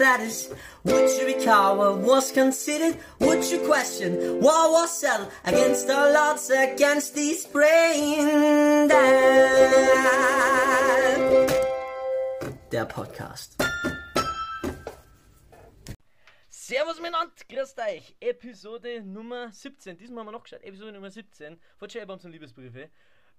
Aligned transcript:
status? 0.00 0.48
Would 0.84 1.10
you 1.18 1.26
recall 1.26 1.76
what 1.76 1.98
was 1.98 2.32
considered? 2.32 2.96
Would 3.18 3.44
you 3.50 3.58
question 3.66 4.40
what 4.40 4.70
was 4.72 4.98
settled 4.98 5.28
against 5.44 5.90
all 5.90 6.16
odds, 6.16 6.48
against 6.48 7.14
these 7.14 7.44
brain 7.46 8.88
dead? 8.88 9.70
Der 12.72 12.86
Podcast. 12.86 13.58
Servus 16.48 16.98
miteinander, 17.00 17.34
grüßt 17.48 17.78
euch. 17.80 18.16
Episode 18.20 19.02
Nummer 19.02 19.52
17. 19.52 19.98
Diesmal 19.98 20.20
haben 20.20 20.28
wir 20.28 20.32
noch 20.32 20.44
geschaut. 20.44 20.62
Episode 20.62 20.92
Nummer 20.92 21.10
17 21.10 21.58
von 21.76 21.90
Schreiber 21.90 22.14
und 22.14 22.24
Liebesbriefe. 22.24 22.88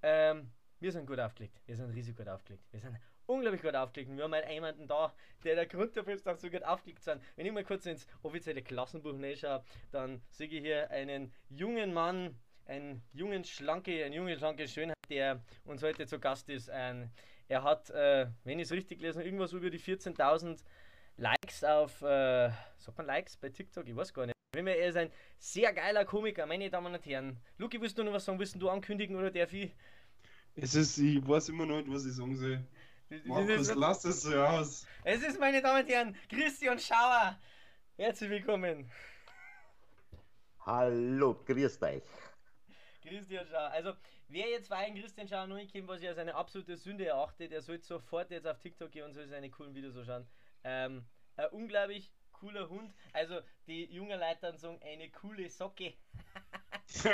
Ähm, 0.04 0.52
wir 0.80 0.92
sind 0.92 1.08
gut 1.08 1.20
aufgelegt. 1.20 1.60
Wir 1.66 1.76
sind 1.76 1.90
riesig 1.92 2.16
gut 2.16 2.28
aufgelegt. 2.28 2.66
Wir 2.72 2.82
sind 2.82 2.98
unglaublich 3.32 3.62
gut 3.62 3.76
aufgelegt. 3.76 4.16
Wir 4.16 4.24
haben 4.24 4.34
halt 4.34 4.50
jemanden 4.50 4.88
da, 4.88 5.14
der 5.44 5.56
der 5.56 5.66
Grund 5.66 5.96
dafür 5.96 6.14
ist, 6.14 6.26
dass 6.26 6.42
so 6.42 6.50
gut 6.50 6.64
aufgelegt 6.64 7.04
sind. 7.04 7.22
Wenn 7.36 7.46
ich 7.46 7.52
mal 7.52 7.64
kurz 7.64 7.86
ins 7.86 8.08
offizielle 8.24 8.62
Klassenbuch 8.62 9.16
schaue, 9.36 9.64
dann 9.92 10.22
sehe 10.30 10.48
ich 10.48 10.60
hier 10.60 10.90
einen 10.92 11.34
jungen 11.50 11.94
Mann, 11.94 12.36
einen 12.66 13.02
jungen, 13.14 13.44
schlanke, 13.44 14.04
einen 14.04 14.14
jungen, 14.14 14.38
schlanke 14.38 14.68
Schönheit, 14.68 14.96
der 15.10 15.42
uns 15.66 15.84
heute 15.84 16.06
zu 16.06 16.20
Gast 16.20 16.50
ist. 16.50 16.70
Ein, 16.70 17.12
er 17.48 17.64
hat, 17.64 17.90
äh, 17.90 18.28
wenn 18.44 18.60
ich 18.60 18.66
es 18.66 18.72
richtig 18.72 19.02
lese, 19.02 19.24
irgendwas 19.24 19.54
über 19.54 19.70
die 19.70 19.80
14.000 19.80 20.64
Likes 21.18 21.64
auf, 21.64 22.02
äh, 22.02 22.50
sagt 22.78 22.98
man 22.98 23.08
Likes 23.08 23.38
bei 23.38 23.50
TikTok? 23.50 23.88
Ich 23.88 23.96
weiß 23.96 24.14
gar 24.14 24.26
nicht. 24.26 24.36
Er 24.54 24.88
ist 24.88 24.98
ein 24.98 25.10
sehr 25.38 25.72
geiler 25.72 26.04
Komiker, 26.04 26.46
meine 26.46 26.70
Damen 26.70 26.94
und 26.94 27.06
Herren. 27.06 27.38
Luki, 27.58 27.80
willst 27.80 27.98
du 27.98 28.04
noch 28.04 28.12
was 28.12 28.26
sagen? 28.26 28.38
Willst 28.38 28.62
du 28.62 28.70
ankündigen 28.70 29.16
oder 29.16 29.32
darf 29.32 29.54
ich? 29.54 29.72
Es 30.56 30.76
ist, 30.76 30.98
ich 30.98 31.26
weiß 31.26 31.50
immer 31.50 31.66
noch 31.66 31.78
nicht, 31.78 31.90
was 31.90 32.06
ich 32.06 32.14
sagen 32.14 32.36
soll. 32.36 32.62
Markus, 33.26 33.74
lass 33.76 34.06
es 34.06 34.22
so 34.22 34.42
aus. 34.42 34.88
Es 35.04 35.22
ist, 35.22 35.38
meine 35.38 35.62
Damen 35.62 35.84
und 35.84 35.90
Herren, 35.90 36.16
Christian 36.30 36.80
Schauer. 36.80 37.38
Herzlich 37.98 38.30
willkommen. 38.30 38.90
Hallo, 40.66 41.34
grüßt 41.46 41.84
euch. 41.84 42.04
Christian 43.02 43.46
Schauer. 43.48 43.70
Also, 43.72 43.94
wer 44.30 44.50
jetzt 44.50 44.70
weinen 44.70 44.96
Christian 44.96 45.28
Schauer 45.28 45.48
noch 45.48 45.58
nicht 45.58 45.74
kennt, 45.74 45.90
was 45.90 46.02
ich 46.02 46.08
als 46.08 46.20
eine 46.20 46.36
absolute 46.36 46.78
Sünde 46.78 47.06
erachte, 47.06 47.50
der 47.50 47.62
sollte 47.62 47.86
sofort 47.86 48.32
jetzt 48.32 48.48
auf 48.48 48.60
TikTok 48.60 48.90
gehen 48.92 49.04
und 49.04 49.14
soll 49.14 49.28
seine 49.28 49.50
coolen 49.50 49.76
Videos 49.76 49.94
so 49.94 50.06
schauen. 50.06 50.26
Ähm, 50.64 51.04
ein 51.36 51.48
unglaublich 51.50 52.14
cooler 52.32 52.70
Hund. 52.70 52.94
Also, 53.12 53.42
die 53.68 53.94
jungen 53.94 54.22
Leute 54.22 54.58
sagen, 54.58 54.80
eine 54.86 55.10
coole 55.10 55.50
Socke. 55.50 55.96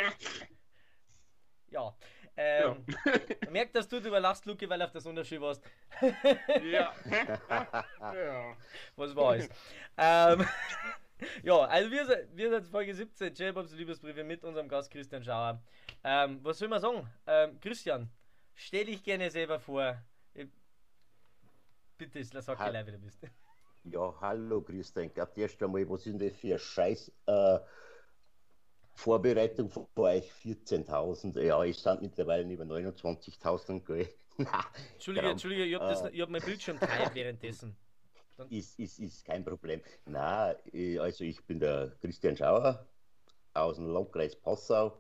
ja. 1.70 1.98
Ähm, 2.38 2.86
ja. 2.88 3.50
merkt, 3.52 3.76
dass 3.76 3.88
du 3.88 3.98
überlachst, 3.98 4.46
Luki, 4.46 4.70
weil 4.70 4.82
auf 4.82 4.92
das 4.92 5.06
wunderschön 5.06 5.42
warst. 5.42 5.62
ja. 6.64 6.94
ja. 8.00 8.58
Was 8.96 9.16
war 9.16 9.36
es? 9.36 9.50
ähm, 9.98 10.46
ja, 11.42 11.58
also 11.66 11.92
wir 11.92 12.06
sind, 12.06 12.20
wir 12.34 12.50
sind 12.52 12.68
Folge 12.68 12.94
17, 12.94 13.34
J-Bobs 13.34 13.74
Liebesbriefe 13.74 14.24
mit 14.24 14.44
unserem 14.44 14.70
Gast 14.70 14.92
Christian 14.92 15.24
Schauer. 15.24 15.60
Ähm, 16.04 16.40
was 16.44 16.60
soll 16.60 16.68
man 16.68 16.80
sagen? 16.80 17.10
Ähm, 17.26 17.60
Christian, 17.60 18.10
stell 18.54 18.86
dich 18.86 19.04
gerne 19.04 19.32
selber 19.32 19.60
vor. 19.60 19.98
Bitte, 21.98 22.24
sag 22.24 22.58
gleich, 22.58 22.86
wer 22.86 22.94
du 22.94 23.00
bist. 23.00 23.20
Ja, 23.86 24.14
hallo, 24.22 24.62
grüß 24.62 24.94
dich. 24.94 25.12
Erst 25.36 25.64
einmal, 25.64 25.90
was 25.90 26.06
ist 26.06 26.20
denn 26.20 26.20
das 26.20 26.38
für 26.38 26.54
ein 26.54 26.60
Scheiß? 26.60 27.12
Äh, 27.26 27.60
Vorbereitung 28.98 29.70
von 29.70 29.86
euch 29.96 30.32
14.000. 30.44 31.40
Ja, 31.40 31.64
ich 31.64 31.78
stand 31.78 32.02
mittlerweile 32.02 32.52
über 32.52 32.64
29.000. 32.64 34.08
Entschuldige, 34.94 35.30
Entschuldige, 35.30 35.66
ich 35.66 35.76
habe 35.76 36.12
äh, 36.12 36.20
hab 36.20 36.30
mein 36.30 36.42
Bildschirm 36.42 36.80
teilt 36.80 37.14
währenddessen. 37.14 37.78
Ist, 38.50 38.80
ist, 38.80 39.00
ist 39.00 39.24
kein 39.24 39.46
Problem. 39.46 39.82
Na, 40.06 40.56
also 41.00 41.24
ich 41.24 41.44
bin 41.46 41.60
der 41.60 41.96
Christian 42.02 42.36
Schauer 42.36 42.88
aus 43.54 43.76
dem 43.76 43.86
Landkreis 43.86 44.36
Passau, 44.36 45.00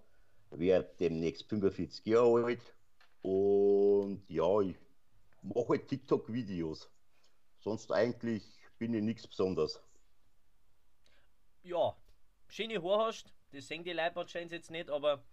werde 0.51 0.89
demnächst 0.99 1.49
45 1.49 2.05
Jahre 2.05 2.45
alt 2.45 2.75
und 3.23 4.23
ja, 4.29 4.61
ich 4.61 4.75
mache 5.41 5.69
halt 5.69 5.87
TikTok-Videos. 5.87 6.89
Sonst 7.59 7.91
eigentlich 7.91 8.43
bin 8.77 8.93
ich 8.93 9.01
nichts 9.01 9.27
Besonderes. 9.27 9.81
Ja, 11.63 11.95
schöne 12.47 12.81
Haare 12.81 13.07
hast, 13.07 13.33
das 13.51 13.67
sehen 13.67 13.83
die 13.83 13.93
Leute 13.93 14.15
wahrscheinlich 14.15 14.51
jetzt 14.51 14.71
nicht, 14.71 14.89
aber. 14.89 15.23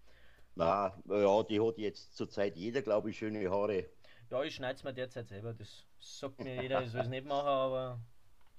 Na, 0.54 0.96
ja, 1.08 1.42
die 1.42 1.60
hat 1.60 1.78
jetzt 1.78 2.16
zurzeit 2.16 2.56
jeder, 2.56 2.82
glaube 2.82 3.10
ich, 3.10 3.18
schöne 3.18 3.50
Haare. 3.50 3.86
Ja, 4.30 4.42
ich 4.42 4.54
schneide 4.54 4.76
es 4.76 4.84
mir 4.84 4.94
derzeit 4.94 5.28
selber, 5.28 5.52
das 5.52 5.84
sagt 5.98 6.42
mir 6.42 6.62
jeder, 6.62 6.82
ich 6.82 6.90
soll 6.90 7.02
es 7.02 7.08
nicht 7.08 7.26
machen, 7.26 7.46
aber. 7.46 8.00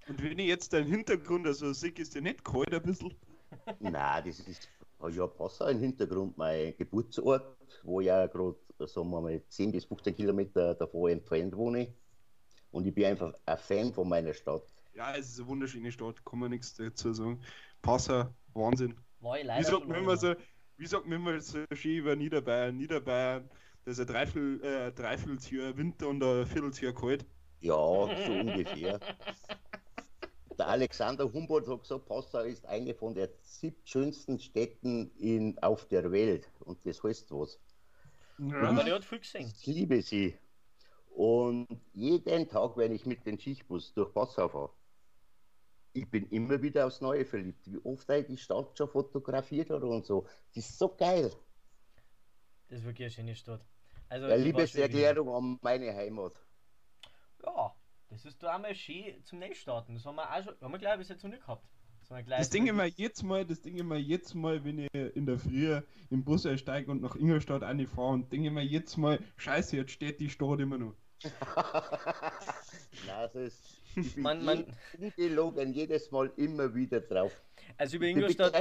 Und 0.07 0.21
wenn 0.21 0.37
ich 0.37 0.47
jetzt 0.47 0.73
deinen 0.73 0.87
Hintergrund 0.87 1.47
also 1.47 1.73
sehe, 1.73 1.91
ist 1.91 2.13
der 2.13 2.21
nicht 2.21 2.43
kalt 2.43 2.73
ein 2.73 2.83
bisschen? 2.83 3.15
Nein, 3.79 4.23
das 4.25 4.39
ist 4.39 4.69
ja 5.09 5.27
Passau 5.27 5.67
im 5.67 5.79
Hintergrund, 5.79 6.37
mein 6.37 6.75
Geburtsort, 6.77 7.57
wo 7.83 8.01
ich 8.01 8.07
ja 8.07 8.27
gerade, 8.27 8.55
sagen 8.79 9.09
wir 9.09 9.21
mal, 9.21 9.41
10 9.47 9.71
bis 9.71 9.85
15 9.85 10.15
Kilometer 10.15 10.75
davor 10.75 11.09
entfernt 11.09 11.55
wohne. 11.55 11.93
Und 12.71 12.85
ich 12.85 12.93
bin 12.93 13.05
einfach 13.05 13.33
ein 13.45 13.57
Fan 13.57 13.93
von 13.93 14.09
meiner 14.09 14.33
Stadt. 14.33 14.63
Ja, 14.93 15.15
es 15.15 15.29
ist 15.29 15.39
eine 15.39 15.47
wunderschöne 15.47 15.91
Stadt, 15.91 16.23
kann 16.25 16.39
man 16.39 16.51
nichts 16.51 16.73
dazu 16.75 17.13
sagen. 17.13 17.41
Passau, 17.81 18.25
Wahnsinn. 18.53 18.95
War 19.19 19.39
ich 19.39 19.45
leider 19.45 19.59
wie 19.59 19.71
sagt 19.71 19.87
man 19.87 19.97
immer 19.97 20.17
so, 20.17 20.35
wie 20.77 20.87
sagt 20.87 21.05
man 21.05 21.19
immer 21.19 21.39
so 21.39 21.63
schön 21.73 21.97
über 21.97 22.15
Niederbayern? 22.15 22.75
Niederbayern, 22.75 23.49
das 23.85 23.97
ist 23.97 24.01
ein 24.01 24.13
Dreiviertel, 24.13 24.63
äh, 24.63 24.91
Dreivierteljahr 24.91 25.77
Winter 25.77 26.07
und 26.09 26.23
ein 26.23 26.45
Vierteljahr 26.45 26.93
kalt. 26.93 27.25
Ja, 27.59 27.73
so 27.73 28.31
ungefähr. 28.31 28.99
Der 30.57 30.67
Alexander 30.67 31.31
Humboldt 31.31 31.67
hat 31.67 31.81
gesagt, 31.81 32.05
Passau 32.05 32.39
ist 32.39 32.65
eine 32.65 32.93
von 32.93 33.13
der 33.13 33.29
siebtschönsten 33.41 34.39
Städten 34.39 35.11
in, 35.17 35.57
auf 35.59 35.85
der 35.87 36.11
Welt. 36.11 36.49
Und 36.59 36.85
das 36.85 37.03
heißt 37.03 37.31
was. 37.31 37.59
Ja. 38.37 38.69
Aber 38.69 38.83
hat 38.83 39.05
viel 39.05 39.19
gesehen. 39.19 39.51
Ich 39.59 39.65
liebe 39.65 40.01
sie. 40.01 40.37
Und 41.09 41.67
jeden 41.93 42.47
Tag, 42.47 42.77
wenn 42.77 42.91
ich 42.91 43.05
mit 43.05 43.25
dem 43.25 43.39
Schichtbus 43.39 43.93
durch 43.93 44.13
Passau 44.13 44.47
fahre, 44.47 44.71
ich 45.95 46.09
bin 46.09 46.27
immer 46.29 46.61
wieder 46.61 46.85
aufs 46.85 47.01
Neue 47.01 47.25
verliebt. 47.25 47.71
Wie 47.71 47.79
oft 47.83 48.09
ich 48.09 48.27
die 48.27 48.37
Stadt 48.37 48.77
schon 48.77 48.89
fotografiert 48.89 49.69
habe 49.69 49.87
und 49.87 50.05
so. 50.05 50.27
Das 50.53 50.69
ist 50.69 50.77
so 50.77 50.89
geil. 50.89 51.31
Das 52.67 52.79
ist 52.79 52.85
wirklich 52.85 53.05
eine 53.05 53.11
schöne 53.11 53.35
Stadt. 53.35 53.65
Also, 54.09 54.27
ja, 54.27 54.35
Liebeserklärung 54.35 55.29
an 55.29 55.59
meine 55.61 55.95
Heimat. 55.95 56.33
Ja, 57.43 57.73
das 58.09 58.25
ist 58.25 58.43
da 58.43 58.55
einmal 58.55 58.75
schön 58.75 59.23
zum 59.23 59.39
Neustarten. 59.39 59.95
Das 59.95 60.05
haben 60.05 60.15
wir 60.15 60.29
auch 60.29 60.43
schon, 60.43 60.55
haben 60.61 60.71
wir 60.71 60.79
glaube 60.79 60.95
ich 60.95 60.99
bis 60.99 61.09
jetzt 61.09 61.23
noch 61.23 61.31
nicht 61.31 61.41
gehabt. 61.41 61.65
Das, 62.07 62.23
das 62.27 62.49
Ding 62.51 62.67
immer 62.67 62.85
jetzt 62.85 63.23
mal, 63.23 63.45
das 63.45 63.61
Ding 63.61 63.77
immer 63.77 63.95
jetzt 63.95 64.35
mal, 64.35 64.63
wenn 64.63 64.77
ich 64.77 64.93
in 64.93 65.25
der 65.25 65.39
Früh 65.39 65.81
im 66.11 66.23
Bus 66.23 66.45
einsteige 66.45 66.91
und 66.91 67.01
nach 67.01 67.15
Ingolstadt 67.15 67.63
fahre 67.89 68.09
und 68.09 68.31
denke 68.31 68.47
immer 68.47 68.61
jetzt 68.61 68.97
mal, 68.97 69.19
scheiße, 69.37 69.75
jetzt 69.75 69.91
steht 69.91 70.19
die 70.19 70.29
Stadt 70.29 70.59
immer 70.59 70.77
noch. 70.77 70.93
Nein, 73.07 73.29
das 73.33 73.35
ist 73.35 73.74
man, 74.17 74.43
man, 74.43 74.65
ungelogen 74.97 75.73
jedes 75.73 76.11
Mal 76.11 76.31
immer 76.37 76.73
wieder 76.73 77.01
drauf. 77.01 77.39
Also 77.77 77.97
über 77.97 78.05
Ingolstadt, 78.05 78.53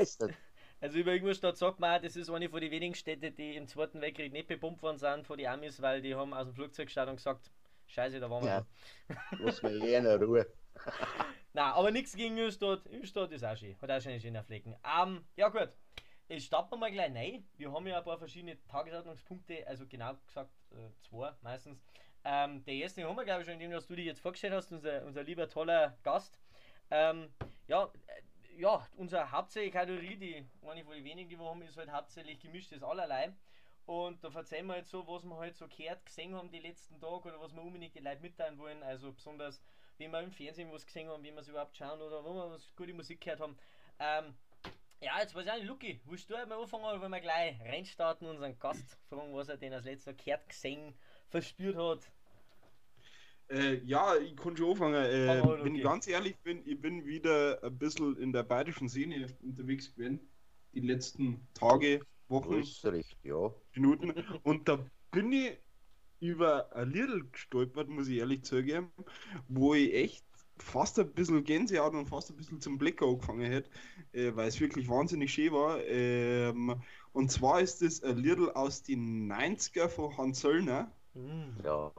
also 0.80 0.98
über 0.98 1.14
Ingolstadt 1.14 1.56
sagt 1.56 1.80
man 1.80 1.96
auch, 1.96 2.02
das 2.02 2.16
ist 2.16 2.28
eine 2.28 2.48
von 2.48 2.60
den 2.60 2.70
wenigen 2.70 2.94
Städte, 2.94 3.30
die 3.30 3.56
im 3.56 3.66
Zweiten 3.66 4.00
Weltkrieg 4.00 4.32
nicht 4.32 4.48
bebombt 4.48 4.82
worden 4.82 4.98
sind 4.98 5.26
von 5.26 5.38
den 5.38 5.46
Amis, 5.46 5.80
weil 5.80 6.02
die 6.02 6.14
haben 6.14 6.34
aus 6.34 6.46
dem 6.46 6.54
Flugzeug 6.54 6.88
geschaut 6.88 7.08
und 7.08 7.16
gesagt, 7.16 7.50
scheiße, 7.86 8.20
da 8.20 8.28
waren 8.28 8.44
wir. 8.44 8.50
Ja, 8.50 8.66
lass 9.40 9.62
mir 9.62 9.70
eh 9.82 9.94
in 9.96 10.06
Ruhe. 10.06 10.46
Nein, 11.52 11.72
aber 11.72 11.90
nichts 11.90 12.14
gegen 12.14 12.36
Ingolstadt. 12.36 12.86
Ingolstadt 12.86 13.32
ist 13.32 13.44
auch 13.44 13.56
schön, 13.56 13.76
hat 13.80 13.90
auch 13.90 14.00
schon 14.00 14.20
schöne 14.20 14.42
Flecken. 14.42 14.76
Ähm, 14.84 15.24
ja 15.36 15.48
gut, 15.48 15.70
jetzt 16.28 16.44
starten 16.44 16.72
wir 16.72 16.76
mal 16.76 16.92
gleich 16.92 17.14
rein. 17.14 17.46
Wir 17.56 17.72
haben 17.72 17.86
ja 17.86 17.98
ein 17.98 18.04
paar 18.04 18.18
verschiedene 18.18 18.62
Tagesordnungspunkte, 18.66 19.66
also 19.66 19.86
genau 19.86 20.14
gesagt 20.26 20.50
äh, 20.72 20.90
zwei 21.08 21.32
meistens. 21.42 21.82
Ähm, 22.24 22.64
der 22.64 22.74
erste 22.74 23.04
haben 23.04 23.16
wir, 23.16 23.24
glaube 23.24 23.42
ich, 23.42 23.46
schon, 23.46 23.60
indem 23.60 23.70
du 23.70 23.96
dich 23.96 24.06
jetzt 24.06 24.20
vorgestellt 24.20 24.54
hast, 24.54 24.72
unser, 24.72 25.04
unser 25.04 25.22
lieber 25.22 25.48
toller 25.48 25.96
Gast. 26.02 26.38
Ähm, 26.90 27.28
ja, 27.68 27.84
äh, 28.06 28.60
ja, 28.60 28.86
unsere 28.96 29.30
hauptsächliche 29.30 29.72
Kategorie, 29.72 30.16
die 30.16 30.46
eine 30.66 30.84
von 30.84 30.94
den 30.94 31.04
wenigen, 31.04 31.28
die 31.28 31.38
wir 31.38 31.44
haben, 31.44 31.62
ist 31.62 31.76
halt 31.76 31.90
hauptsächlich 31.90 32.40
gemischtes 32.40 32.82
Allerlei. 32.82 33.32
Und 33.86 34.24
da 34.24 34.28
erzählen 34.32 34.66
wir 34.66 34.76
jetzt 34.76 34.90
so, 34.90 35.06
was 35.06 35.24
wir 35.24 35.36
halt 35.36 35.56
so 35.56 35.68
gehört, 35.68 36.06
gesehen 36.06 36.34
haben 36.34 36.50
die 36.50 36.60
letzten 36.60 36.98
Tage 36.98 37.28
oder 37.28 37.40
was 37.40 37.54
wir 37.54 37.62
unbedingt 37.62 37.94
die 37.94 38.00
Leute 38.00 38.22
mitteilen 38.22 38.58
wollen. 38.58 38.82
Also 38.82 39.12
besonders, 39.12 39.62
wie 39.98 40.08
wir 40.08 40.20
im 40.20 40.32
Fernsehen 40.32 40.72
was 40.72 40.86
gesehen 40.86 41.08
haben, 41.08 41.22
wie 41.22 41.32
wir 41.32 41.40
es 41.40 41.48
überhaupt 41.48 41.76
schauen 41.76 42.00
oder 42.00 42.24
wo 42.24 42.32
wir 42.32 42.50
was 42.50 42.74
gute 42.76 42.94
Musik 42.94 43.20
gehört 43.20 43.40
haben. 43.40 43.58
Ähm, 43.98 44.34
ja, 45.00 45.20
jetzt 45.20 45.34
weiß 45.34 45.44
ich 45.44 45.52
auch 45.52 45.56
nicht, 45.56 45.66
Luki, 45.66 46.00
willst 46.06 46.30
du 46.30 46.34
einmal 46.34 46.58
anfangen 46.58 46.84
oder 46.84 47.00
wollen 47.00 47.12
wir 47.12 47.20
gleich 47.20 47.60
reinstarten 47.60 48.26
unseren 48.26 48.58
Gast 48.58 48.96
fragen, 49.10 49.34
was 49.34 49.50
er 49.50 49.58
denn 49.58 49.74
als 49.74 49.84
letzter 49.84 50.14
gehört, 50.14 50.48
gesehen, 50.48 50.94
verspürt 51.28 51.76
hat? 51.76 52.10
Äh, 53.48 53.80
ja, 53.84 54.16
ich 54.16 54.36
kann 54.36 54.56
schon 54.56 54.70
anfangen. 54.70 54.94
Äh, 54.94 55.42
oh, 55.44 55.56
wenn 55.62 55.74
ich 55.74 55.82
ganz 55.82 56.06
ehrlich 56.06 56.36
bin, 56.38 56.62
ich 56.64 56.80
bin 56.80 57.04
wieder 57.04 57.62
ein 57.62 57.78
bisschen 57.78 58.16
in 58.16 58.32
der 58.32 58.42
bayerischen 58.42 58.88
Szene 58.88 59.26
unterwegs 59.42 59.94
gewesen. 59.94 60.20
Die 60.72 60.80
letzten 60.80 61.46
Tage, 61.54 62.00
Wochen, 62.28 62.62
recht, 62.84 63.16
ja. 63.22 63.54
Minuten. 63.74 64.12
Und 64.42 64.68
da 64.68 64.84
bin 65.10 65.32
ich 65.32 65.58
über 66.20 66.74
ein 66.74 66.90
Lidl 66.90 67.28
gestolpert, 67.30 67.88
muss 67.88 68.08
ich 68.08 68.18
ehrlich 68.18 68.42
zugeben, 68.44 68.90
wo 69.48 69.74
ich 69.74 69.94
echt 69.94 70.24
fast 70.58 70.98
ein 70.98 71.12
bisschen 71.12 71.44
Gänsehaut 71.44 71.94
und 71.94 72.06
fast 72.06 72.30
ein 72.30 72.36
bisschen 72.36 72.60
zum 72.60 72.78
Blick 72.78 73.02
angefangen 73.02 73.50
hätte, 73.50 73.70
äh, 74.12 74.34
weil 74.34 74.48
es 74.48 74.60
wirklich 74.60 74.88
wahnsinnig 74.88 75.32
schön 75.32 75.52
war. 75.52 75.84
Ähm, 75.84 76.80
und 77.12 77.30
zwar 77.30 77.60
ist 77.60 77.82
es 77.82 78.02
ein 78.02 78.16
Little 78.18 78.54
aus 78.56 78.82
den 78.82 79.30
90er 79.30 79.88
von 79.88 80.16
Hans 80.16 80.40
Söllner. 80.40 80.92
Ja. 81.62 81.92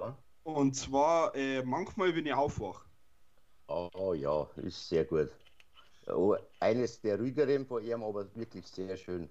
Und 0.46 0.76
zwar 0.76 1.36
äh, 1.36 1.64
manchmal, 1.64 2.16
wenn 2.16 2.28
ich 2.28 2.34
aufwache. 2.34 2.86
Oh 3.68 4.14
ja, 4.16 4.48
ist 4.58 4.90
sehr 4.90 5.04
gut. 5.04 5.32
Oh, 6.06 6.36
eines 6.60 7.02
der 7.02 7.18
ruhigeren 7.18 7.66
von 7.66 7.84
ihm, 7.84 8.04
aber 8.04 8.28
wirklich 8.36 8.68
sehr 8.68 8.96
schön. 8.96 9.28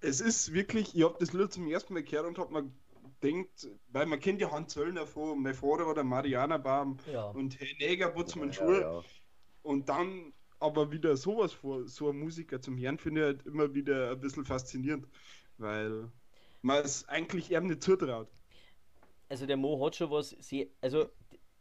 Es 0.00 0.20
ist 0.20 0.52
wirklich, 0.52 0.96
ich 0.96 1.04
habe 1.04 1.14
das 1.20 1.32
Lied 1.32 1.52
zum 1.52 1.68
ersten 1.68 1.94
Mal 1.94 2.02
gehört 2.02 2.26
und 2.26 2.38
habe 2.38 2.52
mir 2.52 2.72
denkt, 3.22 3.68
weil 3.92 4.06
man 4.06 4.18
kennt 4.18 4.40
ja 4.40 4.50
Hans 4.50 4.72
Zöllner 4.72 5.06
von 5.06 5.40
mein 5.40 5.54
Vater 5.54 5.86
war 5.86 5.94
der 5.94 6.02
Mariana 6.02 6.58
Baum 6.58 6.96
ja. 7.12 7.26
und 7.26 7.60
Herr 7.60 7.68
Neger 7.78 8.08
Butzmann 8.10 8.48
ja, 8.48 8.54
Schul. 8.54 8.80
Ja, 8.80 9.00
und 9.62 9.88
dann 9.88 10.32
aber 10.58 10.90
wieder 10.90 11.16
sowas 11.16 11.52
vor, 11.52 11.86
so 11.86 12.10
ein 12.10 12.18
Musiker 12.18 12.60
zum 12.60 12.76
Hören, 12.76 12.98
finde 12.98 13.20
ich 13.20 13.26
halt 13.26 13.46
immer 13.46 13.72
wieder 13.74 14.10
ein 14.10 14.20
bisschen 14.20 14.44
faszinierend, 14.44 15.06
weil 15.56 16.10
man 16.62 16.84
es 16.84 17.08
eigentlich 17.08 17.52
eher 17.52 17.60
nicht 17.60 17.84
zutraut. 17.84 18.28
Also 19.28 19.46
der 19.46 19.56
Mo 19.56 19.84
hat 19.84 19.96
schon 19.96 20.10
was, 20.10 20.30
sehr, 20.30 20.66
also 20.80 21.10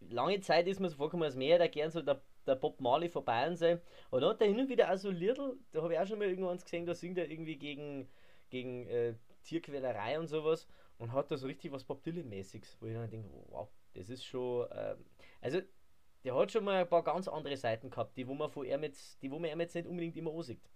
lange 0.10 0.40
Zeit 0.42 0.68
ist 0.68 0.80
mir 0.80 0.90
so 0.90 0.98
vorgekommen, 0.98 1.26
als 1.26 1.36
mehr 1.36 1.58
der 1.58 1.70
gern 1.70 1.92
so 1.92 2.02
der, 2.02 2.22
der 2.46 2.56
Bob 2.56 2.80
Marley 2.82 3.10
vorbei 3.10 3.48
und 3.48 3.56
sein. 3.56 3.82
Und 4.10 4.22
dann 4.22 4.32
hat 4.32 4.42
er 4.42 4.48
hin 4.48 4.60
und 4.60 4.70
wieder 4.70 4.92
auch 4.92 4.98
so 4.98 5.10
Lidl, 5.10 5.58
da 5.72 5.82
habe 5.82 5.94
ich 5.94 6.00
auch 6.00 6.08
schon 6.08 6.20
mal 6.20 6.28
irgendwann 6.28 6.58
gesehen, 6.58 6.86
da 6.86 6.94
singt 6.94 7.18
er 7.18 7.30
irgendwie 7.30 7.58
gegen, 7.58 8.10
gegen 8.50 8.88
äh, 8.88 9.16
Tierquälerei 9.44 10.20
und 10.20 10.28
sowas 10.28 10.68
und 10.98 11.12
hat 11.12 11.32
da 11.32 11.38
so 11.38 11.48
richtig 11.48 11.72
was 11.72 11.84
Bob 11.84 12.04
Dylan-mäßiges, 12.04 12.78
wo 12.80 12.86
ich 12.88 12.94
dann 12.94 13.10
denke, 13.10 13.30
wow, 13.50 13.70
das 13.94 14.10
ist 14.10 14.24
schon. 14.24 14.68
Ähm, 14.72 15.06
also, 15.42 15.62
der 16.24 16.36
hat 16.36 16.52
schon 16.52 16.64
mal 16.64 16.82
ein 16.82 16.90
paar 16.90 17.04
ganz 17.04 17.28
andere 17.28 17.58
Seiten 17.58 17.90
gehabt, 17.90 18.18
die 18.18 18.28
wo 18.28 18.34
man 18.34 18.50
von 18.50 18.66
ihm 18.66 18.84
jetzt, 18.84 19.22
die 19.22 19.32
wo 19.32 19.40
man 19.40 19.52
ihm 19.52 19.60
jetzt 19.60 19.76
nicht 19.76 19.88
unbedingt 19.88 20.16
immer 20.16 20.32
ansieht. 20.34 20.70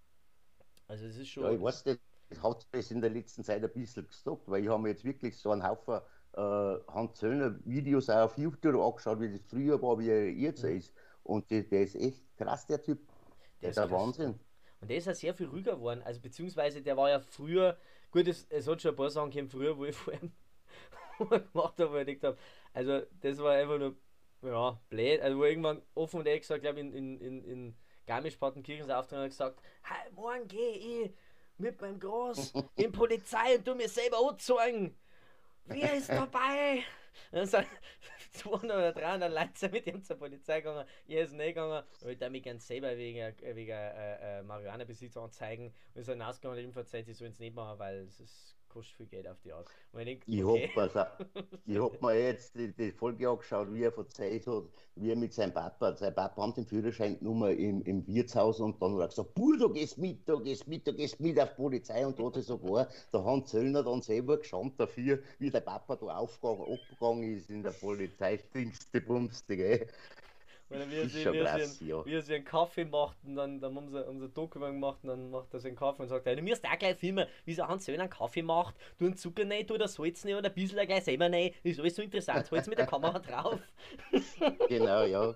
Also 0.88 1.06
es 1.06 1.18
ist 1.18 1.30
schon. 1.30 1.44
Ja, 1.44 1.52
ich 1.52 1.62
weiß 1.62 1.86
nicht, 1.86 2.02
hat 2.42 2.68
es 2.72 2.92
in 2.92 3.02
der 3.02 3.10
letzten 3.10 3.44
Zeit 3.44 3.64
ein 3.64 3.72
bisschen 3.72 4.06
gestoppt, 4.06 4.50
weil 4.50 4.64
ich 4.64 4.70
habe 4.70 4.90
jetzt 4.90 5.06
wirklich 5.06 5.38
so 5.38 5.52
einen 5.52 5.64
Haufen 5.64 6.02
äh, 6.38 6.80
Hans 6.88 7.16
Zöllner 7.16 7.60
Videos 7.66 8.10
auch 8.10 8.26
auf 8.26 8.38
YouTube 8.38 8.76
angeschaut, 8.76 9.20
wie 9.20 9.32
das 9.32 9.42
früher 9.48 9.82
war, 9.82 9.98
wie 9.98 10.10
er 10.10 10.32
jetzt 10.32 10.64
mhm. 10.64 10.78
ist. 10.78 10.94
Und 11.24 11.50
der, 11.50 11.64
der, 11.64 11.82
ist 11.82 11.96
echt 11.96 12.24
krass, 12.38 12.66
der 12.68 12.82
Typ. 12.82 13.00
Der, 13.08 13.16
der 13.62 13.70
ist 13.72 13.78
der 13.78 13.92
Wahnsinn. 13.92 14.40
Und 14.80 14.90
der 14.90 14.98
ist 14.98 15.08
ja 15.08 15.16
sehr 15.16 15.34
viel 15.34 15.48
ruhiger 15.48 15.76
geworden. 15.76 16.02
Also 16.04 16.22
beziehungsweise 16.22 16.82
der 16.82 16.96
war 16.96 17.10
ja 17.10 17.20
früher, 17.20 17.78
gut, 18.12 18.28
es, 18.28 18.46
es 18.50 18.68
hat 18.68 18.82
schon 18.82 18.92
ein 18.92 18.96
paar 18.96 19.10
Sachen 19.10 19.32
gegeben 19.32 19.50
früher, 19.50 19.78
wo 19.78 19.86
ich 19.86 19.96
vor 19.96 20.14
allem 20.14 20.32
gemacht 21.18 21.80
habe, 21.80 21.92
wo 21.92 21.98
ich 21.98 22.06
gedacht 22.06 22.24
habe, 22.24 22.38
also 22.74 23.02
das 23.22 23.40
war 23.40 23.54
einfach 23.54 23.80
nur, 23.80 23.96
ja, 24.44 24.80
blöd. 24.90 25.22
Also 25.22 25.40
wo 25.40 25.44
irgendwann 25.44 25.82
offen 25.96 26.20
und 26.20 26.28
ehrlich 26.28 26.44
gesagt, 26.44 26.62
glaube 26.62 26.80
ich, 26.80 26.86
in, 26.86 26.94
in, 26.94 27.20
in, 27.20 27.44
in 27.44 27.76
Garmisch-Partenkirchen 28.06 28.90
Auftrag 28.92 29.22
hat 29.22 29.30
gesagt, 29.30 29.60
hey, 29.82 30.12
morgen 30.14 30.48
gehe 30.48 30.78
ich 30.78 31.12
mit 31.58 31.82
meinem 31.82 32.00
Groß 32.00 32.54
in 32.76 32.92
Polizei 32.92 33.58
und 33.58 33.68
du 33.68 33.74
mir 33.74 33.90
selber 33.90 34.18
anzeigen. 34.30 34.96
Wer 35.68 35.94
ist 35.94 36.10
dabei? 36.10 36.84
dann 37.32 37.46
sind 37.46 37.68
200 38.32 38.64
oder 38.64 38.94
300 38.94 39.32
Leute 39.32 39.70
mit 39.70 39.88
ihm 39.88 40.04
zur 40.04 40.18
Polizei 40.18 40.62
gegangen. 40.62 40.86
Ich 41.08 41.16
ist 41.16 41.34
nicht 41.34 41.48
gegangen, 41.48 41.84
weil 42.02 42.12
ich 42.22 42.30
mich 42.30 42.44
gerne 42.44 42.60
selber 42.60 42.98
wegen, 42.98 43.34
wegen 43.56 43.72
äh, 43.72 44.40
äh, 44.40 44.44
Marihuana-Besitz 44.44 45.18
anzeigen. 45.18 45.74
Und 45.94 46.02
ist 46.02 46.10
dann 46.10 46.22
ausgegangen 46.22 46.60
und 46.60 46.64
ihm 46.66 46.74
verzeiht, 46.74 47.08
ich 47.08 47.18
soll 47.18 47.30
es 47.30 47.40
nicht 47.40 47.56
machen, 47.56 47.80
weil 47.80 48.00
es 48.00 48.20
ist 48.20 48.57
kostet 48.70 48.96
viel 48.98 49.06
Geld 49.08 49.28
auf 49.28 49.40
die 49.44 49.52
Art. 49.52 49.68
Und 49.92 50.00
ich 50.00 50.06
denk, 50.06 50.24
ich 50.28 50.44
okay. 50.44 50.70
habe 50.76 51.98
mir 52.02 52.20
jetzt 52.20 52.56
die, 52.56 52.74
die, 52.74 52.92
Folge 52.92 53.30
angeschaut, 53.30 53.74
wie 53.74 53.84
er 53.84 53.92
verzeiht 53.92 54.48
hat, 54.48 54.64
wie 54.96 55.10
er 55.10 55.16
mit 55.16 55.34
seinem 55.34 55.54
Papa, 55.54 55.96
sein 55.96 56.14
Papa 56.14 56.48
hat 56.48 56.58
den 56.58 56.66
Führerschein 56.66 57.18
genommen 57.20 57.58
im, 57.58 57.82
im 57.84 58.08
Wirtshaus 58.08 58.60
und 58.60 58.82
dann 58.82 58.94
hat 58.94 59.02
er 59.02 59.08
gesagt, 59.08 59.34
Buh, 59.34 59.56
du 59.56 59.70
gehst 59.70 59.98
mit, 59.98 60.28
du 60.28 60.40
gehst 60.40 60.68
mit, 60.68 60.88
du 60.88 60.94
gehst 60.94 61.20
mit 61.20 61.40
auf 61.40 61.50
die 61.50 61.56
Polizei 61.62 62.06
und 62.06 62.20
da 62.20 62.26
hat 62.26 62.36
er 62.36 62.44
sogar 62.44 62.88
der 63.12 63.24
Hans 63.24 63.50
Zöllner 63.50 63.84
dann 63.84 64.02
selber 64.02 64.38
geschämt 64.38 64.80
dafür, 64.80 65.20
wie 65.40 65.50
der 65.50 65.62
Papa 65.62 65.96
da 65.96 66.18
aufgegangen, 66.18 66.74
abgegangen 66.74 67.36
ist 67.36 67.50
in 67.50 67.64
der 67.64 67.72
Polizei, 67.72 68.38
stinkste 68.38 69.02
Bumste, 69.02 69.58
gell. 69.58 69.88
Wie 70.70 70.76
er, 70.76 71.08
sich, 71.08 71.24
ja. 71.82 72.06
wie 72.06 72.14
er 72.14 72.22
sich 72.22 72.36
einen 72.36 72.44
Kaffee 72.44 72.84
macht 72.84 73.18
und 73.24 73.36
dann, 73.36 73.62
dann 73.62 73.74
haben 73.74 73.90
sie 73.90 74.06
unser 74.06 74.28
Dokument 74.28 74.74
gemacht 74.74 75.00
und 75.04 75.10
dann 75.10 75.32
macht 75.32 75.54
er 75.54 75.62
sich 75.62 75.70
einen 75.70 75.78
Kaffee 75.78 76.04
und 76.04 76.10
sagt, 76.10 76.26
hey, 76.26 76.36
du 76.36 76.42
musst 76.42 76.66
auch 76.66 76.78
gleich 76.78 76.98
filmen, 76.98 77.26
wie 77.46 77.54
so 77.54 77.66
Hans 77.66 77.86
Söhn 77.86 78.02
einen 78.02 78.10
Kaffee 78.10 78.42
macht, 78.42 78.76
du 78.98 79.06
einen 79.06 79.16
Zucker 79.16 79.46
nicht 79.46 79.72
oder 79.72 79.88
Salz 79.88 80.26
nicht 80.26 80.36
oder 80.36 80.50
ein 80.50 80.54
bisschen 80.54 80.86
gleich 80.86 81.06
selber 81.06 81.30
nicht, 81.30 81.56
ist 81.64 81.80
alles 81.80 81.96
so 81.96 82.02
interessant, 82.02 82.52
holst 82.52 82.68
mit 82.68 82.78
der 82.78 82.86
Kamera 82.86 83.18
drauf. 83.20 83.62
genau, 84.68 85.04
ja. 85.06 85.34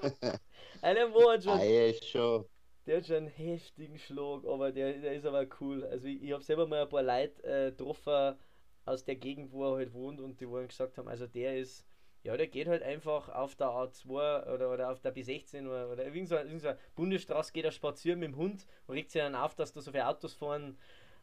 Einer 0.82 1.14
war 1.14 1.40
schon, 1.40 1.52
ah, 1.52 1.92
schon. 2.04 2.44
Der 2.86 2.96
hat 2.96 3.06
schon 3.06 3.16
einen 3.16 3.28
heftigen 3.28 3.98
Schlag, 3.98 4.44
aber 4.44 4.72
der, 4.72 4.94
der 4.94 5.14
ist 5.14 5.24
aber 5.24 5.46
cool. 5.60 5.84
Also 5.84 6.08
ich, 6.08 6.20
ich 6.24 6.32
habe 6.32 6.42
selber 6.42 6.66
mal 6.66 6.82
ein 6.82 6.88
paar 6.88 7.04
Leute 7.04 7.40
äh, 7.44 7.70
getroffen 7.70 8.36
aus 8.84 9.04
der 9.04 9.14
Gegend, 9.14 9.52
wo 9.52 9.64
er 9.64 9.76
halt 9.76 9.92
wohnt 9.92 10.20
und 10.20 10.40
die 10.40 10.48
wollen 10.48 10.66
gesagt 10.66 10.98
haben, 10.98 11.06
also 11.06 11.28
der 11.28 11.56
ist 11.56 11.86
ja, 12.22 12.36
der 12.36 12.46
geht 12.46 12.68
halt 12.68 12.82
einfach 12.82 13.28
auf 13.28 13.54
der 13.54 13.68
A2 13.68 14.52
oder, 14.52 14.72
oder 14.72 14.90
auf 14.90 15.00
der 15.00 15.14
B16 15.14 15.66
oder, 15.66 15.90
oder 15.90 16.04
irgend 16.04 16.28
so, 16.28 16.36
irgend 16.36 16.60
so 16.60 16.72
Bundesstraße 16.94 17.52
geht 17.52 17.64
er 17.64 17.72
spazieren 17.72 18.20
mit 18.20 18.28
dem 18.28 18.36
Hund 18.36 18.66
und 18.86 18.94
regt 18.94 19.10
sich 19.10 19.20
dann 19.20 19.34
auf, 19.34 19.54
dass 19.54 19.72
da 19.72 19.80
so 19.80 19.90
viele 19.90 20.06
Autos 20.06 20.34
fahren. 20.34 20.78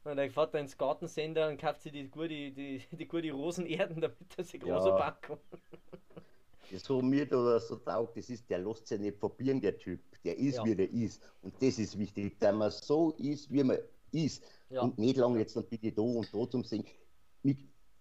Und 0.05 0.17
er 0.17 0.29
fährt 0.29 0.53
dann 0.53 0.61
ins 0.61 0.77
Gartensender 0.77 1.49
und 1.49 1.59
kauft 1.59 1.81
sich 1.81 1.91
die 1.91 2.07
gute, 2.09 2.29
die, 2.29 2.81
die 2.91 3.07
gute 3.07 3.31
Rosenerden, 3.31 3.99
damit 4.01 4.17
er 4.37 4.43
sich 4.43 4.61
groß 4.61 4.85
ja. 4.85 4.97
backen 4.97 5.37
so 6.77 7.01
mir 7.01 7.25
oder 7.27 7.59
so 7.59 7.75
taugt, 7.77 8.17
das 8.17 8.29
ist, 8.29 8.49
der 8.49 8.59
lässt 8.59 8.87
sich 8.87 8.99
nicht 8.99 9.19
probieren, 9.19 9.59
der 9.59 9.77
Typ. 9.77 9.99
Der 10.23 10.37
ist, 10.37 10.57
ja. 10.57 10.65
wie 10.65 10.75
der 10.75 10.91
ist. 10.91 11.21
Und 11.41 11.53
das 11.61 11.79
ist 11.79 11.97
wichtig, 11.97 12.37
dass 12.39 12.55
man 12.55 12.71
so 12.71 13.11
ist, 13.17 13.51
wie 13.51 13.63
man 13.63 13.77
ist. 14.11 14.43
Ja. 14.69 14.81
Und 14.81 14.97
nicht 14.97 15.17
lange 15.17 15.39
jetzt 15.39 15.55
dann 15.55 15.65
bitte 15.65 15.91
da 15.91 16.01
und 16.01 16.33
da 16.33 16.49
zum 16.49 16.63
Singen. 16.63 16.85
Mit, 17.41 17.57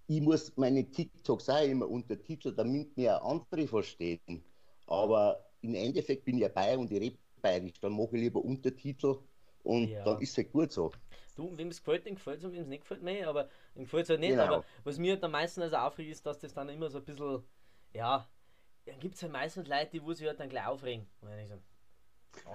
ich 0.08 0.20
muss 0.22 0.56
meine 0.56 0.90
TikToks 0.90 1.50
auch 1.50 1.62
immer 1.62 1.88
untertiteln, 1.88 2.56
damit 2.56 2.96
mir 2.96 3.22
andere 3.22 3.69
verstehen. 3.69 4.43
Aber 4.87 5.44
im 5.60 5.75
Endeffekt 5.75 6.25
bin 6.25 6.37
ich 6.37 6.43
ja 6.43 6.49
bei 6.49 6.76
und 6.76 6.90
ich 6.90 7.00
rede 7.00 7.19
bayerisch. 7.43 7.78
Dann 7.81 7.93
mache 7.93 8.16
ich 8.16 8.22
lieber 8.22 8.43
Untertitel 8.43 9.19
und 9.64 9.88
ja. 9.88 10.02
dann 10.05 10.20
ist 10.20 10.31
es 10.31 10.38
halt 10.38 10.52
gut 10.52 10.72
so. 10.72 10.90
Du, 11.37 11.56
wem 11.56 11.69
es 11.69 11.78
gefällt, 11.78 12.06
den 12.06 12.14
gefällt 12.14 12.38
es 12.38 12.44
und 12.44 12.52
wem 12.52 12.62
es 12.62 12.69
nicht 12.69 12.81
gefällt, 12.81 13.02
mehr, 13.02 13.28
aber 13.28 13.50
den 13.75 13.84
gefällt 13.84 14.05
es 14.05 14.10
halt 14.10 14.20
nicht. 14.20 14.31
Genau. 14.31 14.44
Aber 14.44 14.64
was 14.82 14.99
mir 14.99 15.12
halt 15.12 15.22
am 15.22 15.31
meisten 15.31 15.60
also 15.60 15.76
aufregt, 15.76 16.11
ist, 16.11 16.25
dass 16.25 16.38
das 16.38 16.54
dann 16.54 16.70
immer 16.70 16.88
so 16.88 16.99
ein 16.99 17.04
bisschen, 17.04 17.44
ja, 17.93 18.26
dann 18.87 18.99
gibt 18.99 19.14
es 19.14 19.22
halt 19.22 19.32
meistens 19.32 19.69
Leute, 19.69 19.90
die 19.92 20.02
wo 20.02 20.14
sich 20.14 20.26
halt 20.26 20.40
dann 20.40 20.49
gleich 20.49 20.66
aufregen. 20.66 21.06
So, 21.21 21.28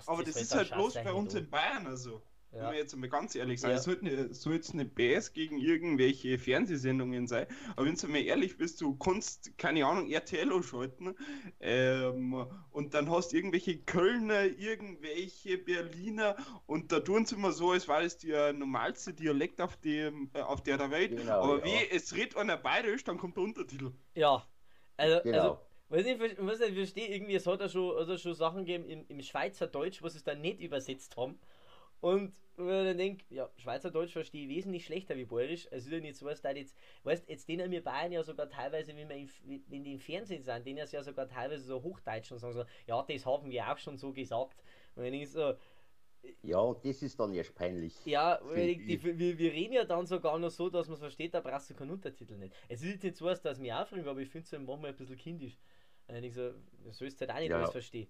aber 0.07 0.23
das, 0.23 0.33
das 0.33 0.43
ist 0.43 0.55
halt 0.55 0.71
bloß 0.71 0.95
bei 0.95 1.13
uns 1.13 1.35
in 1.35 1.49
Bayern 1.49 1.85
also. 1.85 2.21
Ja. 2.53 2.65
Wenn 2.65 2.71
wir 2.71 2.79
jetzt 2.79 2.95
mal 2.95 3.09
ganz 3.09 3.35
ehrlich 3.35 3.59
sein, 3.59 3.71
ja. 3.71 3.77
es 3.77 4.41
soll 4.41 4.53
jetzt 4.53 4.73
eine 4.73 4.85
BS 4.85 5.33
gegen 5.33 5.57
irgendwelche 5.57 6.37
Fernsehsendungen 6.37 7.25
sein, 7.27 7.47
aber 7.75 7.87
wenn 7.87 7.95
du 7.95 8.07
mal 8.07 8.21
ehrlich 8.21 8.57
bist, 8.57 8.79
du 8.81 8.95
kannst, 8.95 9.57
keine 9.57 9.85
Ahnung, 9.85 10.09
RTL 10.09 10.61
schalten 10.61 11.15
ähm, 11.59 12.45
und 12.69 12.93
dann 12.93 13.09
hast 13.09 13.33
irgendwelche 13.33 13.77
Kölner, 13.79 14.45
irgendwelche 14.45 15.57
Berliner 15.57 16.35
und 16.67 16.91
da 16.91 16.99
tun 16.99 17.25
sie 17.25 17.35
immer 17.35 17.51
so, 17.51 17.71
als 17.71 17.87
war 17.87 18.03
es 18.03 18.19
der 18.19 18.53
normalste 18.53 19.13
Dialekt 19.13 19.59
auf, 19.59 19.75
dem, 19.77 20.29
äh, 20.33 20.41
auf 20.41 20.61
der, 20.61 20.83
Welt, 20.91 21.17
genau, 21.17 21.41
aber 21.41 21.59
ja. 21.59 21.65
wie 21.65 21.95
es 21.95 22.15
redet 22.15 22.37
einer 22.37 22.57
bayerisch, 22.57 23.03
dann 23.03 23.17
kommt 23.17 23.37
der 23.37 23.43
Untertitel. 23.43 23.91
Ja, 24.15 24.45
also, 24.97 25.23
genau. 25.23 25.37
also 25.39 25.59
Weiß 25.89 26.05
nicht, 26.05 26.19
ich 26.19 26.43
weiß 26.43 26.59
nicht, 26.59 26.73
verstehe 26.73 27.07
irgendwie, 27.07 27.35
es 27.35 27.45
hat 27.45 27.59
ja 27.59 27.69
schon, 27.69 27.95
also 27.95 28.17
schon 28.17 28.33
Sachen 28.33 28.65
gegeben 28.65 28.85
im, 28.89 29.05
im 29.09 29.21
Schweizerdeutsch, 29.21 30.01
was 30.01 30.15
es 30.15 30.23
dann 30.23 30.41
nicht 30.41 30.59
übersetzt 30.59 31.15
haben. 31.17 31.39
Und 32.01 32.33
wenn 32.55 32.67
ich 32.67 32.87
dann 32.87 32.97
denke, 32.97 33.25
ja, 33.29 33.49
Schweizerdeutsch 33.57 34.13
verstehe 34.13 34.43
ich 34.43 34.49
wesentlich 34.49 34.85
schlechter 34.85 35.15
wie 35.15 35.25
Bayerisch. 35.25 35.67
Also 35.71 35.87
ist 35.87 35.93
ja 35.93 35.99
nicht 35.99 36.15
so, 36.17 36.27
dass 36.27 36.41
jetzt, 36.43 36.75
weißt 37.03 37.27
jetzt 37.29 37.47
denen 37.47 37.71
wir 37.71 37.83
Bayern 37.83 38.11
ja 38.11 38.23
sogar 38.23 38.49
teilweise, 38.49 38.95
wenn, 38.95 39.09
wir 39.09 39.15
im, 39.15 39.29
wenn 39.67 39.83
die 39.83 39.93
im 39.93 39.99
Fernsehen 39.99 40.43
sind, 40.43 40.65
denen 40.65 40.87
ja 40.89 41.03
sogar 41.03 41.27
teilweise 41.27 41.63
so 41.63 41.81
Hochdeutsch 41.81 42.31
und 42.31 42.39
sagen 42.39 42.53
so, 42.53 42.65
ja, 42.87 43.03
das 43.07 43.25
haben 43.25 43.49
wir 43.49 43.71
auch 43.71 43.77
schon 43.77 43.97
so 43.97 44.13
gesagt. 44.13 44.63
Und 44.95 45.03
wenn 45.03 45.13
ich 45.13 45.31
so, 45.31 45.53
ja, 46.41 46.57
und 46.57 46.85
das 46.85 47.01
ist 47.01 47.19
dann 47.19 47.33
erst 47.33 47.53
peinlich. 47.53 47.93
Ja, 48.05 48.39
ich, 48.55 49.03
wir, 49.03 49.37
wir 49.37 49.51
reden 49.51 49.73
ja 49.73 49.83
dann 49.83 50.05
sogar 50.05 50.39
noch 50.39 50.51
so, 50.51 50.69
dass 50.69 50.87
man 50.87 50.93
es 50.93 50.99
versteht, 51.01 51.33
da 51.33 51.41
brauchst 51.41 51.69
du 51.69 51.73
keinen 51.73 51.91
Untertitel 51.91 52.37
nicht. 52.37 52.55
Es 52.69 52.81
ist 52.81 53.03
jetzt 53.03 53.19
so, 53.19 53.33
dass 53.33 53.59
mich 53.59 53.73
aufregt, 53.73 54.07
aber 54.07 54.19
ich 54.21 54.29
finde 54.29 54.45
es 54.45 54.51
manchmal 54.51 54.91
ein 54.91 54.95
bisschen 54.95 55.17
kindisch. 55.17 55.59
Und 56.07 56.23
ich 56.23 56.33
so, 56.33 56.51
du 56.51 56.91
sollst 56.91 57.19
halt 57.19 57.31
auch 57.31 57.39
nicht 57.39 57.49
ja. 57.49 57.57
alles 57.57 57.71
verstehen. 57.71 58.07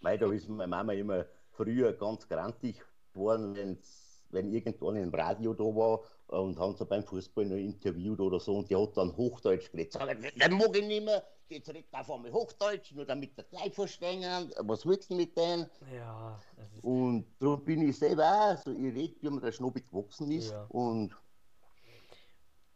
Weil 0.00 0.18
da 0.18 0.32
ist 0.32 0.48
meine 0.48 0.68
Mama 0.68 0.92
immer 0.92 1.26
früher 1.50 1.92
ganz 1.92 2.28
grantig 2.28 2.82
geworden, 3.12 3.54
wenn's, 3.54 4.24
wenn 4.30 4.52
irgendwann 4.52 4.96
im 4.96 5.12
Radio 5.12 5.54
da 5.54 5.64
war 5.64 6.00
und 6.28 6.58
haben 6.58 6.76
sie 6.76 6.86
beim 6.86 7.02
Fußball 7.02 7.46
noch 7.46 7.56
interviewt 7.56 8.20
oder 8.20 8.38
so 8.38 8.58
und 8.58 8.70
die 8.70 8.76
hat 8.76 8.96
dann 8.96 9.16
Hochdeutsch 9.16 9.70
geredet. 9.72 9.92
Sag 9.92 10.08
ich, 10.12 10.50
mag 10.50 10.76
ich 10.76 10.86
nicht 10.86 11.04
mehr, 11.04 11.24
jetzt 11.48 11.68
redet 11.68 11.92
auf 11.92 12.10
einmal 12.10 12.32
Hochdeutsch, 12.32 12.92
nur 12.92 13.04
damit 13.04 13.36
wir 13.36 13.44
gleich 13.44 13.74
verstehen. 13.74 14.52
Was 14.58 14.86
willst 14.86 15.10
du 15.10 15.16
mit 15.16 15.36
denen? 15.36 15.66
Ja. 15.92 16.38
Und 16.82 17.26
darum 17.40 17.64
bin 17.64 17.88
ich 17.88 17.98
selber 17.98 18.24
auch, 18.24 18.56
so, 18.56 18.70
ich 18.70 18.94
rede, 18.94 19.14
wie 19.20 19.30
man 19.30 19.40
der 19.40 19.52
Schnobel 19.52 19.82
gewachsen 19.82 20.30
ist. 20.30 20.52
Ja. 20.52 20.66
Und 20.68 21.14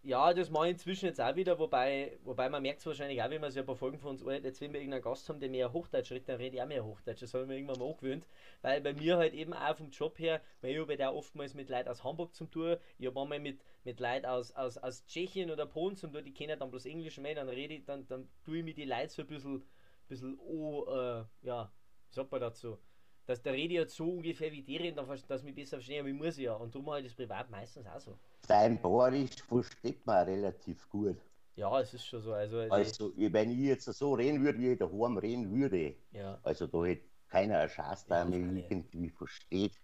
Ja, 0.06 0.34
das 0.34 0.50
mache 0.50 0.66
ich 0.66 0.73
inzwischen 0.73 1.06
jetzt 1.06 1.20
auch 1.20 1.34
wieder, 1.34 1.58
wobei, 1.58 2.18
wobei 2.25 2.50
man 2.50 2.61
merkt 2.62 2.80
es 2.80 2.87
wahrscheinlich 2.87 3.23
auch, 3.23 3.30
wenn 3.30 3.40
man 3.40 3.50
sich 3.50 3.61
ein 3.61 3.64
paar 3.66 3.75
Folgen 3.75 3.99
von 3.99 4.11
uns 4.11 4.23
anhört, 4.23 4.44
jetzt 4.44 4.61
wenn 4.61 4.70
wir 4.70 4.80
irgendeinen 4.80 5.02
Gast 5.02 5.26
haben, 5.30 5.40
der 5.40 5.49
mehr 5.49 5.73
Hochdeutsch 5.73 6.11
redet, 6.12 6.28
dann 6.28 6.37
rede 6.37 6.56
ich 6.56 6.62
auch 6.62 6.66
mehr 6.66 6.84
Hochdeutsch. 6.84 7.23
Das 7.23 7.32
habe 7.32 7.44
ich 7.44 7.49
mir 7.49 7.54
irgendwann 7.56 7.78
mal 7.78 7.88
angewöhnt, 7.90 8.26
weil 8.61 8.82
bei 8.82 8.92
mir 8.92 9.16
halt 9.16 9.32
eben 9.32 9.54
auch 9.54 9.76
vom 9.76 9.88
Job 9.88 10.18
her, 10.18 10.42
weil 10.61 10.73
ich 10.73 10.78
habe 10.78 10.96
da 10.99 11.11
oftmals 11.11 11.54
mit 11.54 11.70
Leuten 11.70 11.88
aus 11.88 12.04
Hamburg 12.04 12.34
zum 12.34 12.50
Tour, 12.50 12.78
ich 12.99 13.06
habe 13.06 13.18
einmal 13.18 13.40
mit, 13.40 13.64
mit 13.84 13.99
Leuten 13.99 14.26
aus, 14.26 14.52
aus, 14.52 14.76
aus 14.76 15.06
Tschechien 15.06 15.50
oder 15.50 15.64
Polen 15.64 15.96
zum 15.96 16.12
Tour, 16.12 16.20
die 16.20 16.34
kennen 16.34 16.58
dann 16.58 16.70
bloß 16.70 16.84
Englisch 16.84 17.16
mehr, 17.18 17.34
dann 17.34 17.49
rede 17.49 17.73
ich, 17.73 17.84
dann, 17.87 18.06
dann 18.06 18.28
tue 18.44 18.58
ich 18.58 18.64
mir 18.64 18.75
die 18.75 18.84
Leute 18.84 19.08
so 19.08 19.23
ein 19.23 19.28
bisschen, 19.28 19.64
bisschen 20.06 20.38
oh, 20.38 20.84
äh, 20.84 21.25
ja, 21.46 21.73
wie 22.11 22.14
sagt 22.14 22.30
man 22.30 22.42
dazu? 22.42 22.78
dass 23.26 23.40
der 23.40 23.54
Rede 23.54 23.73
jetzt 23.75 23.96
so 23.96 24.11
ungefähr 24.11 24.52
wie 24.52 24.62
die 24.62 24.76
reden, 24.76 24.96
dass 24.96 25.40
ich 25.40 25.44
mich 25.44 25.54
besser 25.54 25.78
verstehe, 25.78 26.00
aber 26.00 26.08
ich 26.11 26.14
muss 26.14 26.37
ja. 26.37 26.54
Und 26.54 26.75
darum 26.75 26.90
halt 26.90 27.06
das 27.06 27.14
privat 27.14 27.49
meistens 27.50 27.87
auch 27.87 27.99
so. 27.99 28.18
Dein 28.46 28.80
Borisch 28.80 29.42
versteht 29.48 30.04
man 30.06 30.26
relativ 30.26 30.88
gut. 30.90 31.16
Ja, 31.56 31.80
es 31.80 31.94
ist 31.94 32.06
schon 32.06 32.20
so. 32.20 32.32
Also, 32.32 32.58
also 32.58 33.12
wenn 33.16 33.50
ich 33.50 33.58
jetzt 33.58 33.84
so 33.84 34.14
reden 34.14 34.42
würde, 34.44 34.58
wie 34.58 34.72
ich 34.72 34.78
daheim 34.78 35.18
reden 35.18 35.54
würde, 35.54 35.94
ja. 36.12 36.38
also 36.42 36.66
da 36.66 36.84
hätte 36.84 37.04
keiner 37.28 37.58
eine 37.58 37.68
Chance, 37.68 38.06
der 38.08 38.24
mich 38.24 38.70
irgendwie 38.70 39.08
versteht. 39.10 39.80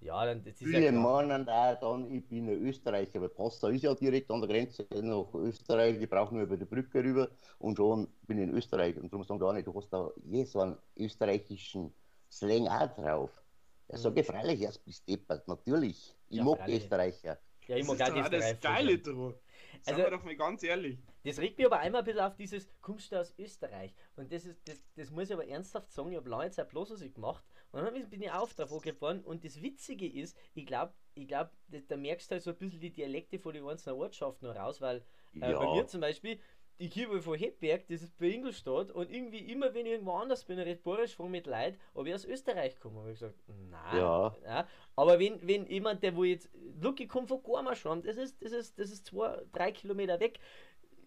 Ja, 0.00 0.24
dann 0.24 0.44
das 0.44 0.54
ist 0.54 0.58
Viele 0.58 0.86
ja 0.86 0.92
meinen 0.92 1.48
auch 1.48 1.80
dann, 1.80 2.10
ich 2.12 2.28
bin 2.28 2.48
ein 2.48 2.62
Österreicher, 2.62 3.16
aber 3.16 3.28
Passau 3.28 3.68
ist 3.68 3.82
ja 3.82 3.94
direkt 3.94 4.30
an 4.30 4.40
der 4.40 4.48
Grenze 4.48 4.86
nach 5.02 5.34
Österreich, 5.34 6.00
ich 6.00 6.08
brauche 6.08 6.34
nur 6.34 6.44
über 6.44 6.56
die 6.56 6.64
Brücke 6.64 7.02
rüber 7.02 7.28
und 7.58 7.76
schon 7.76 8.06
bin 8.22 8.38
ich 8.38 8.44
in 8.44 8.54
Österreich. 8.54 8.96
Und 8.96 9.12
darum 9.12 9.24
sagen 9.24 9.40
gar 9.40 9.52
nicht, 9.52 9.66
du 9.66 9.74
hast 9.74 9.90
da 9.90 10.08
je 10.24 10.44
so 10.44 10.60
einen 10.60 10.76
österreichischen 10.96 11.92
Slang 12.30 12.68
auch 12.68 12.94
drauf. 12.94 13.42
Er 13.88 13.98
mhm. 13.98 14.02
sage 14.02 14.22
freilich, 14.22 14.60
erst 14.60 14.84
bis 14.84 15.04
deppert, 15.04 15.48
natürlich. 15.48 16.14
Ich 16.28 16.36
ja, 16.36 16.44
mag 16.44 16.58
freilich. 16.58 16.84
Österreicher. 16.84 17.38
Ja, 17.68 17.76
ich 17.76 17.86
mag 17.86 18.00
auch 18.00 18.28
das 18.28 18.60
Geile 18.60 18.98
dran. 18.98 19.34
Sagen 19.82 20.00
also, 20.00 20.02
wir 20.02 20.10
doch 20.10 20.24
mal 20.24 20.36
ganz 20.36 20.62
ehrlich. 20.62 20.98
Das 21.24 21.38
regt 21.38 21.58
mich 21.58 21.66
aber 21.66 21.78
einmal 21.78 22.00
ein 22.00 22.04
bisschen 22.04 22.20
auf 22.20 22.34
dieses, 22.34 22.68
kommst 22.80 23.12
du 23.12 23.20
aus 23.20 23.34
Österreich? 23.38 23.94
Und 24.16 24.32
das 24.32 24.46
ist, 24.46 24.66
das, 24.66 24.82
das 24.96 25.10
muss 25.10 25.28
ich 25.28 25.34
aber 25.34 25.46
ernsthaft 25.46 25.92
sagen, 25.92 26.10
ich 26.10 26.16
habe 26.16 26.30
lange 26.30 26.50
Zeit 26.50 26.68
bloß 26.70 26.92
was 26.92 27.02
ich 27.02 27.12
gemacht 27.12 27.44
und 27.70 27.82
dann 27.82 28.08
bin 28.08 28.22
ich 28.22 28.30
auf 28.30 28.54
drauf 28.54 28.80
geworden 28.80 29.22
und 29.22 29.44
das 29.44 29.60
Witzige 29.60 30.08
ist, 30.08 30.36
ich 30.54 30.66
glaube, 30.66 30.94
ich 31.14 31.28
glaube, 31.28 31.50
da 31.68 31.96
merkst 31.96 32.30
du 32.30 32.34
halt 32.34 32.42
so 32.42 32.50
ein 32.50 32.56
bisschen 32.56 32.80
die 32.80 32.92
Dialekte 32.92 33.38
von 33.38 33.52
den 33.52 33.66
einzelnen 33.66 34.00
Ortschaften 34.00 34.46
raus, 34.46 34.80
weil 34.80 35.04
äh, 35.34 35.50
ja. 35.50 35.58
bei 35.58 35.74
mir 35.74 35.86
zum 35.86 36.00
Beispiel, 36.00 36.40
ich 36.78 37.04
komme 37.04 37.20
von 37.20 37.36
Hebberg, 37.36 37.86
das 37.88 38.02
ist 38.02 38.16
bei 38.18 38.26
Ingolstadt, 38.26 38.92
und 38.92 39.10
irgendwie 39.10 39.50
immer, 39.50 39.74
wenn 39.74 39.84
ich 39.84 39.92
irgendwo 39.92 40.12
anders 40.12 40.44
bin, 40.44 40.58
rhetorisch 40.58 41.14
von 41.16 41.30
mit 41.30 41.46
Leid, 41.46 41.76
ob 41.94 42.06
ich 42.06 42.14
aus 42.14 42.24
Österreich 42.24 42.78
komme, 42.78 43.00
habe 43.00 43.12
ich 43.12 43.18
gesagt, 43.18 43.34
nein. 43.70 43.98
Ja. 43.98 44.36
ja. 44.44 44.68
Aber 44.94 45.18
wenn, 45.18 45.46
wenn 45.46 45.66
jemand, 45.66 46.02
der 46.02 46.14
wo 46.14 46.24
jetzt, 46.24 46.48
look, 46.80 47.00
ich 47.00 47.08
komme 47.08 47.26
von 47.26 47.42
Gormascham, 47.42 48.02
das 48.02 48.16
ist, 48.16 48.42
das 48.42 48.52
ist, 48.52 48.78
das 48.78 48.90
ist 48.90 49.06
zwei, 49.06 49.42
drei 49.52 49.72
Kilometer 49.72 50.20
weg. 50.20 50.38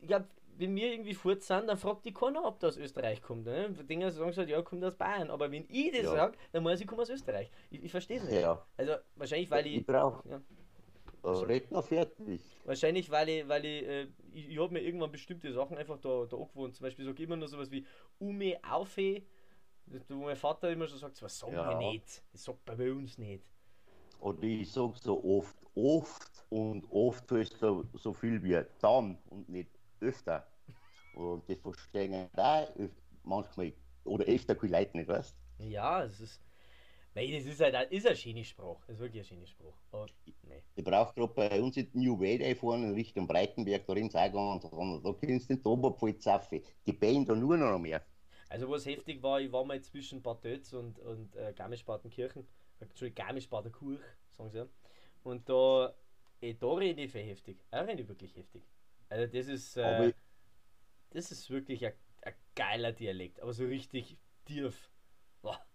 Ich 0.01 0.07
glaube, 0.07 0.27
wenn 0.57 0.75
wir 0.75 0.91
irgendwie 0.91 1.13
fort 1.13 1.41
sind, 1.41 1.67
dann 1.67 1.77
fragt 1.77 2.05
die 2.05 2.13
keiner, 2.13 2.43
ob 2.43 2.59
der 2.59 2.69
aus 2.69 2.77
Österreich 2.77 3.21
kommt. 3.21 3.45
Ne? 3.45 3.69
Dinger 3.89 4.11
sagen 4.11 4.35
halt, 4.35 4.49
ja, 4.49 4.61
kommt 4.61 4.83
aus 4.83 4.95
Bayern. 4.95 5.29
Aber 5.31 5.51
wenn 5.51 5.65
ich 5.69 5.91
das 5.91 6.03
ja. 6.03 6.11
sage, 6.11 6.37
dann 6.51 6.63
muss 6.63 6.79
ich, 6.81 6.87
komme 6.87 7.01
aus 7.01 7.09
Österreich. 7.09 7.49
Ich, 7.69 7.83
ich 7.83 7.91
verstehe 7.91 8.17
es 8.17 8.23
nicht. 8.23 8.41
Ja. 8.41 8.63
Also 8.77 8.95
wahrscheinlich, 9.15 9.49
weil 9.49 9.65
ich. 9.65 9.77
Ich 9.77 9.85
brauche. 9.85 10.27
Ja. 10.29 10.41
Redner 11.23 11.83
fertig. 11.83 12.41
Wahrscheinlich, 12.65 13.09
weil 13.09 13.29
ich, 13.29 13.47
weil 13.47 13.65
ich, 13.65 13.87
äh, 13.87 14.07
ich, 14.33 14.49
ich 14.49 14.59
habe 14.59 14.73
mir 14.73 14.81
irgendwann 14.81 15.11
bestimmte 15.11 15.51
Sachen 15.53 15.77
einfach 15.77 15.99
da, 15.99 16.25
da 16.25 16.37
angewohnt. 16.37 16.75
Zum 16.75 16.83
Beispiel 16.83 17.05
sage 17.05 17.21
ich 17.21 17.27
immer 17.27 17.37
nur 17.37 17.47
sowas 17.47 17.69
wie 17.71 17.85
Ume 18.19 18.57
Aufe, 18.63 19.21
wo 20.09 20.15
mein 20.15 20.35
Vater 20.35 20.71
immer 20.71 20.87
schon 20.87 20.99
sagt, 20.99 21.21
was 21.21 21.37
sagen 21.37 21.53
ja. 21.53 21.69
wir 21.69 21.91
nicht. 21.91 22.23
Das 22.31 22.43
sagt 22.43 22.65
bei 22.65 22.91
uns 22.91 23.17
nicht. 23.17 23.43
Und 24.19 24.43
ich 24.43 24.71
sage 24.71 24.93
so 24.95 25.23
oft, 25.23 25.57
oft 25.75 26.45
und 26.49 26.85
oft 26.91 27.31
ist 27.31 27.57
so, 27.57 27.85
so 27.93 28.13
viel 28.13 28.41
wie 28.43 28.63
dann 28.79 29.17
und 29.29 29.49
nicht 29.49 29.69
öfter. 29.99 30.47
Und 31.15 31.47
das 31.49 31.59
verstehen 31.59 32.29
da 32.35 32.67
manchmal 33.23 33.73
oder 34.03 34.25
öfter 34.25 34.55
keine 34.55 34.79
Leute 34.79 34.97
nicht, 34.97 35.07
weißt 35.07 35.35
Ja, 35.59 36.03
es 36.03 36.19
ist. 36.19 36.41
Nein, 37.13 37.31
das 37.33 37.45
ist 37.45 37.59
halt 37.59 37.75
ein, 37.75 37.89
ist 37.89 38.07
ein 38.07 38.15
schöner 38.15 38.43
Spruch. 38.43 38.79
Das 38.87 38.95
ist 38.95 39.01
wirklich 39.01 39.21
ein 39.23 39.25
schöner 39.25 39.47
Spruch. 39.47 39.75
Aber, 39.91 40.05
nee. 40.43 40.63
Ich 40.75 40.83
brauche 40.83 41.13
gerade 41.13 41.33
bei 41.33 41.61
uns 41.61 41.75
in 41.75 41.89
New 41.93 42.17
Way 42.19 42.55
fahren 42.55 42.83
in 42.83 42.93
Richtung 42.93 43.27
Breitenberg, 43.27 43.85
da 43.85 43.93
ins 43.93 44.15
Eingang 44.15 44.61
und 44.61 45.05
da 45.05 45.13
kennst 45.19 45.49
du 45.49 45.55
den 45.55 45.65
Oberpolzaffe. 45.65 46.61
Die 46.85 46.93
bellen 46.93 47.25
da 47.25 47.35
nur 47.35 47.57
noch 47.57 47.79
mehr. 47.79 48.01
Also 48.49 48.69
was 48.69 48.85
heftig 48.85 49.21
war, 49.23 49.39
ich 49.39 49.51
war 49.51 49.63
mal 49.63 49.81
zwischen 49.81 50.21
Bad 50.21 50.43
Dötz 50.43 50.73
und, 50.73 50.99
und 50.99 51.35
äh, 51.37 51.53
Garmisch-Partenkirchen, 51.53 52.45
Entschuldigung, 52.79 53.25
Garmisch-Partenkirch, 53.25 53.99
sagen 54.31 54.49
sie 54.49 54.57
ja. 54.57 54.67
Und 55.23 55.47
da, 55.47 55.93
eh, 56.41 56.53
da 56.53 56.73
rede 56.73 57.01
ich 57.01 57.11
für 57.11 57.19
heftig. 57.19 57.63
Da 57.69 57.81
rede 57.81 58.01
ich 58.01 58.07
wirklich 58.09 58.35
heftig. 58.35 58.63
Also 59.07 59.27
das 59.27 59.47
ist, 59.47 59.77
äh, 59.77 60.13
das 61.11 61.31
ist 61.31 61.49
wirklich 61.49 61.85
ein, 61.85 61.93
ein 62.21 62.33
geiler 62.55 62.91
Dialekt, 62.91 63.41
aber 63.41 63.53
so 63.53 63.65
richtig 63.65 64.17
tief. 64.45 64.90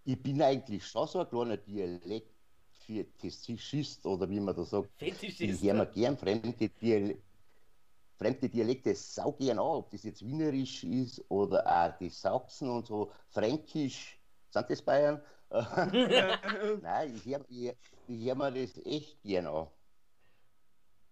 Ich 0.05 0.23
bin 0.23 0.41
eigentlich 0.41 0.87
schon 0.87 1.09
so 1.09 1.21
ein 1.21 1.29
kleiner 1.29 1.57
Dialekt 1.57 2.33
für 2.71 3.05
Fetischist 3.19 4.07
oder 4.07 4.29
wie 4.31 4.39
man 4.39 4.55
das 4.55 4.71
sagt. 4.71 4.89
Fetischist. 4.97 5.41
Ich 5.41 5.63
höre 5.63 5.75
mir 5.75 5.87
gern 5.87 6.17
fremde, 6.17 6.69
Dial 6.69 7.17
fremde 8.17 8.49
Dialekte 8.49 8.95
sau 8.95 9.33
gern 9.33 9.59
an, 9.59 9.65
ob 9.65 9.91
das 9.91 10.05
jetzt 10.05 10.25
Wienerisch 10.25 10.85
ist 10.85 11.23
oder 11.29 11.67
auch 11.67 11.99
die 11.99 12.09
Sachsen 12.09 12.71
und 12.71 12.87
so, 12.87 13.13
Fränkisch, 13.29 14.19
sind 14.51 14.71
das 14.71 14.83
Bayern? 14.83 15.21
Nein, 15.51 17.15
ich 17.17 17.25
höre 17.27 17.45
ich, 17.49 17.75
ich 18.09 18.27
hör 18.27 18.35
mir 18.35 18.53
das 18.53 18.79
echt 18.85 19.23
gern 19.23 19.47
an. 19.47 19.67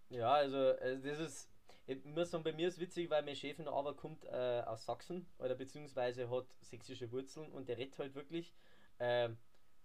Ja, 0.09 0.33
also, 0.33 0.57
also 0.57 1.07
das 1.07 1.19
ist 1.19 1.54
ich 1.87 2.03
muss 2.03 2.31
sagen, 2.31 2.43
bei 2.43 2.53
mir 2.53 2.67
ist 2.67 2.79
witzig, 2.79 3.09
weil 3.09 3.23
mein 3.23 3.35
Chef 3.35 3.59
aber 3.59 3.95
kommt 3.95 4.25
äh, 4.25 4.63
aus 4.65 4.85
Sachsen 4.85 5.27
oder 5.37 5.55
beziehungsweise 5.55 6.29
hat 6.29 6.47
sächsische 6.61 7.11
Wurzeln 7.11 7.51
und 7.51 7.69
der 7.69 7.77
redet 7.77 7.97
halt 7.99 8.15
wirklich 8.15 8.53
äh, 8.97 9.29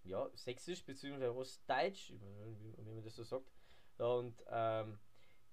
ja, 0.04 0.28
sächsisch 0.35 0.85
beziehungsweise 0.85 1.35
ostdeutsch, 1.35 2.12
wie 2.12 2.92
man 2.92 3.02
das 3.02 3.16
so 3.16 3.23
sagt. 3.23 3.50
Und 3.99 4.42
ähm, 4.50 4.99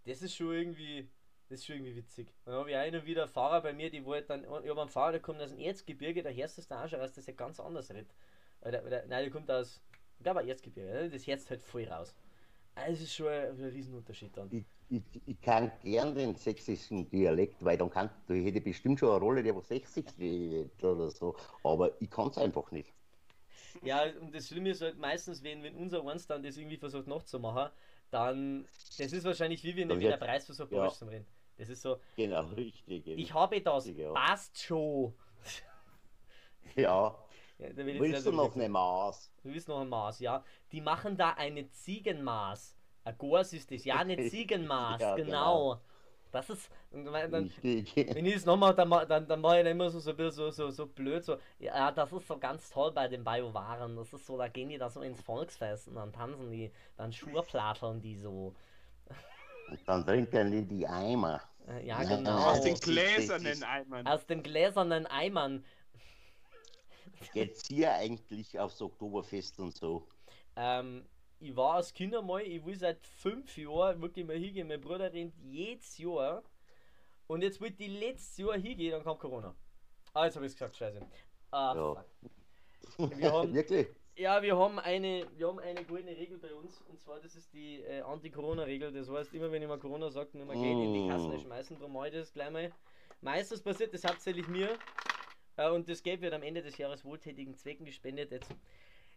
das 0.06 0.22
ist 0.22 0.36
schon 0.36 0.54
irgendwie, 0.54 1.10
das 1.50 1.60
ist 1.60 1.66
schon 1.66 1.76
irgendwie 1.76 1.98
witzig. 1.98 2.34
Dann 2.46 2.56
habe 2.56 2.70
ich 2.72 2.78
einen 2.78 3.06
wieder 3.06 3.28
Fahrer 3.28 3.62
bei 3.62 3.74
mir, 3.74 3.90
die 3.90 4.06
wollte 4.06 4.30
dann, 4.30 4.44
ich 4.44 4.70
habe 4.70 4.82
einen 4.82 4.90
Fahrer, 4.90 5.12
der 5.14 5.22
kommt 5.22 5.42
aus 5.42 5.50
dem 5.50 5.60
Erzgebirge, 5.60 6.24
hörst 6.24 6.58
du 6.58 6.62
es 6.62 6.68
dann 6.68 6.84
auch 6.84 6.90
schon 6.90 7.02
raus, 7.02 7.12
dass 7.12 7.28
er 7.28 7.34
ganz 7.34 7.60
anders 7.60 7.90
redet. 7.92 8.16
Oder, 8.62 8.84
oder, 8.86 9.06
nein, 9.06 9.24
der 9.24 9.32
kommt 9.32 9.52
aus, 9.52 9.82
ich 10.18 10.24
glaube, 10.24 10.48
Erzgebirge, 10.48 11.10
das 11.10 11.28
hört 11.28 11.50
halt 11.50 11.62
voll 11.62 11.84
raus. 11.86 12.16
Also, 12.74 12.92
das 12.92 13.02
ist 13.02 13.16
schon 13.16 13.28
ein, 13.28 13.58
ein 13.58 13.70
Riesenunterschied 13.70 14.38
dann. 14.38 14.50
Ich, 14.52 14.66
ich, 14.90 15.04
ich, 15.26 15.42
kann 15.42 15.72
gern 15.84 16.16
den 16.16 16.36
sächsischen 16.36 17.10
Dialekt, 17.10 17.64
weil 17.64 17.78
dann 17.78 17.90
kann, 17.90 18.10
da 18.28 18.34
hätte 18.34 18.60
ich 18.60 18.64
bestimmt 18.64 19.00
schon 19.00 19.10
eine 19.10 19.20
Rolle, 19.20 19.44
der 19.44 19.56
was 19.56 19.68
sächsisch 19.68 20.06
redet 20.18 20.84
oder 20.84 21.10
so, 21.12 21.36
aber 21.64 22.02
ich 22.02 22.10
kann 22.10 22.30
es 22.30 22.38
einfach 22.38 22.72
nicht. 22.72 22.94
Ja, 23.84 24.04
und 24.22 24.34
das 24.34 24.48
Schlimme 24.48 24.70
ist 24.70 24.82
halt 24.82 24.98
meistens, 24.98 25.44
wenn, 25.44 25.62
wenn 25.64 25.76
unser 25.76 26.06
Eins 26.08 26.26
dann 26.26 26.42
das 26.42 26.58
irgendwie 26.58 26.78
versucht 26.78 27.08
nachzumachen, 27.08 27.72
dann, 28.10 28.68
das 28.98 29.12
ist 29.12 29.24
wahrscheinlich 29.26 29.64
wie 29.64 29.76
wenn 29.76 29.90
der 29.90 30.18
Preis 30.18 30.46
versucht, 30.46 30.72
ja. 30.72 30.90
zu 30.90 31.06
reden. 31.06 31.28
Das 31.58 31.70
ist 31.70 31.82
so. 31.82 31.98
Genau, 32.16 32.46
richtig. 32.56 33.08
Ich 33.08 33.34
habe 33.34 33.60
das, 33.62 33.88
ja. 33.88 34.12
passt 34.12 34.62
schon. 34.62 35.14
Ja. 36.76 37.16
ja 37.60 37.70
willst 37.76 38.26
du 38.26 38.32
noch 38.34 38.54
eine 38.54 38.68
Maß? 38.68 39.32
Du 39.42 39.54
willst 39.54 39.68
noch 39.70 39.80
ein 39.80 39.88
Maß, 39.88 40.20
ja. 40.20 40.44
Die 40.72 40.82
machen 40.82 41.16
da 41.16 41.32
eine 41.32 41.72
Ziegenmaß. 41.72 42.76
Ein 43.08 43.18
Gors 43.18 43.54
ist 43.54 43.72
das, 43.72 43.86
ja, 43.86 43.96
eine 43.96 44.18
Ziegenmaß, 44.18 45.00
ja, 45.00 45.16
genau. 45.16 45.30
genau. 45.30 45.82
Das 46.30 46.50
ist, 46.50 46.70
dann, 46.92 47.50
wenn 47.64 48.26
ich 48.26 48.36
es 48.36 48.46
nochmal, 48.46 48.76
dann, 48.76 48.90
dann, 49.08 49.26
dann 49.26 49.40
mache 49.40 49.62
ich 49.62 49.66
immer 49.66 49.90
so, 49.90 50.00
so, 50.00 50.30
so, 50.30 50.52
so, 50.52 50.70
so 50.70 50.86
blöd, 50.86 51.24
so, 51.24 51.38
ja, 51.58 51.90
das 51.90 52.12
ist 52.12 52.28
so 52.28 52.38
ganz 52.38 52.70
toll 52.70 52.92
bei 52.92 53.08
den 53.08 53.24
Biowaren, 53.24 53.96
das 53.96 54.12
ist 54.12 54.26
so, 54.26 54.38
da 54.38 54.50
gehen 54.50 54.68
die 54.68 54.78
da 54.78 54.90
so 54.90 55.00
ins 55.02 55.22
Volksfest 55.22 55.88
und 55.88 55.96
dann 55.96 56.12
tanzen 56.12 56.52
die, 56.52 56.70
dann 56.98 57.14
Schurplatteln 57.14 58.02
die 58.02 58.18
so. 58.18 58.54
Und 59.70 59.80
dann 59.86 60.06
trinken 60.06 60.52
die 60.52 60.64
die 60.64 60.86
Eimer. 60.86 61.42
Ja, 61.84 62.04
genau. 62.04 62.50
Aus 62.50 62.62
den 62.62 62.76
gläsernen 62.76 63.64
Eimern. 63.64 64.06
Aus 64.06 64.26
den 64.26 64.44
gläsernen 64.44 65.06
Eimern. 65.06 65.64
Geht's 67.34 67.68
hier 67.68 67.94
eigentlich 67.94 68.60
aufs 68.60 68.82
Oktoberfest 68.82 69.60
und 69.60 69.76
so? 69.76 70.06
Ähm, 70.58 71.06
ich 71.40 71.56
war 71.56 71.76
als 71.76 71.94
Kind 71.94 72.16
einmal, 72.16 72.42
ich 72.42 72.66
will 72.66 72.76
seit 72.76 73.06
fünf 73.06 73.58
Jahren 73.58 74.02
wirklich 74.02 74.26
mal 74.26 74.38
hingehen. 74.38 74.68
Mein 74.68 74.82
Bruder 74.82 75.12
rennt 75.12 75.36
jedes 75.38 75.98
Jahr. 75.98 76.44
Und 77.28 77.42
jetzt 77.42 77.62
wollte 77.62 77.84
ich 77.84 78.00
letztes 78.00 78.38
Jahr 78.38 78.58
hingehen, 78.58 78.92
dann 78.92 79.04
kam 79.04 79.18
Corona. 79.18 79.54
Ah, 80.14 80.26
jetzt 80.26 80.36
habe 80.36 80.46
ich 80.46 80.54
es 80.54 80.58
gesagt, 80.58 80.76
scheiße. 80.76 81.06
Ah, 81.52 81.74
ja. 81.76 82.06
Wir 83.18 83.32
haben, 83.32 83.54
wirklich? 83.54 83.88
Ja, 84.16 84.42
wir 84.42 84.58
haben, 84.58 84.80
eine, 84.80 85.28
wir 85.36 85.48
haben 85.48 85.60
eine 85.60 85.84
goldene 85.84 86.18
Regel 86.18 86.40
bei 86.40 86.54
uns. 86.54 86.82
Und 86.90 87.00
zwar, 87.00 87.20
das 87.20 87.36
ist 87.36 87.54
die 87.54 87.82
äh, 87.82 88.02
Anti-Corona-Regel. 88.02 88.92
Das 88.92 89.10
heißt, 89.10 89.34
immer 89.34 89.52
wenn 89.52 89.62
ich 89.62 89.68
mal 89.68 89.78
Corona 89.78 90.10
sage, 90.10 90.38
nur 90.38 90.48
mal 90.48 90.56
Geld 90.56 90.76
mm. 90.76 90.82
in 90.82 90.94
die 90.94 91.08
Kassen 91.08 91.36
mm. 91.36 91.40
schmeißen. 91.40 91.78
Darum 91.78 92.04
ich 92.06 92.14
das 92.14 92.34
gleich 92.34 92.50
mal. 92.50 92.72
Meistens 93.22 93.62
passiert 93.62 93.94
das 93.94 94.04
hauptsächlich 94.04 94.48
mir. 94.48 94.70
Äh, 95.58 95.70
und 95.70 95.88
das 95.88 96.02
Geld 96.02 96.22
wird 96.22 96.34
am 96.34 96.42
Ende 96.42 96.64
des 96.64 96.78
Jahres 96.78 97.06
wohltätigen 97.06 97.54
Zwecken 97.54 97.86
gespendet. 97.86 98.32
Jetzt 98.32 98.56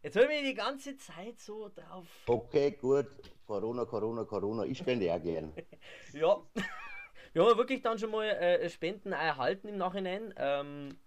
Jetzt 0.02 0.16
habe 0.16 0.32
ich 0.32 0.42
die 0.42 0.54
ganze 0.54 0.96
Zeit 0.96 1.38
so 1.38 1.68
drauf. 1.68 2.06
Okay, 2.26 2.70
gut. 2.80 3.06
Corona, 3.46 3.84
Corona, 3.84 4.24
Corona. 4.24 4.64
Ich 4.64 4.78
spende 4.78 5.06
ja 5.06 5.18
gern. 5.18 5.52
ja. 6.12 6.36
Wir 7.32 7.44
haben 7.44 7.58
wirklich 7.58 7.82
dann 7.82 7.98
schon 7.98 8.10
mal 8.10 8.26
äh, 8.26 8.68
Spenden 8.70 9.12
erhalten 9.12 9.68
im 9.68 9.76
Nachhinein. 9.76 10.34
Ähm, 10.36 10.98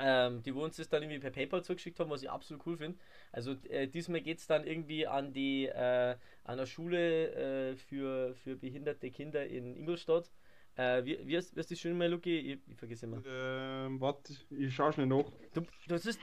ähm, 0.00 0.42
die 0.42 0.54
wo 0.54 0.62
uns 0.62 0.76
das 0.76 0.88
dann 0.88 1.02
irgendwie 1.02 1.18
per 1.18 1.30
PayPal 1.30 1.62
zugeschickt 1.64 1.98
haben, 1.98 2.10
was 2.10 2.22
ich 2.22 2.30
absolut 2.30 2.64
cool 2.66 2.76
finde. 2.76 2.98
Also 3.32 3.52
äh, 3.68 3.88
diesmal 3.88 4.20
geht 4.20 4.38
es 4.38 4.46
dann 4.46 4.64
irgendwie 4.64 5.06
an 5.06 5.32
die 5.32 5.66
äh, 5.66 6.16
an 6.44 6.56
der 6.56 6.66
Schule 6.66 7.72
äh, 7.72 7.76
für, 7.76 8.34
für 8.34 8.56
behinderte 8.56 9.10
Kinder 9.10 9.46
in 9.46 9.76
Ingolstadt. 9.76 10.30
Äh, 10.76 11.04
wie, 11.04 11.26
wie, 11.26 11.34
ist, 11.34 11.56
wie 11.56 11.60
ist 11.60 11.70
das 11.70 11.78
schon 11.80 11.98
mal, 11.98 12.08
Luki? 12.08 12.38
Ich, 12.38 12.60
ich 12.68 12.78
vergesse 12.78 13.06
immer. 13.06 13.20
Ähm, 13.26 14.00
warte, 14.00 14.34
ich 14.50 14.72
schaue 14.72 14.92
schnell 14.92 15.06
nach. 15.06 15.24
Du, 15.52 15.62
du 15.88 15.94
hast 15.94 16.18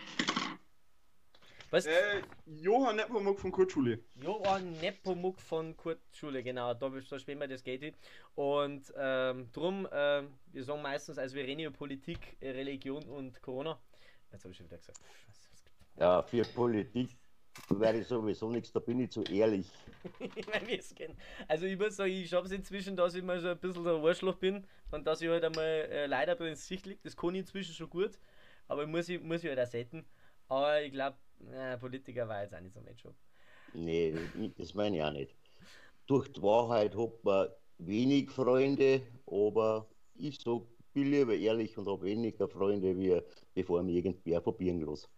was? 1.72 1.86
Äh, 1.86 2.22
Johann 2.46 2.98
Nepomuk 2.98 3.40
von 3.40 3.52
Kurzschule. 3.52 4.00
Johann 4.16 4.72
Nepomuk 4.80 5.40
von 5.42 5.76
Kurzschule, 5.76 6.44
genau. 6.44 6.74
Da, 6.74 6.90
da 6.90 7.20
spielen 7.20 7.40
wir 7.40 7.48
das 7.48 7.64
Gate. 7.64 7.96
Und 8.36 8.94
ähm, 8.98 9.50
drum, 9.52 9.88
ähm, 9.92 10.30
wir 10.52 10.64
sagen 10.64 10.82
meistens, 10.82 11.18
also 11.18 11.36
wir 11.36 11.44
reden 11.46 11.62
über 11.62 11.76
Politik, 11.76 12.38
Religion 12.42 13.04
und 13.04 13.42
Corona. 13.42 13.80
Jetzt 14.32 14.44
habe 14.44 14.52
ich 14.52 14.58
schon 14.58 14.68
wieder 14.68 14.78
gesagt. 14.78 15.00
Ja, 15.98 16.22
für 16.22 16.44
Politik 16.44 17.10
wäre 17.70 18.00
ich 18.00 18.08
sowieso 18.08 18.50
nichts, 18.50 18.72
da 18.72 18.80
bin 18.80 19.00
ich 19.00 19.12
zu 19.12 19.24
ehrlich. 19.24 19.70
also 21.48 21.66
ich 21.66 21.78
muss 21.78 21.96
sagen, 21.96 22.12
ich 22.12 22.30
schaffe 22.30 22.48
es 22.48 22.52
inzwischen, 22.52 22.96
dass 22.96 23.16
ich 23.16 23.24
mal 23.24 23.40
so 23.40 23.50
ein 23.50 23.58
bisschen 23.58 23.84
der 23.84 23.94
Arschloch 23.94 24.36
bin 24.36 24.66
und 24.92 25.08
dass 25.08 25.22
ich 25.22 25.30
halt 25.30 25.44
einmal 25.44 25.66
äh, 25.66 26.06
leider 26.06 26.40
ins 26.42 26.68
Sicht 26.68 26.86
liegt. 26.86 27.06
Das 27.06 27.16
kann 27.16 27.34
ich 27.34 27.42
inzwischen 27.42 27.74
schon 27.74 27.90
gut, 27.90 28.20
aber 28.68 28.86
muss 28.86 29.10
ich, 29.10 29.22
muss 29.22 29.44
ich 29.44 29.50
halt 29.50 29.60
auch 29.60 29.72
selten. 29.72 30.06
Aber 30.48 30.82
ich 30.82 30.92
glaube, 30.92 31.18
äh, 31.52 31.78
Politiker 31.78 32.28
war 32.28 32.44
jetzt 32.44 32.54
auch 32.54 32.62
nicht 32.62 32.74
so 32.74 32.82
mein 32.82 32.96
Job. 32.96 33.16
Nee, 33.74 34.14
das 34.58 34.74
meine 34.74 34.98
ich 34.98 35.04
auch 35.04 35.12
nicht. 35.12 35.36
Durch 36.08 36.32
die 36.32 36.42
Wahrheit 36.42 36.96
hat 36.96 37.24
man 37.24 37.50
wenig 37.78 38.32
Freunde, 38.32 39.02
aber 39.26 39.88
ich 40.16 40.40
so 40.40 40.68
bin 40.94 41.12
lieber 41.12 41.36
ehrlich 41.36 41.78
und 41.78 41.88
habe 41.88 42.04
weniger 42.04 42.48
Freunde, 42.48 42.98
wie 42.98 43.22
bevor 43.54 43.84
mir 43.84 43.94
irgendwer 43.94 44.40
probieren 44.40 44.80
los. 44.82 45.10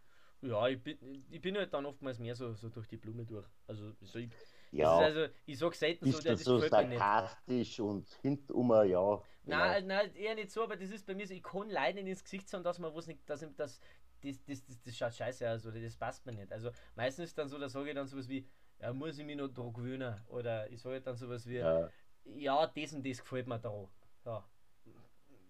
Ja, 0.41 0.67
ich 0.67 0.81
bin, 0.81 0.97
ich 1.29 1.41
bin 1.41 1.57
halt 1.57 1.73
dann 1.73 1.85
oftmals 1.85 2.19
mehr 2.19 2.35
so, 2.35 2.53
so 2.53 2.69
durch 2.69 2.87
die 2.87 2.97
Blume 2.97 3.25
durch. 3.25 3.45
Also, 3.67 3.91
so 4.01 4.19
ich, 4.19 4.29
ja, 4.71 4.97
also 4.97 5.27
ich 5.45 5.57
sag 5.57 5.73
selten 5.75 6.05
bist 6.05 6.23
so, 6.23 6.29
das 6.29 6.43
so 6.43 6.59
sarkastisch 6.59 7.79
und 7.79 8.07
hintenrum, 8.21 8.71
ja. 8.87 9.21
Nein, 9.45 9.83
genau. 9.83 9.95
nein, 9.95 10.15
eher 10.15 10.35
nicht 10.35 10.51
so, 10.51 10.63
aber 10.63 10.75
das 10.75 10.89
ist 10.89 11.05
bei 11.05 11.15
mir 11.15 11.27
so, 11.27 11.33
ich 11.33 11.43
kann 11.43 11.69
leider 11.69 12.01
nicht 12.01 12.11
ins 12.11 12.23
Gesicht 12.23 12.49
sagen, 12.49 12.63
dass 12.63 12.79
man 12.79 12.93
was 12.93 13.07
nicht, 13.07 13.27
dass, 13.29 13.45
dass 13.55 13.79
das, 14.23 14.43
das, 14.45 14.65
das, 14.65 14.81
das 14.81 14.97
schaut 14.97 15.13
scheiße 15.13 15.49
aus 15.49 15.65
oder 15.65 15.79
das 15.79 15.95
passt 15.95 16.25
mir 16.25 16.33
nicht. 16.33 16.51
Also 16.51 16.71
meistens 16.95 17.25
ist 17.25 17.37
dann 17.37 17.47
so, 17.47 17.57
da 17.57 17.69
sage 17.69 17.89
ich 17.89 17.95
dann 17.95 18.07
sowas 18.07 18.27
wie, 18.27 18.47
ja, 18.79 18.93
muss 18.93 19.17
ich 19.17 19.25
mich 19.25 19.37
noch 19.37 19.49
dran 19.49 19.73
gewöhnen. 19.73 20.15
Oder 20.27 20.69
ich 20.69 20.81
sage 20.81 21.01
dann 21.01 21.15
sowas 21.15 21.47
wie, 21.47 21.57
ja, 21.57 21.89
ja 22.25 22.67
das 22.67 22.93
und 22.93 23.05
das 23.05 23.19
gefällt 23.19 23.47
mir 23.47 23.59
da. 23.59 23.87
Ja, 24.25 24.43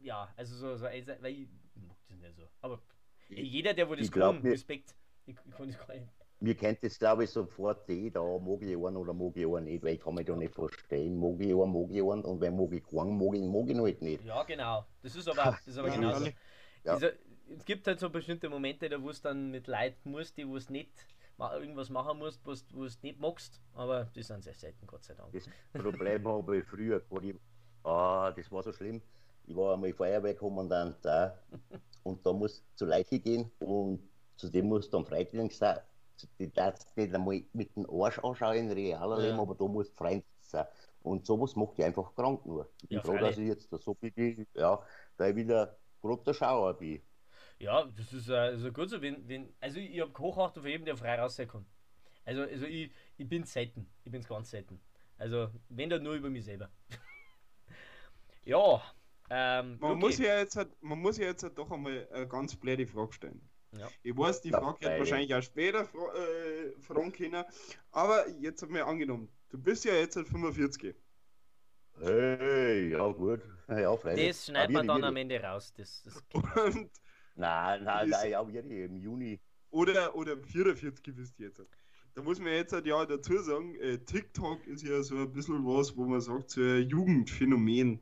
ja 0.02 0.34
also 0.36 0.56
so, 0.56 0.76
so 0.76 0.86
also, 0.86 1.12
weil 1.22 1.34
ich 1.34 1.48
mag 1.76 1.98
das 2.08 2.20
nicht 2.20 2.36
so. 2.36 2.44
Aber 2.62 2.82
jeder, 3.30 3.74
der 3.74 3.90
wo 3.90 3.96
das 3.96 4.12
kann, 4.12 4.38
Respekt. 4.40 4.96
Ich, 5.26 5.36
ich 5.46 5.56
kann 5.56 5.68
das 5.68 5.78
gar 5.78 5.94
nicht. 5.94 6.08
Mir 6.40 6.56
kennt 6.56 6.84
das 6.84 7.00
glaube 7.00 7.24
ich 7.24 7.32
sofort 7.32 7.90
jeder, 7.90 8.22
mag 8.40 8.62
ich 8.62 8.76
einen 8.76 8.96
oder 8.96 9.12
mag 9.12 9.36
ich 9.36 9.46
einen 9.46 9.64
nicht, 9.64 9.84
weil 9.84 9.96
ich 9.96 10.00
kann 10.00 10.14
mich 10.14 10.26
da 10.26 10.36
nicht 10.36 10.54
verstehen. 10.54 11.20
Mag 11.20 11.40
ich 11.40 11.52
einen, 11.52 11.74
mag 11.74 11.90
ich 11.90 12.02
einen 12.02 12.24
und 12.24 12.40
wenn 12.40 12.56
mag 12.56 12.72
ich 12.72 12.84
keinen, 12.84 13.18
mag 13.18 13.34
ich 13.34 13.42
ihn, 13.42 13.52
mag 13.52 13.64
ich 13.64 13.76
ihn 13.76 13.82
halt 13.82 14.02
nicht. 14.02 14.24
Ja, 14.24 14.44
genau. 14.44 14.86
Das 15.02 15.16
ist 15.16 15.28
aber, 15.28 15.58
das 15.58 15.68
ist 15.68 15.78
aber 15.78 15.90
genauso. 15.90 16.28
Ja. 16.84 16.94
Dieser, 16.94 17.14
es 17.56 17.66
gibt 17.66 17.88
halt 17.88 18.00
so 18.00 18.10
bestimmte 18.10 18.50
Momente, 18.50 18.90
da 18.90 19.02
wo 19.02 19.10
es 19.10 19.22
dann 19.22 19.52
mit 19.52 19.68
Leuten 19.68 20.12
musst, 20.12 20.38
die 20.38 20.48
wo 20.48 20.58
es 20.58 20.70
nicht 20.70 20.92
irgendwas 21.40 21.90
machen 21.90 22.18
musst, 22.18 22.46
was 22.46 22.66
du 22.68 22.88
nicht 23.02 23.20
magst, 23.20 23.62
aber 23.76 24.06
die 24.16 24.24
sind 24.24 24.44
sehr 24.44 24.56
selten, 24.56 24.88
Gott 24.88 25.04
sei 25.04 25.14
Dank. 25.14 25.32
Das 25.32 25.48
Problem 25.74 26.28
habe 26.28 26.58
ich 26.58 26.66
früher, 26.66 27.02
wo 27.10 27.20
ich, 27.20 27.36
ah, 27.84 28.32
das 28.36 28.52
war 28.52 28.64
so 28.64 28.74
schlimm. 28.74 29.02
Ich 29.46 29.56
war 29.56 29.76
einmal 29.76 29.94
Feuerwehrkommandant 29.94 30.98
da 31.04 31.38
und 32.04 32.26
da 32.26 32.34
musst 32.34 32.60
du 32.60 32.76
zur 32.76 32.88
Leiche 32.90 33.20
gehen 33.20 33.52
und 33.60 34.02
zu 34.36 34.50
dem 34.50 34.68
musst 34.68 34.92
du 34.92 34.98
am 34.98 35.06
Freiwilligstag, 35.06 35.86
die 36.40 36.52
darfst 36.52 36.96
nicht 36.98 37.14
einmal 37.14 37.44
mit 37.54 37.76
dem 37.76 37.88
Arsch 37.90 38.20
anschauen 38.20 38.58
in 38.58 38.72
realer 38.72 39.20
Leben, 39.20 39.40
aber 39.40 39.56
da 39.56 39.66
musst 39.66 39.92
du 39.92 39.96
Freund 39.96 40.26
sein. 40.42 40.66
Und 41.04 41.26
sowas 41.26 41.56
macht 41.56 41.78
dich 41.78 41.86
einfach 41.86 42.14
krank 42.16 42.46
nur. 42.46 42.70
Ich 42.82 42.90
bin 42.90 42.98
ja, 42.98 43.04
froh, 43.04 43.18
dass 43.18 43.38
ich 43.38 43.48
jetzt 43.48 43.72
da 43.72 43.78
so 43.78 43.94
bin, 43.94 44.48
ja, 44.56 44.82
da 45.16 45.28
ich 45.28 45.36
wieder 45.36 45.78
der 46.04 46.34
Schauer 46.34 46.74
bin. 46.74 47.02
Ja, 47.60 47.86
das 47.86 48.14
ist, 48.14 48.30
äh, 48.30 48.56
ist 48.56 48.74
gut 48.74 48.90
so. 48.90 49.02
Wenn, 49.02 49.28
wenn, 49.28 49.54
also 49.60 49.80
ich 49.80 50.00
habe 50.00 50.14
Hochachtung 50.18 50.64
für 50.64 50.70
jeden, 50.70 50.86
der 50.86 50.96
frei 50.96 51.20
rauskommen 51.20 51.50
kann. 51.50 51.66
Also, 52.26 52.42
also 52.42 52.66
ich, 52.66 52.92
ich 53.18 53.28
bin 53.28 53.44
selten. 53.44 53.90
Ich 54.04 54.12
bin 54.12 54.22
ganz 54.22 54.52
selten. 54.52 54.80
Also, 55.18 55.50
wenn 55.70 55.90
dann 55.90 56.04
nur 56.04 56.14
über 56.14 56.30
mich 56.30 56.46
selber. 56.46 56.70
ja. 58.46 58.82
Ähm, 59.30 59.78
man, 59.80 59.92
okay. 59.92 60.00
muss 60.00 60.18
ja 60.20 60.38
jetzt 60.38 60.56
halt, 60.56 60.70
man 60.82 61.00
muss 61.00 61.18
ja 61.18 61.26
jetzt 61.26 61.44
halt 61.44 61.58
doch 61.58 61.72
einmal 61.72 62.08
eine 62.12 62.28
ganz 62.28 62.56
blöde 62.56 62.86
Frage 62.88 63.14
stellen. 63.14 63.42
Ja. 63.78 63.90
Ich 64.04 64.16
weiß, 64.16 64.42
die 64.42 64.52
Frage 64.52 64.80
wird 64.82 65.00
wahrscheinlich 65.00 65.34
auch 65.36 65.42
später 65.42 65.82
äh, 65.82 66.80
fragen 66.82 67.12
können, 67.12 67.44
aber 67.92 68.30
jetzt 68.40 68.62
haben 68.62 68.74
wir 68.74 68.88
angenommen, 68.88 69.30
du 69.50 69.58
bist 69.58 69.84
ja 69.84 69.94
jetzt 69.94 70.16
halt 70.16 70.28
45. 70.28 70.96
Hey, 72.00 72.92
ja 72.92 73.08
gut. 73.08 73.42
Ja, 73.68 73.96
das 73.98 74.46
schneidet 74.46 74.72
man 74.72 74.88
dann 74.88 75.04
am 75.04 75.16
Ende 75.18 75.42
raus. 75.42 75.74
Das, 75.76 76.04
das 76.04 76.24
und 76.66 76.90
Nein, 77.38 77.84
nein, 77.84 78.10
nein, 78.10 78.32
ja, 78.32 78.52
wirklich 78.52 78.80
im 78.80 78.98
Juni. 78.98 79.40
Oder, 79.70 80.16
oder 80.16 80.38
44 80.38 81.16
bist 81.16 81.38
du 81.38 81.44
jetzt. 81.44 81.62
Da 82.16 82.24
muss 82.24 82.40
man 82.40 82.52
jetzt 82.52 82.74
halt 82.74 82.88
ja 82.88 83.06
dazu 83.06 83.38
sagen, 83.40 83.76
äh, 83.76 84.00
TikTok 84.00 84.66
ist 84.66 84.84
ja 84.84 85.04
so 85.04 85.18
ein 85.18 85.32
bisschen 85.32 85.64
was, 85.66 85.96
wo 85.96 86.06
man 86.06 86.20
sagt, 86.20 86.50
so 86.50 86.62
ein 86.62 86.90
Jugendphänomen, 86.90 88.02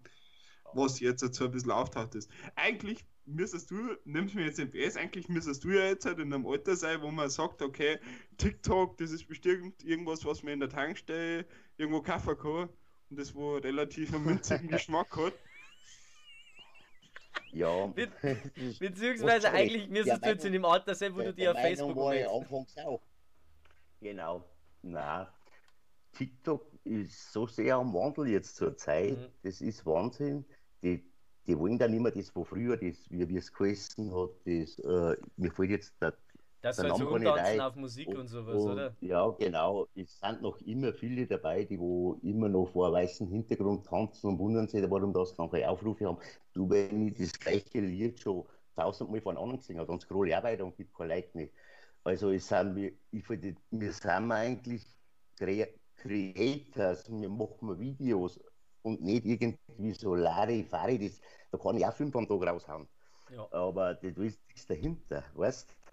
was 0.73 1.01
jetzt 1.01 1.21
halt 1.21 1.35
so 1.35 1.45
ein 1.45 1.51
bisschen 1.51 1.71
auftaucht 1.71 2.15
ist. 2.15 2.31
Eigentlich 2.55 3.05
müsstest 3.25 3.71
du, 3.71 3.97
nimmst 4.05 4.35
mir 4.35 4.45
jetzt 4.45 4.59
den 4.59 4.71
PS, 4.71 4.95
eigentlich 4.95 5.27
müsstest 5.27 5.65
du 5.65 5.71
ja 5.71 5.85
jetzt 5.87 6.05
halt 6.05 6.19
in 6.19 6.33
einem 6.33 6.45
Alter 6.47 6.77
sein, 6.77 7.01
wo 7.01 7.11
man 7.11 7.29
sagt, 7.29 7.61
okay, 7.61 7.99
TikTok, 8.37 8.97
das 8.97 9.11
ist 9.11 9.27
bestimmt 9.27 9.83
irgendwas, 9.83 10.23
was 10.23 10.43
man 10.43 10.53
in 10.53 10.59
der 10.61 10.69
Tankstelle 10.69 11.45
irgendwo 11.77 12.01
kaufen 12.01 12.37
kann 12.37 12.69
und 13.09 13.19
das 13.19 13.35
wo 13.35 13.57
relativ 13.57 14.13
einen 14.13 14.25
münzigen 14.25 14.69
Geschmack 14.69 15.15
hat. 15.17 15.33
Ja. 17.55 17.87
Be 17.87 18.09
beziehungsweise 18.79 19.49
eigentlich 19.49 19.89
müsstest 19.89 20.25
du 20.25 20.29
jetzt 20.29 20.43
in 20.45 20.51
dem 20.51 20.65
Alter 20.65 20.93
sein, 20.93 21.15
wo 21.15 21.21
du 21.21 21.33
dir 21.33 21.51
auf 21.51 21.57
Facebook 21.57 21.95
war 21.95 22.13
ich 22.13 22.27
anfangs 22.27 22.77
auch. 22.77 23.01
Genau. 24.01 24.43
Na, 24.81 25.33
TikTok 26.11 26.69
ist 26.83 27.31
so 27.31 27.47
sehr 27.47 27.75
am 27.75 27.93
Wandel 27.93 28.27
jetzt 28.27 28.57
zur 28.57 28.75
Zeit. 28.75 29.17
Mhm. 29.17 29.27
Das 29.43 29.61
ist 29.61 29.85
Wahnsinn. 29.85 30.43
Die, 30.83 31.09
die 31.47 31.57
wollen 31.57 31.79
dann 31.79 31.93
immer 31.93 32.11
das, 32.11 32.35
wo 32.35 32.43
früher 32.43 32.75
das, 32.75 33.09
wie 33.09 33.37
es 33.37 33.53
geheißen 33.53 34.13
hat, 34.13 34.31
das, 34.43 34.77
äh, 34.79 35.15
mir 35.37 35.51
fällt 35.51 35.69
jetzt 35.69 35.93
der 36.01 36.13
das 36.65 36.77
soll 36.77 36.95
so 36.95 37.09
umtanzen 37.09 37.61
auf 37.61 37.75
Musik 37.75 38.07
und, 38.07 38.17
und 38.17 38.27
sowas, 38.27 38.55
und, 38.55 38.71
oder? 38.71 38.95
Ja, 38.99 39.29
genau. 39.29 39.87
Es 39.93 40.19
sind 40.19 40.41
noch 40.41 40.59
immer 40.61 40.93
viele 40.93 41.27
dabei, 41.27 41.63
die 41.63 41.79
wo 41.79 42.19
immer 42.23 42.49
noch 42.49 42.65
vor 42.69 42.91
weißem 42.91 43.27
Hintergrund 43.27 43.85
tanzen 43.85 44.29
und 44.29 44.39
wundern 44.39 44.67
sich, 44.67 44.83
warum 44.89 45.13
das 45.13 45.37
nachher 45.37 45.69
Aufrufe 45.69 46.07
haben. 46.07 46.17
Du, 46.53 46.67
wenn 46.67 47.07
ich 47.07 47.13
das 47.13 47.39
gleiche 47.39 47.81
Lied 47.81 48.19
schon 48.19 48.45
tausendmal 48.75 49.21
von 49.21 49.37
anderen 49.37 49.59
gesehen 49.59 49.77
habe, 49.77 49.87
dann 49.87 49.99
scroll 49.99 50.27
ich 50.27 50.35
auch 50.35 50.43
weiter 50.43 50.65
und 50.65 50.75
gibt 50.75 50.95
kein 50.95 51.09
Like 51.09 51.35
nicht. 51.35 51.53
Also 52.03 52.31
es 52.31 52.47
sind 52.47 52.75
wir, 52.75 52.93
ich 53.11 53.25
finde, 53.25 53.55
wir 53.69 53.91
sind 53.91 54.31
eigentlich 54.31 54.83
Creators, 55.37 57.11
wir 57.11 57.29
machen 57.29 57.79
Videos 57.79 58.39
und 58.81 59.03
nicht 59.03 59.25
irgendwie 59.25 59.93
so 59.93 60.15
Larifari, 60.15 60.97
das, 60.97 61.21
da 61.51 61.59
kann 61.59 61.77
ich 61.77 61.85
auch 61.85 61.93
fünf 61.93 62.15
am 62.15 62.27
Tag 62.27 62.41
raushauen. 62.41 62.87
Ja. 63.31 63.47
Aber 63.51 63.93
das 63.93 64.17
ist 64.17 64.39
nichts 64.47 64.65
dahinter, 64.65 65.23
weißt 65.35 65.69
du? 65.69 65.84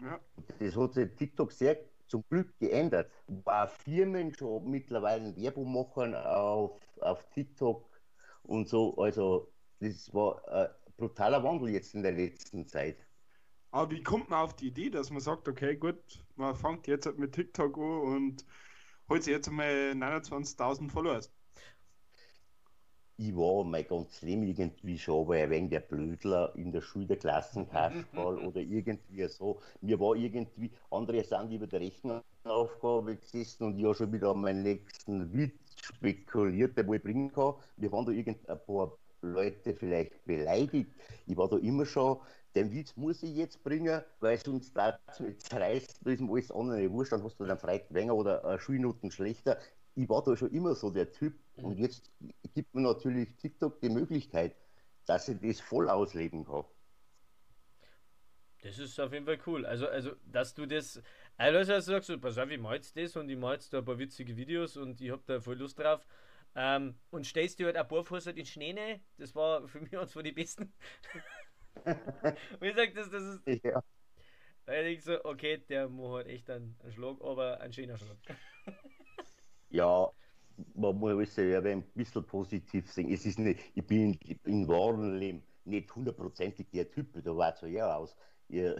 Ja. 0.00 0.20
Das 0.58 0.76
hat 0.76 0.94
sich 0.94 1.14
TikTok 1.16 1.52
sehr 1.52 1.78
zum 2.08 2.24
Glück 2.28 2.58
geändert. 2.58 3.10
War 3.26 3.68
Firmen 3.68 4.34
schon 4.34 4.70
mittlerweile 4.70 5.34
Werbung 5.36 5.72
machen 5.72 6.14
auf, 6.14 6.80
auf 7.00 7.28
TikTok 7.30 7.88
und 8.42 8.68
so. 8.68 8.96
Also 8.96 9.52
das 9.80 10.12
war 10.14 10.46
ein 10.48 10.68
brutaler 10.96 11.42
Wandel 11.42 11.70
jetzt 11.70 11.94
in 11.94 12.02
der 12.02 12.12
letzten 12.12 12.66
Zeit. 12.66 13.06
Aber 13.70 13.90
wie 13.90 14.02
kommt 14.02 14.30
man 14.30 14.40
auf 14.40 14.54
die 14.56 14.68
Idee, 14.68 14.90
dass 14.90 15.10
man 15.10 15.20
sagt, 15.20 15.48
okay, 15.48 15.76
gut, 15.76 16.24
man 16.36 16.54
fängt 16.54 16.86
jetzt 16.86 17.06
halt 17.06 17.18
mit 17.18 17.34
TikTok 17.34 17.76
an 17.76 17.82
und 17.82 18.46
holt 19.08 19.22
sich 19.22 19.32
jetzt 19.32 19.48
einmal 19.48 19.92
29.000 19.94 20.90
Followers? 20.90 21.32
Ich 23.18 23.34
war 23.34 23.64
mein 23.64 23.86
ganzes 23.86 24.22
Leben 24.22 24.42
irgendwie 24.42 24.98
schon 24.98 25.26
weil 25.26 25.44
ein 25.44 25.50
wenig 25.50 25.70
der 25.70 25.80
Blödler 25.80 26.52
in 26.56 26.70
der 26.70 26.82
Schule 26.82 27.06
der 27.06 27.16
Klassenkasperl 27.16 28.38
oder 28.46 28.60
irgendwie 28.60 29.26
so. 29.28 29.60
Mir 29.80 29.98
war 29.98 30.14
irgendwie, 30.14 30.70
andere 30.90 31.24
sind 31.24 31.50
über 31.50 31.66
der 31.66 31.80
Rechenaufgabe 31.80 33.16
gesessen 33.16 33.64
und 33.64 33.78
ich 33.78 33.84
habe 33.84 33.94
schon 33.94 34.12
wieder 34.12 34.30
an 34.30 34.42
meinen 34.42 34.62
nächsten 34.62 35.32
Witz 35.32 35.54
spekuliert, 35.82 36.76
der 36.76 36.86
wohl 36.86 36.98
bringen 36.98 37.32
kann. 37.32 37.54
Wir 37.76 37.90
waren 37.92 38.04
da 38.04 38.12
irgendein 38.12 38.58
paar 38.66 38.92
Leute 39.22 39.74
vielleicht 39.74 40.24
beleidigt. 40.26 40.90
Ich 41.26 41.36
war 41.36 41.48
da 41.48 41.56
immer 41.56 41.86
schon, 41.86 42.18
den 42.54 42.70
Witz 42.72 42.96
muss 42.96 43.22
ich 43.22 43.34
jetzt 43.34 43.62
bringen, 43.64 44.02
weil 44.20 44.38
sonst 44.38 44.76
da 44.76 44.98
zerreißt, 45.38 46.00
da 46.04 46.10
ist 46.10 46.20
mir 46.20 46.32
alles 46.32 46.50
andere 46.50 46.90
wurscht, 46.90 47.12
dann 47.12 47.22
hast 47.22 47.38
du 47.38 47.44
dann 47.44 47.58
vielleicht 47.58 47.90
länger 47.90 48.14
oder 48.14 48.58
Schulnoten 48.58 49.10
schlechter 49.10 49.58
ich 49.96 50.08
war 50.08 50.22
da 50.22 50.36
schon 50.36 50.50
immer 50.52 50.74
so 50.74 50.90
der 50.90 51.10
Typ. 51.10 51.34
Mhm. 51.56 51.64
Und 51.64 51.78
jetzt 51.78 52.10
gibt 52.54 52.74
mir 52.74 52.82
natürlich 52.82 53.34
TikTok 53.36 53.80
die 53.80 53.88
Möglichkeit, 53.88 54.54
dass 55.06 55.28
ich 55.28 55.40
das 55.40 55.60
voll 55.60 55.88
ausleben 55.88 56.44
kann. 56.44 56.64
Das 58.62 58.78
ist 58.78 58.98
auf 59.00 59.12
jeden 59.12 59.26
Fall 59.26 59.38
cool. 59.46 59.64
Also, 59.64 59.88
also 59.88 60.12
dass 60.24 60.54
du 60.54 60.66
das. 60.66 61.00
Also, 61.36 61.80
sagst 61.80 62.08
du, 62.08 62.18
pass 62.18 62.38
auf, 62.38 62.50
ich 62.50 62.58
mal 62.58 62.74
jetzt 62.74 62.96
das 62.96 63.16
und 63.16 63.28
ich 63.28 63.36
mal 63.36 63.54
jetzt 63.54 63.72
da 63.72 63.78
ein 63.78 63.84
paar 63.84 63.98
witzige 63.98 64.36
Videos 64.36 64.76
und 64.76 65.00
ich 65.00 65.10
habe 65.10 65.22
da 65.26 65.40
voll 65.40 65.56
Lust 65.56 65.78
drauf. 65.78 66.06
Ähm, 66.54 66.94
und 67.10 67.26
stellst 67.26 67.58
dir 67.58 67.66
halt 67.66 67.76
ein 67.76 67.86
paar 67.86 68.02
Fuß 68.02 68.26
halt 68.26 68.38
in 68.38 68.46
Schnee 68.46 68.74
rein. 68.78 69.00
Das 69.18 69.34
war 69.34 69.68
für 69.68 69.80
mich 69.80 69.96
eines 69.96 70.12
von 70.12 70.24
die 70.24 70.32
besten. 70.32 70.72
ich 72.60 72.74
sag, 72.74 72.94
das, 72.94 73.10
das 73.10 73.22
ist. 73.22 73.64
Ja. 73.64 73.82
Weil 74.64 74.86
ich 74.86 75.04
so, 75.04 75.22
okay, 75.24 75.58
der 75.68 75.88
muss 75.88 76.16
halt 76.16 76.26
echt 76.26 76.50
einen, 76.50 76.76
einen 76.82 76.92
Schlag, 76.92 77.20
aber 77.20 77.60
ein 77.60 77.72
schöner 77.72 77.98
Schlag. 77.98 78.16
Ja, 79.70 80.10
man 80.74 80.98
muss 80.98 81.36
ja 81.36 81.60
ein 81.60 81.82
bisschen 81.94 82.24
positiv 82.24 82.90
sehen. 82.90 83.12
Es 83.12 83.26
ist 83.26 83.38
nicht, 83.38 83.60
ich 83.74 83.86
bin 83.86 84.18
im 84.44 84.68
wahren 84.68 85.16
Leben 85.16 85.42
nicht 85.64 85.94
hundertprozentig 85.94 86.68
der 86.72 86.90
Typ, 86.90 87.22
da 87.22 87.36
war 87.36 87.52
es 87.52 87.60
ja 87.62 87.96
aus. 87.96 88.16
Ja, 88.48 88.74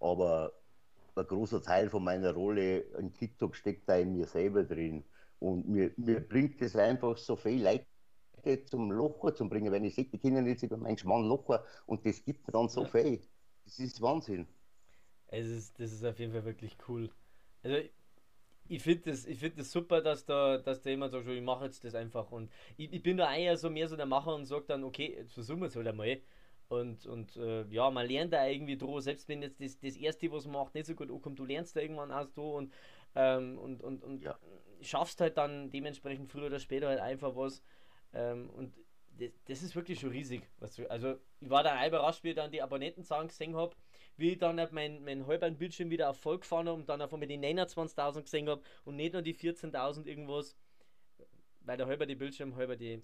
aber 0.00 0.52
ein 1.14 1.26
großer 1.26 1.62
Teil 1.62 1.88
von 1.88 2.04
meiner 2.04 2.34
Rolle 2.34 2.80
in 2.98 3.12
TikTok 3.12 3.56
steckt 3.56 3.88
da 3.88 3.96
in 3.96 4.12
mir 4.12 4.26
selber 4.26 4.64
drin. 4.64 5.04
Und 5.38 5.68
mir, 5.68 5.92
mir 5.96 6.20
bringt 6.20 6.60
es 6.62 6.76
einfach 6.76 7.16
so 7.16 7.36
viel 7.36 7.62
Leute 7.62 7.86
zum 8.66 8.90
Locher 8.92 9.34
zu 9.34 9.48
bringen, 9.48 9.72
wenn 9.72 9.84
ich 9.84 9.94
sehe, 9.94 10.04
die 10.04 10.18
Kinder 10.18 10.42
jetzt 10.42 10.62
über 10.62 10.76
meinen 10.76 10.96
Schmarrn 10.96 11.24
locher 11.24 11.64
und 11.86 12.06
das 12.06 12.24
gibt 12.24 12.46
mir 12.46 12.52
dann 12.52 12.68
so 12.68 12.82
ja. 12.82 12.88
viel. 12.88 13.20
Das 13.64 13.78
ist 13.78 14.00
Wahnsinn. 14.00 14.46
Es 15.28 15.48
ist, 15.48 15.80
das 15.80 15.92
ist 15.92 16.04
auf 16.04 16.18
jeden 16.18 16.32
Fall 16.32 16.44
wirklich 16.44 16.76
cool. 16.88 17.10
Also 17.62 17.78
ich 18.68 18.82
finde 18.82 19.10
das, 19.10 19.24
find 19.24 19.58
das 19.58 19.70
super, 19.70 20.00
dass 20.00 20.24
da, 20.24 20.58
dass 20.58 20.82
da 20.82 20.90
jemand 20.90 21.12
sagt, 21.12 21.26
ich 21.28 21.42
mache 21.42 21.64
jetzt 21.64 21.84
das 21.84 21.94
einfach. 21.94 22.30
Und 22.32 22.50
ich, 22.76 22.92
ich 22.92 23.02
bin 23.02 23.16
da 23.16 23.34
eher 23.34 23.56
so 23.56 23.70
mehr 23.70 23.88
so 23.88 23.96
der 23.96 24.06
Macher 24.06 24.34
und 24.34 24.46
sage 24.46 24.64
dann, 24.68 24.84
okay, 24.84 25.14
jetzt 25.16 25.34
versuchen 25.34 25.60
wir 25.60 25.66
es 25.66 25.76
halt 25.76 25.86
einmal. 25.86 26.20
Und, 26.68 27.06
und 27.06 27.36
äh, 27.36 27.64
ja, 27.68 27.90
man 27.90 28.06
lernt 28.06 28.32
da 28.32 28.46
irgendwie 28.46 28.76
drauf, 28.76 29.00
selbst 29.00 29.28
wenn 29.28 29.42
jetzt 29.42 29.60
das, 29.60 29.78
das 29.78 29.96
erste, 29.96 30.30
was 30.32 30.46
man 30.46 30.64
macht, 30.64 30.74
nicht 30.74 30.86
so 30.86 30.94
gut 30.94 31.10
ankommt, 31.10 31.38
du 31.38 31.44
lernst 31.44 31.76
da 31.76 31.80
irgendwann 31.80 32.10
aus 32.10 32.32
da 32.32 32.42
und, 32.42 32.72
ähm, 33.14 33.58
und, 33.58 33.82
und, 33.82 34.02
und 34.02 34.24
ja. 34.24 34.36
schaffst 34.80 35.20
halt 35.20 35.36
dann 35.38 35.70
dementsprechend 35.70 36.28
früher 36.28 36.46
oder 36.46 36.58
später 36.58 36.88
halt 36.88 37.00
einfach 37.00 37.36
was. 37.36 37.62
Ähm, 38.12 38.50
und 38.50 38.74
das, 39.18 39.30
das, 39.46 39.62
ist 39.62 39.76
wirklich 39.76 40.00
schon 40.00 40.10
riesig. 40.10 40.42
Was, 40.58 40.78
also 40.80 41.16
ich 41.40 41.48
war 41.48 41.62
dann 41.62 41.78
auch 41.78 41.86
überrascht, 41.86 42.24
wie 42.24 42.30
ich 42.30 42.34
dann 42.36 42.50
die 42.50 42.62
Abonnentenzahlen 42.62 43.28
gesehen 43.28 43.54
habe, 43.54 43.76
wie 44.16 44.32
ich 44.32 44.38
dann 44.38 44.58
halt 44.58 44.72
mein, 44.72 45.04
mein 45.04 45.26
halben 45.26 45.56
Bildschirm 45.56 45.90
wieder 45.90 46.10
auf 46.10 46.20
voll 46.20 46.38
gefahren 46.38 46.68
habe 46.68 46.78
und 46.78 46.88
dann 46.88 47.00
einfach 47.02 47.18
mit 47.18 47.30
den 47.30 47.42
29.000 47.44 48.22
gesehen 48.22 48.48
habe 48.48 48.62
und 48.84 48.96
nicht 48.96 49.12
nur 49.12 49.22
die 49.22 49.34
14.000 49.34 50.06
irgendwas, 50.06 50.56
weil 51.60 51.76
der 51.76 51.86
halber 51.86 52.06
die 52.06 52.14
Bildschirm, 52.14 52.56
halber 52.56 52.76
die 52.76 53.02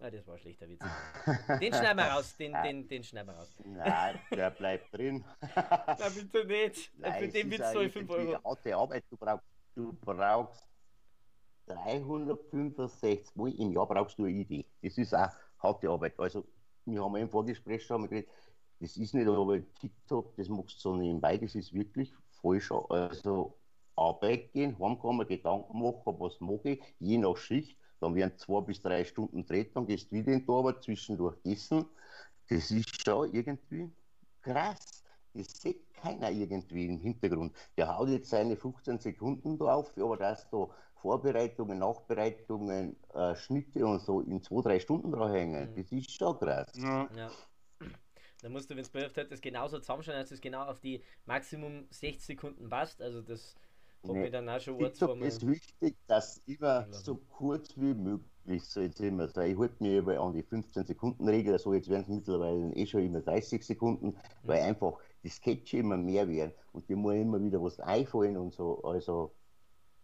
Ah, 0.00 0.10
das 0.10 0.26
war 0.26 0.34
ein 0.34 0.40
schlechter 0.40 0.68
Witz. 0.68 0.80
Den 1.60 1.72
schneiden 1.72 1.96
wir 1.96 2.04
raus, 2.04 2.36
den, 2.36 2.52
den, 2.64 2.88
den 2.88 3.04
schneiden 3.04 3.28
wir 3.28 3.38
raus. 3.38 3.54
Nein, 3.64 4.18
der 4.30 4.50
bleibt 4.50 4.92
drin. 4.92 5.24
Na 5.56 6.08
bitte 6.14 6.44
nicht. 6.44 6.92
Nein, 6.98 7.24
Für 7.24 7.28
den 7.28 7.50
Witz 7.50 7.72
soll 7.72 7.84
ich 7.86 7.92
5 7.92 8.10
Euro. 8.10 8.44
Harte 8.44 8.76
Arbeit, 8.76 9.04
du 9.08 9.16
brauchst, 9.16 9.44
du 9.74 9.92
brauchst 10.00 10.68
365 11.66 13.36
Mal 13.36 13.52
im 13.54 13.72
Jahr 13.72 13.86
brauchst 13.86 14.18
du 14.18 14.24
eine 14.24 14.32
Idee. 14.32 14.66
Das 14.82 14.98
ist 14.98 15.14
auch 15.14 15.30
harte 15.60 15.88
Arbeit. 15.88 16.18
Also, 16.18 16.44
wir 16.84 17.02
haben 17.02 17.16
im 17.16 17.30
Vorgespräch 17.30 17.84
schon 17.84 18.02
mal 18.02 18.08
geredet, 18.08 18.30
das 18.80 18.96
ist 18.96 19.14
nicht 19.14 19.28
aber 19.28 19.58
TikTok, 19.80 20.36
das 20.36 20.48
machst 20.48 20.76
du 20.76 20.80
so 20.80 20.96
nebenbei, 20.96 21.38
das 21.38 21.54
ist 21.54 21.72
wirklich 21.72 22.12
falsch. 22.42 22.70
Also, 22.88 23.54
Arbeit 23.96 24.52
gehen, 24.52 24.76
heimkommen, 24.78 25.26
Gedanken 25.26 25.80
machen, 25.80 26.18
was 26.18 26.40
mache 26.40 26.70
ich, 26.70 26.82
je 26.98 27.18
nach 27.18 27.36
Schicht 27.36 27.76
dann 28.04 28.14
werden 28.14 28.36
zwei 28.36 28.60
bis 28.60 28.82
drei 28.82 29.04
Stunden 29.04 29.46
dreht, 29.46 29.74
dann 29.74 29.86
gehst 29.86 30.10
du 30.10 30.16
wieder 30.16 30.32
in 30.32 30.44
die 30.44 30.52
Arbeit, 30.52 30.82
zwischendurch 30.82 31.36
essen. 31.44 31.86
Das 32.48 32.70
ist 32.70 33.02
schon 33.02 33.32
irgendwie 33.32 33.90
krass. 34.42 35.02
Das 35.32 35.46
sieht 35.60 35.92
keiner 35.94 36.30
irgendwie 36.30 36.86
im 36.86 36.98
Hintergrund. 36.98 37.54
Der 37.76 37.96
haut 37.96 38.08
jetzt 38.08 38.28
seine 38.28 38.56
15 38.56 38.98
Sekunden 39.00 39.58
drauf, 39.58 39.90
aber 39.96 40.18
dass 40.18 40.48
da 40.50 40.68
Vorbereitungen, 40.96 41.78
Nachbereitungen, 41.78 42.96
äh, 43.14 43.34
Schnitte 43.34 43.86
und 43.86 44.00
so 44.00 44.20
in 44.20 44.42
zwei, 44.42 44.60
drei 44.60 44.80
Stunden 44.80 45.10
dranhängen, 45.10 45.70
mhm. 45.70 45.76
das 45.76 45.90
ist 45.90 46.10
schon 46.10 46.38
krass. 46.38 46.70
Ja. 46.76 47.08
ja. 47.16 47.30
Da 48.44 48.50
musst 48.50 48.68
du, 48.68 48.74
wenn 48.74 48.82
es 48.82 48.90
behilft 48.90 49.16
hat, 49.16 49.32
das 49.32 49.40
genauso 49.40 49.78
zusammenstellen, 49.78 50.20
dass 50.20 50.30
es 50.30 50.42
genau 50.42 50.64
auf 50.64 50.78
die 50.78 51.02
Maximum 51.24 51.86
60 51.88 52.26
Sekunden 52.26 52.68
passt. 52.68 53.00
Also 53.00 53.22
das 53.22 53.56
habe 54.06 54.18
nee. 54.18 54.28
dann 54.28 54.46
auch 54.50 54.60
schon 54.60 54.78
TikTok 54.78 55.18
ist 55.22 55.46
wichtig, 55.46 55.96
dass 56.06 56.42
immer 56.44 56.86
so 56.92 57.16
kurz 57.16 57.74
wie 57.78 57.94
möglich 57.94 58.62
so 58.64 58.82
jetzt 58.82 59.00
immer 59.00 59.28
sein. 59.28 59.52
Ich 59.52 59.58
halte 59.58 59.82
mich 59.82 59.96
über 59.96 60.20
an 60.20 60.34
die 60.34 60.42
15 60.42 60.84
Sekunden 60.84 61.26
Regel, 61.26 61.54
also 61.54 61.72
jetzt 61.72 61.88
werden 61.88 62.02
es 62.02 62.08
mittlerweile 62.08 62.70
eh 62.74 62.86
schon 62.86 63.06
immer 63.06 63.22
30 63.22 63.64
Sekunden, 63.64 64.08
mhm. 64.08 64.16
weil 64.42 64.60
einfach 64.60 64.98
die 65.22 65.30
Sketche 65.30 65.78
immer 65.78 65.96
mehr 65.96 66.28
werden 66.28 66.52
und 66.72 66.86
die 66.90 66.96
muss 66.96 67.14
immer 67.14 67.42
wieder 67.42 67.62
was 67.62 67.80
einfallen 67.80 68.36
und 68.36 68.52
so. 68.52 68.82
Also 68.82 69.32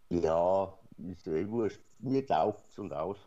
ja, 0.09 0.73
ist 0.97 1.27
eh 1.27 1.47
wurscht. 1.47 1.79
Mir 1.99 2.25
taugt 2.25 2.67
es 2.71 2.79
und 2.79 2.91
aus. 2.91 3.19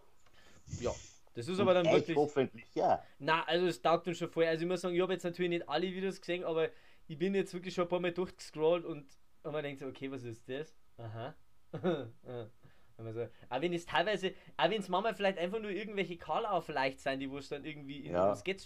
Ja, 0.81 0.91
das 1.35 1.49
ist 1.49 1.61
aber 1.61 1.75
dann 1.75 1.87
wirklich. 1.87 2.17
Hoffentlich, 2.17 2.75
ja. 2.75 3.03
Na, 3.19 3.45
also 3.45 3.67
es 3.67 3.83
taugt 3.83 4.09
uns 4.09 4.19
schon 4.19 4.29
voll. 4.29 4.45
Also 4.45 4.65
ich 4.65 4.69
muss 4.69 4.81
sagen, 4.81 4.95
ich 4.95 5.03
habe 5.03 5.13
jetzt 5.13 5.25
natürlich 5.25 5.51
nicht 5.51 5.69
alle 5.69 5.87
Videos 5.87 6.21
gesehen, 6.21 6.45
aber 6.45 6.69
ich 7.07 7.19
bin 7.19 7.35
jetzt 7.35 7.53
wirklich 7.53 7.75
schon 7.75 7.85
ein 7.85 7.89
paar 7.89 8.01
Mal 8.01 8.13
durchgescrollt 8.13 8.85
und 8.85 9.05
und 9.45 9.53
man 9.53 9.63
denkt 9.63 9.81
so, 9.81 9.87
okay, 9.87 10.11
was 10.11 10.25
ist 10.25 10.49
das? 10.49 10.75
Aha. 10.97 11.35
so, 11.73 13.29
aber 13.49 13.63
wenn 13.63 13.73
es 13.73 13.85
teilweise, 13.85 14.33
auch 14.57 14.71
wenn 14.71 14.81
es 14.81 14.89
manchmal 14.89 15.15
vielleicht 15.15 15.39
einfach 15.39 15.61
nur 15.61 15.71
irgendwelche 15.71 16.17
Karlauer 16.17 16.63
vielleicht 16.63 17.01
sein, 17.01 17.21
die 17.21 17.31
wo 17.31 17.39
es 17.39 17.49
dann 17.49 17.65
irgendwie 17.65 18.07
in 18.07 18.13
ja. 18.13 18.35
Sketch 18.35 18.65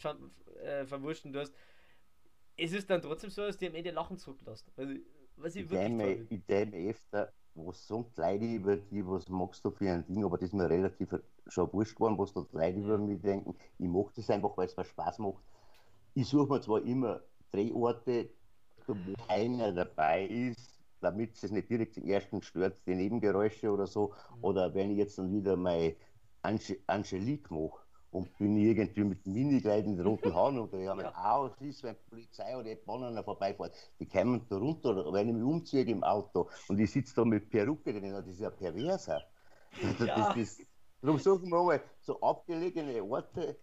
äh, 0.62 0.86
verwurschen 0.86 1.36
hast, 1.36 1.52
es 2.56 2.72
ist 2.72 2.88
dann 2.88 3.02
trotzdem 3.02 3.30
so, 3.30 3.42
dass 3.42 3.56
die 3.56 3.66
am 3.66 3.74
Ende 3.74 3.90
Lachen 3.90 4.18
zurücklässt. 4.18 4.70
Also, 4.76 4.94
was 5.36 5.56
ich, 5.56 5.64
ich 5.64 5.70
wirklich 5.70 6.30
Ich 6.30 6.46
denke 6.46 6.90
öfter, 6.90 7.32
was 7.54 7.86
so 7.86 8.10
Leute 8.16 8.44
über 8.44 8.76
die, 8.76 9.04
was 9.04 9.28
magst 9.28 9.64
du 9.64 9.70
für 9.70 9.90
ein 9.90 10.06
Ding, 10.06 10.24
aber 10.24 10.38
das 10.38 10.50
ist 10.50 10.54
mir 10.54 10.68
relativ 10.70 11.12
schon 11.48 11.72
wurscht 11.72 11.96
geworden, 11.96 12.18
was 12.18 12.32
da 12.32 12.44
Leute 12.52 12.78
über 12.78 12.98
mich 12.98 13.20
denken. 13.20 13.54
Ich 13.78 13.88
mache 13.88 14.12
das 14.16 14.30
einfach, 14.30 14.56
weil 14.56 14.66
es 14.66 14.76
mir 14.76 14.84
Spaß 14.84 15.18
macht. 15.18 15.42
Ich 16.14 16.28
suche 16.28 16.52
mir 16.52 16.60
zwar 16.60 16.82
immer 16.82 17.20
Drehorte, 17.50 18.30
wo 18.86 18.94
einer 19.28 19.72
dabei 19.72 20.26
ist, 20.26 20.80
damit 21.00 21.42
es 21.42 21.50
nicht 21.50 21.70
direkt 21.70 21.96
den 21.96 22.08
ersten 22.08 22.42
stört, 22.42 22.80
die 22.86 22.94
Nebengeräusche 22.94 23.70
oder 23.70 23.86
so. 23.86 24.08
Mhm. 24.36 24.44
Oder 24.44 24.74
wenn 24.74 24.90
ich 24.90 24.98
jetzt 24.98 25.18
dann 25.18 25.32
wieder 25.32 25.56
meine 25.56 25.94
Ange 26.42 26.78
Angelique 26.86 27.50
mache 27.50 27.80
und 28.10 28.36
bin 28.38 28.56
irgendwie 28.56 29.04
mit 29.04 29.26
Minikleid 29.26 29.84
in 29.84 30.00
roten 30.00 30.34
Haaren 30.34 30.58
und 30.58 30.72
ja, 30.72 30.96
ja. 30.96 31.12
auch 31.14 31.60
ist, 31.60 31.82
wenn 31.82 31.94
die 31.94 32.10
Polizei 32.10 32.56
oder 32.56 32.64
die 32.64 32.76
Bahnen 32.76 33.22
vorbeifährt, 33.22 33.74
die 34.00 34.06
kommen 34.06 34.46
da 34.48 34.56
runter, 34.56 34.90
oder 34.90 35.12
wenn 35.12 35.28
ich 35.28 35.34
mich 35.34 35.44
umziehe 35.44 35.84
im 35.84 36.02
Auto 36.02 36.48
und 36.68 36.78
ich 36.78 36.90
sitze 36.90 37.14
da 37.16 37.24
mit 37.24 37.50
Perücke 37.50 37.92
drin, 37.92 38.12
das 38.12 38.26
ist 38.26 38.40
ja 38.40 38.50
perverser. 38.50 39.22
Ja. 40.00 40.32
Das 40.32 40.36
ist, 40.36 40.62
darum 41.02 41.18
suchen 41.18 41.50
wir 41.50 41.62
mal 41.62 41.80
so 42.00 42.20
abgelegene 42.20 43.02
Orte. 43.02 43.56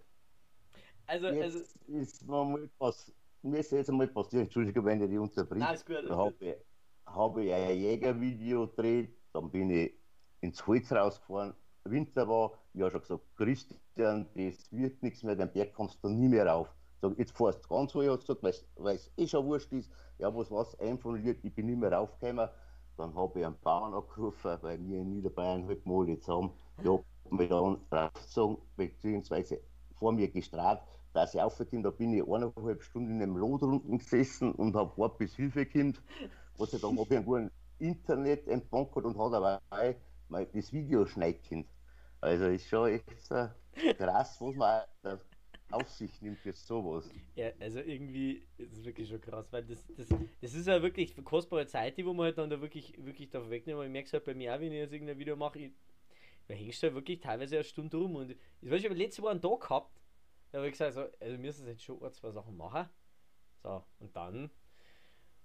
Also, 1.07 1.27
jetzt 1.27 1.55
also 1.55 1.59
ist 1.87 2.27
mal 2.27 2.69
was, 2.79 3.13
mir 3.43 3.59
ist 3.59 3.71
jetzt 3.71 3.89
einmal 3.89 4.07
passiert, 4.07 4.43
Entschuldigung, 4.43 4.85
wenn 4.85 5.01
ich 5.01 5.09
die 5.09 5.17
unterbringe. 5.17 5.67
Alles 5.67 5.85
gut. 5.85 6.03
Da 6.07 6.15
habe 6.15 6.57
habe 7.05 7.45
ich 7.45 7.53
ein 7.53 7.77
Jägervideo 7.77 8.67
gedreht, 8.67 9.15
dann 9.33 9.49
bin 9.51 9.69
ich 9.69 9.93
ins 10.41 10.65
Holz 10.65 10.91
rausgefahren, 10.91 11.53
Winter 11.85 12.27
war, 12.27 12.51
ich 12.73 12.81
habe 12.81 12.91
schon 12.91 13.01
gesagt, 13.01 13.23
Christian, 13.35 14.27
das 14.33 14.71
wird 14.71 15.01
nichts 15.03 15.23
mehr, 15.23 15.35
den 15.35 15.51
Berg 15.51 15.73
kommst 15.73 16.03
du 16.03 16.09
nie 16.09 16.27
mehr 16.27 16.47
rauf. 16.47 16.73
Sag, 17.01 17.17
jetzt 17.19 17.37
fährst 17.37 17.63
du 17.63 17.69
ganz 17.69 17.93
hoch, 17.93 18.01
ich 18.01 18.19
gesagt, 18.19 18.41
weil 18.77 18.95
es 18.95 19.11
eh 19.17 19.27
schon 19.27 19.45
wurscht 19.45 19.71
ist, 19.71 19.91
ja, 20.17 20.33
was 20.33 20.49
war's, 20.49 20.77
einfoliert, 20.79 21.43
ich 21.43 21.53
bin 21.53 21.67
nicht 21.67 21.79
mehr 21.79 21.91
raufgekommen. 21.91 22.49
Dann 22.97 23.13
habe 23.13 23.39
ich 23.39 23.45
einen 23.45 23.59
Bauern 23.59 23.93
angerufen, 23.93 24.57
weil 24.61 24.83
wir 24.83 24.99
in 24.99 25.09
Niederbayern 25.09 25.67
halt 25.67 25.85
mal 25.85 26.07
jetzt 26.07 26.27
haben, 26.27 26.51
ja, 26.83 26.97
mir 27.29 27.47
dann 27.47 27.77
rausgezogen, 27.91 28.57
beziehungsweise 28.75 29.61
vor 29.95 30.11
mir 30.11 30.29
gestrahlt, 30.29 30.81
dass 31.13 31.33
ich 31.33 31.41
aufgekommen 31.41 31.83
da 31.83 31.91
bin 31.91 32.13
ich 32.13 32.27
eineinhalb 32.27 32.83
Stunden 32.83 33.15
in 33.15 33.23
einem 33.23 33.37
Lot 33.37 33.63
unten 33.63 33.97
gesessen 33.97 34.51
und 34.53 34.75
habe 34.75 34.95
Wort 34.97 35.17
bis 35.17 35.35
Hilfe 35.35 35.65
gekriegt. 35.65 36.01
Gott 36.57 36.71
sei 36.71 36.77
Dank 36.77 36.99
habe 36.99 37.15
ich 37.15 37.27
einen 37.27 37.51
Internet 37.79 38.47
entbunkert 38.47 39.05
und 39.05 39.17
hat 39.17 39.33
aber 39.33 39.61
auch 39.69 40.45
das 40.53 40.73
Video 40.73 41.05
schneiden 41.05 41.65
Also 42.21 42.45
ist 42.45 42.67
schon 42.67 42.89
echt 42.89 43.29
krass, 43.97 44.41
was 44.41 44.55
man 44.55 44.83
auf 45.71 45.89
sich 45.89 46.21
nimmt 46.21 46.39
für 46.39 46.53
sowas. 46.53 47.09
Ja, 47.35 47.49
also 47.59 47.79
irgendwie 47.79 48.47
ist 48.57 48.73
es 48.73 48.85
wirklich 48.85 49.09
schon 49.09 49.21
krass, 49.21 49.51
weil 49.51 49.63
das, 49.63 49.85
das, 49.97 50.07
das 50.41 50.53
ist 50.53 50.67
ja 50.67 50.81
wirklich 50.81 51.15
kostbare 51.23 51.65
Zeit, 51.67 51.97
die 51.97 52.05
wo 52.05 52.13
man 52.13 52.25
halt 52.25 52.37
dann 52.37 52.49
da 52.49 52.61
wirklich, 52.61 52.93
wirklich 53.03 53.29
da 53.29 53.49
wegnehmen. 53.49 53.83
Ich 53.83 53.91
merke 53.91 54.07
es 54.07 54.13
halt 54.13 54.25
bei 54.25 54.33
mir 54.33 54.55
auch, 54.55 54.59
wenn 54.59 54.71
ich 54.71 54.79
jetzt 54.79 54.93
irgendein 54.93 55.17
Video 55.19 55.35
mache, 55.35 55.59
ich, 55.59 55.71
da 56.47 56.53
hängst 56.53 56.83
du 56.83 56.87
ja 56.87 56.93
wirklich 56.93 57.19
teilweise 57.19 57.55
eine 57.55 57.63
Stunde 57.63 57.97
rum. 57.97 58.15
Und 58.15 58.35
ich 58.61 58.69
weiß, 58.69 58.79
ich 58.79 58.85
habe 58.85 58.95
letzte 58.95 59.21
Woche 59.21 59.31
einen 59.31 59.41
Tag 59.41 59.61
gehabt, 59.61 60.01
da 60.51 60.59
habe 60.59 60.67
ich 60.67 60.73
gesagt, 60.73 60.93
so, 60.93 61.01
also 61.01 61.13
wir 61.19 61.37
müssen 61.37 61.67
jetzt 61.67 61.83
schon 61.83 62.01
ein, 62.03 62.11
zwei 62.13 62.31
Sachen 62.31 62.55
machen. 62.55 62.87
So, 63.61 63.83
und 63.99 64.15
dann 64.15 64.51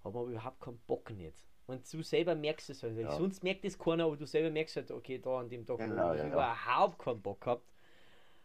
haben 0.04 0.16
aber 0.16 0.24
überhaupt 0.24 0.60
keinen 0.60 0.78
Bock 0.86 1.10
nicht. 1.10 1.36
Und 1.66 1.92
du 1.92 2.02
selber 2.02 2.34
merkst 2.34 2.70
es 2.70 2.82
halt. 2.82 2.98
Ja. 2.98 3.12
Sonst 3.12 3.42
merkt 3.42 3.64
es 3.64 3.78
keiner, 3.78 4.04
aber 4.04 4.16
du 4.16 4.26
selber 4.26 4.50
merkst 4.50 4.76
halt, 4.76 4.90
okay, 4.90 5.18
da 5.18 5.40
an 5.40 5.48
dem 5.48 5.64
Tag 5.64 5.78
genau, 5.78 6.02
habe 6.02 6.16
ich 6.16 6.22
ja, 6.22 6.28
überhaupt 6.28 6.98
keinen 6.98 7.22
Bock 7.22 7.40
gehabt. 7.40 7.72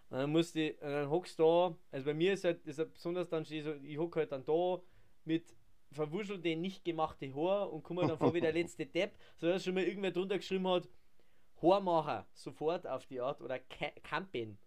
Und 0.09 0.19
dann 0.19 0.31
musste 0.31 0.61
ich, 0.61 0.81
und 0.81 0.89
dann 0.89 1.09
hockst 1.09 1.39
du 1.39 1.43
da, 1.43 1.77
also 1.91 2.05
bei 2.05 2.13
mir 2.13 2.33
ist 2.33 2.43
halt, 2.43 2.65
ist 2.65 2.77
halt 2.77 2.93
besonders 2.93 3.27
dann, 3.29 3.43
so, 3.43 3.53
ich 3.53 3.97
hocke 3.97 4.19
halt 4.19 4.31
dann 4.31 4.45
da 4.45 4.79
mit 5.25 5.55
verwuschelte, 5.91 6.55
nicht 6.55 6.85
gemachte 6.85 7.33
Haar 7.33 7.71
und 7.71 7.83
komme 7.83 8.07
dann 8.07 8.17
vor 8.17 8.33
wie 8.33 8.41
der 8.41 8.53
letzte 8.53 8.85
Depp, 8.85 9.13
so 9.37 9.47
dass 9.47 9.63
schon 9.63 9.73
mal 9.73 9.83
irgendwer 9.83 10.11
drunter 10.11 10.37
geschrieben 10.37 10.67
hat, 10.67 10.87
Haarmacher, 11.61 12.25
sofort 12.33 12.87
auf 12.87 13.05
die 13.05 13.21
Art 13.21 13.41
oder 13.41 13.59
Campen. 14.03 14.57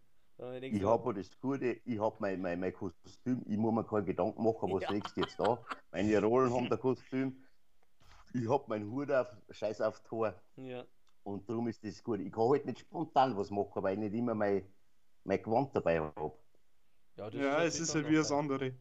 Ich, 0.60 0.72
ich 0.74 0.84
habe 0.84 1.14
das 1.14 1.36
Gute, 1.40 1.80
ich 1.84 1.98
habe 1.98 2.14
mein, 2.20 2.40
mein, 2.40 2.60
mein 2.60 2.72
Kostüm, 2.72 3.42
ich 3.48 3.56
muss 3.56 3.74
mir 3.74 3.82
keinen 3.82 4.06
Gedanken 4.06 4.44
machen, 4.44 4.72
was 4.72 4.84
ja. 4.84 4.92
legst 4.92 5.16
du 5.16 5.22
jetzt 5.22 5.38
da. 5.40 5.58
Meine 5.90 6.22
Rollen 6.22 6.54
haben 6.54 6.68
der 6.68 6.78
Kostüm, 6.78 7.42
ich 8.32 8.48
habe 8.48 8.64
meinen 8.68 8.88
Hut 8.90 9.10
auf, 9.10 9.26
scheiß 9.50 9.80
auf 9.80 10.00
Tor. 10.04 10.34
Ja. 10.56 10.84
Und 11.24 11.48
darum 11.48 11.66
ist 11.66 11.84
das 11.84 12.02
gut. 12.02 12.20
Ich 12.20 12.32
kann 12.32 12.48
halt 12.48 12.66
nicht 12.66 12.78
spontan 12.78 13.36
was 13.36 13.50
machen, 13.50 13.82
weil 13.82 13.94
ich 13.94 13.98
nicht 13.98 14.14
immer 14.14 14.34
mein, 14.34 14.64
mein 15.24 15.42
Gewand 15.42 15.74
dabei 15.74 16.00
habe. 16.00 16.32
Ja, 17.16 17.28
ja 17.30 17.64
es 17.64 17.80
ist 17.80 17.94
halt 17.94 18.08
wie 18.08 18.14
das 18.14 18.30
andere. 18.30 18.74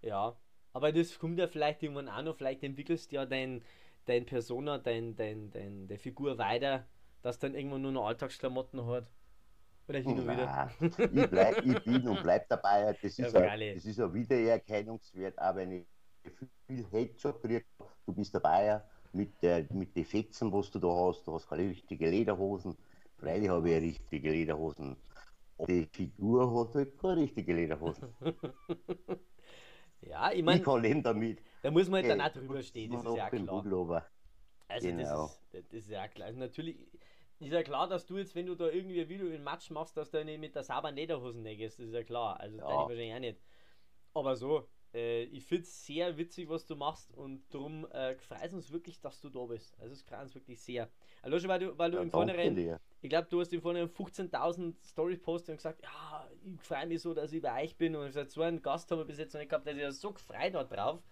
Ja, 0.00 0.34
aber 0.72 0.92
das 0.92 1.18
kommt 1.18 1.38
ja 1.38 1.46
vielleicht 1.46 1.82
irgendwann 1.82 2.08
auch 2.08 2.22
noch, 2.22 2.36
vielleicht 2.36 2.62
entwickelst 2.62 3.12
du 3.12 3.16
ja 3.16 3.26
dein, 3.26 3.62
dein 4.06 4.24
Persona, 4.24 4.78
dein, 4.78 5.14
dein, 5.14 5.50
dein, 5.50 5.86
deine 5.86 5.98
Figur 5.98 6.38
weiter, 6.38 6.86
dass 7.22 7.38
dann 7.38 7.54
irgendwann 7.54 7.82
nur 7.82 7.92
noch 7.92 8.06
Alltagsklamotten 8.06 8.84
hat. 8.86 9.10
Oder 9.88 9.98
hin 9.98 10.18
und 10.18 10.24
wieder. 10.24 10.70
ich, 10.80 11.30
bleib, 11.30 11.64
ich 11.64 11.84
bin 11.84 12.08
und 12.08 12.22
bleib 12.22 12.48
dabei. 12.48 12.96
Das 13.00 13.18
ist, 13.18 13.18
ja, 13.18 13.40
ein, 13.40 13.74
das 13.74 13.84
ist 13.84 14.00
ein 14.00 14.14
Wiedererkennungswert, 14.14 15.38
auch 15.38 15.56
wenn 15.56 15.72
ich 15.72 15.86
viel 16.66 17.18
schon 17.18 17.40
kriege. 17.40 17.64
Du 18.06 18.12
bist 18.12 18.34
dabei 18.34 18.80
mit, 19.12 19.42
der, 19.42 19.66
mit 19.70 19.96
den 19.96 20.04
Fetzen, 20.04 20.52
was 20.52 20.70
du 20.70 20.78
da 20.78 20.88
hast. 20.88 21.26
Du 21.26 21.34
hast 21.34 21.48
keine 21.48 21.68
richtige 21.68 22.08
Lederhosen. 22.08 22.76
Freilich 23.18 23.48
habe 23.48 23.70
ich 23.70 23.82
richtige 23.82 24.30
Lederhosen. 24.30 24.96
Die 25.68 25.86
Figur 25.92 26.60
hat 26.60 26.74
halt 26.74 26.98
keine 26.98 27.16
richtige 27.22 27.54
Lederhosen. 27.54 28.08
ja, 30.00 30.32
ich 30.32 30.42
meine. 30.42 30.58
Ich 30.58 30.64
kann 30.64 30.82
leben 30.82 31.02
damit. 31.02 31.40
Da 31.62 31.70
muss 31.70 31.88
man 31.88 32.02
halt 32.02 32.10
dann 32.10 32.20
auch 32.20 32.32
drüber 32.32 32.62
stehen, 32.62 32.92
das 32.92 33.04
ist 33.04 33.16
ja 33.16 33.30
klar. 33.30 34.08
Also 34.68 34.88
genau. 34.88 35.02
das, 35.12 35.30
ist, 35.32 35.72
das 35.72 35.72
ist 35.72 35.90
ja 35.90 36.08
klar. 36.08 36.28
Also 36.28 36.40
natürlich 36.40 36.88
ist 37.42 37.52
ja 37.52 37.62
klar, 37.62 37.88
dass 37.88 38.06
du 38.06 38.18
jetzt, 38.18 38.34
wenn 38.34 38.46
du 38.46 38.54
da 38.54 38.68
irgendwie 38.68 39.00
ein 39.00 39.08
Video 39.08 39.26
in 39.28 39.42
Match 39.42 39.70
machst, 39.70 39.96
dass 39.96 40.10
du 40.10 40.24
nicht 40.24 40.40
mit 40.40 40.54
der 40.54 40.62
sauberen 40.62 40.94
Lederhosen 40.94 41.44
gehst. 41.44 41.78
Das 41.78 41.86
ist 41.86 41.94
ja 41.94 42.02
klar. 42.02 42.38
Also 42.40 42.58
ja. 42.58 42.64
das 42.64 42.72
wahrscheinlich 42.72 43.14
auch 43.14 43.18
nicht. 43.20 43.40
Aber 44.14 44.36
so, 44.36 44.68
äh, 44.94 45.24
ich 45.24 45.44
finde 45.44 45.62
es 45.62 45.86
sehr 45.86 46.16
witzig, 46.16 46.48
was 46.48 46.66
du 46.66 46.76
machst 46.76 47.12
und 47.14 47.42
darum 47.52 47.86
äh, 47.92 48.14
freut 48.16 48.52
uns 48.52 48.70
wirklich, 48.72 49.00
dass 49.00 49.20
du 49.20 49.30
da 49.30 49.44
bist. 49.46 49.78
Also 49.80 49.92
es 49.92 50.02
freut 50.02 50.22
uns 50.22 50.34
wirklich 50.34 50.60
sehr. 50.60 50.88
Also 51.22 51.38
schon, 51.38 51.48
weil 51.48 51.60
du, 51.60 51.78
weil 51.78 51.90
du 51.90 51.96
ja, 51.96 52.02
im 52.02 52.10
Vornherein, 52.10 52.78
ich 53.00 53.08
glaube, 53.08 53.28
du 53.30 53.40
hast 53.40 53.52
im 53.52 53.62
Vornherein 53.62 53.88
15.000 53.88 54.74
Stories 54.90 55.20
postet 55.20 55.50
und 55.50 55.56
gesagt, 55.56 55.82
ja, 55.82 56.28
ich 56.44 56.60
freue 56.60 56.86
mich 56.86 57.00
so, 57.00 57.14
dass 57.14 57.32
ich 57.32 57.40
bei 57.40 57.64
euch 57.64 57.76
bin 57.76 57.96
und 57.96 58.02
ich 58.02 58.08
gesagt, 58.08 58.30
so 58.32 58.42
einen 58.42 58.60
Gast 58.60 58.90
haben 58.90 58.98
wir 58.98 59.04
bis 59.06 59.18
jetzt 59.18 59.32
noch 59.32 59.40
nicht 59.40 59.48
gehabt, 59.48 59.66
der 59.66 59.74
sich 59.74 59.82
ja 59.82 59.92
so 59.92 60.12
gefreut 60.12 60.54
hat 60.54 60.70
drauf, 60.70 61.02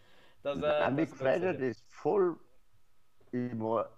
dass 0.43 0.61
er... 0.61 0.81
Ja, 0.81 0.91
mich 0.91 1.09
freut 1.09 1.43
das 1.43 1.81
voll 1.89 2.39
immer 3.33 3.89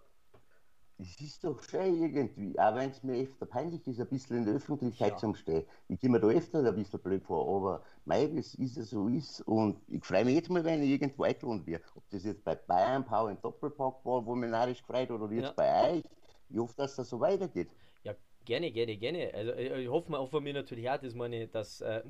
es 1.02 1.20
ist 1.20 1.44
doch 1.44 1.60
schön 1.62 2.00
irgendwie, 2.02 2.58
auch 2.58 2.74
wenn 2.76 2.90
es 2.90 3.02
mir 3.02 3.22
öfter 3.22 3.46
peinlich 3.46 3.86
ist, 3.86 4.00
ein 4.00 4.06
bisschen 4.06 4.38
in 4.38 4.44
der 4.44 4.54
Öffentlichkeit 4.54 5.12
ja. 5.12 5.16
zu 5.16 5.34
stehen. 5.34 5.64
Ich 5.88 5.98
gehe 5.98 6.08
mir 6.08 6.20
da 6.20 6.28
öfter 6.28 6.64
ein 6.64 6.74
bisschen 6.74 7.00
blöd 7.00 7.24
vor, 7.24 7.56
aber 7.56 7.82
mei, 8.04 8.26
das 8.26 8.54
ist 8.54 8.76
ja 8.76 8.82
so 8.82 9.08
ist 9.08 9.40
und 9.42 9.80
ich 9.88 10.04
freue 10.04 10.24
mich 10.24 10.36
jetzt 10.36 10.50
mal, 10.50 10.64
wenn 10.64 10.82
ich 10.82 10.90
irgendwo 10.90 11.24
eingeladen 11.24 11.66
werde. 11.66 11.84
Ob 11.96 12.08
das 12.10 12.24
jetzt 12.24 12.44
bei 12.44 12.54
Bayern 12.54 13.04
Power 13.04 13.30
im 13.30 13.40
Doppelpack 13.40 14.04
war, 14.04 14.24
wo 14.24 14.34
mich 14.34 14.50
narrisch 14.50 14.80
gefreut 14.80 15.10
oder 15.10 15.30
jetzt 15.32 15.44
ja. 15.44 15.52
bei 15.52 15.92
euch. 15.92 16.04
Ich 16.48 16.58
hoffe, 16.58 16.74
dass 16.76 16.96
das 16.96 17.08
so 17.08 17.18
weitergeht. 17.18 17.68
Ja, 18.04 18.14
gerne, 18.44 18.70
gerne, 18.70 18.96
gerne. 18.96 19.34
Also 19.34 19.52
äh, 19.52 19.82
ich 19.82 19.88
hoffe, 19.88 20.16
auch 20.18 20.30
von 20.30 20.44
mir 20.44 20.54
natürlich 20.54 20.88
auch, 20.88 20.98
dass 20.98 21.14
meine, 21.14 21.48
dass, 21.48 21.80
äh, 21.80 22.02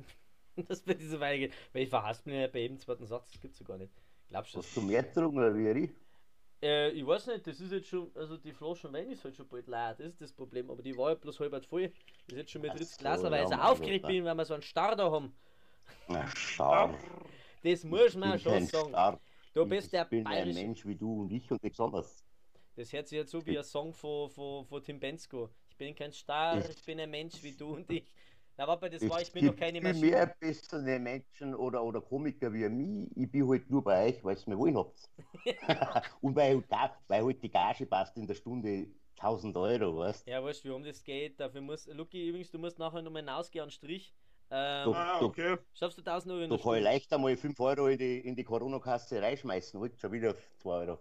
dass 0.67 0.81
bei 0.81 0.93
dieser 0.93 1.19
weitergeht, 1.19 1.53
weil 1.71 1.83
ich 1.83 1.89
verhasst 1.89 2.25
mich 2.25 2.35
ja 2.35 2.47
bei 2.47 2.59
jedem 2.59 2.77
zweiten 2.79 3.05
Satz, 3.05 3.31
das 3.31 3.41
gibt 3.41 3.53
es 3.53 3.59
ja 3.59 3.65
gar 3.65 3.77
nicht. 3.77 3.93
Glaubst 4.29 4.53
du 4.53 4.59
das? 4.59 4.67
Hast 4.67 4.77
du 4.77 4.81
mehr 4.81 5.03
getrunken 5.03 5.37
oder 5.37 5.55
wie? 5.55 5.91
Äh, 6.63 6.91
ich 6.91 7.05
weiß 7.05 7.27
nicht, 7.27 7.45
das 7.45 7.59
ist 7.59 7.73
jetzt 7.73 7.89
schon, 7.89 8.09
also 8.15 8.37
die 8.37 8.53
Flaschen 8.53 8.93
Wein 8.93 9.09
ist 9.09 9.21
halt 9.25 9.35
schon 9.35 9.49
bald 9.49 9.67
leer, 9.67 9.95
das 9.95 10.07
ist 10.07 10.21
das 10.21 10.31
Problem, 10.31 10.71
aber 10.71 10.81
die 10.81 10.95
war 10.95 11.09
ja 11.09 11.15
bloß 11.15 11.41
halb 11.41 11.65
voll. 11.65 11.91
Ist 12.27 12.37
jetzt 12.37 12.51
schon 12.51 12.61
mit 12.61 12.71
drittes 12.71 12.97
Glas, 12.97 13.21
weil 13.21 13.43
ich 13.43 13.49
so 13.49 13.55
aufgeregt 13.55 14.07
bin, 14.07 14.23
weil 14.23 14.33
wir 14.33 14.45
so 14.45 14.53
einen 14.53 14.63
Star 14.63 14.95
da 14.95 15.11
haben. 15.11 15.35
Na, 16.07 16.25
Star. 16.33 16.97
Das 17.63 17.83
muss 17.83 18.15
man 18.15 18.39
schon 18.39 18.65
sagen. 18.65 18.89
Star. 18.89 19.19
Du 19.53 19.65
bist 19.65 19.91
der 19.91 20.03
Ich 20.03 20.09
bin 20.09 20.25
ein 20.25 20.53
Mensch 20.53 20.85
wie 20.85 20.95
du 20.95 21.23
und 21.23 21.31
ich 21.33 21.51
und 21.51 21.61
nichts 21.61 21.81
anderes. 21.81 22.23
Das 22.77 22.93
hört 22.93 23.09
sich 23.09 23.17
jetzt 23.17 23.31
so 23.31 23.45
wie 23.45 23.57
ein 23.57 23.63
Song 23.65 23.93
von, 23.93 24.29
von, 24.29 24.65
von 24.65 24.81
Tim 24.81 25.01
Bensko. 25.01 25.49
Ich 25.67 25.75
bin 25.75 25.93
kein 25.93 26.13
Star, 26.13 26.57
ich 26.57 26.85
bin 26.85 26.97
ein 26.97 27.11
Mensch 27.11 27.43
wie 27.43 27.51
du 27.51 27.73
und 27.75 27.91
ich. 27.91 28.05
Na, 28.55 28.67
warte, 28.67 28.89
das 28.89 29.09
war, 29.09 29.19
ich 29.19 29.31
bin 29.31 29.47
noch 29.47 29.55
keine 29.55 29.81
Maschine. 29.81 30.05
Ich 30.05 30.11
mehr 30.11 30.35
bessere 30.39 30.99
Menschen 30.99 31.55
oder, 31.55 31.83
oder 31.83 32.01
Komiker 32.01 32.53
wie 32.53 32.69
mich. 32.69 33.09
Ich 33.15 33.31
bin 33.31 33.49
halt 33.49 33.69
nur 33.69 33.83
bei 33.83 34.09
euch, 34.09 34.23
weil 34.23 34.35
es 34.35 34.45
mir 34.45 34.57
wollen 34.57 34.77
habt. 34.77 35.09
und 36.21 36.35
weil, 36.35 36.63
weil 37.07 37.25
halt 37.25 37.43
die 37.43 37.49
Gage 37.49 37.85
passt 37.87 38.15
in 38.17 38.27
der 38.27 38.35
Stunde 38.35 38.87
1000 39.17 39.57
Euro, 39.57 39.97
weißt 39.97 40.27
Ja, 40.27 40.43
weißt 40.43 40.63
du, 40.63 40.69
wie 40.69 40.73
um 40.73 40.83
das 40.83 41.03
geht? 41.03 41.39
Dafür 41.39 41.61
muss, 41.61 41.87
Lucky, 41.87 42.27
übrigens, 42.27 42.51
du 42.51 42.59
musst 42.59 42.77
nachher 42.77 43.01
nochmal 43.01 43.23
hinausgehen 43.23 43.63
an 43.63 43.71
Strich. 43.71 44.13
Ähm, 44.51 44.85
du, 44.85 44.93
ah, 44.93 45.21
okay. 45.21 45.57
Schaffst 45.73 45.97
du 45.97 46.01
1000 46.01 46.33
Euro 46.33 46.43
in 46.43 46.49
Du 46.51 46.57
kannst 46.57 46.83
leicht 46.83 47.11
einmal 47.11 47.35
5 47.35 47.59
Euro 47.59 47.87
in 47.87 47.97
die, 47.97 48.19
in 48.19 48.35
die 48.35 48.43
Corona-Kasse 48.43 49.19
reinschmeißen, 49.19 49.79
halt 49.79 49.99
schon 49.99 50.11
wieder 50.11 50.35
2 50.57 50.69
Euro. 50.69 50.99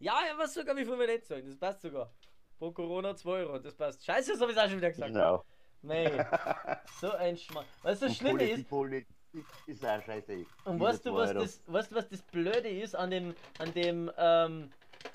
Ja, 0.00 0.18
ja, 0.26 0.36
was 0.36 0.54
sogar, 0.54 0.76
wie 0.76 0.84
viel 0.84 0.98
wir 0.98 1.06
nicht 1.06 1.24
sagen, 1.24 1.46
das 1.46 1.56
passt 1.56 1.82
sogar. 1.82 2.12
Pro 2.58 2.72
Corona 2.72 3.14
2 3.14 3.30
Euro, 3.30 3.58
das 3.60 3.76
passt. 3.76 4.04
Scheiße, 4.04 4.32
das 4.32 4.40
habe 4.40 4.50
ich 4.50 4.58
auch 4.58 4.68
schon 4.68 4.78
wieder 4.78 4.90
gesagt. 4.90 5.12
Genau. 5.12 5.44
Nee, 5.82 6.10
so 7.00 7.12
ein 7.12 7.36
Schmarrn. 7.36 7.66
Was 7.82 8.00
das 8.00 8.16
Schlimme 8.16 8.42
ist. 8.42 8.68
Politik 8.68 9.06
ist 9.66 9.84
auch 9.84 10.02
scheiße. 10.02 10.44
Und 10.64 10.80
weißt 10.80 11.06
du, 11.06 11.14
was 11.14 11.32
das, 11.32 11.62
weißt 11.66 11.92
du, 11.92 11.96
was 11.96 12.08
das 12.08 12.22
Blöde 12.22 12.68
ist 12.68 12.94
an 12.94 13.10
dem, 13.10 13.34
an 13.58 13.72
dem, 13.74 14.10
ähm, 14.16 14.70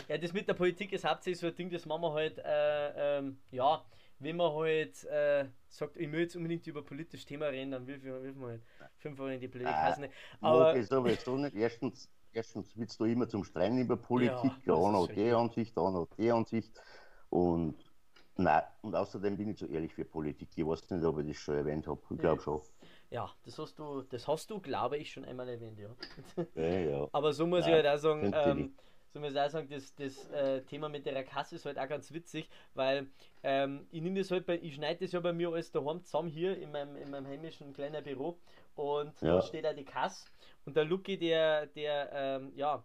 ja, 0.08 0.18
das 0.18 0.34
mit 0.34 0.48
der 0.48 0.54
Politik 0.54 0.94
ist 0.94 1.06
hauptsächlich 1.06 1.40
so 1.40 1.48
ein 1.48 1.56
Ding, 1.56 1.70
das 1.70 1.86
machen 1.86 2.02
wir 2.02 2.14
halt, 2.14 2.38
äh, 2.40 3.18
ähm, 3.20 3.38
ja, 3.52 3.84
wenn 4.20 4.38
man 4.38 4.54
halt 4.54 5.04
äh, 5.06 5.46
sagt, 5.68 5.98
ich 5.98 6.12
will 6.12 6.22
jetzt 6.22 6.36
unbedingt 6.36 6.66
über 6.68 6.82
politisches 6.82 7.26
Thema 7.26 7.48
reden, 7.48 7.72
dann 7.72 7.86
will, 7.88 8.02
will 8.02 8.34
man 8.34 8.52
halt 8.52 8.62
fünf 8.98 9.20
Euro 9.20 9.32
in 9.32 9.40
die 9.40 9.48
Politik 9.48 9.74
ah, 9.74 9.84
hassen. 9.84 10.08
Aber 10.40 10.76
ich 10.76 10.88
sowieso 10.88 11.38
nicht. 11.38 11.56
Erstens, 11.56 12.10
erstens 12.32 12.72
willst 12.78 13.00
du 13.00 13.06
immer 13.06 13.28
zum 13.28 13.44
Streiten 13.44 13.78
über 13.80 13.98
Politik, 13.98 14.52
ja, 14.66 14.76
hat 14.76 15.16
die 15.16 15.32
Ansicht, 15.32 15.76
die 16.18 16.32
Ansicht. 16.32 16.82
Und 17.30 17.83
Nein, 18.36 18.64
und 18.82 18.96
außerdem 18.96 19.38
bin 19.38 19.50
ich 19.50 19.58
zu 19.58 19.68
ehrlich 19.68 19.94
für 19.94 20.06
Politik. 20.06 20.50
Ich 20.56 20.66
weiß 20.66 20.90
nicht, 20.90 21.04
ob 21.06 21.20
ich 21.20 21.28
das 21.28 21.38
schon 21.38 21.56
erwähnt 21.56 21.88
habe. 21.88 22.02
Ich 22.10 22.18
glaube 22.18 22.42
schon. 22.42 22.62
Ja, 23.12 23.30
das 23.46 23.60
hast 23.60 23.78
du, 23.78 24.02
das 24.02 24.28
hast 24.28 24.50
du, 24.50 24.60
glaube 24.60 24.98
ich, 24.98 25.12
schon 25.12 25.24
einmal 25.24 25.48
erwähnt, 25.48 25.78
ja. 25.78 25.90
ja, 26.56 26.80
ja. 26.80 27.08
Aber 27.14 27.32
so 27.32 27.46
muss 27.46 27.62
Nein, 27.62 27.70
ich 27.70 27.76
halt 27.76 27.88
auch 27.88 28.02
sagen, 28.02 28.34
ähm, 28.36 28.74
so 29.14 29.20
muss 29.20 29.34
ich 29.34 29.40
auch 29.40 29.50
sagen, 29.50 29.70
das, 29.70 29.94
das 29.94 30.28
äh, 30.32 30.64
Thema 30.64 30.90
mit 30.90 31.06
der 31.06 31.24
Kasse 31.24 31.56
ist 31.56 31.66
halt 31.66 31.78
auch 31.78 31.88
ganz 31.88 32.12
witzig, 32.12 32.50
weil 32.74 33.08
ähm, 33.44 33.86
ich 33.92 34.02
nehme 34.02 34.18
das 34.18 34.32
halt 34.32 34.48
bei, 34.48 34.58
ich 34.60 34.74
schneide 34.74 35.02
das 35.02 35.12
ja 35.12 35.20
bei 35.20 35.32
mir 35.32 35.50
alles 35.50 35.72
daheim 35.72 36.04
zusammen 36.04 36.30
hier 36.30 36.58
in 36.58 36.72
meinem, 36.72 36.96
in 36.96 37.12
meinem 37.12 37.28
heimischen 37.28 37.72
kleinen 37.74 38.04
Büro 38.04 38.40
und 38.76 39.22
ja. 39.22 39.36
da 39.36 39.42
steht 39.44 39.68
auch 39.68 39.76
die 39.76 39.86
Kasse 39.86 40.32
und 40.66 40.76
der 40.76 40.86
Lucky, 40.86 41.16
der, 41.20 41.68
der, 41.68 42.10
ähm, 42.12 42.52
ja, 42.56 42.84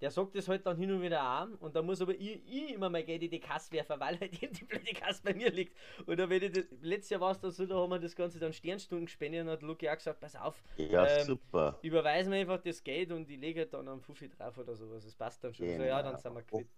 der 0.00 0.10
sagt 0.10 0.34
das 0.34 0.48
halt 0.48 0.64
dann 0.66 0.76
hin 0.76 0.90
und 0.90 1.02
wieder 1.02 1.20
an 1.20 1.54
und 1.56 1.76
da 1.76 1.82
muss 1.82 2.00
aber 2.00 2.14
ich, 2.14 2.42
ich 2.46 2.74
immer 2.74 2.88
mal 2.88 3.04
Geld 3.04 3.22
in 3.22 3.30
die 3.30 3.40
Kasse 3.40 3.70
werfen, 3.72 4.00
weil 4.00 4.18
halt 4.18 4.32
eben 4.42 4.52
die 4.52 4.64
blöde 4.64 4.92
Kasse 4.94 5.22
bei 5.22 5.34
mir 5.34 5.50
liegt. 5.50 5.76
Und 6.06 6.18
da 6.18 6.28
wenn 6.28 6.42
ich 6.42 6.52
das, 6.52 6.64
letztes 6.80 7.10
Jahr 7.10 7.20
war 7.20 7.32
es 7.32 7.40
dann 7.40 7.50
so, 7.50 7.66
da 7.66 7.76
haben 7.76 7.90
wir 7.90 7.98
das 7.98 8.16
Ganze 8.16 8.38
dann 8.38 8.52
Sternstunden 8.52 9.06
gespendet 9.06 9.42
und 9.42 9.50
hat 9.50 9.62
Luki 9.62 9.88
auch 9.88 9.96
gesagt, 9.96 10.20
pass 10.20 10.36
auf, 10.36 10.62
ja, 10.76 11.06
ähm, 11.06 11.26
super. 11.26 11.78
überweisen 11.82 12.32
wir 12.32 12.40
einfach 12.40 12.60
das 12.62 12.82
Geld 12.82 13.12
und 13.12 13.28
ich 13.28 13.38
lege 13.38 13.60
halt 13.60 13.74
dann 13.74 13.88
einen 13.88 14.00
Fuffi 14.00 14.28
drauf 14.28 14.56
oder 14.58 14.74
sowas. 14.74 15.04
Das 15.04 15.14
passt 15.14 15.44
dann 15.44 15.52
schon. 15.54 15.66
Genau. 15.66 15.78
So, 15.78 15.84
ja, 15.84 16.02
dann 16.02 16.16
sind 16.18 16.34
wir 16.34 16.42
quitt. 16.42 16.68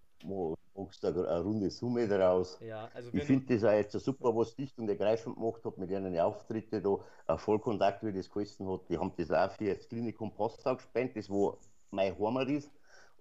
Machst 0.74 1.04
da 1.04 1.08
eine 1.08 1.40
runde 1.42 1.70
Summe 1.70 2.08
daraus. 2.08 2.58
Ja, 2.60 2.88
also 2.94 3.10
ich 3.12 3.24
finde 3.24 3.54
das 3.54 3.64
auch 3.64 3.72
jetzt 3.72 3.92
super, 3.92 4.34
was 4.34 4.54
Dicht 4.54 4.78
und 4.78 4.88
ergreifend 4.88 5.36
gemacht 5.36 5.62
hat 5.64 5.76
mit 5.76 5.90
ihren 5.90 6.18
Auftritten 6.18 6.82
da. 6.82 7.36
Vollkontakt, 7.36 8.02
wie 8.04 8.12
das 8.12 8.30
geheißen 8.30 8.66
hat. 8.70 8.88
Die 8.88 8.96
haben 8.96 9.12
das 9.16 9.30
auch 9.30 9.50
für 9.52 9.74
das 9.74 9.88
Klinikum 9.88 10.32
Postau 10.32 10.76
gespendet, 10.76 11.16
das 11.16 11.28
wo 11.28 11.58
mein 11.90 12.18
Heimat 12.18 12.48
ist. 12.48 12.70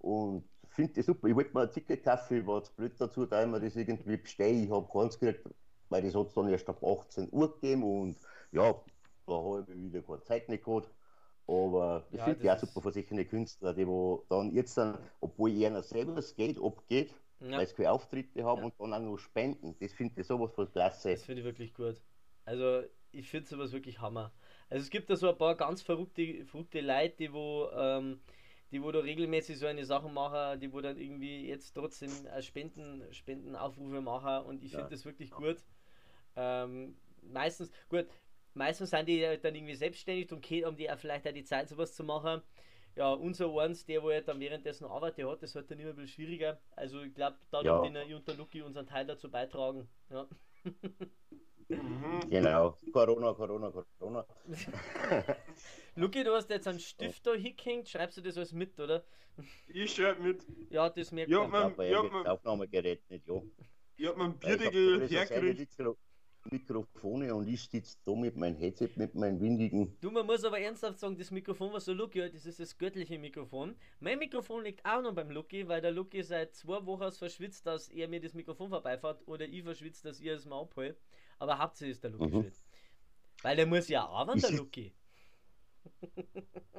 Und 0.01 0.43
finde 0.71 0.93
das 0.93 1.05
super. 1.05 1.27
Ich 1.27 1.35
wollte 1.35 1.53
mir 1.53 1.61
ein 1.61 1.71
Ticket 1.71 2.03
kaufen, 2.03 2.37
ich 2.39 2.47
war 2.47 2.57
jetzt 2.57 2.75
blöd 2.75 2.93
dazu, 2.97 3.25
da 3.25 3.43
ich 3.43 3.49
mir 3.49 3.59
das 3.59 3.75
irgendwie 3.75 4.17
bestelle. 4.17 4.63
Ich 4.63 4.69
habe 4.69 4.87
keins 4.91 5.19
gekriegt, 5.19 5.47
weil 5.89 6.01
das 6.01 6.15
hat 6.15 6.27
es 6.27 6.33
dann 6.33 6.49
erst 6.49 6.69
ab 6.69 6.83
18 6.83 7.29
Uhr 7.31 7.53
gegeben 7.53 7.83
und 7.83 8.17
ja, 8.51 8.73
da 9.27 9.33
habe 9.33 9.65
ich 9.69 9.81
wieder 9.81 10.01
keine 10.01 10.23
Zeit 10.23 10.49
nicht 10.49 10.63
gehabt. 10.63 10.89
Aber 11.47 12.07
ich 12.11 12.17
ja, 12.17 12.25
finde 12.25 12.45
ja 12.45 12.57
super 12.57 12.91
solche 12.91 13.25
Künstler, 13.25 13.73
die 13.73 13.85
wo 13.85 14.25
dann 14.29 14.53
jetzt 14.53 14.77
dann, 14.77 14.97
obwohl 15.19 15.51
ihnen 15.51 15.81
selber 15.83 16.15
das 16.15 16.35
Geld 16.35 16.57
abgeht, 16.61 17.13
ja. 17.41 17.57
weil 17.57 17.67
sie 17.67 17.75
keine 17.75 17.91
Auftritte 17.91 18.43
haben 18.43 18.59
ja. 18.59 18.65
und 18.65 18.73
dann 18.79 18.93
auch 18.93 18.99
noch 18.99 19.17
spenden. 19.17 19.75
Das 19.79 19.91
finde 19.91 20.21
ich 20.21 20.27
sowas 20.27 20.53
von 20.53 20.71
klasse. 20.71 21.11
Das 21.11 21.23
finde 21.23 21.41
ich 21.41 21.45
wirklich 21.45 21.73
gut. 21.73 22.01
Also 22.45 22.83
ich 23.11 23.29
finde 23.29 23.49
sowas 23.49 23.73
wirklich 23.73 23.99
Hammer. 23.99 24.31
Also 24.69 24.83
es 24.83 24.89
gibt 24.89 25.09
da 25.09 25.15
so 25.17 25.29
ein 25.29 25.37
paar 25.37 25.55
ganz 25.55 25.81
verrückte, 25.81 26.45
verrückte 26.45 26.79
Leute, 26.79 27.15
die 27.17 27.33
wo 27.33 27.69
ähm, 27.75 28.21
die 28.71 28.81
wo 28.81 28.91
da 28.91 28.99
regelmäßig 28.99 29.59
so 29.59 29.65
eine 29.65 29.85
Sachen 29.85 30.13
machen, 30.13 30.59
die 30.59 30.71
wo 30.71 30.81
dann 30.81 30.97
irgendwie 30.97 31.47
jetzt 31.47 31.73
trotzdem 31.73 32.11
Spenden, 32.39 33.03
Spendenaufrufe 33.13 34.01
machen 34.01 34.45
und 34.45 34.63
ich 34.63 34.71
finde 34.71 34.89
das 34.89 35.05
wirklich 35.05 35.31
gut. 35.31 35.57
Ähm, 36.35 36.95
meistens, 37.21 37.71
gut, 37.89 38.07
meistens 38.53 38.91
sind 38.91 39.07
die 39.07 39.21
dann 39.41 39.55
irgendwie 39.55 39.75
selbstständig 39.75 40.31
und 40.31 40.45
haben 40.49 40.77
die 40.77 40.89
auch 40.89 40.97
vielleicht 40.97 41.27
auch 41.27 41.33
die 41.33 41.43
Zeit 41.43 41.67
sowas 41.69 41.93
zu 41.93 42.03
machen. 42.03 42.41
Ja, 42.95 43.13
unser 43.13 43.53
eins, 43.57 43.85
der 43.85 44.03
wo 44.03 44.09
er 44.09 44.21
dann 44.21 44.39
währenddessen 44.39 44.85
arbeitet 44.85 45.25
hat, 45.25 45.41
das 45.41 45.55
wird 45.55 45.71
dann 45.71 45.79
immer 45.79 45.91
ein 45.91 45.95
bisschen 45.95 46.25
schwieriger. 46.25 46.59
Also 46.75 47.01
ich 47.01 47.13
glaube, 47.13 47.37
da 47.49 47.61
ja. 47.61 47.81
wird 47.81 48.07
ich 48.07 48.13
und 48.13 48.27
der 48.27 48.35
Luki 48.35 48.61
unseren 48.61 48.85
Teil 48.85 49.05
dazu 49.05 49.31
beitragen. 49.31 49.87
Ja. 50.09 50.27
Mhm. 51.69 52.29
Genau. 52.29 52.77
Corona, 52.91 53.33
Corona, 53.33 53.71
Corona. 53.97 54.25
Luki, 55.95 56.23
du 56.23 56.33
hast 56.33 56.49
jetzt 56.49 56.67
einen 56.67 56.79
Stift 56.79 57.25
da 57.27 57.33
hingehängt. 57.33 57.89
Schreibst 57.89 58.17
du 58.17 58.21
das 58.21 58.37
alles 58.37 58.53
mit, 58.53 58.79
oder? 58.79 59.03
Ich 59.67 59.93
schreibe 59.95 60.21
mit. 60.21 60.45
Ja, 60.69 60.89
das 60.89 61.11
merkt 61.11 61.31
ja, 61.31 61.47
man. 61.47 61.73
Ich 61.79 61.95
habe 61.95 62.09
mein 62.09 62.27
Aufnahmegerät 62.27 63.09
nicht, 63.09 63.27
ja. 63.27 63.41
Ich 63.97 64.07
habe 64.07 64.17
mein 64.17 64.37
Bierdeckel 64.37 65.07
hergekriegt. 65.07 65.77
Mikrofone 66.49 67.35
und 67.35 67.47
ich 67.47 67.69
sitze 67.69 67.97
da 68.03 68.15
mit 68.15 68.35
meinem 68.35 68.55
Headset, 68.55 68.89
mit 68.95 69.13
meinem 69.13 69.39
windigen. 69.39 69.95
Du, 70.01 70.09
man 70.09 70.25
muss 70.25 70.43
aber 70.43 70.59
ernsthaft 70.59 70.99
sagen, 70.99 71.15
das 71.15 71.29
Mikrofon, 71.29 71.71
was 71.71 71.85
so 71.85 71.93
Lucky 71.93 72.19
hat, 72.19 72.33
das 72.33 72.45
ist 72.45 72.59
das 72.59 72.77
göttliche 72.77 73.19
Mikrofon. 73.19 73.75
Mein 73.99 74.17
Mikrofon 74.17 74.63
liegt 74.63 74.83
auch 74.83 75.01
noch 75.01 75.13
beim 75.13 75.29
Lucky, 75.29 75.67
weil 75.67 75.81
der 75.81 75.91
Lucky 75.91 76.23
seit 76.23 76.55
zwei 76.55 76.83
Wochen 76.85 77.11
verschwitzt, 77.11 77.67
dass 77.67 77.89
er 77.89 78.07
mir 78.07 78.19
das 78.19 78.33
Mikrofon 78.33 78.69
vorbeifährt 78.69 79.21
oder 79.27 79.45
ich 79.45 79.63
verschwitzt, 79.63 80.03
dass 80.05 80.19
ihr 80.19 80.33
es 80.33 80.45
mal 80.45 80.61
abhole. 80.61 80.97
Aber 81.37 81.59
hauptsächlich 81.59 81.95
ist 81.95 82.03
der 82.03 82.11
Lucky 82.11 82.25
mhm. 82.25 82.31
schuld. 82.31 82.61
Weil 83.43 83.55
der 83.55 83.67
muss 83.67 83.87
ja 83.87 84.05
arbeiten, 84.05 84.41
der 84.41 84.51
Lucky. 84.51 84.93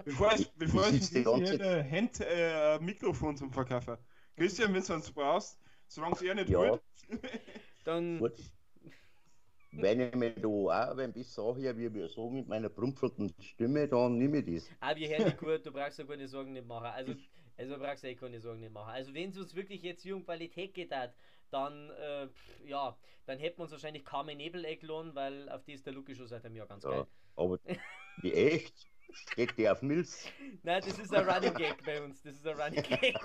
Bevor 0.04 0.32
ich, 0.34 0.50
bevor 0.52 0.88
ich 0.88 1.08
hier 1.08 1.26
ein 1.32 1.90
Hand, 1.90 2.20
äh, 2.20 2.78
Mikrofon 2.80 3.36
zum 3.36 3.52
Verkaufen. 3.52 3.96
Christian, 4.36 4.72
wenn 4.74 4.82
du 4.82 4.94
es 4.94 5.10
brauchst, 5.10 5.58
solange 5.88 6.14
es 6.14 6.22
er 6.22 6.34
nicht 6.34 6.48
ja. 6.48 6.78
dann. 7.84 8.18
Gut 8.18 8.34
wenn 9.72 10.00
ich 10.00 10.14
mir 10.14 10.30
da 10.32 10.48
auch 10.48 10.98
ein 10.98 11.12
bisschen 11.12 11.56
hier, 11.56 11.76
wie 11.76 11.92
wir 11.92 12.08
so 12.08 12.28
mit 12.30 12.46
meiner 12.46 12.68
prumpfelten 12.68 13.32
Stimme, 13.40 13.88
dann 13.88 14.18
nehme 14.18 14.38
ich 14.38 14.62
das. 14.62 14.70
Ah, 14.80 14.94
wir 14.94 15.08
hören 15.08 15.24
dich 15.24 15.36
gut, 15.38 15.64
du 15.64 15.72
brauchst 15.72 15.98
ja 15.98 16.04
keine 16.04 16.28
Sorgen 16.28 16.52
nicht 16.52 16.66
machen. 16.66 16.86
Also, 16.86 17.14
also 17.56 17.78
brauchst 17.78 18.04
du 18.04 18.08
eh 18.08 18.14
keine 18.14 18.40
Sorgen 18.40 18.60
nicht 18.60 18.72
machen. 18.72 18.90
Also, 18.90 19.14
wenn 19.14 19.30
es 19.30 19.38
uns 19.38 19.54
wirklich 19.54 19.82
jetzt 19.82 20.02
hier 20.02 20.14
um 20.14 20.24
Qualität 20.24 20.74
geht, 20.74 20.92
dann, 21.50 21.90
äh, 21.90 22.28
ja, 22.66 22.96
dann 23.26 23.38
hätten 23.38 23.58
wir 23.58 23.62
uns 23.62 23.72
wahrscheinlich 23.72 24.04
Carmen 24.04 24.36
Nebel 24.36 24.64
eingeladen, 24.64 25.14
weil 25.14 25.48
auf 25.48 25.64
die 25.64 25.72
ist 25.72 25.86
der 25.86 25.94
Luki 25.94 26.14
schon 26.14 26.26
seit 26.26 26.44
einem 26.44 26.56
Jahr 26.56 26.66
ganz 26.66 26.84
ja, 26.84 26.90
geil. 26.90 27.06
Aber 27.36 27.58
wie 28.20 28.32
echt? 28.32 28.91
Steht 29.12 29.56
die 29.56 29.68
auf 29.68 29.82
Milz? 29.82 30.26
Nein, 30.62 30.82
das 30.84 30.98
ist 30.98 31.14
ein 31.14 31.28
Running 31.28 31.54
Gag 31.54 31.84
bei 31.84 32.02
uns. 32.02 32.22
Das 32.22 32.34
ist 32.34 32.46
ein 32.46 32.60
Running 32.60 32.82
Gag. 33.00 33.16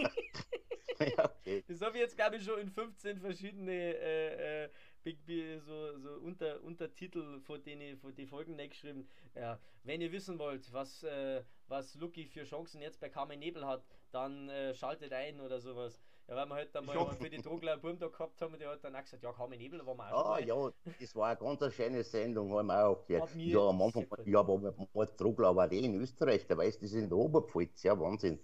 ja, 1.17 1.26
okay. 1.26 1.63
Das 1.67 1.82
habe 1.82 1.97
ich 1.97 2.02
jetzt, 2.02 2.15
glaube 2.15 2.38
ich, 2.38 2.43
schon 2.43 2.60
in 2.60 2.69
15 2.69 3.19
verschiedene 3.19 3.71
äh, 3.71 4.63
äh, 4.65 5.60
so, 5.60 5.97
so 6.00 6.10
unter, 6.21 6.62
Untertitel 6.63 7.39
von 7.41 7.63
den, 7.63 7.97
von 7.97 8.13
den 8.13 8.28
Folgen 8.28 8.58
geschrieben. 8.58 9.08
Ja, 9.36 9.60
wenn 9.84 10.02
ihr 10.02 10.12
wissen 10.12 10.38
wollt, 10.38 10.71
was, 10.73 11.04
äh, 11.04 11.43
was 11.67 11.95
Lucky 11.95 12.26
für 12.26 12.43
Chancen 12.43 12.82
jetzt 12.82 13.00
bei 13.00 13.10
Carmen 13.10 13.39
Nebel 13.39 13.65
hat, 13.65 13.86
dann 14.12 14.50
äh, 14.50 14.73
schaltet 14.73 15.13
ein 15.13 15.39
oder 15.39 15.60
sowas. 15.60 16.02
Ja, 16.28 16.36
weil 16.36 16.46
wir 16.48 16.56
halt 16.56 16.76
dann 16.76 16.86
mal 16.86 17.16
für 17.16 17.30
die 17.30 17.42
Drogler 17.42 17.74
einen 17.74 17.82
Burm 17.82 18.00
da 18.00 18.08
gehabt 18.08 18.42
haben, 18.42 18.60
der 18.60 18.70
hat 18.70 18.84
dann 18.84 18.96
auch 18.96 19.02
gesagt, 19.02 19.24
ja, 19.24 19.32
Carmen 19.32 19.58
Nebel 19.58 19.86
war 19.86 19.96
mal 19.96 20.12
auch 20.12 20.36
Ah, 20.36 20.40
ja, 20.40 20.72
das 21.00 21.16
war 21.16 21.30
eine 21.30 21.58
ganz 21.58 21.74
schöne 21.74 22.04
Sendung, 22.04 22.52
haben 22.54 22.68
wir 22.68 22.86
auch 22.86 23.06
gehört. 23.06 23.34
Ja, 23.36 23.70
am 23.70 23.82
Anfang, 23.82 24.06
ja, 24.26 24.40
aber 24.40 24.74
mal 24.94 25.10
Drogler 25.18 25.56
war 25.56 25.70
die 25.70 25.86
in 25.86 25.96
Österreich, 25.96 26.46
der 26.46 26.58
weiß, 26.58 26.80
das 26.80 26.92
ist 26.92 27.04
in 27.04 27.10
der 27.10 27.18
Oberpfalz, 27.18 27.84
ja, 27.84 27.98
Wahnsinn. 27.98 28.40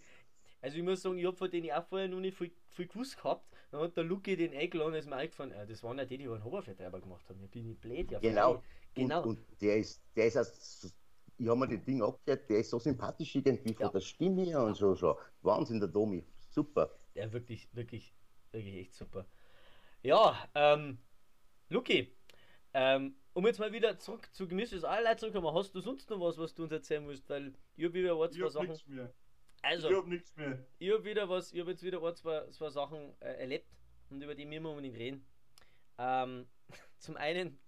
Also 0.61 0.77
ich 0.77 0.83
muss 0.83 1.01
sagen, 1.01 1.17
ich 1.17 1.25
habe 1.25 1.35
von 1.35 1.51
denen 1.51 1.71
auch 1.71 1.83
vorher 1.83 2.07
noch 2.07 2.21
nicht 2.21 2.37
viel, 2.37 2.51
viel 2.69 2.87
gewusst 2.87 3.17
gehabt. 3.17 3.45
Dann 3.69 3.81
hat 3.81 3.97
der 3.97 4.05
Luki 4.05 4.37
den 4.37 4.53
eingeladen, 4.53 4.93
ist 4.93 5.09
mir 5.09 5.17
eingefallen, 5.17 5.51
äh, 5.51 5.67
das 5.67 5.83
waren 5.83 5.97
ja 5.97 6.05
die, 6.05 6.17
die 6.17 6.29
einen 6.29 6.41
Obervertreiber 6.41 7.01
gemacht 7.01 7.27
haben. 7.27 7.43
Ich 7.43 7.51
bin 7.51 7.65
nicht 7.65 7.81
blöd. 7.81 8.09
Ja, 8.11 8.19
genau. 8.19 8.63
genau. 8.93 9.23
Und, 9.23 9.39
und, 9.39 9.61
der 9.61 9.75
ist, 9.75 10.01
der 10.15 10.27
ist 10.27 10.37
aus, 10.37 10.93
ich 11.37 11.47
habe 11.49 11.59
mir 11.59 11.67
das 11.67 11.83
Ding 11.83 12.01
abgehört, 12.01 12.49
der 12.49 12.59
ist 12.59 12.69
so 12.69 12.79
sympathisch 12.79 13.35
irgendwie 13.35 13.73
von 13.73 13.91
der 13.91 13.99
Stimme 13.99 14.43
her 14.43 14.63
und 14.63 14.77
so, 14.77 14.95
so. 14.95 15.17
Wahnsinn, 15.41 15.81
der 15.81 15.89
Domi. 15.89 16.23
Super. 16.49 16.89
Der 17.15 17.31
wirklich, 17.33 17.69
wirklich, 17.73 18.13
wirklich 18.51 18.75
echt 18.75 18.93
super. 18.93 19.27
Ja, 20.01 20.37
ähm, 20.55 20.99
Luki, 21.69 22.15
ähm, 22.73 23.15
um 23.33 23.45
jetzt 23.45 23.59
mal 23.59 23.71
wieder 23.71 23.97
zurück 23.99 24.29
zu 24.33 24.47
gemischtes 24.47 24.83
Allerlei 24.83 25.15
zurückzukommen, 25.15 25.55
hast 25.55 25.73
du 25.73 25.81
sonst 25.81 26.09
noch 26.09 26.19
was, 26.19 26.37
was 26.37 26.53
du 26.53 26.63
uns 26.63 26.71
erzählen 26.71 27.07
willst? 27.07 27.29
Weil 27.29 27.53
ich 27.75 27.85
habe 27.85 27.93
wieder 27.93 28.21
ein, 28.21 28.31
zwei 28.31 28.49
Sachen. 28.49 28.79
Mehr. 28.87 29.13
Also, 29.61 29.89
ich 29.89 29.95
hab 29.95 30.07
nichts 30.07 30.35
mehr. 30.35 30.59
Ich 30.77 30.91
hab 30.91 31.03
wieder 31.03 31.29
was, 31.29 31.53
ich 31.53 31.59
hab 31.61 31.67
jetzt 31.67 31.83
wieder 31.83 32.03
ein, 32.03 32.15
zwei, 32.15 32.49
zwei 32.49 32.69
Sachen 32.69 33.13
äh, 33.21 33.33
erlebt 33.39 33.67
und 34.09 34.21
über 34.21 34.35
die 34.35 34.45
müssen 34.45 34.63
wir 34.63 34.69
unbedingt 34.69 34.97
reden. 34.97 35.25
Ähm, 35.97 36.47
zum 36.97 37.15
einen, 37.15 37.59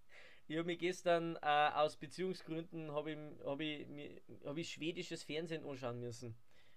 ich 0.47 0.57
habe 0.57 0.65
mich 0.65 0.79
gestern 0.79 1.37
äh, 1.41 1.71
aus 1.73 1.95
Beziehungsgründen 1.95 2.91
habe 2.91 3.11
ich, 3.11 3.17
hab 3.45 3.59
ich, 3.61 4.21
hab 4.43 4.57
ich 4.57 4.69
schwedisches 4.69 5.23
Fernsehen 5.23 5.65
anschauen 5.65 5.99
müssen. 5.99 6.35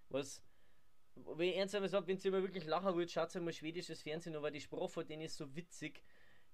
Was, 0.09 0.43
wenn 1.37 1.49
ich 1.49 1.57
ernsthaft 1.57 1.89
sage, 1.91 2.07
wenn 2.07 2.19
ihr 2.19 2.31
mal 2.31 2.43
wirklich 2.43 2.67
lachen 2.67 2.95
wollt, 2.95 3.11
schaut 3.11 3.35
mal 3.37 3.53
schwedisches 3.53 4.03
Fernsehen 4.03 4.41
weil 4.41 4.53
die 4.53 4.61
Sprache 4.61 4.89
von 4.89 5.07
denen 5.07 5.23
ist 5.23 5.37
so 5.37 5.55
witzig. 5.55 6.03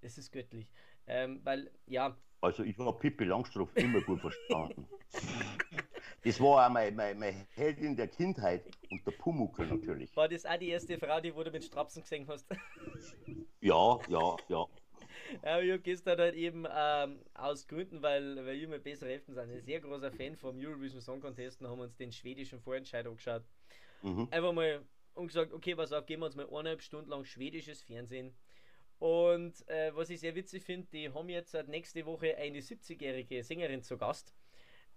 Es 0.00 0.18
ist 0.18 0.32
göttlich. 0.32 0.70
Ähm, 1.06 1.40
weil, 1.44 1.70
ja. 1.86 2.16
Also 2.40 2.62
ich 2.62 2.76
habe 2.78 2.98
Pippi 2.98 3.24
Langstrumpf 3.24 3.74
immer 3.76 4.00
gut 4.02 4.20
verstanden. 4.20 4.86
Das 6.24 6.40
war 6.40 6.66
auch 6.66 6.72
meine, 6.72 6.96
meine, 6.96 7.20
meine, 7.20 7.46
Heldin 7.54 7.94
der 7.94 8.08
Kindheit 8.08 8.64
und 8.90 9.06
der 9.06 9.12
Pumuckl 9.12 9.66
natürlich. 9.66 10.16
War 10.16 10.26
das 10.26 10.46
auch 10.46 10.56
die 10.56 10.68
erste 10.68 10.96
Frau, 10.98 11.20
die 11.20 11.30
du 11.30 11.50
mit 11.50 11.64
Strapsen 11.64 12.02
gesehen 12.02 12.26
hast? 12.28 12.46
Ja, 13.60 13.98
ja, 14.08 14.36
ja. 14.48 14.66
Ja, 15.42 15.60
ich 15.60 15.70
habe 15.70 15.80
gestern 15.80 16.18
halt 16.18 16.34
eben 16.34 16.66
ähm, 16.70 17.20
aus 17.32 17.66
Gründen, 17.66 18.02
weil, 18.02 18.36
weil 18.44 18.56
ich 18.56 18.68
mir 18.68 18.78
bessere 18.78 19.08
Hälften 19.08 19.34
sind, 19.34 19.50
ein 19.50 19.60
sehr 19.62 19.80
großer 19.80 20.12
Fan 20.12 20.36
vom 20.36 20.58
Eurovision 20.58 21.00
Song 21.00 21.20
Contest 21.20 21.62
und 21.62 21.68
haben 21.68 21.80
uns 21.80 21.96
den 21.96 22.12
schwedischen 22.12 22.60
Vorentscheid 22.60 23.06
angeschaut. 23.06 23.42
Mhm. 24.04 24.28
Einfach 24.30 24.52
mal 24.52 24.84
und 25.14 25.28
gesagt, 25.28 25.52
okay, 25.52 25.76
was 25.76 25.92
auf, 25.92 26.06
geben 26.06 26.22
wir 26.22 26.26
uns 26.26 26.36
mal 26.36 26.46
eineinhalb 26.48 26.82
Stunden 26.82 27.10
lang 27.10 27.24
schwedisches 27.24 27.82
Fernsehen. 27.82 28.34
Und 28.98 29.68
äh, 29.68 29.94
was 29.94 30.10
ich 30.10 30.20
sehr 30.20 30.34
witzig 30.34 30.64
finde, 30.64 30.88
die 30.92 31.10
haben 31.10 31.28
jetzt 31.28 31.50
seit 31.50 31.68
nächste 31.68 32.06
Woche 32.06 32.36
eine 32.36 32.60
70-jährige 32.60 33.42
Sängerin 33.42 33.82
zu 33.82 33.96
Gast 33.96 34.34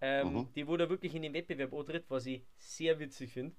ähm, 0.00 0.32
mhm. 0.32 0.52
die 0.54 0.66
wurde 0.66 0.88
wirklich 0.88 1.14
in 1.14 1.22
den 1.22 1.34
Wettbewerb 1.34 1.72
antritt, 1.74 2.04
was 2.08 2.26
ich 2.26 2.42
sehr 2.56 2.98
witzig 2.98 3.32
finde. 3.32 3.56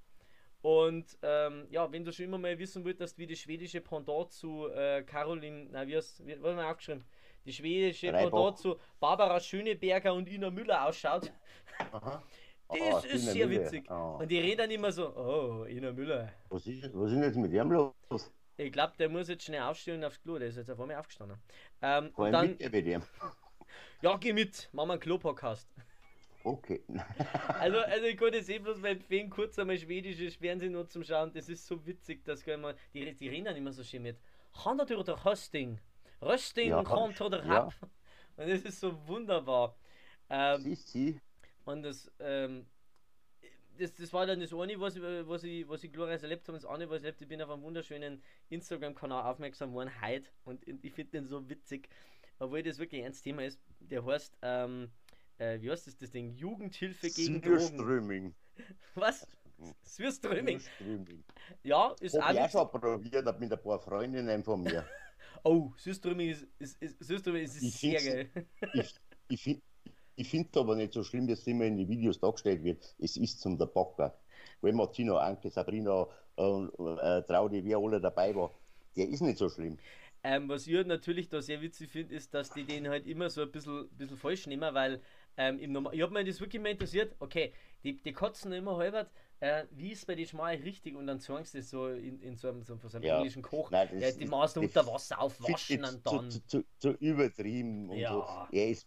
Und 0.62 1.18
ähm, 1.22 1.68
ja, 1.70 1.90
wenn 1.92 2.04
du 2.04 2.12
schon 2.12 2.26
immer 2.26 2.38
mal 2.38 2.58
wissen 2.60 2.84
wolltest, 2.84 3.18
wie 3.18 3.28
die 3.28 3.36
schwedische 3.36 3.82
Pendant 3.82 4.32
zu 4.32 4.68
äh, 4.68 5.04
Caroline, 5.04 5.68
na 5.72 5.88
wie 5.88 5.96
hast 5.96 6.20
du 6.20 6.24
mal 6.26 6.70
aufgeschrieben? 6.70 7.06
Die 7.46 7.54
schwedische 7.54 8.08
Reibach. 8.08 8.32
Pendant 8.32 8.58
zu 8.58 8.80
Barbara 9.00 9.40
Schöneberger 9.40 10.14
und 10.14 10.28
Ina 10.28 10.50
Müller 10.50 10.86
ausschaut. 10.86 11.32
Aha. 11.92 12.24
Das 12.70 13.04
oh, 13.04 13.08
ist 13.08 13.26
sehr 13.26 13.48
Müller. 13.48 13.66
witzig. 13.66 13.90
Oh. 13.90 14.18
Und 14.20 14.30
die 14.30 14.40
reden 14.40 14.60
dann 14.60 14.72
immer 14.72 14.92
so, 14.92 15.16
oh, 15.16 15.66
Ina 15.66 15.92
Müller. 15.92 16.32
Was 16.50 16.68
ist, 16.68 16.92
was 16.94 17.12
ist 17.12 17.18
jetzt 17.18 17.38
mit 17.38 17.52
dem 17.52 17.72
los? 17.72 18.32
Ich 18.58 18.72
glaube, 18.72 18.94
der 19.00 19.10
muss 19.10 19.28
jetzt 19.28 19.44
schnell 19.44 19.62
aufstehen 19.62 19.98
und 19.98 20.04
aufs 20.04 20.22
Klo, 20.22 20.38
der 20.38 20.50
ist 20.50 20.58
jetzt 20.58 20.70
auf 20.70 20.80
einmal 20.80 20.98
aufgestanden. 20.98 21.40
Ähm, 21.82 22.12
dann, 22.16 22.58
mit 22.60 22.88
ja, 24.02 24.18
geh 24.18 24.34
mit, 24.34 24.70
machen 24.72 24.90
wir 24.90 24.94
einen 24.94 25.00
Klo-Podcast. 25.00 25.68
Okay. 26.44 26.82
also, 27.60 27.80
also 27.80 28.06
ich 28.06 28.18
konnte 28.18 28.38
es 28.38 28.50
eh 28.50 28.60
bloß 28.60 28.82
beim 28.82 29.00
Feen 29.00 29.30
kurz 29.30 29.58
einmal 29.58 29.78
schwedisches 29.78 30.36
Fernsehen 30.36 30.74
noch 30.74 30.88
zum 30.88 31.04
Schauen. 31.04 31.32
Das 31.34 31.50
ist 31.50 31.66
so 31.66 31.86
witzig, 31.86 32.24
dass 32.24 32.46
man, 32.46 32.76
die, 32.94 33.14
die 33.16 33.30
reden 33.30 33.46
dann 33.46 33.56
immer 33.56 33.72
so 33.72 33.84
schön 33.84 34.04
mit 34.04 34.18
Handelt 34.64 34.92
oder 34.92 35.24
Hosting. 35.24 35.80
Rösting 36.22 36.70
ja, 36.70 36.84
kommt 36.84 37.20
oder 37.22 37.44
ja. 37.46 37.50
Hab. 37.50 37.74
Und 38.38 38.50
das 38.50 38.62
ist 38.62 38.80
so 38.80 39.08
wunderbar. 39.08 39.76
Ähm, 40.30 40.62
sie, 40.62 40.76
sie. 40.76 41.22
Und 41.70 41.84
das, 41.84 42.12
ähm, 42.20 42.66
das, 43.78 43.94
das 43.94 44.12
war 44.12 44.26
dann 44.26 44.40
das 44.40 44.52
eine, 44.54 44.80
was, 44.80 45.00
was 45.00 45.44
ich, 45.44 45.68
was 45.68 45.84
ich 45.84 45.92
glorreich 45.92 46.22
erlebt 46.24 46.48
habe. 46.48 46.58
Das 46.58 46.66
andere, 46.66 46.90
was 46.90 46.98
ich 46.98 47.06
erlebt 47.06 47.22
Ich 47.22 47.28
bin 47.28 47.42
auf 47.42 47.50
einem 47.50 47.62
wunderschönen 47.62 48.24
Instagram-Kanal 48.50 49.24
aufmerksam 49.24 49.70
geworden, 49.70 49.92
heute. 50.02 50.30
Und 50.46 50.64
ich 50.68 50.94
finde 50.94 51.12
den 51.12 51.28
so 51.28 51.48
witzig, 51.48 51.88
obwohl 52.40 52.64
das 52.64 52.80
wirklich 52.80 53.06
ein 53.06 53.14
Thema 53.14 53.44
ist. 53.44 53.60
Der 53.80 54.04
heißt, 54.04 54.38
ähm, 54.42 54.90
äh, 55.38 55.62
wie 55.62 55.70
heißt 55.70 55.86
das, 55.86 55.96
das 55.96 56.10
Ding? 56.10 56.34
Jugendhilfe 56.34 57.10
gegen 57.10 57.42
Drogen. 57.42 58.36
Was? 58.96 59.28
Surströmming. 59.84 60.62
Ja, 61.64 61.94
ist 62.00 62.16
Hab 62.16 62.30
auch. 62.30 62.34
Ich 62.34 62.40
auch 62.40 62.50
schon 62.50 62.82
probiert 62.82 63.40
mit 63.40 63.52
ein 63.52 63.62
paar 63.62 63.80
Freundinnen 63.80 64.44
von 64.44 64.64
mir. 64.64 64.86
oh, 65.44 65.72
Surströmming 65.78 66.30
ist, 66.30 66.48
ist, 66.58 66.82
ist, 66.82 67.04
Surströmming 67.04 67.44
ist 67.44 67.62
ich 67.62 67.76
sehr 67.76 68.02
geil. 68.02 68.48
ich 68.74 68.96
ich 69.30 69.62
finde 70.28 70.48
ich 70.48 70.54
find 70.54 70.58
aber 70.58 70.76
nicht 70.76 70.94
so 70.94 71.04
schlimm, 71.04 71.28
wie 71.28 71.34
es 71.34 71.48
immer 71.48 71.66
in 71.66 71.78
den 71.78 71.88
Videos 71.88 72.20
dargestellt 72.20 72.64
wird. 72.64 72.96
Es 73.00 73.18
ist 73.18 73.40
zum 73.40 73.58
der 73.58 73.68
Backer. 73.68 74.18
Weil 74.62 74.74
Martino, 74.74 75.18
Anke, 75.18 75.50
Sabrina, 75.50 76.08
äh, 76.38 76.44
äh, 76.44 77.24
Traudi, 77.24 77.64
wie 77.64 77.76
alle 77.76 78.02
dabei 78.02 78.36
war, 78.36 78.52
der 78.96 79.08
ist 79.08 79.22
nicht 79.22 79.38
so 79.38 79.50
schlimm. 79.50 79.78
Ähm, 80.22 80.50
was 80.50 80.68
ich 80.68 80.76
halt 80.76 80.88
natürlich 80.88 81.30
da 81.30 81.42
sehr 81.42 81.62
witzig 81.62 81.90
finde, 81.90 82.16
ist, 82.16 82.34
dass 82.34 82.50
die 82.50 82.66
den 82.66 82.90
halt 82.90 83.08
immer 83.08 83.30
so 83.30 83.42
ein 83.42 83.52
bisschen, 83.52 83.88
bisschen 83.98 84.18
falsch 84.18 84.48
nehmen, 84.48 84.74
weil 84.74 85.02
Ähm, 85.40 85.58
im 85.60 85.88
ich 85.94 86.02
habe 86.02 86.14
mir 86.14 86.26
das 86.26 86.42
wirklich 86.42 86.62
mal 86.62 86.70
interessiert, 86.70 87.16
okay, 87.20 87.54
die, 87.86 87.96
die 87.96 88.12
kotzen 88.12 88.52
immer 88.52 88.76
halbert, 88.76 89.10
äh, 89.40 89.64
wie 89.72 89.92
ist 89.92 90.06
bei 90.06 90.16
den 90.16 90.26
Schmalen 90.26 90.62
richtig 90.64 90.98
und 90.98 91.08
dann 91.08 91.20
sagen 91.20 91.46
sie 91.46 91.60
das 91.60 91.70
so 91.70 91.88
in, 91.88 92.20
in 92.20 92.36
so 92.36 92.50
einem, 92.50 92.64
so, 92.64 92.76
so 92.76 92.98
einem 92.98 93.06
ja. 93.06 93.16
englischen 93.16 93.42
Koch, 93.42 93.72
Nein, 93.72 93.88
das, 93.90 94.02
ja, 94.02 94.12
die 94.12 94.26
Maßen 94.26 94.62
unter 94.62 94.86
Wasser 94.86 95.22
aufwaschen 95.22 95.86
und 95.86 96.06
dann. 96.06 96.30
Zu, 96.30 96.46
zu, 96.46 96.64
zu, 96.78 96.90
übertrieben 97.00 97.90
und 97.90 97.98
ja. 97.98 98.12
so. 98.12 98.20
Ja, 98.58 98.64
es, 98.66 98.86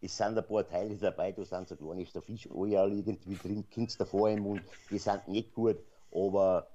es 0.00 0.16
sind 0.16 0.36
ein 0.38 0.46
paar 0.46 0.66
Teile 0.66 0.96
dabei, 0.96 1.32
da 1.32 1.44
sind 1.44 1.68
so 1.68 1.76
kleine 1.76 2.04
der 2.04 2.22
Fischeier 2.22 2.88
irgendwie 2.88 3.36
drin, 3.36 3.68
Kind 3.68 3.98
davor 4.00 4.30
im 4.30 4.40
Mund, 4.40 4.62
die 4.90 4.98
sind 4.98 5.28
nicht 5.28 5.52
gut, 5.52 5.78
aber 6.10 6.70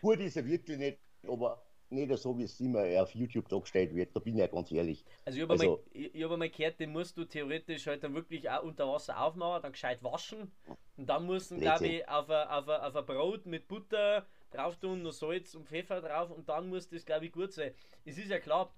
gut 0.00 0.20
ist 0.20 0.36
er 0.36 0.46
wirklich 0.46 0.78
nicht, 0.78 0.98
aber 1.26 1.62
nicht 1.90 2.16
so, 2.18 2.36
wie 2.36 2.44
es 2.44 2.58
immer 2.60 2.82
auf 3.00 3.14
YouTube 3.14 3.48
dargestellt 3.48 3.94
wird, 3.94 4.14
da 4.16 4.20
bin 4.20 4.34
ich 4.34 4.40
ja 4.40 4.46
ganz 4.48 4.72
ehrlich. 4.72 5.04
Also 5.24 5.38
ich 5.38 5.42
habe 5.42 5.52
also, 5.52 5.64
mal, 5.64 5.78
ich, 5.92 6.14
ich 6.14 6.24
hab 6.24 6.36
mal 6.36 6.50
gehört, 6.50 6.80
den 6.80 6.90
musst 6.90 7.16
du 7.16 7.24
theoretisch 7.24 7.86
halt 7.86 8.02
dann 8.02 8.14
wirklich 8.14 8.50
auch 8.50 8.62
unter 8.64 8.88
Wasser 8.88 9.22
aufmachen, 9.22 9.62
dann 9.62 9.72
gescheit 9.72 10.02
waschen 10.02 10.50
und 10.96 11.06
dann 11.08 11.24
musst 11.24 11.52
du, 11.52 11.58
glaube 11.58 11.86
ich, 11.86 12.08
auf 12.08 12.28
ein, 12.28 12.48
auf, 12.48 12.68
ein, 12.68 12.80
auf 12.80 12.96
ein 12.96 13.06
Brot 13.06 13.46
mit 13.46 13.68
Butter 13.68 14.26
drauf 14.50 14.76
tun, 14.76 15.02
noch 15.02 15.12
Salz 15.12 15.54
und 15.54 15.66
Pfeffer 15.66 16.00
drauf 16.00 16.30
und 16.30 16.48
dann 16.48 16.68
muss 16.68 16.88
das, 16.88 17.04
glaube 17.04 17.26
ich, 17.26 17.32
gut 17.32 17.52
sein. 17.52 17.72
Es 18.04 18.18
ist 18.18 18.28
ja 18.28 18.38
klar, 18.38 18.72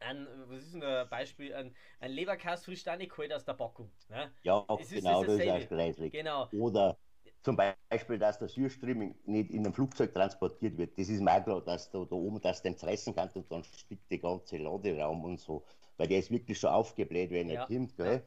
ein, 0.00 0.26
was 0.46 0.62
ist 0.62 0.74
denn 0.74 0.82
ein 0.82 1.08
Beispiel? 1.08 1.54
Ein, 1.54 1.74
ein 2.00 2.10
Leberkass 2.10 2.64
frisch 2.64 2.82
da 2.84 2.96
nicht 2.96 3.12
kalt 3.12 3.32
aus 3.32 3.44
der 3.44 3.54
Packung. 3.54 3.90
Ne? 4.08 4.30
Ja, 4.42 4.64
es 4.80 4.90
genau, 4.90 5.24
das 5.24 5.34
ist, 5.34 5.42
ist 5.42 5.50
auch 5.50 5.68
gleich. 5.68 6.12
Genau. 6.12 6.48
Oder 6.52 6.96
zum 7.42 7.56
Beispiel, 7.56 8.18
dass 8.18 8.38
der 8.38 8.48
Süßstreaming 8.48 9.14
nicht 9.24 9.50
in 9.50 9.64
einem 9.64 9.72
Flugzeug 9.72 10.12
transportiert 10.12 10.76
wird. 10.76 10.98
Das 10.98 11.08
ist 11.08 11.20
mir 11.20 11.40
klar, 11.40 11.62
dass 11.62 11.90
du 11.90 12.04
da 12.04 12.14
oben 12.14 12.40
das 12.40 12.62
dann 12.62 12.76
fressen 12.76 13.14
kannst 13.14 13.36
und 13.36 13.50
dann 13.50 13.64
stickt 13.64 14.10
der 14.10 14.18
ganze 14.18 14.58
Laderaum 14.58 15.24
und 15.24 15.40
so. 15.40 15.64
Weil 15.96 16.08
der 16.08 16.18
ist 16.18 16.30
wirklich 16.30 16.58
schon 16.58 16.70
aufgebläht, 16.70 17.30
wenn 17.30 17.48
er 17.48 17.54
ja. 17.54 17.66
kommt, 17.66 17.96
gell? 17.96 18.26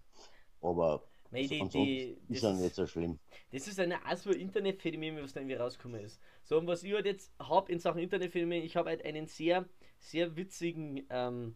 Aber 0.62 1.04
Nein, 1.34 1.48
die, 1.48 2.18
die, 2.28 2.34
ist 2.34 2.44
ja 2.44 2.54
nicht 2.54 2.76
so 2.76 2.86
schlimm. 2.86 3.20
Das 3.52 3.68
ist 3.68 3.80
eine 3.80 4.06
Art 4.06 4.20
so 4.20 4.32
Internetphänomen, 4.32 5.24
was 5.24 5.34
da 5.34 5.40
irgendwie 5.40 5.56
rausgekommen 5.56 6.02
ist. 6.02 6.20
So, 6.44 6.58
und 6.60 6.68
was 6.68 6.84
ich 6.84 6.94
halt 6.94 7.06
jetzt 7.06 7.34
habe 7.40 7.72
in 7.72 7.80
Sachen 7.80 8.00
Internetphänomen, 8.02 8.64
ich 8.64 8.76
habe 8.76 8.90
halt 8.90 9.04
einen 9.04 9.26
sehr, 9.26 9.68
sehr 10.00 10.36
witzigen, 10.36 11.06
ähm, 11.10 11.56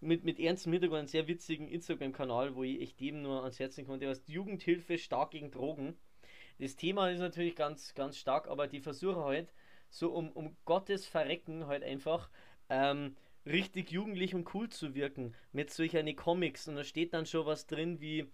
mit, 0.00 0.24
mit 0.24 0.38
ernstem 0.38 0.72
Hintergrund, 0.72 1.00
einen 1.00 1.08
sehr 1.08 1.28
witzigen 1.28 1.68
Instagram-Kanal, 1.68 2.54
wo 2.54 2.62
ich 2.62 2.80
echt 2.80 3.00
jedem 3.00 3.22
nur 3.22 3.42
ans 3.42 3.58
Herzen 3.58 3.86
konnte, 3.86 4.00
der 4.00 4.10
heißt 4.10 4.28
Jugendhilfe 4.28 4.98
stark 4.98 5.30
gegen 5.30 5.50
Drogen. 5.50 5.96
Das 6.58 6.76
Thema 6.76 7.10
ist 7.10 7.20
natürlich 7.20 7.56
ganz, 7.56 7.94
ganz 7.94 8.16
stark, 8.16 8.48
aber 8.48 8.66
die 8.66 8.80
versuchen 8.80 9.24
halt, 9.24 9.52
so 9.90 10.12
um, 10.12 10.30
um 10.32 10.56
Gottes 10.64 11.06
Verrecken 11.06 11.66
halt 11.66 11.82
einfach 11.82 12.30
ähm, 12.68 13.16
richtig 13.44 13.90
jugendlich 13.92 14.34
und 14.34 14.52
cool 14.54 14.68
zu 14.68 14.94
wirken 14.94 15.34
mit 15.52 15.70
solch 15.70 15.96
eine 15.96 16.14
Comics 16.14 16.68
und 16.68 16.76
da 16.76 16.84
steht 16.84 17.14
dann 17.14 17.26
schon 17.26 17.46
was 17.46 17.66
drin 17.66 18.00
wie 18.00 18.26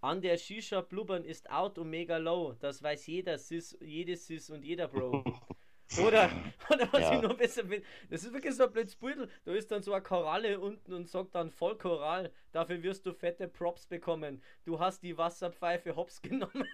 an 0.00 0.22
der 0.22 0.38
Shisha 0.38 0.80
blubbern 0.80 1.24
ist 1.24 1.50
out 1.50 1.78
und 1.78 1.90
mega 1.90 2.16
low. 2.16 2.54
Das 2.60 2.82
weiß 2.82 3.06
jeder 3.06 3.38
Sis, 3.38 3.76
jedes 3.80 4.26
Sis 4.26 4.48
und 4.50 4.64
jeder 4.64 4.88
Bro. 4.88 5.24
Oder, 5.98 6.30
oder 6.70 6.92
was 6.92 7.00
ja. 7.02 7.14
ich 7.16 7.22
noch 7.22 7.36
besser 7.36 7.62
finde, 7.62 7.82
das 8.08 8.22
ist 8.22 8.32
wirklich 8.32 8.54
so 8.54 8.64
ein 8.64 8.72
blödes 8.72 8.94
Beutel. 8.94 9.28
Da 9.44 9.52
ist 9.52 9.70
dann 9.70 9.82
so 9.82 9.92
eine 9.92 10.02
Koralle 10.02 10.60
unten 10.60 10.92
und 10.92 11.08
sagt 11.08 11.34
dann 11.34 11.50
voll 11.50 11.76
Choral, 11.76 12.32
dafür 12.52 12.82
wirst 12.82 13.06
du 13.06 13.12
fette 13.12 13.48
Props 13.48 13.86
bekommen. 13.86 14.42
Du 14.64 14.78
hast 14.78 15.02
die 15.02 15.16
Wasserpfeife 15.16 15.96
hops 15.96 16.22
genommen. 16.22 16.66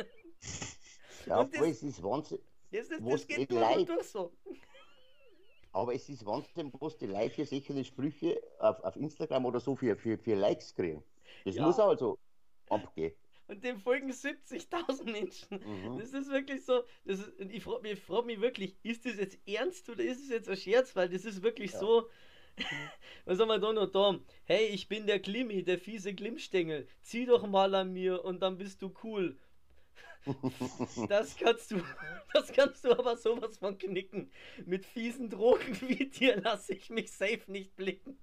Ja, 1.27 1.41
und 1.41 1.55
das, 1.55 1.63
es 1.63 1.83
ist 1.83 2.03
Wahnsinn. 2.03 2.39
Das, 2.71 2.89
das, 2.89 2.99
das 3.03 3.27
geht 3.27 3.51
durch, 3.51 3.87
durch 3.87 4.09
so. 4.09 4.33
Aber 5.73 5.95
es 5.95 6.09
ist 6.09 6.25
Wahnsinn, 6.25 6.73
was 6.79 6.97
die 6.97 7.07
Leute 7.07 7.31
für 7.31 7.45
sichere 7.47 7.85
Sprüche 7.85 8.41
auf, 8.59 8.81
auf 8.81 8.97
Instagram 8.97 9.47
oder 9.47 9.61
so 9.61 9.77
für, 9.77 9.97
für, 9.97 10.19
für 10.19 10.35
Likes 10.35 10.75
kriegen. 10.75 11.03
Das 11.45 11.55
ja. 11.55 11.67
muss 11.67 11.79
also 11.79 12.19
abgehen 12.69 13.15
und 13.49 13.63
dem 13.65 13.79
folgen 13.79 14.11
70.000 14.11 15.05
Menschen. 15.05 15.61
Mhm. 15.65 15.99
Das 15.99 16.13
ist 16.13 16.31
wirklich 16.31 16.65
so, 16.65 16.83
das 17.05 17.21
ist, 17.21 17.33
ich 17.41 17.63
frage 17.63 17.83
mich, 17.83 18.01
frag 18.01 18.27
mich 18.27 18.41
wirklich, 18.41 18.77
ist 18.83 19.07
das 19.07 19.17
jetzt 19.17 19.39
ernst 19.47 19.89
oder 19.89 20.03
ist 20.03 20.23
es 20.23 20.31
jetzt 20.31 20.49
ein 20.49 20.57
Scherz? 20.57 20.97
Weil 20.97 21.09
das 21.09 21.25
ist 21.25 21.43
wirklich 21.43 21.73
ja. 21.73 21.79
so. 21.79 22.09
Was 23.25 23.39
haben 23.39 23.49
wir 23.49 23.59
da 23.59 23.73
noch 23.73 23.91
da? 23.91 24.19
Hey, 24.45 24.67
ich 24.67 24.89
bin 24.89 25.07
der 25.07 25.21
Klimmi, 25.21 25.63
der 25.63 25.79
fiese 25.79 26.15
Glimmstängel. 26.15 26.89
Zieh 27.03 27.27
doch 27.27 27.47
mal 27.47 27.75
an 27.75 27.93
mir 27.93 28.25
und 28.25 28.41
dann 28.41 28.57
bist 28.57 28.83
du 28.83 28.95
cool. 29.03 29.37
Das 31.09 31.37
kannst 31.37 31.71
du, 31.71 31.81
das 32.33 32.53
kannst 32.53 32.85
du 32.85 32.91
aber 32.91 33.17
sowas 33.17 33.59
von 33.59 33.79
knicken. 33.79 34.33
Mit 34.65 34.85
fiesen 34.85 35.31
Drogen 35.31 35.81
wie 35.83 36.07
dir 36.07 36.41
lasse 36.41 36.75
ich 36.75 36.91
mich 36.91 37.13
safe 37.13 37.43
nicht 37.47 37.77
blicken. 37.77 38.19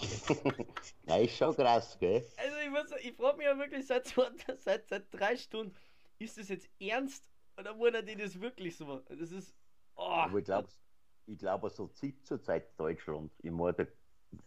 ja, 1.06 1.16
ist 1.16 1.36
schon 1.36 1.54
krass, 1.54 1.96
gell? 1.98 2.24
Also 2.36 2.56
ich, 2.64 2.70
muss, 2.70 3.00
ich 3.02 3.14
frage 3.14 3.36
mich 3.38 3.46
ja 3.46 3.58
wirklich 3.58 3.86
seit, 3.86 4.06
seit, 4.58 4.88
seit 4.88 5.04
drei 5.12 5.36
Stunden, 5.36 5.74
ist 6.18 6.38
das 6.38 6.48
jetzt 6.48 6.68
ernst 6.80 7.24
oder 7.58 7.76
wurde 7.78 8.02
die 8.02 8.16
das 8.16 8.40
wirklich 8.40 8.76
so? 8.76 9.00
Das 9.08 9.30
ist. 9.32 9.54
Oh. 9.96 10.02
Aber 10.02 10.38
ich 10.38 10.44
glaube, 10.44 10.68
ich 11.26 11.38
glaube, 11.38 11.70
so 11.70 11.88
zieht 11.88 12.26
zurzeit 12.26 12.78
Deutschland. 12.78 13.30
Ich 13.42 13.50
meine, 13.50 13.88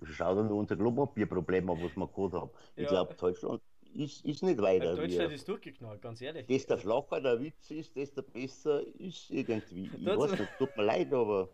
schau 0.04 0.36
dir 0.36 0.44
nur 0.44 0.58
unser 0.58 0.76
Klopapierproblem 0.76 1.70
an, 1.70 1.84
was 1.84 1.96
wir 1.96 2.08
gehabt 2.08 2.34
haben. 2.34 2.52
Ich 2.76 2.84
ja. 2.84 2.90
glaube, 2.90 3.14
Deutschland 3.16 3.62
ist, 3.94 4.26
ist 4.26 4.44
nicht 4.44 4.62
weiter. 4.62 4.86
Ja, 4.86 4.96
Deutschland 4.96 5.34
ist 5.34 5.48
durchgeknallt, 5.48 6.02
ganz 6.02 6.22
ehrlich. 6.22 6.48
Desto 6.48 6.78
flacher 6.78 7.22
der 7.22 7.40
Witz 7.40 7.70
ist, 7.72 7.96
desto 7.96 8.24
besser 8.24 8.82
ist 9.00 9.30
irgendwie. 9.30 9.90
Ich 9.96 10.06
weiß 10.06 10.32
nicht, 10.32 10.58
tut 10.58 10.76
mir 10.76 10.84
leid, 10.84 11.14
aber. 11.14 11.50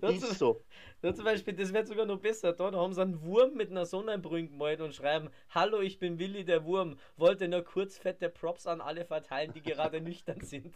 Da 0.00 0.08
ist 0.08 0.38
so. 0.38 0.64
Da 1.00 1.14
zum 1.14 1.24
Beispiel, 1.24 1.54
das 1.54 1.72
wird 1.72 1.88
sogar 1.88 2.06
noch 2.06 2.20
besser. 2.20 2.52
Da, 2.52 2.70
da 2.70 2.78
haben 2.78 2.92
sie 2.92 3.02
einen 3.02 3.22
Wurm 3.22 3.54
mit 3.54 3.70
einer 3.70 3.86
Sonnenbrille 3.86 4.48
gemalt 4.48 4.80
und 4.80 4.94
schreiben: 4.94 5.30
Hallo, 5.50 5.80
ich 5.80 5.98
bin 5.98 6.18
Willi 6.18 6.44
der 6.44 6.64
Wurm. 6.64 6.98
Wollte 7.16 7.48
nur 7.48 7.62
kurz 7.62 7.98
fette 7.98 8.28
Props 8.28 8.66
an 8.66 8.80
alle 8.80 9.04
verteilen, 9.04 9.52
die 9.52 9.62
gerade 9.62 10.00
nüchtern 10.00 10.40
sind. 10.40 10.74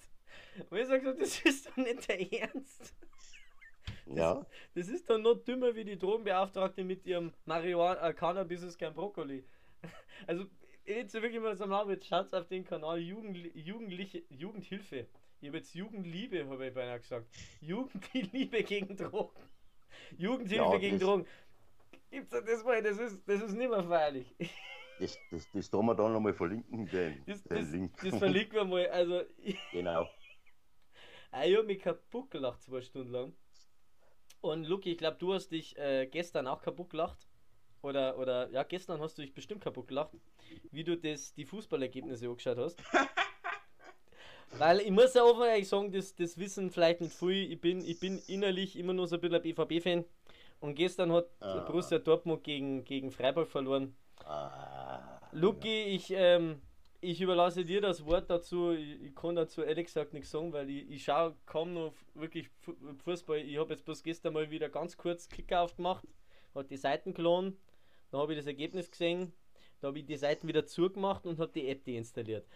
Und 0.70 0.78
ich 0.78 0.86
sage 0.86 1.04
so: 1.04 1.12
Das 1.12 1.40
ist 1.44 1.68
doch 1.68 1.76
nicht 1.76 2.08
der 2.08 2.32
Ernst. 2.32 2.94
Das, 4.06 4.16
ja. 4.16 4.46
Das 4.74 4.88
ist 4.88 5.08
doch 5.08 5.18
noch 5.18 5.36
dümmer 5.36 5.74
wie 5.74 5.84
die 5.84 5.98
Drogenbeauftragte 5.98 6.84
mit 6.84 7.06
ihrem 7.06 7.32
Marihuana, 7.44 8.08
äh, 8.08 8.14
Cannabis 8.14 8.62
ist 8.62 8.78
kein 8.78 8.94
Brokkoli. 8.94 9.44
Also, 10.26 10.46
jetzt 10.84 11.14
wirklich 11.14 11.40
mal 11.40 11.56
so 11.56 11.66
mal, 11.66 11.88
jetzt 11.90 12.06
schaut 12.06 12.32
auf 12.34 12.48
den 12.48 12.64
Kanal 12.64 12.98
Jugend, 12.98 13.36
Jugendliche, 13.54 14.24
Jugendhilfe. 14.28 15.06
Ich 15.40 15.48
habe 15.48 15.58
jetzt 15.58 15.74
Jugendliebe, 15.74 16.48
habe 16.48 16.66
ich 16.66 16.74
beinahe 16.74 16.98
gesagt. 16.98 17.26
Jugendliebe 17.60 18.64
gegen 18.64 18.96
Drogen. 18.96 19.40
Jugendhilfe 20.16 20.72
ja, 20.72 20.78
gegen 20.78 20.98
Drogen. 20.98 21.26
Gibt's 22.10 22.30
das 22.30 22.64
mal? 22.64 22.82
Das 22.82 22.98
ist, 22.98 23.22
das 23.26 23.42
ist 23.42 23.52
nicht 23.52 23.70
mehr 23.70 23.84
feierlich. 23.84 24.34
Das, 24.98 25.16
das, 25.30 25.46
das 25.52 25.70
tun 25.70 25.86
wir 25.86 25.94
dann 25.94 26.12
nochmal 26.12 26.34
verlinken, 26.34 26.86
den, 26.86 27.22
das, 27.24 27.44
den 27.44 27.56
das, 27.56 27.70
Link. 27.70 27.96
Das 28.02 28.18
verlinken 28.18 28.54
wir 28.56 28.64
mal. 28.64 28.88
Also, 28.88 29.22
genau. 29.72 30.08
Ah, 31.30 31.44
ich 31.44 31.56
habe 31.56 31.66
mich 31.66 31.78
kaputt 31.78 32.30
gelacht 32.30 32.62
zwei 32.62 32.80
Stunden 32.80 33.12
lang. 33.12 33.36
Und 34.40 34.64
Luki, 34.64 34.92
ich 34.92 34.98
glaube, 34.98 35.18
du 35.18 35.34
hast 35.34 35.50
dich 35.50 35.76
äh, 35.78 36.06
gestern 36.06 36.48
auch 36.48 36.62
kaputt 36.62 36.90
gelacht. 36.90 37.28
Oder, 37.82 38.18
oder, 38.18 38.50
ja, 38.50 38.64
gestern 38.64 39.00
hast 39.00 39.18
du 39.18 39.22
dich 39.22 39.34
bestimmt 39.34 39.62
kaputt 39.62 39.86
gelacht, 39.86 40.16
wie 40.72 40.82
du 40.82 40.96
das, 40.96 41.32
die 41.34 41.44
Fußballergebnisse 41.44 42.26
angeschaut 42.28 42.58
hast. 42.58 42.82
Weil 44.56 44.80
ich 44.80 44.90
muss 44.90 45.14
ja 45.14 45.22
offen 45.22 45.44
ehrlich 45.44 45.68
sagen, 45.68 45.92
das, 45.92 46.14
das 46.14 46.38
wissen 46.38 46.70
vielleicht 46.70 47.00
nicht 47.00 47.14
viel. 47.14 47.52
Ich 47.52 47.60
bin, 47.60 47.84
ich 47.84 48.00
bin 48.00 48.18
innerlich 48.26 48.78
immer 48.78 48.92
nur 48.92 49.06
so 49.06 49.16
ein 49.16 49.20
bisschen 49.20 49.36
ein 49.36 49.42
BVB-Fan. 49.42 50.04
Und 50.60 50.74
gestern 50.74 51.12
hat 51.12 51.26
ah. 51.40 51.60
Borussia 51.60 51.98
Dortmund 51.98 52.42
gegen, 52.42 52.84
gegen 52.84 53.10
Freiburg 53.10 53.48
verloren. 53.48 53.94
Ah. 54.24 55.20
Luki, 55.32 55.84
ich, 55.84 56.10
ähm, 56.10 56.60
ich 57.00 57.20
überlasse 57.20 57.64
dir 57.64 57.80
das 57.80 58.04
Wort 58.04 58.28
dazu. 58.28 58.72
Ich, 58.72 59.02
ich 59.02 59.14
kann 59.14 59.36
dazu 59.36 59.62
ehrlich 59.62 59.86
gesagt 59.86 60.12
nichts 60.12 60.30
sagen, 60.30 60.52
weil 60.52 60.68
ich, 60.68 60.90
ich 60.90 61.04
schaue 61.04 61.36
kaum 61.46 61.74
noch 61.74 61.92
wirklich 62.14 62.50
Fußball. 63.04 63.38
Ich 63.38 63.58
habe 63.58 63.72
jetzt 63.72 63.84
bloß 63.84 64.02
gestern 64.02 64.32
mal 64.32 64.50
wieder 64.50 64.68
ganz 64.68 64.96
kurz 64.96 65.28
Kicker 65.28 65.60
aufgemacht, 65.60 66.04
hat 66.54 66.70
die 66.70 66.76
Seiten 66.76 67.14
gelohnt. 67.14 67.56
Dann 68.10 68.20
habe 68.20 68.32
ich 68.32 68.38
das 68.38 68.46
Ergebnis 68.46 68.90
gesehen. 68.90 69.32
Da 69.80 69.88
habe 69.88 69.98
ich 70.00 70.06
die 70.06 70.16
Seiten 70.16 70.48
wieder 70.48 70.66
zugemacht 70.66 71.24
und 71.26 71.38
habe 71.38 71.52
die 71.52 71.68
App 71.68 71.84
deinstalliert. 71.84 72.46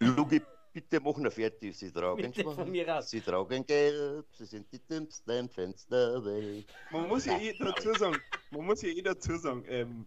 Luki, 0.00 0.42
bitte 0.80 1.00
machen 1.00 1.24
wir 1.24 1.30
fertig. 1.30 1.76
Sie 1.76 1.90
tragen 1.90 2.32
Sie 3.02 3.20
tragen 3.20 3.66
gelb, 3.66 4.26
sie 4.32 4.44
sind 4.44 4.66
die 4.72 4.78
dümmsten 4.78 5.48
Fans 5.48 5.86
der 5.88 6.24
Welt. 6.24 6.66
Man 6.92 7.08
muss 7.08 7.24
ja 7.24 7.38
eh 7.38 7.52
dazu 7.58 7.92
sagen, 7.94 8.16
man 8.52 8.64
muss 8.66 8.82
ja 8.82 8.90
eh 8.90 9.02
dazu 9.02 9.36
sagen, 9.36 9.64
ähm, 9.68 10.06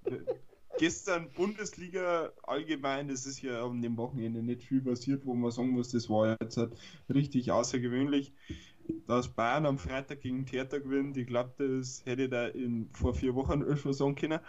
gestern 0.78 1.30
Bundesliga 1.32 2.32
allgemein, 2.43 3.09
das 3.09 3.26
ist 3.26 3.41
ja 3.41 3.61
am 3.61 3.82
dem 3.82 3.97
Wochenende 3.97 4.41
nicht 4.41 4.63
viel 4.63 4.82
passiert, 4.82 5.26
wo 5.26 5.34
man 5.34 5.51
sagen 5.51 5.72
muss, 5.72 5.91
das 5.91 6.09
war 6.09 6.38
jetzt 6.41 6.55
halt 6.55 6.74
richtig 7.13 7.51
außergewöhnlich 7.51 8.34
dass 9.07 9.27
Bayern 9.27 9.65
am 9.65 9.77
Freitag 9.77 10.21
gegen 10.21 10.45
Theater 10.45 10.79
gewinnt, 10.79 11.17
ich 11.17 11.27
glaube, 11.27 11.51
das 11.57 12.03
hätte 12.05 12.23
ich 12.23 12.29
da 12.29 12.47
in, 12.47 12.89
vor 12.93 13.13
vier 13.13 13.36
Wochen 13.36 13.75
schon 13.77 13.93
sagen 13.93 14.15
können. 14.15 14.39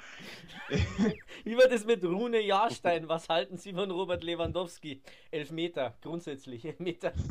Wie 1.45 1.57
war 1.57 1.69
das 1.69 1.85
mit 1.85 2.05
Rune 2.05 2.41
Jahrstein? 2.41 3.09
Was 3.09 3.29
halten 3.29 3.59
Sie 3.59 3.73
von 3.73 3.91
Robert 3.91 4.23
Lewandowski? 4.23 5.03
Elf 5.31 5.51
Meter, 5.51 5.97
grundsätzlich, 6.01 6.65
elf 6.65 6.79
Meter. 6.79 7.13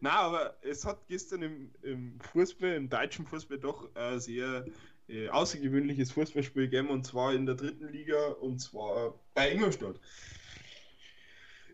Na, 0.00 0.10
aber 0.10 0.56
es 0.62 0.84
hat 0.84 1.06
gestern 1.06 1.42
im, 1.42 1.70
im, 1.82 2.18
Fußball, 2.32 2.72
im 2.72 2.88
deutschen 2.88 3.26
Fußball 3.26 3.58
doch 3.58 3.94
äh, 3.94 4.18
sehr 4.18 4.66
äh, 5.08 5.28
außergewöhnliches 5.28 6.10
Fußballspiel 6.12 6.68
gegeben 6.68 6.88
und 6.88 7.06
zwar 7.06 7.32
in 7.34 7.46
der 7.46 7.54
dritten 7.54 7.88
Liga 7.88 8.28
und 8.40 8.58
zwar 8.60 9.14
bei 9.34 9.52
Ingolstadt. 9.52 10.00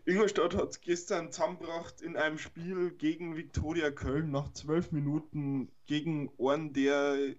Ingolstadt 0.09 0.55
hat 0.55 0.69
es 0.71 0.81
gestern 0.81 1.31
zusammengebracht 1.31 2.01
in 2.01 2.17
einem 2.17 2.39
Spiel 2.39 2.89
gegen 2.91 3.35
Viktoria 3.35 3.91
Köln 3.91 4.31
nach 4.31 4.51
zwölf 4.53 4.91
Minuten 4.91 5.71
gegen 5.85 6.31
einen, 6.39 6.73
der 6.73 7.35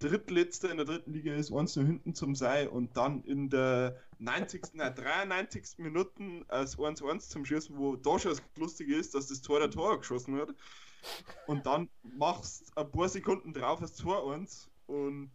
Drittletzter 0.00 0.70
in 0.70 0.78
der 0.78 0.86
dritten 0.86 1.12
Liga 1.12 1.32
ist, 1.32 1.52
eins 1.52 1.76
nur 1.76 1.84
hinten 1.84 2.14
zum 2.14 2.34
Sei 2.34 2.68
und 2.68 2.96
dann 2.96 3.22
in 3.22 3.50
der 3.50 4.00
90., 4.18 4.74
nein, 4.74 4.94
93. 4.96 5.78
Minuten 5.78 6.44
als 6.48 6.76
1-1 6.76 7.28
zum 7.28 7.44
Schießen, 7.44 7.76
wo 7.78 7.94
da 7.94 8.18
schon 8.18 8.32
das 8.32 8.42
Lustige 8.56 8.96
ist, 8.96 9.14
dass 9.14 9.28
das 9.28 9.40
Tor 9.40 9.60
der 9.60 9.70
Tor 9.70 9.98
geschossen 9.98 10.36
wird. 10.36 10.54
Und 11.46 11.66
dann 11.66 11.88
machst 12.02 12.76
ein 12.76 12.90
paar 12.90 13.08
Sekunden 13.08 13.52
drauf 13.52 13.78
das 13.78 13.94
Tor 13.94 14.32
1 14.32 14.68
und. 14.86 15.30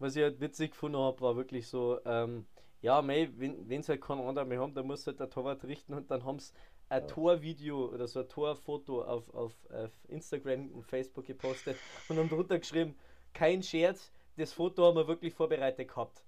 Was 0.00 0.16
ich 0.16 0.22
halt 0.22 0.40
witzig 0.40 0.72
gefunden 0.72 0.98
habe, 0.98 1.20
war 1.20 1.36
wirklich 1.36 1.68
so, 1.68 2.00
ähm, 2.04 2.46
ja, 2.84 3.00
mei, 3.00 3.30
wenn 3.38 3.80
es 3.80 3.88
halt 3.88 4.02
keinen 4.02 4.20
anderen 4.20 4.46
mehr 4.46 4.60
haben, 4.60 4.74
dann 4.74 4.86
muss 4.86 5.06
halt 5.06 5.18
der 5.18 5.30
Torwart 5.30 5.64
richten 5.64 5.94
und 5.94 6.10
dann 6.10 6.22
haben 6.22 6.38
sie 6.38 6.52
ein 6.90 7.00
ja. 7.00 7.06
Torvideo 7.06 7.86
oder 7.86 8.06
so 8.06 8.20
ein 8.20 8.28
Torfoto 8.28 9.02
auf, 9.02 9.32
auf, 9.32 9.54
auf 9.70 9.90
Instagram 10.08 10.70
und 10.70 10.84
Facebook 10.84 11.24
gepostet 11.24 11.78
und 12.10 12.18
haben 12.18 12.28
drunter 12.28 12.58
geschrieben, 12.58 12.94
kein 13.32 13.62
Scherz, 13.62 14.12
das 14.36 14.52
Foto 14.52 14.84
haben 14.84 14.96
wir 14.96 15.08
wirklich 15.08 15.32
vorbereitet 15.32 15.88
gehabt. 15.88 16.22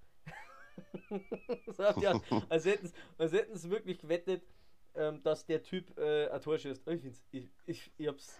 ja, 2.01 2.19
als 2.49 2.65
hätten 2.65 3.55
sie 3.55 3.69
wirklich 3.69 3.99
gewettet, 3.99 4.41
ähm, 4.95 5.21
dass 5.21 5.45
der 5.45 5.61
Typ 5.61 5.95
äh, 5.99 6.27
ein 6.29 6.41
Tor 6.41 6.57
schießt. 6.57 6.87
Ich, 6.87 7.05
ich, 7.31 7.51
ich, 7.67 7.91
ich 7.97 8.07
hab's. 8.07 8.39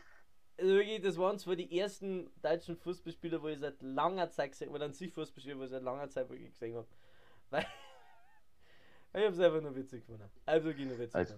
Also 0.57 0.73
wirklich, 0.73 1.01
das 1.01 1.19
waren 1.19 1.37
zwar 1.37 1.55
die 1.55 1.77
ersten 1.77 2.31
deutschen 2.41 2.77
Fußballspieler, 2.77 3.43
wo 3.43 3.47
ich 3.47 3.59
seit 3.59 3.79
langer 3.83 4.31
Zeit 4.31 4.53
gesehen 4.53 4.69
habe, 4.69 4.77
oder 4.77 4.85
an 4.85 4.93
sich 4.93 5.13
Fußballspieler, 5.13 5.59
wo 5.59 5.65
ich 5.65 5.69
seit 5.69 5.83
langer 5.83 6.09
Zeit 6.09 6.27
wirklich 6.29 6.49
gesehen 6.49 6.77
habe. 6.77 6.87
Weil 7.51 7.67
ich 9.13 9.25
hab's 9.25 9.39
einfach 9.39 9.61
nur 9.61 9.75
witzig 9.75 10.05
gefunden. 10.05 10.29
Also 10.45 10.65
wirklich 10.65 10.87
nur 10.87 10.99
witzig 10.99 11.15
also, 11.15 11.35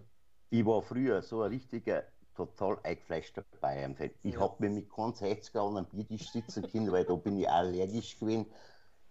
Ich 0.49 0.65
war 0.65 0.82
früher 0.82 1.22
so 1.22 1.41
ein 1.41 1.51
richtiger 1.51 2.03
total 2.36 2.80
eingefleischter 2.84 3.43
Bayern-Fan. 3.59 4.11
Ich 4.24 4.36
ja. 4.36 4.39
habe 4.39 4.55
mir 4.59 4.70
mit 4.70 4.89
keinem 4.89 5.11
60er 5.11 5.67
an 5.67 5.78
einem 5.78 5.86
Biertisch 5.88 6.32
sitzen 6.32 6.70
können, 6.70 6.91
weil 6.91 7.03
da 7.03 7.15
bin 7.15 7.38
ich 7.38 7.49
allergisch 7.49 8.17
gewesen. 8.17 8.45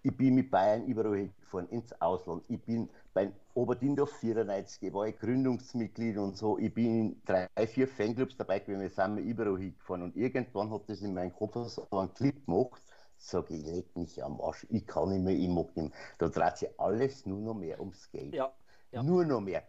Ich 0.03 0.17
bin 0.17 0.37
mit 0.37 0.51
Bayern 0.51 0.87
überall 0.87 1.29
gefahren, 1.41 1.69
ins 1.69 1.93
Ausland. 2.01 2.45
Ich 2.49 2.61
bin 2.61 2.89
bei 3.13 3.33
Oberdindorf 3.55 4.13
94, 4.13 4.93
war 4.95 5.09
ich 5.09 5.19
Gründungsmitglied 5.19 6.17
und 6.17 6.37
so. 6.37 6.57
Ich 6.59 6.73
bin 6.73 6.87
in 6.87 7.23
drei, 7.25 7.67
vier 7.67 7.89
Fanclubs 7.89 8.37
dabei 8.37 8.61
gewesen, 8.61 8.81
wir 8.81 8.91
sind 8.91 9.19
überall 9.19 9.59
hingefahren. 9.59 10.03
Und 10.03 10.17
irgendwann 10.17 10.71
hat 10.71 10.89
das 10.89 11.03
in 11.03 11.15
meinem 11.15 11.33
Kopf 11.35 11.57
so 11.69 11.87
einen 11.91 12.15
Clip 12.15 12.47
gemacht, 12.47 12.83
sage 13.19 13.55
ich, 13.55 13.65
leg 13.65 13.97
mich 13.97 14.23
am 14.23 14.41
Arsch, 14.41 14.67
ich 14.71 14.87
kann 14.87 15.11
nicht 15.11 15.23
mehr, 15.23 15.35
ich 15.35 15.49
mag 15.49 15.77
nicht 15.77 15.91
mehr. 15.91 15.99
Da 16.19 16.29
dreht 16.29 16.57
sich 16.57 16.81
alles 16.81 17.27
nur 17.27 17.41
noch 17.41 17.55
mehr 17.55 17.81
ums 17.81 18.11
Geld. 18.11 18.35
Ja, 18.35 18.53
ja. 18.93 19.03
Nur 19.03 19.25
noch 19.25 19.41
mehr. 19.41 19.63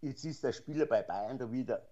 Jetzt 0.00 0.24
ist 0.24 0.42
der 0.42 0.52
Spieler 0.52 0.86
bei 0.86 1.02
Bayern 1.02 1.38
da 1.38 1.50
wieder 1.50 1.86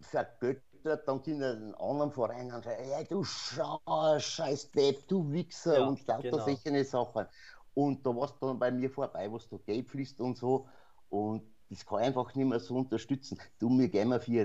vergöttert, 0.00 1.08
dann 1.08 1.22
können 1.22 1.40
den 1.40 1.74
anderen 1.74 2.12
Verein 2.12 2.52
und 2.52 2.64
sagen, 2.64 2.76
hey, 2.78 3.06
du 3.06 3.24
scheiß 3.24 4.70
Depp, 4.72 5.08
du 5.08 5.30
Wichser 5.32 5.78
ja, 5.78 5.86
und 5.86 6.06
lauter 6.06 6.30
genau. 6.30 6.44
solche 6.44 6.84
Sachen. 6.84 7.26
Und 7.74 8.06
da 8.06 8.14
war 8.14 8.24
es 8.24 8.38
dann 8.40 8.58
bei 8.58 8.70
mir 8.70 8.90
vorbei, 8.90 9.30
was 9.30 9.48
da 9.48 9.56
Geld 9.58 9.88
fließt 9.88 10.20
und 10.20 10.36
so. 10.36 10.68
Und 11.08 11.42
das 11.68 11.84
kann 11.84 12.00
ich 12.00 12.06
einfach 12.06 12.34
nicht 12.34 12.46
mehr 12.46 12.60
so 12.60 12.76
unterstützen. 12.76 13.38
Du, 13.58 13.68
mir 13.68 13.88
gehen 13.88 14.08
wir 14.08 14.20
für, 14.20 14.40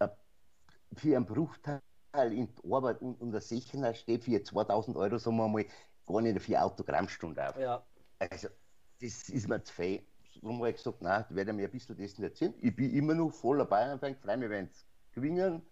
eine, 0.00 0.10
für 0.94 1.16
einen 1.16 1.26
Bruchteil 1.26 1.80
in 2.14 2.54
die 2.54 2.72
Arbeit 2.72 3.00
und, 3.02 3.32
der 3.32 3.40
Sicherheit 3.40 3.96
steht 3.96 4.24
für 4.24 4.42
2000 4.42 4.96
Euro, 4.96 5.18
sagen 5.18 5.36
wir 5.36 5.48
mal, 5.48 5.64
gar 6.06 6.20
nicht 6.20 6.40
für 6.40 6.60
Autogrammstunde 6.60 7.48
auf. 7.48 7.58
Ja. 7.58 7.84
Also, 8.18 8.48
das 9.00 9.28
ist 9.28 9.48
mir 9.48 9.62
zu 9.62 9.72
viel. 9.72 10.06
Darum 10.40 10.58
habe 10.58 10.70
ich 10.70 10.76
gesagt, 10.76 11.02
nein, 11.02 11.24
ich 11.28 11.36
werde 11.36 11.52
mir 11.52 11.66
ein 11.66 11.70
bisschen 11.70 11.96
dessen 11.96 12.22
erzählen. 12.24 12.54
Ich 12.60 12.74
bin 12.74 12.92
immer 12.92 13.14
noch 13.14 13.30
voller 13.30 13.64
Bayern-Fan, 13.64 14.16
freue 14.16 14.36
mich, 14.36 14.50
wenn 14.50 14.66
es 14.66 14.86
gewinnen. 15.12 15.62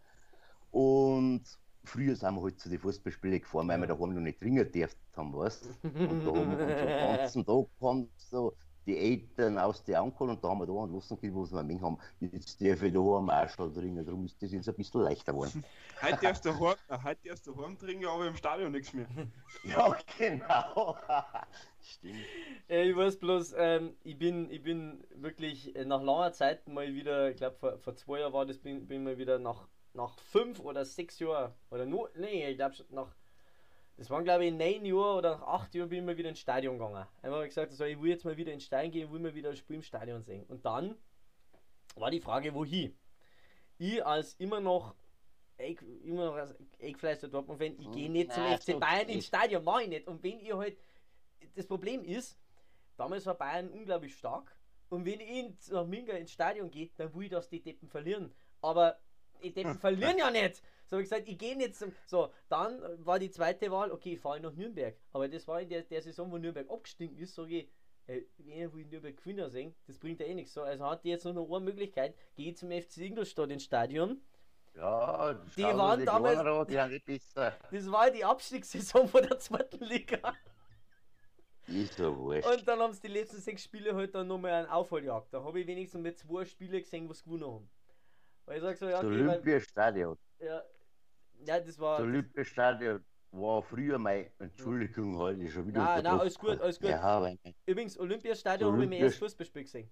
Und 0.71 1.45
früher 1.85 2.17
sind 2.17 2.35
wir 2.35 2.43
halt 2.43 2.61
zu 2.61 2.69
den 2.69 2.79
Fußballspielen 2.79 3.41
gefahren, 3.41 3.69
weil 3.69 3.81
wir 3.81 3.87
daheim 3.89 4.15
noch 4.15 4.21
nicht 4.21 4.41
dringen 4.41 4.71
dürfen 4.71 4.99
haben, 5.17 5.35
weißt 5.35 5.67
Und 5.83 6.25
da 6.25 6.35
haben 6.35 6.59
wir 6.59 6.67
den 6.67 6.89
ganzen 7.17 7.45
Tag 7.45 7.67
haben 7.81 8.11
so 8.17 8.57
die 8.87 8.99
Eltern 8.99 9.59
aus 9.59 9.85
der 9.85 10.01
Ankohl 10.01 10.31
und 10.31 10.43
da 10.43 10.49
haben 10.49 10.61
wir 10.61 10.67
da 10.67 10.85
entlassen 10.85 11.21
können, 11.21 11.35
wo 11.35 11.45
wir 11.45 11.81
haben. 11.81 11.99
Jetzt 12.21 12.61
darf 12.61 12.83
ich 12.83 12.93
da 12.93 13.01
am 13.01 13.31
Arschl 13.31 13.73
dringen, 13.73 14.05
darum 14.05 14.25
ist 14.25 14.43
das 14.43 14.53
jetzt 14.53 14.69
ein 14.69 14.75
bisschen 14.75 15.03
leichter 15.03 15.33
geworden. 15.33 15.65
heute 16.03 16.19
darfst 16.21 16.45
du 16.45 16.51
daheim, 16.51 16.77
äh, 16.89 16.99
heute 17.03 17.79
trinken, 17.79 18.07
aber 18.07 18.27
im 18.27 18.37
Stadion 18.37 18.73
nichts 18.73 18.93
mehr. 18.93 19.07
ja, 19.65 19.97
genau. 20.19 20.97
Stimmt. 21.81 22.25
Äh, 22.69 22.91
ich 22.91 22.97
weiß 22.97 23.19
bloß, 23.19 23.55
ähm, 23.57 23.97
ich, 24.03 24.19
bin, 24.19 24.51
ich 24.51 24.63
bin 24.63 25.05
wirklich 25.15 25.75
äh, 25.77 25.85
nach 25.85 26.03
langer 26.03 26.33
Zeit 26.33 26.67
mal 26.69 26.93
wieder, 26.95 27.31
ich 27.31 27.37
glaube 27.37 27.57
vor, 27.57 27.79
vor 27.79 27.97
zwei 27.97 28.21
Jahren 28.21 28.33
war 28.33 28.47
das, 28.47 28.59
bin, 28.59 28.87
bin 28.87 29.05
mal 29.05 29.19
wieder 29.19 29.39
nach, 29.39 29.69
nach 29.95 30.19
fünf 30.19 30.61
oder 30.61 30.85
sechs 30.85 31.19
Jahren, 31.19 31.53
oder 31.71 31.87
nur, 31.87 32.11
nee, 32.17 32.49
ich 32.49 32.57
glaube 32.57 32.77
nach 32.91 33.15
das 34.03 34.11
waren 34.11 34.25
glaube 34.25 34.47
ich 34.47 34.53
neun 34.53 34.85
Jahre 34.85 35.19
oder 35.19 35.31
nach 35.37 35.43
acht 35.47 35.75
Jahren 35.77 35.89
bin 35.89 36.01
ich 36.01 36.05
mal 36.05 36.17
wieder 36.17 36.29
ins 36.29 36.41
Stadion 36.41 36.77
gegangen. 36.77 37.07
Einmal 37.23 37.39
habe 37.39 37.45
ich 37.45 37.51
gesagt, 37.51 37.71
also 37.71 37.85
ich 37.85 38.01
will 38.03 38.11
jetzt 38.11 38.25
mal 38.25 38.37
wieder 38.37 38.53
ins 38.53 38.65
Stadion 38.65 38.91
gehen, 38.91 39.13
will 39.13 39.21
mal 39.21 39.33
wieder 39.33 39.51
ein 39.51 39.57
Spiel 39.57 39.77
im 39.77 39.83
Stadion 39.83 40.23
sehen. 40.23 40.45
Und 40.49 40.65
dann 40.65 40.97
war 41.95 42.11
die 42.11 42.21
Frage, 42.21 42.53
wohin? 42.53 42.99
Ich 43.79 44.05
als 44.05 44.35
immer 44.41 44.59
noch 44.59 44.97
Egg, 45.57 45.85
immer 46.03 46.25
noch 46.25 46.35
als 46.35 46.57
Eckfleisch 46.81 47.21
Dortmund-Fan, 47.21 47.79
ich 47.79 47.93
gehe 47.93 48.11
nicht 48.11 48.33
zum 48.33 48.43
FC 48.43 48.81
Bayern 48.81 49.09
ins 49.09 49.27
Stadion, 49.27 49.63
mache 49.63 49.85
ich 49.85 49.89
nicht. 49.89 50.09
Und 50.09 50.21
wenn 50.25 50.41
ihr 50.41 50.59
halt, 50.59 50.77
das 51.55 51.67
Problem 51.69 52.05
ist, 52.05 52.37
damals 52.97 53.25
war 53.27 53.35
Bayern 53.35 53.69
unglaublich 53.69 54.17
stark. 54.17 54.57
Und 54.89 55.05
wenn 55.05 55.21
ich 55.21 55.71
nach 55.71 55.87
Minga 55.87 56.15
ins 56.15 56.33
Stadion 56.33 56.73
gehe, 56.73 56.91
dann 56.97 57.15
will 57.15 57.27
ich, 57.27 57.31
dass 57.31 57.49
die 57.49 57.63
Deppen 57.63 57.89
verlieren. 57.89 58.35
Aber 58.63 58.99
die 59.45 59.53
Deppen 59.53 59.79
verlieren 59.79 60.19
ja 60.19 60.29
nicht. 60.29 60.61
So 60.93 60.97
habe 60.97 61.05
ich 61.05 61.09
gesagt, 61.09 61.27
ich 61.27 61.39
gehe 61.39 61.57
nicht 61.57 61.75
zum. 61.75 61.91
So, 62.05 62.31
dann 62.51 62.83
war 62.99 63.19
die 63.19 63.31
zweite 63.31 63.71
Wahl, 63.71 63.91
okay, 63.91 64.13
ich 64.13 64.21
fahre 64.21 64.41
nach 64.41 64.53
Nürnberg. 64.53 64.95
Aber 65.15 65.27
das 65.27 65.49
war 65.49 65.59
in 65.59 65.71
der, 65.71 65.85
der 65.85 66.03
Saison, 66.03 66.31
wo 66.31 66.37
Nürnberg 66.37 66.69
abgestiegen 66.69 67.17
ist, 67.17 67.35
sage 67.35 67.61
ich, 67.61 67.69
äh, 68.09 68.21
wer 68.37 68.71
will 68.75 68.85
Nürnberg 68.85 69.17
Gewinner 69.17 69.49
sehen? 69.49 69.75
Das 69.87 69.99
bringt 69.99 70.21
ja 70.21 70.27
eh 70.27 70.35
nichts. 70.35 70.53
So, 70.53 70.61
also 70.61 70.85
hat 70.85 71.03
die 71.03 71.09
jetzt 71.09 71.25
noch 71.25 71.51
eine 71.51 71.65
Möglichkeit, 71.65 72.15
gehe 72.35 72.53
zum 72.53 72.71
FC 72.71 72.99
Ingolstadt 72.99 73.51
ins 73.51 73.65
Stadion. 73.65 74.21
Ja, 74.75 75.33
die 75.57 75.63
waren 75.63 76.01
die 76.01 76.05
damals. 76.05 76.39
An, 76.41 76.67
die 76.67 76.79
haben. 76.79 77.01
Das 77.71 77.91
war 77.91 78.11
die 78.11 78.27
Abstiegssaison 78.27 79.09
von 79.09 79.23
der 79.23 79.39
zweiten 79.39 79.83
Liga. 79.83 80.35
Ist 81.69 81.97
so 81.97 82.15
wurscht. 82.19 82.47
Und 82.47 82.69
dann 82.69 82.81
haben 82.81 82.93
sie 82.93 83.01
die 83.01 83.09
letzten 83.09 83.41
sechs 83.41 83.65
Spiele 83.65 83.95
halt 83.95 84.15
dann 84.15 84.27
nochmal 84.27 84.53
einen 84.53 84.69
Aufholjagd. 84.69 85.33
Da 85.33 85.43
habe 85.43 85.59
ich 85.59 85.67
wenigstens 85.67 86.03
mit 86.03 86.19
zwei 86.19 86.45
Spielen 86.45 86.83
gesehen, 86.83 87.09
was 87.09 87.25
gewonnen 87.25 87.47
haben. 87.47 87.71
Weil 88.45 88.57
ich 88.57 88.63
sag 88.63 88.77
so, 88.77 88.89
ja, 88.91 88.99
okay, 88.99 89.07
Olympiastadion. 89.07 90.19
Ja, 90.39 90.63
ja, 91.47 91.61
das 91.61 91.79
war. 91.79 91.99
Das 91.99 92.07
Olympiastadion 92.07 93.05
war 93.33 93.63
früher 93.63 93.99
mein. 93.99 94.27
Entschuldigung, 94.39 95.17
heute 95.17 95.49
schon 95.51 95.67
wieder. 95.67 95.83
Nein, 95.83 96.05
nein, 96.05 96.21
alles 96.21 96.39
gut, 96.39 96.61
alles 96.61 96.79
gut. 96.79 96.91
Ja, 96.91 97.31
Übrigens, 97.67 97.99
Olympiastadion 97.99 98.73
habe 98.73 98.85
ich 98.85 98.89
mir 98.89 98.99
erst 98.99 99.19
Fußballspiel 99.19 99.63
gesehen. 99.63 99.91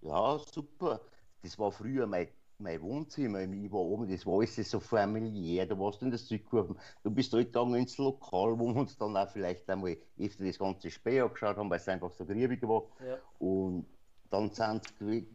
Ja, 0.00 0.38
super. 0.38 1.00
Das 1.42 1.58
war 1.58 1.70
früher 1.70 2.06
mein, 2.06 2.28
mein 2.58 2.80
Wohnzimmer. 2.80 3.40
Ich 3.40 3.70
war 3.70 3.80
oben, 3.80 4.08
das 4.08 4.24
war 4.26 4.34
alles 4.34 4.56
so 4.56 4.80
familiär. 4.80 5.66
Da 5.66 5.78
warst 5.78 6.00
du 6.00 6.06
in 6.06 6.10
der 6.10 6.18
Südkurve. 6.18 6.76
Du 7.02 7.10
bist 7.10 7.32
halt 7.32 7.46
gegangen 7.46 7.74
ins 7.74 7.98
Lokal, 7.98 8.58
wo 8.58 8.68
wir 8.74 8.80
uns 8.80 8.96
dann 8.96 9.16
auch 9.16 9.28
vielleicht 9.28 9.68
einmal 9.68 9.96
öfter 10.18 10.44
das 10.44 10.58
ganze 10.58 10.90
Spiel 10.90 11.22
angeschaut 11.22 11.56
haben, 11.56 11.70
weil 11.70 11.78
es 11.78 11.88
einfach 11.88 12.10
so 12.10 12.24
griebig 12.24 12.62
war. 12.62 12.84
Ja. 13.06 13.18
Und 13.38 13.86
dann 14.30 14.50
sind, 14.50 14.82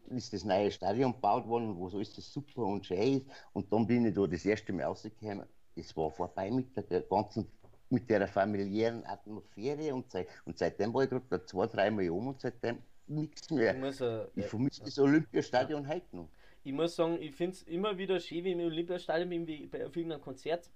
ist 0.10 0.34
das 0.34 0.44
neue 0.44 0.72
Stadion 0.72 1.14
gebaut 1.14 1.48
worden, 1.48 1.78
wo 1.78 1.90
so 1.90 2.00
ist 2.00 2.18
das 2.18 2.32
super 2.32 2.64
und 2.64 2.86
schön 2.86 3.18
ist. 3.18 3.26
Und 3.54 3.72
dann 3.72 3.88
bin 3.88 4.06
ich 4.06 4.14
da 4.14 4.28
das 4.28 4.46
erste 4.46 4.74
Mal 4.74 4.86
rausgekommen. 4.86 5.46
Es 5.76 5.96
war 5.98 6.12
vorbei 6.12 6.52
mit 6.52 6.76
der 6.76 7.02
ganzen, 7.02 7.48
mit 7.90 8.10
der 8.10 8.28
familiären 8.28 9.06
Atmosphäre 9.06 9.94
und, 9.94 10.12
seit, 10.12 10.28
und 10.46 10.58
seitdem 10.58 10.94
war 10.94 11.04
ich 11.04 11.10
gerade 11.10 11.46
zwei, 11.46 11.68
drei 11.68 11.90
Mal 11.90 12.10
um 12.10 12.28
und 12.28 12.42
seitdem 12.42 12.78
nichts 13.08 13.50
mehr. 13.50 13.76
Ich, 13.76 13.82
muss, 13.82 14.02
äh, 14.02 14.26
ich 14.36 14.46
vermisse 14.46 14.82
ja. 14.82 14.86
das 14.86 15.00
Olympiastadion 15.00 15.84
ja. 15.84 15.90
heute 15.90 16.16
noch. 16.16 16.30
Ich 16.64 16.72
muss 16.72 16.96
sagen, 16.96 17.22
ich 17.22 17.36
finde 17.36 17.56
es 17.56 17.64
immer 17.64 17.98
wieder 17.98 18.20
schön, 18.20 18.44
wenn 18.46 18.60
ich 18.60 18.66
im 18.66 18.72
Olympiastadion 18.72 19.30
bin, 19.30 19.48
wie 19.48 19.68
bei 19.68 19.80
irgendeinem 19.80 20.22
Konzert. 20.22 20.70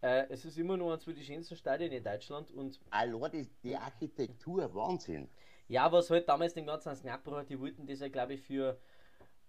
Äh, 0.00 0.26
es 0.30 0.44
ist 0.44 0.58
immer 0.58 0.76
noch 0.76 0.90
eines 0.90 1.04
der 1.04 1.14
schönsten 1.22 1.56
Stadien 1.56 1.92
in 1.92 2.02
Deutschland. 2.02 2.50
Und 2.50 2.80
Allein 2.90 3.30
die, 3.30 3.48
die 3.62 3.76
Architektur, 3.76 4.74
Wahnsinn. 4.74 5.28
Ja, 5.72 5.90
was 5.90 6.10
halt 6.10 6.28
damals 6.28 6.52
den 6.52 6.66
ganzen 6.66 6.94
Snapper 6.94 7.34
hat, 7.36 7.48
die 7.48 7.58
wollten 7.58 7.86
das 7.86 8.00
ja, 8.00 8.08
glaube 8.08 8.34
ich, 8.34 8.42
für 8.42 8.78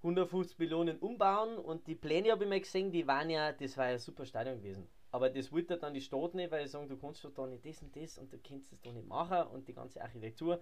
150 0.04 0.58
Millionen 0.58 0.98
umbauen 1.00 1.58
und 1.58 1.86
die 1.86 1.96
Pläne 1.96 2.32
habe 2.32 2.46
ich 2.46 2.50
mal 2.50 2.62
gesehen, 2.62 2.92
die 2.92 3.06
waren 3.06 3.30
ja, 3.30 3.52
das 3.52 3.76
war 3.76 3.88
ja 3.88 3.92
ein 3.96 4.00
super 4.00 4.26
Stadion 4.26 4.56
gewesen. 4.56 4.88
Aber 5.12 5.30
das 5.30 5.52
wollte 5.52 5.78
dann 5.78 5.94
die 5.94 6.00
Stadt 6.00 6.34
nicht, 6.34 6.50
weil 6.50 6.66
sie 6.66 6.72
sagen, 6.72 6.88
du 6.88 6.96
kannst 6.96 7.26
doch 7.26 7.34
da 7.34 7.46
nicht 7.46 7.66
das 7.66 7.82
und 7.82 7.94
das 7.94 8.18
und 8.18 8.32
du 8.32 8.38
kannst 8.38 8.72
es 8.72 8.82
doch 8.82 8.94
nicht 8.94 9.06
machen 9.06 9.48
und 9.48 9.68
die 9.68 9.74
ganze 9.74 10.02
Architektur. 10.02 10.62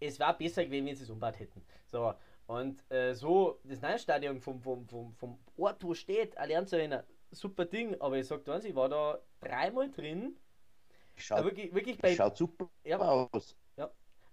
Es 0.00 0.18
war 0.18 0.38
besser 0.38 0.64
gewesen, 0.64 0.86
wenn 0.86 0.96
sie 0.96 1.04
es 1.04 1.10
umbaut 1.10 1.38
hätten. 1.38 1.62
So, 1.92 2.14
und 2.46 2.90
äh, 2.90 3.12
so, 3.12 3.60
das 3.62 3.82
neue 3.82 3.98
Stadion 3.98 4.40
vom, 4.40 4.58
vom, 4.58 4.88
vom, 4.88 5.12
vom 5.12 5.38
Ort, 5.58 5.84
wo 5.84 5.92
steht, 5.92 6.38
Allianz 6.38 6.72
Arena, 6.72 7.04
super 7.30 7.66
Ding, 7.66 7.94
aber 8.00 8.16
ich 8.16 8.26
sag 8.26 8.48
eins, 8.48 8.64
ich 8.64 8.74
war 8.74 8.88
da 8.88 9.18
dreimal 9.38 9.90
drin 9.90 10.38
Schaut, 11.16 11.44
wirklich, 11.44 11.74
wirklich 11.74 11.98
bei, 11.98 12.14
schaut 12.14 12.38
super 12.38 12.70
ja, 12.84 12.98
aus. 12.98 13.54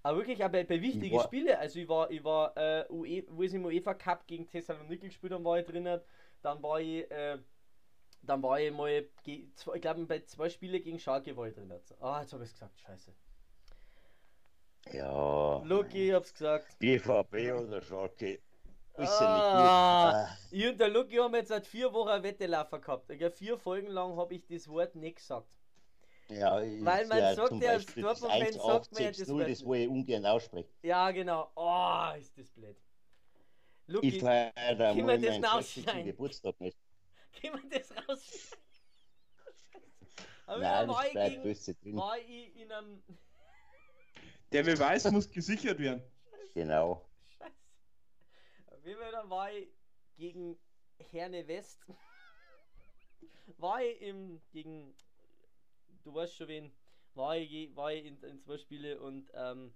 Aber 0.04 0.18
wirklich 0.18 0.44
auch 0.44 0.50
bei, 0.50 0.64
bei 0.64 0.82
wichtigen 0.82 1.16
war- 1.16 1.24
Spielen. 1.26 1.56
Also 1.58 1.80
ich 1.80 1.88
war, 1.88 2.10
ich 2.10 2.24
war, 2.24 2.56
äh, 2.58 2.86
UE, 2.90 3.24
wo 3.30 3.44
es 3.44 3.54
im 3.54 3.66
UEFA 3.66 3.94
Cup 3.94 4.26
gegen 4.28 4.48
Thessaloniki 4.48 5.08
gespielt 5.08 5.34
haben, 5.34 5.44
war 5.46 5.60
ich 5.60 5.66
drinnen. 5.66 6.02
Dann 6.42 6.62
war 6.64 6.80
ich, 6.82 7.10
äh, 7.12 7.38
dann 8.24 8.42
war 8.42 8.60
ich 8.60 8.72
mal, 8.74 9.06
ich 9.26 9.46
glaube 9.82 10.06
bei 10.06 10.22
zwei 10.22 10.50
Spielen 10.50 10.82
gegen 10.84 10.98
Schalke 11.00 11.36
war 11.38 11.48
ich 11.48 11.54
drinnen. 11.54 11.80
Ah, 12.00 12.22
jetzt 12.22 12.34
habe 12.34 12.44
ich 12.44 12.50
es 12.50 12.54
gesagt, 12.54 12.80
scheiße. 12.80 13.14
Ja. 14.92 15.62
Lucky, 15.64 16.08
ich 16.10 16.14
hab's 16.14 16.34
gesagt. 16.34 16.78
BVB 16.80 17.52
oder 17.64 17.82
Schalke. 17.82 18.40
Ist 18.98 19.22
Ah. 19.22 20.12
ja 20.12 20.28
nicht 20.28 20.50
gut. 20.52 20.60
Ich 20.60 20.68
und 20.70 20.80
der 20.80 20.90
Lucky 20.90 21.16
haben 21.18 21.36
jetzt 21.36 21.48
seit 21.50 21.66
vier 21.66 21.94
Wochen 21.94 22.24
Wettelaufer 22.24 22.80
gehabt. 22.80 23.10
Ich 23.12 23.34
vier 23.36 23.58
Folgen 23.58 23.88
lang 23.88 24.18
habe 24.18 24.34
ich 24.34 24.46
das 24.48 24.68
Wort 24.68 24.96
nicht 24.96 25.18
gesagt. 25.18 25.48
Ja, 26.32 26.56
Weil 26.62 27.08
man 27.08 27.18
ja 27.18 27.36
sagt 27.36 27.48
zum 27.50 27.62
ja, 27.62 27.72
als 27.72 27.86
Beispiel 27.86 28.04
das 28.04 28.20
Dortmund-Fan 28.20 28.54
sagt 28.54 28.92
man 28.94 29.04
ja 29.04 29.10
das 29.10 29.20
1860, 29.20 29.28
Wort 29.30 29.50
das 29.50 29.66
wo 29.66 29.74
ich 29.74 29.88
ungern 29.88 30.26
ausspreche. 30.26 30.70
Ja, 30.82 31.12
genau. 31.12 31.52
Oh, 31.56 32.18
ist 32.18 32.38
das 32.38 32.50
blöd. 32.52 32.78
Ich 33.88 33.94
Lucky, 33.94 34.20
feiere 34.22 34.76
da 34.76 34.94
mal 34.94 35.04
meinen 35.04 35.42
noch 35.42 35.62
60. 35.62 35.84
ausschneiden? 35.84 36.06
Geburtstag 36.06 36.62
nicht. 36.62 36.78
können 37.42 37.70
wir 37.70 37.80
das 37.80 37.92
raus? 38.08 38.52
Aber 40.46 40.60
Nein, 40.60 40.90
war 40.90 41.28
ich, 41.28 41.42
böse 41.42 41.76
drin. 41.76 41.96
war 41.98 42.18
ich 42.18 42.56
in 42.58 42.72
einem. 42.72 43.04
Der 44.52 44.64
Beweis 44.64 45.10
muss 45.10 45.30
gesichert 45.30 45.80
werden. 45.80 46.04
Genau. 46.54 47.06
Scheiße. 47.38 47.54
Auf 48.68 48.86
jeden 48.86 49.00
Fall 49.00 49.12
dann 49.12 49.30
war 49.30 49.52
ich 49.52 49.70
gegen 50.18 50.58
Herne 51.12 51.48
West. 51.48 51.80
war 53.58 53.82
ich 53.82 54.02
im. 54.02 54.42
gegen. 54.52 54.94
Du 56.04 56.14
weißt 56.14 56.36
schon 56.36 56.48
wen. 56.48 56.72
War 57.14 57.38
ich, 57.38 57.76
war 57.76 57.92
ich 57.94 58.06
in, 58.06 58.22
in 58.24 58.40
zwei 58.40 58.58
Spiele 58.58 59.00
und 59.00 59.30
ähm, 59.34 59.74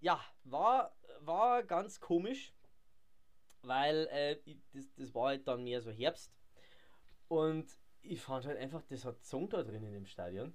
ja, 0.00 0.20
war, 0.44 0.94
war 1.20 1.62
ganz 1.64 2.00
komisch. 2.00 2.52
Weil 3.62 4.06
äh, 4.12 4.36
ich- 4.44 4.62
das, 4.72 4.92
das 4.94 5.14
war 5.14 5.28
halt 5.28 5.46
dann 5.48 5.64
mehr 5.64 5.80
so 5.80 5.90
Herbst. 5.90 6.32
Und 7.28 7.66
ich 8.02 8.20
fand 8.20 8.46
halt 8.46 8.58
einfach, 8.58 8.82
das 8.88 9.04
hat 9.04 9.24
Song 9.24 9.48
da 9.48 9.62
drin 9.62 9.82
in 9.84 9.92
dem 9.92 10.06
Stadion. 10.06 10.54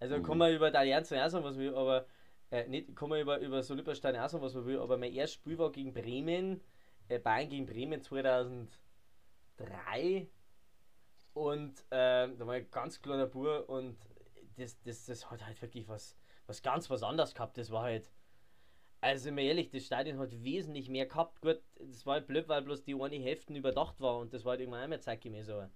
Also 0.00 0.18
Mhm. 0.18 0.22
kann 0.22 0.38
man 0.38 0.54
über 0.54 0.68
Italien 0.68 1.04
zuerst 1.04 1.32
sagen, 1.32 1.44
was 1.44 1.56
man 1.56 1.64
will, 1.64 1.74
aber 1.76 2.06
äh, 2.50 2.66
nicht, 2.68 2.94
kann 2.96 3.08
man 3.10 3.20
über, 3.20 3.38
über 3.40 3.62
Solibastadion 3.62 4.22
auch 4.24 4.28
sagen, 4.28 4.42
was 4.44 4.54
man 4.54 4.66
will, 4.66 4.78
aber 4.80 4.96
mein 4.98 5.12
erstes 5.12 5.34
Spiel 5.36 5.58
war 5.58 5.70
gegen 5.72 5.92
Bremen, 5.94 6.60
äh, 7.08 7.18
Bayern 7.18 7.48
gegen 7.50 7.66
Bremen 7.66 8.02
2003 8.02 10.28
und 11.36 11.80
äh, 11.90 12.28
da 12.34 12.46
war 12.46 12.56
ich 12.56 12.70
ganz 12.70 13.00
kleiner 13.00 13.26
Bur 13.26 13.68
und 13.68 13.98
das, 14.56 14.80
das, 14.82 15.04
das 15.04 15.30
hat 15.30 15.44
halt 15.44 15.60
wirklich 15.60 15.86
was, 15.86 16.16
was 16.46 16.62
ganz 16.62 16.88
was 16.88 17.02
anderes 17.02 17.34
gehabt, 17.34 17.58
das 17.58 17.70
war 17.70 17.82
halt 17.82 18.10
also 19.02 19.24
sind 19.24 19.36
wir 19.36 19.44
ehrlich, 19.44 19.70
das 19.70 19.84
Stadion 19.84 20.18
hat 20.18 20.32
wesentlich 20.42 20.88
mehr 20.88 21.06
gehabt. 21.06 21.40
Gut, 21.42 21.60
das 21.78 22.06
war 22.06 22.14
halt 22.14 22.26
blöd, 22.26 22.48
weil 22.48 22.62
bloß 22.62 22.82
die 22.82 22.94
eine 23.00 23.16
Hälfte 23.16 23.54
überdacht 23.54 24.00
war 24.00 24.18
und 24.18 24.32
das 24.32 24.44
war 24.44 24.52
halt 24.52 24.60
irgendwann 24.60 24.82
einmal 24.82 25.00
zeitgemäß, 25.00 25.48
aber 25.50 25.70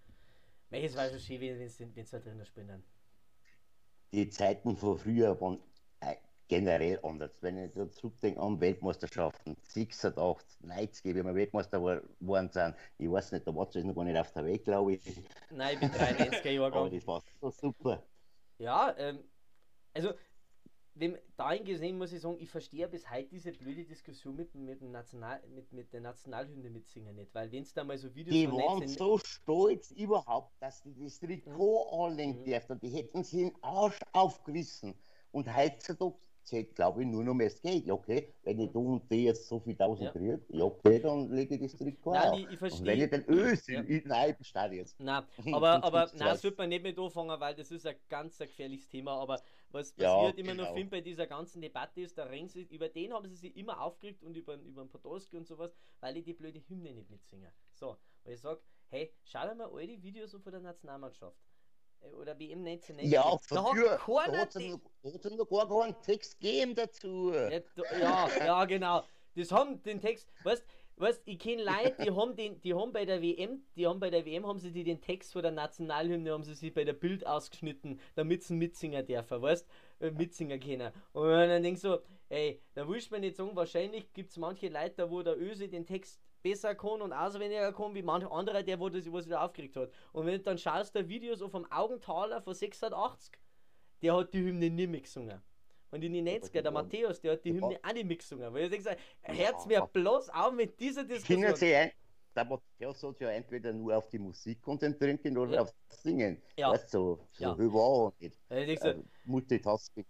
Mei, 0.70 0.84
es 0.84 0.96
war 0.96 1.08
schon 1.08 1.20
schön, 1.20 1.40
wenn 1.40 1.60
es 1.60 2.10
da 2.10 2.18
drinnen 2.18 2.46
dann. 2.66 2.82
Die 4.12 4.28
Zeiten 4.30 4.76
von 4.76 4.98
früher 4.98 5.40
waren 5.40 5.58
äh, 6.00 6.16
generell 6.50 6.98
anders. 7.04 7.32
Wenn 7.42 7.58
ich 7.58 7.72
so 7.74 7.86
zurückdenke 7.86 8.40
an 8.40 8.60
Weltmeisterschaften, 8.60 9.56
86, 9.62 10.60
90, 10.62 11.04
wie 11.04 11.14
wir 11.24 11.34
Weltmeister 11.34 11.78
geworden 11.80 12.50
sind, 12.52 12.76
ich 12.98 13.10
weiß 13.10 13.32
nicht, 13.32 13.46
da 13.46 13.54
war 13.54 13.68
es 13.68 13.84
noch 13.84 13.94
gar 13.94 14.04
nicht 14.04 14.18
auf 14.18 14.32
der 14.32 14.44
Welt, 14.44 14.64
glaube 14.64 14.94
ich. 14.94 15.02
Nein, 15.50 15.74
ich 15.74 15.80
bin 15.80 15.92
93er 15.92 16.60
Aber 16.72 16.88
Jahrgang. 16.88 16.90
das 16.90 17.06
war 17.06 17.22
so 17.40 17.50
super. 17.50 18.08
Ja, 18.58 18.94
ähm, 18.98 19.24
also, 19.94 20.12
dem, 20.94 21.16
dahin 21.36 21.64
gesehen 21.64 21.98
muss 21.98 22.12
ich 22.12 22.20
sagen, 22.20 22.38
ich 22.40 22.50
verstehe 22.50 22.88
bis 22.88 23.10
heute 23.10 23.28
diese 23.28 23.52
blöde 23.52 23.84
Diskussion 23.84 24.36
mit, 24.36 24.54
mit, 24.54 24.80
dem 24.82 24.90
National, 24.90 25.40
mit, 25.48 25.72
mit 25.72 25.92
der 25.92 26.00
Nationalhymne 26.00 26.70
mitsingen 26.70 27.16
nicht, 27.16 27.34
weil 27.34 27.50
wenn 27.52 27.62
es 27.62 27.72
da 27.72 27.84
mal 27.84 27.96
so 27.98 28.14
Videos 28.14 28.34
Die 28.36 28.46
waren 28.50 28.80
19 28.80 28.88
so 28.88 29.18
stolz 29.18 29.92
überhaupt, 29.92 30.52
dass 30.60 30.82
die 30.82 30.94
das 30.94 31.20
Trikot 31.20 31.88
anlegen 32.06 32.40
Mhm. 32.40 32.44
dürfen. 32.44 32.80
Die 32.80 32.90
hätten 32.90 33.24
sie 33.24 33.44
den 33.44 33.62
Arsch 33.62 34.00
aufgerissen. 34.12 34.94
Und 35.32 35.54
heutzutage 35.56 36.16
zählt, 36.50 36.74
glaube 36.74 37.02
ich, 37.02 37.08
nur 37.08 37.24
noch 37.24 37.34
mehr 37.34 37.48
das 37.48 37.60
Geld. 37.62 37.88
Okay, 37.90 38.34
wenn 38.42 38.58
ich 38.60 38.70
da 38.72 38.78
und 38.78 39.10
die 39.10 39.24
jetzt 39.24 39.46
so 39.48 39.60
viel 39.60 39.76
tausend 39.76 40.06
Ja. 40.06 40.12
kriege, 40.12 40.40
ja, 40.48 40.64
okay, 40.64 40.98
dann 41.00 41.30
lege 41.30 41.54
ich 41.54 41.62
das 41.62 41.76
Trikot 41.76 42.12
Nein, 42.12 42.28
auf. 42.28 42.38
ich- 42.38 42.44
ich 42.44 42.50
und 42.50 42.58
verstehe. 42.58 42.86
wenn 42.86 43.00
ich 43.00 43.10
den 43.10 43.24
Öse 43.28 43.72
Ja. 43.72 43.80
in 43.80 44.02
nein, 44.06 44.34
im 44.38 44.44
Stadion. 44.44 44.86
Nein, 44.98 45.24
aber, 45.54 45.82
aber 45.84 46.10
nein, 46.14 46.36
sollte 46.36 46.58
man 46.58 46.68
nicht 46.68 46.82
mit 46.82 46.98
anfangen, 46.98 47.40
weil 47.40 47.54
das 47.54 47.70
ist 47.70 47.86
ein 47.86 47.96
ganz 48.08 48.40
ein 48.40 48.48
gefährliches 48.48 48.88
Thema. 48.88 49.12
Aber 49.12 49.40
was 49.70 49.94
Ja, 49.96 50.14
passiert 50.14 50.38
immer 50.38 50.54
noch 50.54 50.64
genau. 50.64 50.74
viel 50.74 50.86
bei 50.86 51.00
dieser 51.00 51.26
ganzen 51.26 51.60
Debatte 51.62 52.00
ist, 52.00 52.18
da 52.18 52.28
sie, 52.48 52.62
über 52.62 52.88
den 52.88 53.12
haben 53.12 53.28
sie 53.28 53.36
sich 53.36 53.56
immer 53.56 53.80
aufgeregt 53.80 54.22
und 54.24 54.36
über, 54.36 54.54
über 54.56 54.82
den 54.84 54.90
Podolski 54.90 55.36
und 55.36 55.46
sowas, 55.46 55.74
weil 56.00 56.14
die 56.14 56.22
die 56.22 56.34
blöde 56.34 56.60
Hymne 56.68 56.92
nicht 56.92 57.08
mitsingen. 57.10 57.52
So, 57.72 57.96
weil 58.24 58.34
ich 58.34 58.40
sage, 58.40 58.60
hey, 58.88 59.12
schau 59.24 59.46
dir 59.46 59.54
mal 59.54 59.70
all 59.72 59.86
die 59.86 60.02
Videos 60.02 60.32
von 60.32 60.50
der 60.52 60.60
Nationalmannschaft. 60.60 61.36
Oder 62.18 62.38
WM 62.38 62.64
1990. 62.64 63.12
Ja, 63.12 63.22
da 63.22 63.64
früher, 63.64 63.90
hat 63.92 64.00
keiner 64.00 64.32
da 64.32 64.40
hat 64.40 65.24
es 65.24 65.30
noch, 65.36 65.48
gar 65.48 65.68
keinen 65.68 66.02
Text 66.02 66.40
gegeben 66.40 66.74
dazu. 66.74 67.32
ja, 67.32 67.60
ja, 68.00 68.28
ja, 68.38 68.64
genau. 68.64 69.04
Das 69.34 69.52
haben 69.52 69.82
den 69.82 70.00
Text, 70.00 70.28
weißt 70.44 70.64
weißt, 71.00 71.22
ich 71.24 71.38
kenne 71.38 71.64
Leute, 71.64 71.96
die 72.04 72.10
haben 72.10 72.36
den, 72.36 72.60
die 72.60 72.74
haben 72.74 72.92
bei 72.92 73.04
der 73.04 73.22
WM, 73.22 73.62
die 73.74 73.86
haben 73.86 73.98
bei 73.98 74.10
der 74.10 74.24
WM 74.24 74.46
haben 74.46 74.58
sie 74.58 74.70
die 74.70 74.84
den 74.84 75.00
Text 75.00 75.32
von 75.32 75.42
der 75.42 75.50
Nationalhymne 75.50 76.32
haben 76.32 76.44
sie 76.44 76.54
sich 76.54 76.72
bei 76.72 76.84
der 76.84 76.92
Bild 76.92 77.26
ausgeschnitten, 77.26 78.00
damit 78.14 78.42
sie 78.42 78.54
mitsingen 78.54 79.04
dürfen, 79.04 79.42
weißt, 79.42 79.66
äh, 80.00 80.10
mitsingen 80.10 80.60
können. 80.60 80.92
Und 81.12 81.28
dann 81.30 81.62
denkst 81.62 81.82
du, 81.82 82.02
ey, 82.28 82.60
da 82.74 82.86
willst 82.88 83.10
du 83.10 83.14
mir 83.14 83.20
nicht 83.20 83.36
sagen, 83.36 83.56
wahrscheinlich 83.56 84.12
gibt 84.12 84.30
es 84.30 84.36
manche 84.36 84.68
Leute, 84.68 84.94
da 84.96 85.10
wo 85.10 85.22
der 85.22 85.40
Öse 85.40 85.68
den 85.68 85.86
Text 85.86 86.20
besser 86.42 86.74
kann 86.74 87.02
und 87.02 87.12
auswendiger 87.12 87.72
kann, 87.72 87.94
wie 87.94 88.02
manch 88.02 88.26
anderer, 88.30 88.62
der 88.62 88.78
wo 88.80 88.88
das 88.88 89.10
was 89.12 89.26
wieder 89.26 89.42
aufgeregt 89.42 89.76
hat. 89.76 89.90
Und 90.12 90.26
wenn 90.26 90.34
du 90.34 90.40
dann 90.40 90.58
schaust, 90.58 90.94
da 90.94 91.06
Videos 91.08 91.42
auf 91.42 91.52
dem 91.52 91.70
Augenthaler 91.70 92.40
von 92.42 92.54
680, 92.54 93.32
der 94.02 94.16
hat 94.16 94.32
die 94.32 94.40
Hymne 94.40 94.70
nie 94.70 94.86
mitgesungen. 94.86 95.42
Und 95.90 96.04
in 96.04 96.12
den 96.12 96.28
90er, 96.28 96.62
der 96.62 96.70
Matthäus, 96.70 97.20
der 97.20 97.32
hat 97.32 97.44
die. 97.44 97.52
Hymne 97.52 97.78
auch 97.82 97.92
nicht 97.92 98.06
mitgesungen. 98.06 98.54
Weil 98.54 98.72
ich 98.72 98.82
denke, 98.82 98.96
hört 99.22 99.66
mir 99.66 99.86
bloß 99.92 100.30
auf 100.30 100.52
mit 100.52 100.78
dieser 100.78 101.04
Diskussion. 101.04 101.56
Sie 101.56 101.74
ein, 101.74 101.90
der 102.34 102.44
Matthäus 102.44 103.02
hat 103.02 103.20
ja 103.20 103.30
entweder 103.30 103.72
nur 103.72 103.96
auf 103.96 104.08
die 104.08 104.20
Musik 104.20 104.62
konzentrieren 104.62 105.20
können 105.20 105.36
oder 105.36 105.54
Ja. 105.54 105.62
aufs 105.62 105.74
Singen. 105.88 106.40
Ja. 106.56 106.70
Weißt 106.70 106.94
du, 106.94 107.16
so, 107.16 107.28
so 107.32 107.44
Ja. 107.44 107.58
wie 107.58 107.72
war 107.72 108.12
nicht. 108.20 108.38
Denk 108.48 108.78
so, 108.78 108.88
Äh, 108.88 109.02
Multitasking. 109.24 110.06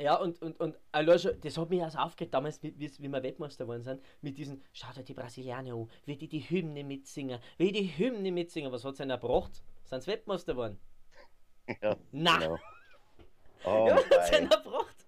Ja, 0.00 0.16
und, 0.16 0.40
und, 0.40 0.58
und 0.58 0.76
schon, 1.20 1.40
das 1.42 1.58
hat 1.58 1.68
mich 1.68 1.82
auch 1.82 1.90
so 1.90 1.98
aufgeregt, 1.98 2.32
damals, 2.32 2.62
wie, 2.62 2.74
wie 2.78 2.90
wie 2.98 3.08
wir 3.08 3.22
Weltmeister 3.22 3.64
geworden 3.64 3.82
sind, 3.82 4.02
mit 4.22 4.38
diesen, 4.38 4.62
schaut 4.72 4.96
euch 4.96 5.04
die 5.04 5.12
Brasilianer 5.14 5.74
an, 5.74 5.90
wie 6.06 6.16
die 6.16 6.28
die 6.28 6.40
Hymne 6.40 6.84
mitsingen, 6.84 7.38
wie 7.58 7.70
die 7.70 7.86
Hymne 7.86 8.32
mitsingen, 8.32 8.72
was 8.72 8.84
hat 8.84 8.92
es 8.92 8.98
denn 8.98 9.10
erbracht? 9.10 9.62
Sind 9.84 10.02
sie 10.02 10.10
Weltmeister 10.10 10.54
geworden? 10.54 10.80
Ja, 11.82 11.96
Na, 12.12 12.38
genau. 12.38 12.58
Oh, 13.64 13.86
ja, 13.86 13.96
was 13.96 14.10
hat 14.10 14.20
es 14.24 14.30
denn 14.30 14.50
erbracht? 14.50 15.06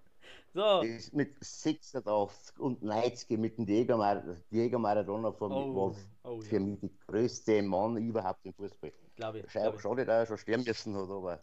So, 0.53 0.83
Das 0.83 1.11
mit 1.11 1.35
86 1.43 2.59
und 2.59 2.83
90 2.83 3.39
mit 3.39 3.57
dem 3.57 3.65
Jägermar 3.67 4.23
Jägermarathon 4.51 5.33
von 5.35 5.51
oh, 5.51 5.75
war 5.75 5.95
oh 6.23 6.41
für 6.41 6.55
ja, 6.55 6.59
mich 6.59 6.79
die 6.79 6.91
größte 7.07 7.63
Mann 7.63 7.97
überhaupt 7.97 8.45
im 8.45 8.53
Fußball. 8.53 8.93
glaube 9.15 9.39
ich. 9.39 9.47
Glaub 9.47 9.75
ich. 9.75 9.81
schade, 9.81 10.05
dass 10.05 10.19
er 10.23 10.25
schon 10.27 10.37
sterben 10.37 10.63
müssen 10.63 10.95
hat, 10.95 11.09
aber 11.09 11.39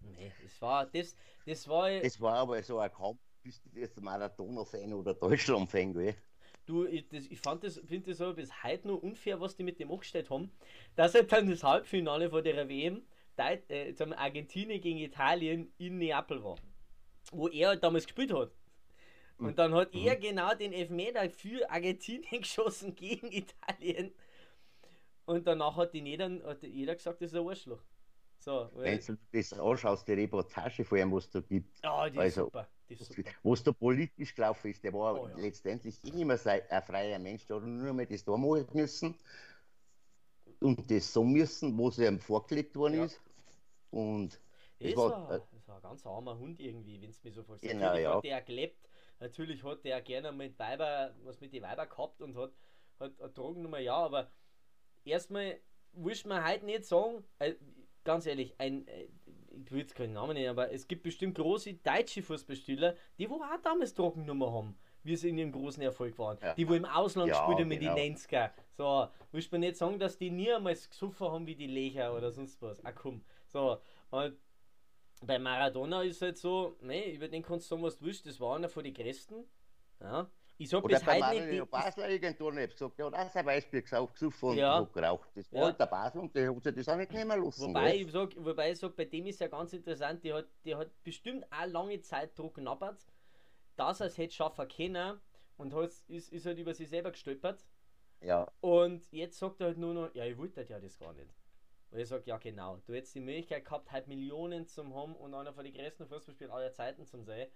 Nee, 0.00 0.32
das 0.42 0.60
war, 0.60 0.86
das, 0.86 1.16
das 1.46 1.68
war, 1.68 1.90
es 1.90 2.20
war 2.20 2.34
aber 2.34 2.62
so 2.62 2.78
ein 2.78 2.92
Kampf, 2.92 3.20
bist 3.42 3.62
du 3.64 3.78
jetzt 3.78 4.00
Marathoner-Fan 4.00 4.92
oder 4.92 5.14
Deutschland-Fan, 5.14 5.92
gell? 5.92 6.14
Du, 6.66 6.84
ich, 6.86 7.08
das, 7.08 7.26
ich 7.26 7.40
fand 7.40 7.64
das, 7.64 7.78
finde 7.78 8.10
das 8.10 8.20
aber 8.20 8.34
bis 8.34 8.62
heute 8.62 8.88
noch 8.88 9.02
unfair, 9.02 9.40
was 9.40 9.56
die 9.56 9.64
mit 9.64 9.80
dem 9.80 9.90
angestellt 9.90 10.30
haben. 10.30 10.52
Dass 10.94 11.14
halt 11.14 11.32
dann 11.32 11.50
das 11.50 11.64
Halbfinale 11.64 12.30
von 12.30 12.44
der 12.44 12.68
WM, 12.68 13.02
Deit, 13.34 13.70
äh, 13.70 13.94
Argentinien 14.14 14.80
gegen 14.80 14.98
Italien 14.98 15.72
in 15.78 15.98
Neapel 15.98 16.44
war. 16.44 16.56
Wo 17.30 17.48
er 17.48 17.68
halt 17.68 17.82
damals 17.82 18.04
gespielt 18.04 18.32
hat. 18.32 18.52
Und 19.38 19.58
dann 19.58 19.74
hat 19.74 19.94
er 19.94 20.16
genau 20.16 20.54
den 20.54 20.72
Elfmeter 20.72 21.28
für 21.30 21.68
Argentinien 21.68 22.42
geschossen 22.42 22.94
gegen 22.94 23.32
Italien. 23.32 24.12
Und 25.24 25.46
danach 25.46 25.76
hat, 25.76 25.94
die 25.94 26.00
jeder, 26.00 26.30
hat 26.44 26.62
jeder 26.62 26.94
gesagt, 26.94 27.22
das 27.22 27.32
ist 27.32 27.38
ein 27.38 27.46
Arschloch. 27.46 27.82
So, 28.44 28.70
Wenn 28.82 28.98
du 29.00 29.16
das 29.32 29.52
anschaust, 29.52 30.08
die 30.08 30.12
Reportage 30.14 30.84
von 30.84 30.98
ihm, 30.98 31.12
was 31.12 31.30
da 31.30 31.40
gibt, 31.40 31.82
ja, 31.82 32.08
die 32.10 32.22
ist 32.22 32.34
also, 32.34 32.34
super. 32.34 32.72
Die 32.88 32.94
ist 32.94 33.06
super. 33.06 33.36
was 33.42 33.62
da 33.62 33.72
politisch 33.72 34.34
gelaufen 34.34 34.70
ist, 34.70 34.82
der 34.84 34.92
war 34.92 35.20
Oh 35.20 35.28
ja. 35.28 35.36
letztendlich 35.36 36.02
eh 36.04 36.10
nicht 36.12 36.24
mehr 36.26 36.38
sei- 36.38 36.68
ein 36.70 36.82
freier 36.82 37.18
Mensch, 37.18 37.46
der 37.46 37.56
hat 37.56 37.64
nur 37.64 37.92
mehr 37.94 38.06
das 38.06 38.24
da 38.24 38.36
machen 38.36 38.66
müssen 38.74 39.16
und 40.60 40.90
das 40.90 41.12
so 41.12 41.24
müssen, 41.24 41.76
was 41.78 41.98
ihm 41.98 42.18
vorgelegt 42.20 42.76
worden 42.76 42.94
Ja. 42.94 43.04
ist. 43.04 43.20
Und 43.90 44.40
Das 44.78 45.06
war, 45.06 45.20
war, 45.26 45.46
das 45.52 45.68
war 45.68 45.76
ein 45.76 45.82
ganz 45.82 46.04
armer 46.06 46.38
Hund 46.38 46.58
irgendwie, 46.60 47.00
wenn 47.00 47.10
es 47.10 47.22
mir 47.22 47.32
so 47.32 47.44
vorstellst. 47.44 47.78
Genau, 47.78 47.94
Natürlich 47.94 48.04
ja. 48.04 48.12
hat 48.16 48.24
der 48.24 48.42
gelebt, 48.42 48.88
natürlich 49.20 49.62
hat 49.62 49.84
der 49.84 50.02
gerne 50.02 50.32
mit 50.32 50.58
Weiber, 50.58 51.14
was 51.22 51.40
mit 51.40 51.52
den 51.52 51.62
Weiber 51.62 51.86
gehabt 51.86 52.20
und 52.20 52.36
hat, 52.36 52.54
hat 52.98 53.20
eine 53.20 53.30
Drogennummer, 53.32 53.78
ja, 53.78 53.94
aber 53.94 54.32
erstmal 55.04 55.62
willst 55.92 56.24
du 56.24 56.28
mir 56.30 56.44
heute 56.46 56.66
nicht 56.66 56.84
sagen, 56.86 57.24
äh, 57.38 57.56
ganz 58.04 58.26
ehrlich, 58.26 58.54
ein, 58.58 58.86
äh, 58.88 59.08
ich 59.64 59.70
will 59.70 59.80
jetzt 59.80 59.94
keinen 59.94 60.14
Namen 60.14 60.34
nennen, 60.34 60.48
aber 60.48 60.72
es 60.72 60.88
gibt 60.88 61.02
bestimmt 61.02 61.36
große 61.36 61.74
deutsche 61.74 62.22
Fußballspieler, 62.22 62.96
die 63.18 63.28
wo 63.28 63.36
auch 63.36 63.60
damals 63.62 63.94
Druckennummer 63.94 64.52
haben, 64.52 64.76
wie 65.02 65.16
sie 65.16 65.28
in 65.28 65.38
ihrem 65.38 65.52
großen 65.52 65.82
Erfolg 65.82 66.18
waren. 66.18 66.38
Ja. 66.42 66.54
Die 66.54 66.68
wo 66.68 66.74
im 66.74 66.84
Ausland 66.84 67.28
ja, 67.28 67.42
spielen 67.42 67.68
mit 67.68 67.80
genau. 67.80 67.94
den 67.94 68.16
90er. 68.16 68.50
So, 68.76 69.08
willst 69.30 69.52
du 69.52 69.56
mir 69.56 69.66
nicht 69.66 69.76
sagen, 69.76 69.98
dass 69.98 70.16
die 70.16 70.30
niemals 70.30 70.88
gesoffen 70.88 71.28
haben 71.28 71.46
wie 71.46 71.54
die 71.54 71.66
Lecher 71.66 72.16
oder 72.16 72.30
sonst 72.30 72.60
was. 72.62 72.84
Ah 72.84 72.92
komm. 72.92 73.22
So, 73.46 73.78
und 74.10 74.36
bei 75.24 75.38
Maradona 75.38 76.02
ist 76.02 76.22
halt 76.22 76.38
so, 76.38 76.76
ne, 76.80 77.12
über 77.12 77.28
den 77.28 77.42
kannst 77.42 77.66
du 77.66 77.74
sagen, 77.74 77.82
was 77.82 77.98
du 77.98 78.06
willst, 78.06 78.26
das 78.26 78.40
war 78.40 78.56
einer 78.56 78.68
von 78.68 78.84
den 78.84 78.94
Größten. 78.94 79.44
Ja. 80.00 80.28
Ich 80.62 80.68
sag 80.68 80.84
Oder 80.84 80.98
bis 80.98 81.06
heute 81.06 81.46
nicht. 81.46 81.70
Basler 81.70 82.08
irgendwo 82.08 82.50
nicht 82.52 82.72
gesagt, 82.72 82.98
der 82.98 83.06
hat 83.06 83.14
auch 83.14 83.30
sein 83.30 83.46
Weißbier 83.46 83.82
gesoffen 83.82 84.32
und 84.42 84.56
ja. 84.56 84.80
geraucht. 84.92 85.28
Das 85.34 85.52
war 85.52 85.58
ja. 85.58 85.66
halt 85.66 85.80
der 85.80 85.86
Basel 85.86 86.20
und 86.20 86.36
der 86.36 86.54
hat 86.54 86.62
sich 86.62 86.74
das 86.74 86.88
auch 86.88 86.96
nicht 86.96 87.12
nehmen 87.12 87.44
lassen. 87.44 87.68
Wobei 87.68 87.96
ich, 87.96 88.12
sag, 88.12 88.30
wobei 88.36 88.70
ich 88.70 88.78
sag, 88.78 88.94
bei 88.94 89.04
dem 89.04 89.26
ist 89.26 89.40
ja 89.40 89.48
ganz 89.48 89.72
interessant, 89.72 90.22
die 90.22 90.32
hat, 90.32 90.46
die 90.64 90.76
hat 90.76 90.90
bestimmt 91.02 91.44
auch 91.50 91.66
lange 91.66 92.00
Zeit 92.00 92.38
Druck 92.38 92.54
genabbert, 92.54 93.04
dass 93.74 94.00
er 94.00 94.06
es 94.06 94.18
hätte 94.18 94.34
schaffen 94.34 94.68
können 94.68 95.20
und 95.56 95.74
hat, 95.74 95.90
ist, 96.06 96.32
ist 96.32 96.46
halt 96.46 96.58
über 96.58 96.74
sich 96.74 96.88
selber 96.88 97.10
gestolpert. 97.10 97.66
Ja. 98.20 98.46
Und 98.60 99.10
jetzt 99.10 99.38
sagt 99.38 99.60
er 99.60 99.68
halt 99.68 99.78
nur 99.78 99.94
noch, 99.94 100.14
ja, 100.14 100.24
ich 100.24 100.38
wollte 100.38 100.62
ja 100.62 100.78
das 100.78 100.96
gar 100.96 101.12
nicht. 101.12 101.34
Und 101.90 101.98
ich 101.98 102.08
sage, 102.08 102.22
ja 102.26 102.38
genau, 102.38 102.78
du 102.86 102.94
hättest 102.94 103.16
die 103.16 103.20
Möglichkeit 103.20 103.64
gehabt, 103.64 103.90
halt 103.90 104.06
Millionen 104.06 104.66
zu 104.66 104.82
haben 104.94 105.16
und 105.16 105.34
einer 105.34 105.52
von 105.52 105.64
den 105.64 105.74
größten 105.74 106.06
Fußballspielern 106.06 106.54
aller 106.54 106.72
Zeiten 106.72 107.04
zu 107.04 107.20
sein. 107.22 107.48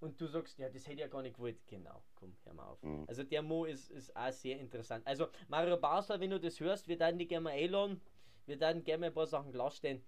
Und 0.00 0.18
du 0.18 0.26
sagst, 0.26 0.58
ja, 0.58 0.68
das 0.68 0.84
hätte 0.84 0.94
ich 0.94 1.00
ja 1.00 1.08
gar 1.08 1.22
nicht 1.22 1.36
gewollt. 1.36 1.58
Genau, 1.66 2.02
komm, 2.14 2.34
hör 2.44 2.54
mal 2.54 2.66
auf. 2.66 2.82
Mhm. 2.82 3.04
Also 3.06 3.22
der 3.22 3.42
Mo 3.42 3.66
ist, 3.66 3.90
ist 3.90 4.16
auch 4.16 4.32
sehr 4.32 4.58
interessant. 4.58 5.06
Also 5.06 5.28
Mario 5.48 5.76
Basler, 5.76 6.18
wenn 6.18 6.30
du 6.30 6.40
das 6.40 6.58
hörst, 6.58 6.88
wir 6.88 6.98
werden 6.98 7.18
dich 7.18 7.28
gerne 7.28 7.44
mal 7.44 7.52
einladen. 7.52 8.00
Wir 8.46 8.58
werden 8.58 8.82
gerne 8.82 9.00
mal 9.00 9.06
ein 9.08 9.14
paar 9.14 9.26
Sachen 9.26 9.52
klarstellen. 9.52 10.02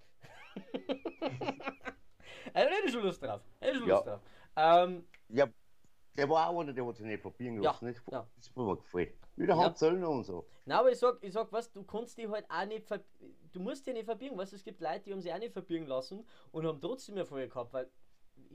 also 2.55 2.70
hätte 2.74 2.90
schon 2.90 3.03
Lust 3.03 3.22
drauf. 3.22 3.43
Hätte 3.61 3.78
schon 3.78 3.88
Lust 3.88 4.07
ja. 4.07 4.12
drauf. 4.12 4.22
Ähm, 4.57 5.05
ja, 5.28 5.49
der 6.16 6.28
war 6.28 6.49
auch 6.49 6.61
einer, 6.61 6.72
der 6.72 6.86
hat 6.86 6.97
sich 6.97 7.07
nicht 7.07 7.22
probieren 7.22 7.59
lassen. 7.59 7.86
Ja, 7.86 7.93
das, 7.93 8.03
ja. 8.11 8.26
das 8.36 8.57
war 8.57 8.64
mir 8.64 8.76
gefallen. 8.76 9.12
Wieder 9.36 9.57
ja. 9.57 9.74
Zöllner 9.74 10.09
und 10.09 10.24
so. 10.24 10.47
Nein, 10.64 10.78
aber 10.78 10.90
ich 10.90 10.99
sag, 10.99 11.22
ich 11.22 11.32
sag, 11.32 11.53
was, 11.53 11.70
du 11.70 11.84
kannst 11.84 12.16
dich 12.16 12.28
halt 12.28 12.47
auch 12.51 12.66
nicht 12.66 12.86
du 13.53 13.61
musst 13.61 13.86
dich 13.86 13.95
nicht 13.95 14.05
verbiegen, 14.05 14.36
weißt 14.36 14.53
es 14.53 14.64
gibt 14.64 14.80
Leute, 14.80 15.01
die 15.01 15.12
haben 15.12 15.20
sich 15.20 15.32
auch 15.32 15.38
nicht 15.38 15.53
verbiegen 15.53 15.86
lassen 15.86 16.26
und 16.51 16.66
haben 16.66 16.80
trotzdem 16.80 17.16
Erfolg 17.16 17.51
gehabt, 17.51 17.72
weil 17.72 17.90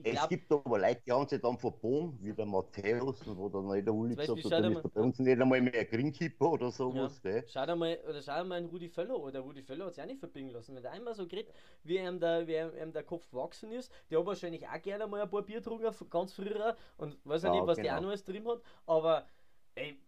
es 0.03 0.11
glaub, 0.11 0.29
gibt 0.29 0.51
aber 0.51 0.79
Leute, 0.79 1.01
die 1.05 1.11
haben 1.11 1.27
sich 1.27 1.41
dann 1.41 1.57
verbogen, 1.57 2.17
wie 2.21 2.33
der 2.33 2.45
Matthäus, 2.45 3.21
in 3.21 3.85
der 3.85 3.93
Uli 3.93 4.15
gesagt 4.15 4.43
hat, 4.43 4.51
dann 4.51 4.75
ist 4.75 4.93
bei 4.93 5.01
uns 5.01 5.19
nicht 5.19 5.41
einmal 5.41 5.61
mehr 5.61 5.85
Greenkeeper 5.85 6.51
oder 6.51 6.71
sowas. 6.71 7.19
Ja. 7.23 7.41
Schau 7.47 7.65
dir 7.65 7.75
mal, 7.75 7.99
oder 8.07 8.21
schau 8.21 8.43
mal 8.43 8.55
einen 8.55 8.67
Rudi 8.67 8.89
Völler 8.89 9.19
oder 9.19 9.39
Rudi 9.39 9.63
Völler 9.63 9.85
hat 9.85 9.95
sich 9.95 10.03
auch 10.03 10.07
nicht 10.07 10.19
verbiegen 10.19 10.49
lassen. 10.49 10.75
Wenn 10.75 10.83
der 10.83 10.91
einmal 10.91 11.15
so 11.15 11.27
kriegt, 11.27 11.51
wie 11.83 11.97
ihm 11.97 12.19
der, 12.19 12.47
wie 12.47 12.55
ihm 12.55 12.93
der 12.93 13.03
Kopf 13.03 13.29
gewachsen 13.29 13.71
ist, 13.71 13.91
der 14.09 14.19
hat 14.19 14.25
wahrscheinlich 14.25 14.67
auch 14.67 14.81
gerne 14.81 15.07
mal 15.07 15.21
ein 15.21 15.29
paar 15.29 15.41
Bier 15.41 15.57
getrunken, 15.57 15.93
ganz 16.09 16.33
früher, 16.33 16.75
und 16.97 17.17
weiß 17.25 17.43
ja, 17.43 17.51
nicht, 17.51 17.65
was 17.65 17.77
genau. 17.77 17.87
der 17.87 17.97
auch 17.97 18.01
noch 18.01 18.09
alles 18.09 18.23
drin 18.23 18.47
hat, 18.47 18.61
aber 18.85 19.27
ey, 19.75 19.99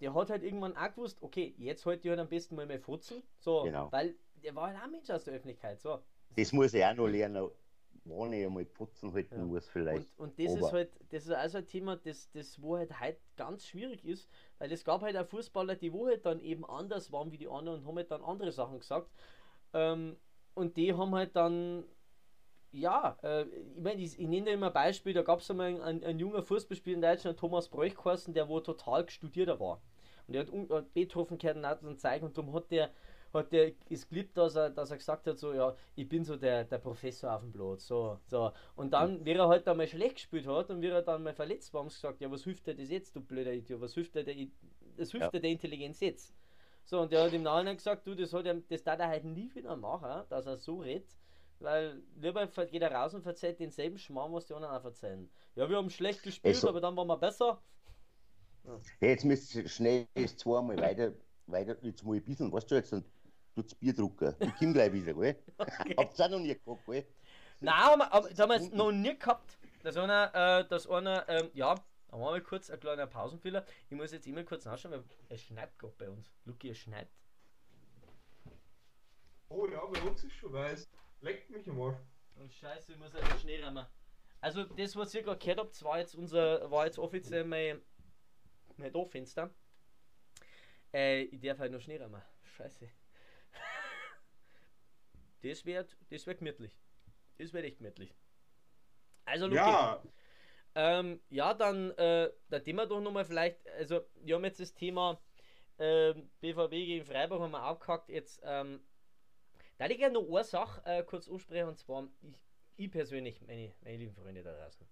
der 0.00 0.14
hat 0.14 0.30
halt 0.30 0.42
irgendwann 0.42 0.76
auch 0.76 0.90
gewusst, 0.90 1.18
okay, 1.22 1.54
jetzt 1.58 1.86
halt 1.86 2.04
ich 2.04 2.10
halt 2.10 2.20
am 2.20 2.28
besten 2.28 2.56
mal 2.56 2.66
mehr 2.66 2.80
futzen, 2.80 3.22
so, 3.38 3.62
genau. 3.62 3.90
weil 3.92 4.14
der 4.42 4.54
war 4.54 4.68
halt 4.68 4.78
auch 4.82 4.90
Mensch 4.90 5.10
aus 5.10 5.24
der 5.24 5.34
Öffentlichkeit, 5.34 5.80
so. 5.80 6.00
Das 6.36 6.52
muss 6.52 6.74
ich 6.74 6.84
auch 6.84 6.94
noch 6.94 7.08
lernen 7.08 7.48
wann 8.08 8.32
ich 8.32 8.46
einmal 8.46 8.64
putzen 8.64 9.12
halten 9.12 9.38
ja. 9.38 9.44
muss 9.44 9.68
vielleicht. 9.68 10.18
Und, 10.18 10.30
und 10.30 10.38
das 10.38 10.56
Aber 10.56 10.66
ist 10.66 10.72
halt, 10.72 10.90
das 11.10 11.24
ist 11.24 11.32
also 11.32 11.58
ein 11.58 11.66
Thema, 11.66 11.96
das, 11.96 12.30
das 12.30 12.60
wo 12.60 12.76
halt 12.76 13.00
heute 13.00 13.18
ganz 13.36 13.66
schwierig 13.66 14.04
ist, 14.04 14.28
weil 14.58 14.72
es 14.72 14.84
gab 14.84 15.02
halt 15.02 15.16
auch 15.16 15.26
Fußballer, 15.26 15.76
die 15.76 15.92
wo 15.92 16.06
halt 16.06 16.26
dann 16.26 16.40
eben 16.40 16.64
anders 16.64 17.12
waren 17.12 17.32
wie 17.32 17.38
die 17.38 17.48
anderen 17.48 17.80
und 17.80 17.86
haben 17.86 17.96
halt 17.96 18.10
dann 18.10 18.22
andere 18.22 18.52
Sachen 18.52 18.78
gesagt. 18.78 19.10
Ähm, 19.72 20.16
und 20.54 20.76
die 20.76 20.92
haben 20.94 21.14
halt 21.14 21.36
dann, 21.36 21.84
ja, 22.72 23.16
äh, 23.22 23.44
ich 23.44 23.82
meine, 23.82 24.00
ich, 24.00 24.18
ich 24.18 24.28
nenne 24.28 24.46
da 24.46 24.52
immer 24.52 24.66
ein 24.68 24.72
Beispiel, 24.72 25.12
da 25.12 25.22
gab 25.22 25.40
es 25.40 25.50
einmal 25.50 25.80
einen, 25.80 26.02
einen 26.02 26.18
junger 26.18 26.42
Fußballspieler 26.42 26.96
in 26.96 27.02
Deutschland, 27.02 27.38
Thomas 27.38 27.68
Bräuch 27.68 27.94
der 28.28 28.48
wo 28.48 28.60
total 28.60 29.04
gestudierter 29.04 29.60
war. 29.60 29.80
Und 30.26 30.34
der 30.34 30.46
hat 30.46 30.94
Beethoven 30.94 31.38
gehört 31.38 31.82
und 31.82 32.00
zeigen 32.00 32.26
und 32.26 32.36
darum 32.36 32.52
hat 32.54 32.70
der 32.70 32.90
hat 33.32 33.52
der 33.52 33.72
ist 33.88 34.08
geliebt, 34.08 34.36
dass 34.36 34.56
er, 34.56 34.70
dass 34.70 34.90
er 34.90 34.96
gesagt 34.96 35.26
hat, 35.26 35.38
so, 35.38 35.52
ja, 35.52 35.74
ich 35.94 36.08
bin 36.08 36.24
so 36.24 36.36
der, 36.36 36.64
der 36.64 36.78
Professor 36.78 37.34
auf 37.34 37.42
dem 37.42 37.52
Blatt, 37.52 37.80
so, 37.80 38.18
so. 38.26 38.52
Und 38.76 38.92
dann, 38.92 39.24
wie 39.24 39.32
er 39.32 39.48
halt 39.48 39.68
einmal 39.68 39.86
schlecht 39.86 40.16
gespielt 40.16 40.46
hat 40.46 40.70
und 40.70 40.80
wie 40.80 40.88
er 40.88 41.02
dann 41.02 41.22
mal 41.22 41.34
verletzt 41.34 41.72
war, 41.74 41.82
haben 41.82 41.90
sie 41.90 41.96
gesagt, 41.96 42.20
ja, 42.20 42.30
was 42.30 42.44
hilft 42.44 42.66
dir 42.66 42.74
das 42.74 42.88
jetzt, 42.88 43.14
du 43.14 43.20
blöder 43.20 43.52
Idiot, 43.52 43.80
was 43.80 43.94
hilft 43.94 44.14
dir 44.14 44.24
der, 44.24 44.34
das 44.96 45.10
hilft 45.10 45.32
ja. 45.34 45.40
der 45.40 45.50
Intelligenz 45.50 46.00
jetzt? 46.00 46.34
So, 46.84 47.00
und 47.02 47.12
der 47.12 47.24
hat 47.24 47.32
im 47.34 47.42
Nachhinein 47.42 47.76
gesagt, 47.76 48.06
du, 48.06 48.14
das, 48.14 48.32
hat 48.32 48.46
er, 48.46 48.54
das 48.54 48.82
darf 48.82 48.98
er 48.98 49.08
halt 49.08 49.24
nie 49.24 49.54
wieder 49.54 49.76
machen, 49.76 50.24
dass 50.30 50.46
er 50.46 50.56
so 50.56 50.78
redet, 50.78 51.14
weil 51.60 52.00
lieber 52.16 52.46
geht 52.46 52.80
er 52.80 52.92
raus 52.92 53.12
und 53.12 53.22
verzeiht 53.22 53.60
denselben 53.60 53.98
Schmarrn, 53.98 54.32
was 54.32 54.46
die 54.46 54.54
anderen 54.54 54.74
auch 54.74 54.80
verzeihen. 54.80 55.28
Ja, 55.54 55.68
wir 55.68 55.76
haben 55.76 55.90
schlecht 55.90 56.22
gespielt, 56.22 56.54
also, 56.54 56.68
aber 56.68 56.80
dann 56.80 56.96
waren 56.96 57.08
wir 57.08 57.18
besser. 57.18 57.60
Ja. 58.64 58.80
Jetzt 59.00 59.24
müsst 59.24 59.54
ihr 59.54 59.68
schnell 59.68 60.06
zweimal 60.36 60.78
weiter, 60.78 61.12
weiter, 61.46 61.76
jetzt 61.82 62.04
mal 62.04 62.16
ein 62.16 62.24
bisschen, 62.24 62.50
was 62.52 62.66
du 62.66 62.76
jetzt 62.76 62.92
dann 62.92 63.04
tut's 63.58 63.74
Bier 63.74 63.94
drucken. 63.94 64.34
Ich 64.40 64.54
komme 64.56 64.72
gleich 64.72 64.92
wieder, 64.92 65.14
gell? 65.14 65.36
Okay. 65.58 65.94
Habt 65.98 66.18
ihr 66.18 66.24
auch 66.24 66.30
noch 66.30 66.38
nie 66.38 66.54
gehabt, 66.54 66.86
gell? 66.86 67.06
Nein, 67.60 67.74
aber, 67.74 68.12
aber 68.12 68.28
das 68.28 68.38
haben 68.38 68.50
wir 68.50 68.60
jetzt 68.60 68.72
noch 68.72 68.92
nie 68.92 69.18
gehabt. 69.18 69.58
Dass 69.82 69.96
einer, 69.96 70.34
äh, 70.34 70.68
dass 70.68 70.88
einer, 70.88 71.28
ähm, 71.28 71.50
ja, 71.54 71.70
haben 71.70 72.20
wir 72.20 72.30
mal 72.30 72.40
kurz 72.40 72.70
ein 72.70 72.78
kleiner 72.78 73.06
Pausenfehler. 73.06 73.64
Ich 73.90 73.96
muss 73.96 74.12
jetzt 74.12 74.26
immer 74.26 74.44
kurz 74.44 74.64
nachschauen, 74.64 74.92
weil 74.92 75.04
es 75.28 75.42
schneit 75.42 75.76
gerade 75.78 75.94
bei 75.98 76.08
uns. 76.08 76.32
Luki, 76.44 76.70
es 76.70 76.78
schneit. 76.78 77.08
Oh 79.48 79.66
ja, 79.66 79.84
bei 79.86 80.00
uns 80.02 80.22
ist 80.24 80.34
schon 80.34 80.52
weiß. 80.52 80.88
Leckt 81.20 81.50
mich 81.50 81.68
einmal. 81.68 81.98
Und 82.36 82.52
scheiße, 82.52 82.92
ich 82.92 82.98
muss 82.98 83.12
halt 83.12 83.40
Schnee 83.40 83.60
rammen. 83.62 83.86
Also 84.40 84.64
das, 84.64 84.94
was 84.94 85.12
ihr 85.14 85.22
gerade 85.22 85.38
gehört 85.38 85.58
habt, 85.58 85.82
war 85.82 85.98
jetzt 85.98 86.14
unser, 86.14 86.70
war 86.70 86.86
jetzt 86.86 86.98
offiziell 86.98 87.44
mein, 87.44 87.80
mein 88.76 88.92
Dorffenster. 88.92 89.50
Äh, 90.92 91.22
ich 91.22 91.40
darf 91.40 91.58
halt 91.58 91.72
noch 91.72 91.80
Schnee 91.80 91.96
rammen. 91.96 92.22
Scheiße. 92.56 92.88
Das 95.42 95.64
wird, 95.64 95.96
das 96.10 96.26
wird 96.26 96.38
gemütlich. 96.38 96.78
Das 97.38 97.52
wird 97.52 97.64
echt 97.64 97.78
gemütlich. 97.78 98.14
Also, 99.24 99.46
Luki, 99.46 99.56
ja. 99.56 100.02
Ähm, 100.74 101.20
ja, 101.30 101.54
dann, 101.54 101.90
äh, 101.92 102.30
da 102.48 102.60
Thema 102.60 102.86
doch 102.86 103.00
nochmal 103.00 103.24
vielleicht, 103.24 103.68
also, 103.70 104.00
wir 104.22 104.36
haben 104.36 104.44
jetzt 104.44 104.60
das 104.60 104.74
Thema 104.74 105.20
äh, 105.78 106.14
BVB 106.40 106.70
gegen 106.70 107.04
Freiburg 107.04 107.40
haben 107.40 107.52
wir 107.52 107.62
abgehakt. 107.62 108.08
Jetzt, 108.08 108.40
ähm, 108.44 108.80
da 109.78 109.86
ich 109.86 109.98
gerne 109.98 110.14
noch 110.14 110.28
eine 110.28 110.44
Sache 110.44 110.82
äh, 110.84 111.02
kurz 111.04 111.28
ansprechen, 111.28 111.68
und 111.68 111.78
zwar, 111.78 112.08
ich, 112.22 112.34
ich 112.76 112.90
persönlich, 112.90 113.40
meine, 113.42 113.72
meine 113.82 113.96
lieben 113.96 114.14
Freunde 114.14 114.42
da 114.42 114.52
draußen, 114.52 114.86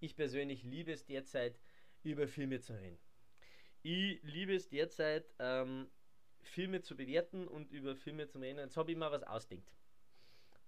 ich 0.00 0.16
persönlich 0.16 0.62
liebe 0.62 0.92
es 0.92 1.04
derzeit, 1.04 1.58
über 2.02 2.26
Filme 2.26 2.60
zu 2.60 2.72
reden. 2.74 2.98
Ich 3.82 4.22
liebe 4.22 4.54
es 4.54 4.68
derzeit, 4.68 5.32
ähm, 5.38 5.88
Filme 6.42 6.82
zu 6.82 6.96
bewerten 6.96 7.48
und 7.48 7.70
über 7.70 7.96
Filme 7.96 8.26
zu 8.26 8.38
reden. 8.38 8.58
Jetzt 8.58 8.76
habe 8.76 8.92
ich 8.92 8.96
mal 8.96 9.10
was 9.10 9.22
ausdenkt. 9.22 9.72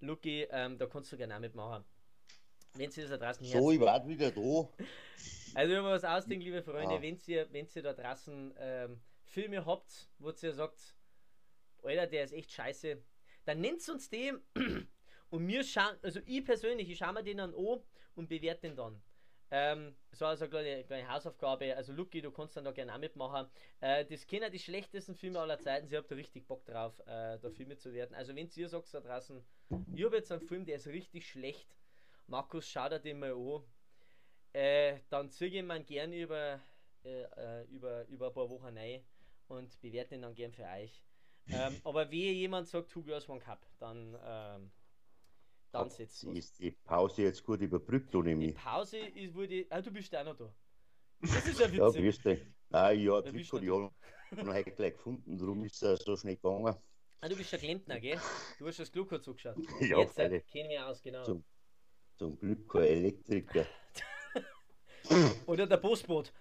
Luki, 0.00 0.46
ähm, 0.50 0.78
da 0.78 0.86
kannst 0.86 1.12
du 1.12 1.16
gerne 1.16 1.38
mitmachen. 1.40 1.84
Wenn 2.74 2.90
Sie 2.90 3.02
das 3.02 3.10
da 3.10 3.16
draußen 3.16 3.46
So, 3.46 3.70
ich 3.70 3.80
warte 3.80 4.08
wieder 4.08 4.30
da. 4.30 4.68
Also, 5.56 5.72
wenn 5.72 5.84
wir 5.84 5.90
was 5.90 6.02
ausdenken, 6.02 6.44
liebe 6.44 6.64
Freunde, 6.64 6.96
ja. 6.96 7.00
wenn, 7.00 7.16
Sie, 7.16 7.44
wenn 7.52 7.68
da 7.80 7.92
draußen 7.92 8.54
ähm, 8.58 9.00
Filme 9.22 9.64
habt, 9.64 10.08
wo 10.18 10.30
ihr 10.30 10.52
sagt, 10.52 10.96
Alter, 11.84 12.08
der 12.08 12.24
ist 12.24 12.32
echt 12.32 12.50
scheiße, 12.50 13.00
dann 13.44 13.60
nennt 13.60 13.88
uns 13.88 14.10
den 14.10 14.40
und 15.30 15.44
mir 15.44 15.62
schauen, 15.62 15.96
also 16.02 16.18
ich 16.26 16.44
persönlich, 16.44 16.90
ich 16.90 16.98
schaue 16.98 17.12
mir 17.12 17.22
den 17.22 17.36
dann 17.36 17.54
an 17.54 17.80
und 18.16 18.28
bewerte 18.28 18.62
den 18.62 18.74
dann. 18.74 19.00
Ähm, 19.56 19.94
so 20.10 20.26
also 20.26 20.46
eine 20.46 20.50
kleine, 20.50 20.82
kleine 20.82 21.08
Hausaufgabe. 21.08 21.76
Also 21.76 21.92
Luki, 21.92 22.20
du 22.20 22.32
kannst 22.32 22.56
dann 22.56 22.64
da 22.64 22.72
gerne 22.72 22.92
auch 22.92 22.98
mitmachen. 22.98 23.48
Äh, 23.80 24.04
das 24.04 24.26
können 24.26 24.50
die 24.50 24.58
schlechtesten 24.58 25.14
Filme 25.14 25.38
aller 25.38 25.60
Zeiten. 25.60 25.86
Sie 25.86 25.96
habt 25.96 26.10
da 26.10 26.16
richtig 26.16 26.48
Bock 26.48 26.64
drauf, 26.64 26.98
äh, 27.06 27.38
da 27.38 27.50
Filme 27.50 27.76
zu 27.76 27.92
werden. 27.92 28.16
Also 28.16 28.34
wenn 28.34 28.50
ihr 28.52 28.68
sagt 28.68 28.92
da 28.92 29.00
draußen, 29.00 29.44
ich 29.94 30.04
habe 30.04 30.16
jetzt 30.16 30.32
einen 30.32 30.40
Film, 30.40 30.66
der 30.66 30.74
ist 30.74 30.88
richtig 30.88 31.28
schlecht. 31.28 31.76
Markus, 32.26 32.68
schau 32.68 32.88
dir 32.88 32.98
den 32.98 33.20
mal 33.20 33.30
an. 33.30 33.62
Äh, 34.54 34.98
dann 35.08 35.30
ziehe 35.30 35.50
ich 35.50 35.56
ihn 35.56 35.86
gerne 35.86 36.16
über, 36.16 36.60
äh, 37.04 37.22
äh, 37.22 37.64
über, 37.66 38.08
über 38.08 38.26
ein 38.26 38.34
paar 38.34 38.50
Wochen 38.50 38.76
rein 38.76 39.04
und 39.46 39.80
bewerte 39.80 40.16
ihn 40.16 40.22
dann 40.22 40.34
gern 40.34 40.50
für 40.52 40.64
euch. 40.64 41.00
Ähm, 41.46 41.80
aber 41.84 42.10
wie 42.10 42.32
jemand 42.32 42.66
sagt, 42.66 42.90
Two 42.90 43.04
Girls 43.04 43.28
One 43.28 43.38
Cup, 43.38 43.64
dann 43.78 44.18
ähm, 44.20 44.72
dann 45.74 45.90
setzt 45.90 46.24
Ist 46.24 46.58
die 46.58 46.70
Pause 46.70 47.22
jetzt 47.22 47.44
gut 47.44 47.60
überbrückt, 47.60 48.14
oder 48.14 48.34
Die 48.34 48.52
Pause 48.52 48.98
ist, 48.98 49.34
wurde. 49.34 49.66
Ah, 49.70 49.80
du 49.80 49.90
bist 49.90 50.14
auch 50.14 50.24
noch 50.24 50.36
da. 50.36 50.54
Das 51.20 51.46
ist 51.46 51.60
ja 51.60 51.66
witzig. 51.66 51.78
ja, 51.78 51.90
grüß 51.90 52.22
dich. 52.22 52.40
Ah, 52.70 52.90
ja, 52.90 53.22
Trikot, 53.22 53.60
die 53.60 53.70
haben 53.70 53.90
wir 54.30 54.52
heute 54.52 54.72
gleich 54.72 54.94
gefunden, 54.94 55.38
darum 55.38 55.64
ist 55.64 55.82
er 55.82 55.96
so 55.96 56.16
schnell 56.16 56.36
gegangen. 56.36 56.76
Ah, 57.20 57.28
du 57.28 57.36
bist 57.36 57.52
der 57.52 57.58
Klempner, 57.58 58.00
gell? 58.00 58.20
Du 58.58 58.66
hast 58.66 58.78
das 58.78 58.92
Glück 58.92 59.22
zugeschaut. 59.22 59.56
ja, 59.80 59.98
Jetzt 59.98 60.18
äh, 60.18 60.40
kennen 60.40 60.68
wir 60.68 60.86
aus, 60.86 61.00
genau. 61.02 61.22
Zum, 61.24 61.44
zum 62.16 62.38
Glück 62.38 62.68
kein 62.70 62.82
Elektriker. 62.82 63.66
Oder 65.46 65.66
der 65.66 65.76
Postboot. 65.78 66.32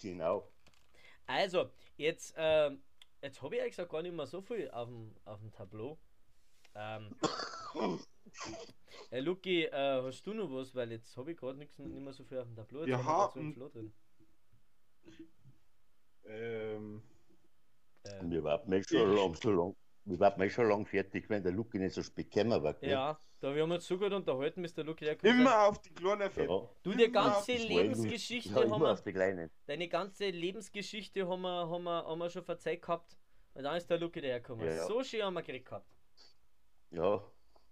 genau. 0.00 0.48
Also, 1.26 1.70
jetzt, 1.96 2.34
äh, 2.36 2.70
jetzt 3.22 3.42
habe 3.42 3.56
ich 3.56 3.62
eigentlich 3.62 3.88
gar 3.88 4.02
nicht 4.02 4.14
mehr 4.14 4.26
so 4.26 4.40
viel 4.40 4.70
auf 4.70 4.88
dem, 4.88 5.14
auf 5.24 5.40
dem 5.40 5.52
Tableau. 5.52 5.98
Ähm, 6.74 7.14
Hey 9.10 9.20
Luki, 9.20 9.64
äh, 9.64 10.02
hast 10.02 10.26
du 10.26 10.34
noch 10.34 10.50
was? 10.52 10.74
Weil 10.74 10.92
jetzt 10.92 11.16
habe 11.16 11.32
ich 11.32 11.36
gerade 11.36 11.58
nichts 11.58 11.78
nicht 11.78 11.92
mehr 11.92 12.12
so 12.12 12.24
viel 12.24 12.38
auf 12.38 12.46
dem 12.46 12.56
Tableau. 12.56 12.80
Jetzt 12.80 12.88
Wir 12.88 13.04
haben. 13.04 13.54
So 13.54 13.68
drin. 13.68 13.92
Ähm. 16.24 17.02
ähm. 18.04 18.30
Wir 18.30 18.44
warten 18.44 18.70
nicht 18.70 18.88
schon 18.88 19.14
lang, 19.14 19.34
so 19.34 19.50
lang. 19.50 19.76
Wir 20.04 20.18
warten 20.18 20.50
schon 20.50 20.68
lang 20.68 20.86
fertig, 20.86 21.28
wenn 21.28 21.42
der 21.42 21.52
Luki 21.52 21.78
nicht 21.78 21.94
so 21.94 22.02
spät 22.02 22.30
gekommen 22.30 22.62
war. 22.62 22.82
Ja, 22.84 23.18
da 23.40 23.54
wir 23.54 23.62
haben 23.62 23.72
uns 23.72 23.86
so 23.86 23.98
gut 23.98 24.12
unterhalten, 24.12 24.62
der 24.62 24.84
Luki. 24.84 25.06
Immer 25.22 25.68
auf 25.68 25.80
die 25.80 25.90
kleine 25.90 26.30
Fett. 26.30 26.48
Ja. 26.48 26.68
Du, 26.82 26.92
die 26.92 27.10
ganze 27.10 27.52
Lebensgeschichte 27.52 28.50
ja, 28.50 28.70
haben 28.70 28.80
wir. 28.80 29.50
Deine 29.66 29.88
ganze 29.88 30.30
Lebensgeschichte 30.30 31.28
haben 31.28 31.42
wir, 31.42 31.68
haben 31.68 31.84
wir, 31.84 32.04
haben 32.04 32.18
wir 32.18 32.30
schon 32.30 32.44
verzeiht 32.44 32.82
gehabt. 32.82 33.16
Und 33.54 33.64
dann 33.64 33.76
ist 33.76 33.90
der 33.90 33.98
Luki 33.98 34.20
dahergekommen. 34.20 34.66
Ja, 34.66 34.74
ja. 34.74 34.86
So 34.86 35.02
schön 35.02 35.22
haben 35.22 35.34
wir 35.34 35.42
gekriegt 35.42 35.66
gehabt. 35.66 35.86
Ja, 36.92 37.22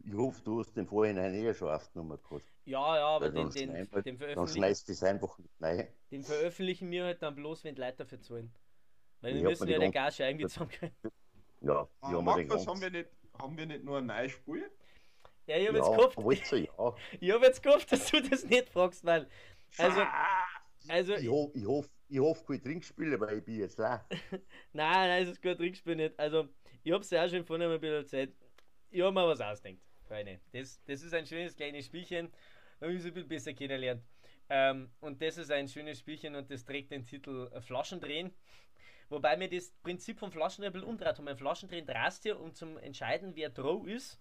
ich 0.05 0.15
hoffe, 0.15 0.41
du 0.45 0.61
hast 0.61 0.77
den 0.77 0.87
Vorhinein 0.87 1.35
eh 1.35 1.53
schon 1.55 1.69
aufgenommen 1.69 2.19
gehabt. 2.23 2.45
Ja, 2.65 2.97
ja, 2.97 3.07
aber 3.09 3.31
den, 3.31 3.51
den, 3.51 3.73
den, 3.73 4.03
den 4.05 4.19
veröffentlichen. 4.19 4.65
es 4.65 5.03
einfach 5.03 5.39
nicht 5.39 5.51
rein. 5.61 5.89
Den 6.11 6.23
veröffentlichen 6.23 6.91
wir 6.91 7.05
halt 7.05 7.23
dann 7.23 7.35
bloß, 7.35 7.65
wenn 7.65 7.75
die 7.75 7.81
Leute 7.81 7.99
dafür 7.99 8.21
zahlen. 8.21 8.53
Weil 9.21 9.35
wir 9.35 9.43
müssen 9.43 9.69
ja 9.69 9.79
den 9.79 9.93
Gage 9.93 10.25
irgendwie 10.25 10.47
zusammenkriegen. 10.47 10.95
Ja, 11.61 11.89
ah, 12.01 12.13
haben, 12.13 12.25
Markus, 12.25 12.67
haben, 12.67 12.81
wir 12.81 12.91
nicht, 12.91 13.09
haben 13.37 13.59
wir 13.59 13.67
nicht 13.67 13.85
nur 13.85 13.99
ein 13.99 14.07
neues 14.07 14.33
Spiel? 14.33 14.71
Ja, 15.47 15.57
ich 15.57 15.69
habe 15.69 15.79
ja, 15.79 15.85
jetzt 15.85 16.15
gehofft. 16.17 16.53
Ja. 16.53 16.95
ich 17.21 17.33
habe 17.33 17.47
jetzt 17.47 17.63
gehofft, 17.63 17.93
dass 17.93 18.11
du 18.11 18.23
das 18.23 18.45
nicht 18.45 18.69
fragst, 18.69 19.05
weil. 19.05 19.29
Also. 19.77 20.03
also 20.89 21.15
ich, 21.15 21.29
ho 21.29 21.51
ich 21.55 21.67
hoffe, 21.67 21.91
ich 22.09 22.21
hoffe, 22.21 22.45
kein 22.47 22.63
Trinkspiel, 22.63 23.19
weil 23.19 23.39
ich 23.39 23.45
bin 23.45 23.59
jetzt 23.59 23.79
da. 23.79 24.07
nein, 24.73 25.09
nein, 25.09 25.23
es 25.25 25.31
ist 25.31 25.43
kein 25.43 25.57
Trinkspiel 25.57 25.97
nicht. 25.97 26.19
Also, 26.19 26.49
ich 26.85 26.93
habe 26.93 27.03
es 27.03 27.11
ja 27.11 27.29
schon 27.29 27.45
vorhin 27.45 27.69
ein 27.69 27.81
bisschen 27.81 28.07
Zeit. 28.07 28.33
Ich 28.91 29.03
habe 29.03 29.13
mir 29.13 29.27
was 29.27 29.41
ausdenkt. 29.41 29.83
Freunde. 30.09 30.41
Das, 30.53 30.83
das 30.85 31.03
ist 31.03 31.15
ein 31.15 31.27
schönes 31.27 31.55
kleines 31.55 31.87
Spielchen, 31.87 32.33
wenn 32.81 32.97
ich 32.97 33.03
so 33.03 33.09
ein 33.09 33.15
bisschen 33.15 33.29
besser 33.29 33.53
kennenlernt. 33.53 34.03
Ähm, 34.49 34.91
und 35.01 35.21
das 35.21 35.37
ist 35.37 35.51
ein 35.51 35.69
schönes 35.69 35.99
Spielchen 35.99 36.35
und 36.35 36.51
das 36.51 36.65
trägt 36.65 36.91
den 36.91 37.05
Titel 37.05 37.51
Flaschendrehen. 37.61 38.33
Wobei 39.11 39.37
mir 39.37 39.49
das 39.49 39.71
Prinzip 39.83 40.19
vom 40.19 40.33
Flaschendrehen 40.33 40.71
ein 40.71 40.73
bisschen 40.73 40.89
umdreht. 40.89 41.19
Und 41.19 41.39
Flaschendrehen 41.39 41.87
drehst 41.87 42.25
du 42.25 42.37
um 42.37 42.55
zum 42.55 42.79
Entscheiden, 42.79 43.33
wer 43.37 43.51
Draw 43.51 43.87
ist. 43.87 44.21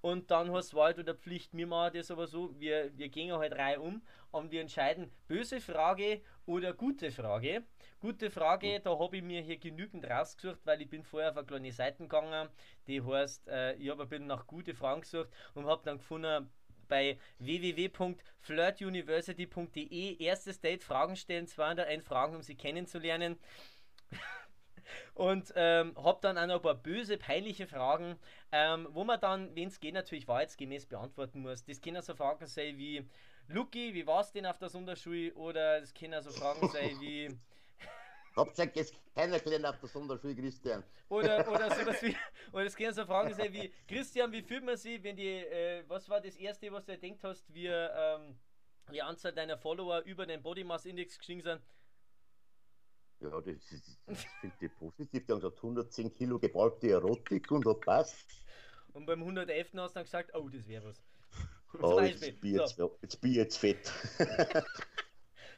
Und 0.00 0.30
dann 0.30 0.52
hast 0.52 0.74
du 0.74 0.82
halt 0.82 0.98
oder 0.98 1.14
Pflicht, 1.14 1.56
wir 1.56 1.66
machen 1.66 1.94
das 1.94 2.10
aber 2.10 2.26
so, 2.26 2.58
wir, 2.60 2.90
wir 2.94 3.08
gehen 3.08 3.32
halt 3.32 3.54
Reihe 3.54 3.80
um 3.80 4.02
und 4.32 4.50
wir 4.50 4.60
entscheiden 4.60 5.10
böse 5.28 5.62
Frage 5.62 6.20
oder 6.46 6.72
gute 6.72 7.10
Frage. 7.10 7.64
Gute 8.00 8.30
Frage, 8.30 8.80
da 8.80 8.98
habe 8.98 9.16
ich 9.16 9.22
mir 9.22 9.40
hier 9.40 9.58
genügend 9.58 10.08
rausgesucht, 10.08 10.60
weil 10.64 10.82
ich 10.82 10.90
bin 10.90 11.04
vorher 11.04 11.30
auf 11.30 11.38
eine 11.38 11.46
kleine 11.46 11.72
Seite 11.72 12.02
gegangen, 12.02 12.48
die 12.86 13.02
heißt, 13.02 13.48
äh, 13.48 13.74
ich 13.76 13.88
habe 13.90 14.02
ein 14.02 14.08
bisschen 14.08 14.26
nach 14.26 14.46
gute 14.46 14.74
Fragen 14.74 15.00
gesucht 15.00 15.30
und 15.54 15.66
habe 15.66 15.82
dann 15.84 15.98
gefunden, 15.98 16.50
bei 16.86 17.18
www.flirtuniversity.de 17.38 20.22
erstes 20.22 20.60
Date 20.60 20.84
Fragen 20.84 21.16
stellen, 21.16 21.46
201 21.46 22.04
Fragen, 22.04 22.36
um 22.36 22.42
sie 22.42 22.56
kennenzulernen. 22.56 23.38
und 25.14 25.52
ähm, 25.56 25.94
habe 25.96 26.18
dann 26.20 26.36
auch 26.38 26.46
noch 26.46 26.56
ein 26.56 26.62
paar 26.62 26.74
böse, 26.74 27.16
peinliche 27.16 27.66
Fragen, 27.66 28.18
ähm, 28.52 28.86
wo 28.90 29.04
man 29.04 29.18
dann, 29.20 29.56
wenn 29.56 29.68
es 29.68 29.80
geht, 29.80 29.94
natürlich 29.94 30.28
wahrheitsgemäß 30.28 30.84
beantworten 30.86 31.40
muss. 31.40 31.64
Das 31.64 31.80
können 31.80 32.02
so 32.02 32.14
Fragen 32.14 32.46
sein 32.46 32.76
wie, 32.78 33.08
Luki, 33.48 33.94
wie 33.94 34.06
war 34.06 34.20
es 34.20 34.32
denn 34.32 34.46
auf 34.46 34.58
der 34.58 34.68
Sonderschule? 34.68 35.34
Oder 35.34 35.82
es 35.82 35.92
können 35.92 36.22
so 36.22 36.30
Fragen 36.30 36.68
sein 36.68 37.00
wie, 37.00 37.28
Hauptsache 38.36 38.70
ist 38.74 38.94
keiner 39.14 39.38
gelernt 39.38 39.66
auf 39.66 39.78
der 39.78 39.88
Sonderschule, 39.88 40.34
Christian. 40.34 40.82
Oder, 41.08 41.46
oder 41.48 41.70
sowas 41.70 42.02
wie, 42.02 42.16
oder 42.52 42.64
es 42.64 42.74
können 42.74 42.94
so 42.94 43.04
Fragen 43.04 43.32
sein 43.34 43.52
wie, 43.52 43.72
Christian, 43.86 44.32
wie 44.32 44.42
fühlt 44.42 44.64
man 44.64 44.76
sich, 44.76 45.02
wenn 45.02 45.16
die, 45.16 45.28
äh, 45.28 45.84
was 45.86 46.08
war 46.08 46.20
das 46.20 46.36
erste, 46.36 46.72
was 46.72 46.84
du 46.84 46.96
gedacht 46.98 47.22
hast, 47.22 47.54
wie 47.54 47.66
ähm, 47.66 48.36
die 48.92 49.02
Anzahl 49.02 49.32
deiner 49.32 49.56
Follower 49.56 50.00
über 50.00 50.26
den 50.26 50.42
Body 50.42 50.64
Mass 50.64 50.84
Index 50.84 51.16
gestiegen 51.18 51.42
sind? 51.42 51.60
Ja, 53.20 53.40
das, 53.40 53.56
das 54.06 54.24
finde 54.40 54.56
ich 54.60 54.74
positiv. 54.76 55.24
Die 55.24 55.32
haben 55.32 55.40
gesagt, 55.40 55.56
110 55.56 56.12
Kilo 56.12 56.38
geballte 56.38 56.90
Erotik 56.90 57.50
und 57.50 57.64
hat 57.66 57.80
passt. 57.80 58.26
Und 58.92 59.06
beim 59.06 59.20
111. 59.20 59.72
hast 59.74 59.92
du 59.92 59.94
dann 59.94 60.04
gesagt, 60.04 60.34
oh, 60.34 60.48
das 60.48 60.66
wäre 60.66 60.84
was. 60.84 61.02
Oh, 61.80 62.00
jetzt 62.00 62.40
bin, 62.40 62.60
so. 62.66 62.98
jetzt 63.02 63.18
ich 63.22 63.34
jetzt 63.34 63.56
fett. 63.58 63.92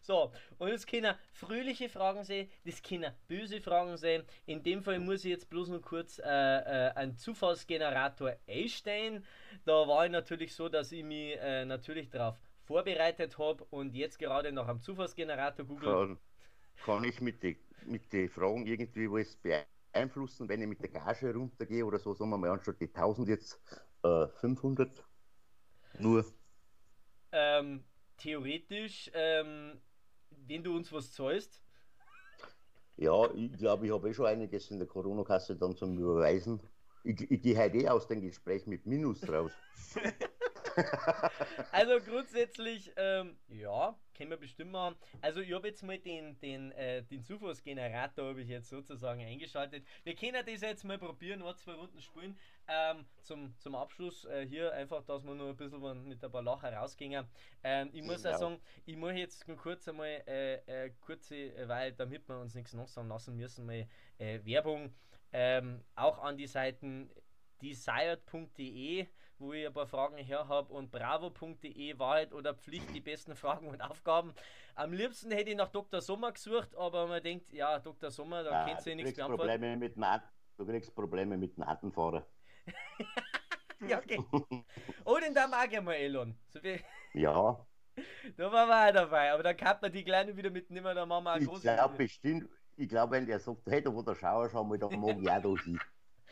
So, 0.06 0.30
und 0.58 0.68
jetzt 0.68 0.86
können 0.86 1.16
fröhliche 1.32 1.88
Fragen 1.88 2.22
sein, 2.22 2.48
das 2.64 2.80
können 2.80 3.12
böse 3.26 3.60
Fragen 3.60 3.96
sein. 3.96 4.22
In 4.46 4.62
dem 4.62 4.80
Fall 4.80 5.00
muss 5.00 5.24
ich 5.24 5.32
jetzt 5.32 5.50
bloß 5.50 5.68
noch 5.70 5.82
kurz 5.82 6.20
äh, 6.20 6.22
äh, 6.22 6.92
einen 6.94 7.16
Zufallsgenerator 7.16 8.36
einstellen. 8.46 9.24
Da 9.64 9.72
war 9.88 10.06
ich 10.06 10.12
natürlich 10.12 10.54
so, 10.54 10.68
dass 10.68 10.92
ich 10.92 11.02
mich 11.02 11.36
äh, 11.40 11.64
natürlich 11.64 12.08
darauf 12.08 12.36
vorbereitet 12.66 13.36
habe 13.36 13.64
und 13.70 13.96
jetzt 13.96 14.20
gerade 14.20 14.52
nach 14.52 14.68
einem 14.68 14.80
Zufallsgenerator 14.80 15.66
google. 15.66 15.92
Kann, 15.92 16.18
kann 16.84 17.02
ich 17.02 17.20
mit 17.20 17.42
den 17.42 17.56
mit 17.86 18.12
die 18.12 18.28
Fragen 18.28 18.64
irgendwie 18.64 19.10
was 19.10 19.36
beeinflussen, 19.36 20.48
wenn 20.48 20.62
ich 20.62 20.68
mit 20.68 20.80
der 20.82 20.88
Gage 20.88 21.34
runtergehe 21.34 21.84
oder 21.84 21.98
so, 21.98 22.14
sagen 22.14 22.30
wir 22.30 22.38
mal 22.38 22.50
anstatt 22.50 22.80
die 22.80 22.94
1000 22.94 23.28
jetzt 23.28 23.60
500 24.02 24.88
äh, 24.88 25.02
nur? 26.00 26.24
Ähm, 27.32 27.84
theoretisch 28.16 29.10
ähm, 29.14 29.80
wenn 30.30 30.62
du 30.62 30.76
uns 30.76 30.92
was 30.92 31.12
zahlst? 31.12 31.62
Ja, 32.96 33.30
ich 33.34 33.52
glaube, 33.52 33.86
ich 33.86 33.92
habe 33.92 34.08
eh 34.08 34.14
schon 34.14 34.26
einiges 34.26 34.70
in 34.70 34.78
der 34.78 34.88
Corona-Kasse 34.88 35.56
dann 35.56 35.76
zum 35.76 35.98
Überweisen. 35.98 36.60
Ich, 37.04 37.20
ich 37.30 37.42
gehe 37.42 37.58
heute 37.58 37.76
eh 37.76 37.88
aus 37.88 38.08
dem 38.08 38.22
Gespräch 38.22 38.66
mit 38.66 38.86
Minus 38.86 39.28
raus. 39.28 39.52
also 41.72 41.98
grundsätzlich, 42.00 42.92
ähm, 42.96 43.36
ja, 43.48 43.98
können 44.16 44.30
wir 44.30 44.36
bestimmt 44.36 44.72
machen. 44.72 44.96
Also 45.20 45.40
ich 45.40 45.52
habe 45.52 45.68
jetzt 45.68 45.82
mal 45.82 45.98
den, 45.98 46.38
den, 46.40 46.72
äh, 46.72 47.02
den 47.02 47.22
Zufallsgenerator 47.22 48.28
habe 48.28 48.42
ich 48.42 48.48
jetzt 48.48 48.68
sozusagen 48.68 49.20
eingeschaltet. 49.20 49.84
Wir 50.04 50.14
können 50.14 50.42
das 50.44 50.60
jetzt 50.60 50.84
mal 50.84 50.98
probieren, 50.98 51.40
noch 51.40 51.54
zwei 51.56 51.74
Runden 51.74 52.00
spielen. 52.00 52.38
Ähm, 52.68 53.04
zum, 53.22 53.54
zum 53.58 53.76
Abschluss 53.76 54.24
äh, 54.24 54.44
hier 54.46 54.72
einfach, 54.72 55.04
dass 55.04 55.24
wir 55.24 55.34
nur 55.34 55.50
ein 55.50 55.56
bisschen 55.56 56.08
mit 56.08 56.24
ein 56.24 56.32
paar 56.32 56.42
Lacher 56.42 56.72
rausgehen. 56.72 57.24
Ähm, 57.62 57.90
ich 57.92 58.02
muss 58.02 58.22
genau. 58.22 58.34
auch 58.34 58.40
sagen, 58.40 58.60
ich 58.86 58.96
muss 58.96 59.12
jetzt 59.12 59.46
kurz 59.58 59.86
einmal 59.88 60.22
äh, 60.26 60.86
äh, 60.86 60.90
kurze, 61.00 61.52
weil 61.68 61.92
damit 61.92 62.28
wir 62.28 62.40
uns 62.40 62.54
nichts 62.54 62.72
noch 62.72 62.88
sagen 62.88 63.08
lassen 63.08 63.36
müssen, 63.36 63.66
mal 63.66 63.86
äh, 64.18 64.40
Werbung 64.44 64.92
ähm, 65.32 65.84
auch 65.94 66.18
an 66.18 66.36
die 66.36 66.46
Seiten 66.46 67.10
desired.de, 67.62 69.06
wo 69.38 69.52
ich 69.52 69.66
ein 69.66 69.72
paar 69.72 69.86
Fragen 69.86 70.16
her 70.16 70.48
habe, 70.48 70.72
und 70.72 70.90
bravo.de, 70.90 71.98
Wahrheit 71.98 72.32
oder 72.32 72.54
Pflicht, 72.54 72.94
die 72.94 73.00
besten 73.00 73.34
Fragen 73.34 73.68
und 73.68 73.80
Aufgaben. 73.80 74.34
Am 74.74 74.92
liebsten 74.92 75.30
hätte 75.30 75.50
ich 75.50 75.56
nach 75.56 75.70
Dr. 75.70 76.00
Sommer 76.00 76.32
gesucht, 76.32 76.74
aber 76.76 77.06
man 77.06 77.22
denkt, 77.22 77.52
ja, 77.52 77.78
Dr. 77.78 78.10
Sommer, 78.10 78.42
da 78.42 78.62
ah, 78.62 78.64
kennst 78.66 78.86
du 78.86 78.94
nichts 78.94 79.14
beantworten. 79.14 79.48
Probleme 79.48 79.76
mit 79.76 79.96
du 79.96 80.66
kriegst 80.66 80.94
Probleme 80.94 81.36
mit 81.36 81.56
dem 81.56 81.64
Natenfahrer. 81.64 82.26
ja, 83.88 83.98
okay. 83.98 84.20
Oh, 85.04 85.18
den 85.18 85.34
da 85.34 85.46
mag 85.46 85.72
ich 85.72 85.80
mal, 85.80 85.94
Elon. 85.94 86.36
So 86.48 86.58
ja. 87.14 87.66
Da 88.36 88.52
waren 88.52 88.68
wir 88.68 88.88
auch 88.88 88.92
dabei, 88.92 89.32
aber 89.32 89.42
dann 89.42 89.56
kann 89.56 89.78
man 89.80 89.90
die 89.90 90.04
Kleine 90.04 90.36
wieder 90.36 90.50
mitnehmen, 90.50 90.94
dann 90.94 91.08
machen 91.08 91.24
wir 91.24 91.32
eine 91.32 91.46
große. 91.46 91.66
Ich 91.66 91.74
glaube 91.74 91.96
bestimmt, 91.96 92.48
ich 92.76 92.88
glaube, 92.88 93.12
wenn 93.12 93.26
der 93.26 93.38
sagt, 93.38 93.62
hey, 93.66 93.82
da 93.82 93.94
wo 93.94 94.02
der 94.02 94.14
Schauer 94.14 94.50
schauen 94.50 94.68
mal, 94.68 94.78
dann 94.78 95.00
mag 95.00 95.16
ich 95.18 95.30
auch 95.30 95.40
da 95.40 95.62
hin. 95.62 95.80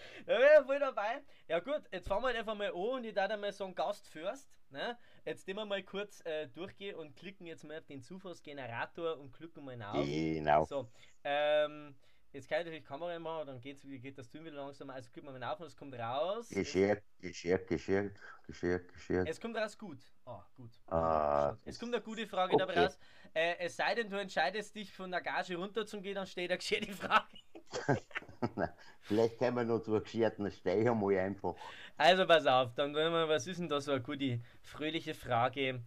Da 0.26 0.38
wäre 0.38 0.64
voll 0.64 0.78
dabei. 0.78 1.22
Ja 1.48 1.60
gut, 1.60 1.82
jetzt 1.92 2.08
fangen 2.08 2.22
wir 2.22 2.28
halt 2.28 2.38
einfach 2.38 2.54
mal 2.54 2.68
an 2.68 2.74
und 2.74 3.04
ich 3.04 3.14
darf 3.14 3.36
mal 3.38 3.52
so 3.52 3.64
einen 3.64 3.74
Gast 3.74 4.08
first. 4.08 4.48
Ne? 4.70 4.98
Jetzt 5.24 5.46
nehmen 5.46 5.60
wir 5.60 5.66
mal 5.66 5.82
kurz 5.82 6.20
äh, 6.24 6.48
durchgehen 6.48 6.96
und 6.96 7.14
klicken 7.16 7.46
jetzt 7.46 7.64
mal 7.64 7.78
auf 7.78 7.86
den 7.86 8.02
Zufallsgenerator 8.02 9.18
und 9.18 9.32
klicken 9.32 9.64
mal 9.64 9.80
auf. 9.82 10.04
Genau. 10.04 10.64
So, 10.64 10.88
ähm, 11.22 11.94
Jetzt 12.34 12.48
kann 12.48 12.58
ich 12.58 12.64
natürlich 12.64 12.84
Kamera 12.84 13.16
machen, 13.20 13.46
dann 13.46 13.60
geht's, 13.60 13.82
geht 13.84 14.18
das 14.18 14.28
Tun 14.28 14.44
wieder 14.44 14.56
langsam. 14.56 14.90
Also 14.90 15.08
guck 15.14 15.22
mal 15.22 15.44
auf 15.44 15.60
und 15.60 15.66
es 15.68 15.76
kommt 15.76 15.94
raus. 15.96 16.48
Geschert, 16.48 17.04
geschert, 17.20 17.68
geschert, 17.68 18.10
geschert, 18.44 18.92
geschert. 18.92 19.28
Es 19.28 19.40
kommt 19.40 19.56
raus 19.56 19.78
gut. 19.78 20.00
Ah, 20.26 20.44
gut. 20.56 20.72
Ah, 20.88 21.56
es 21.64 21.78
kommt 21.78 21.94
eine 21.94 22.02
gute 22.02 22.26
Frage 22.26 22.54
okay. 22.54 22.64
dabei 22.66 22.86
raus. 22.86 22.98
Äh, 23.34 23.54
es 23.60 23.76
sei 23.76 23.94
denn, 23.94 24.10
du 24.10 24.16
entscheidest 24.16 24.74
dich 24.74 24.92
von 24.92 25.12
der 25.12 25.20
Gage 25.20 25.56
runterzugehen, 25.56 26.16
dann 26.16 26.26
steht 26.26 26.50
eine 26.50 26.58
gescherte 26.58 26.92
Frage. 26.92 27.38
Vielleicht 29.02 29.38
können 29.38 29.56
wir 29.56 29.62
noch 29.62 29.78
zu 29.78 29.92
einer 29.92 30.00
gescherten 30.00 30.50
Steiger 30.50 30.92
mal 30.92 31.16
einfach. 31.16 31.54
Also 31.96 32.26
pass 32.26 32.46
auf, 32.46 32.74
dann 32.74 32.92
wollen 32.94 33.12
wir, 33.12 33.28
was 33.28 33.46
ist 33.46 33.60
denn 33.60 33.68
da 33.68 33.80
so 33.80 33.92
eine 33.92 34.02
gute, 34.02 34.40
fröhliche 34.60 35.14
Frage? 35.14 35.84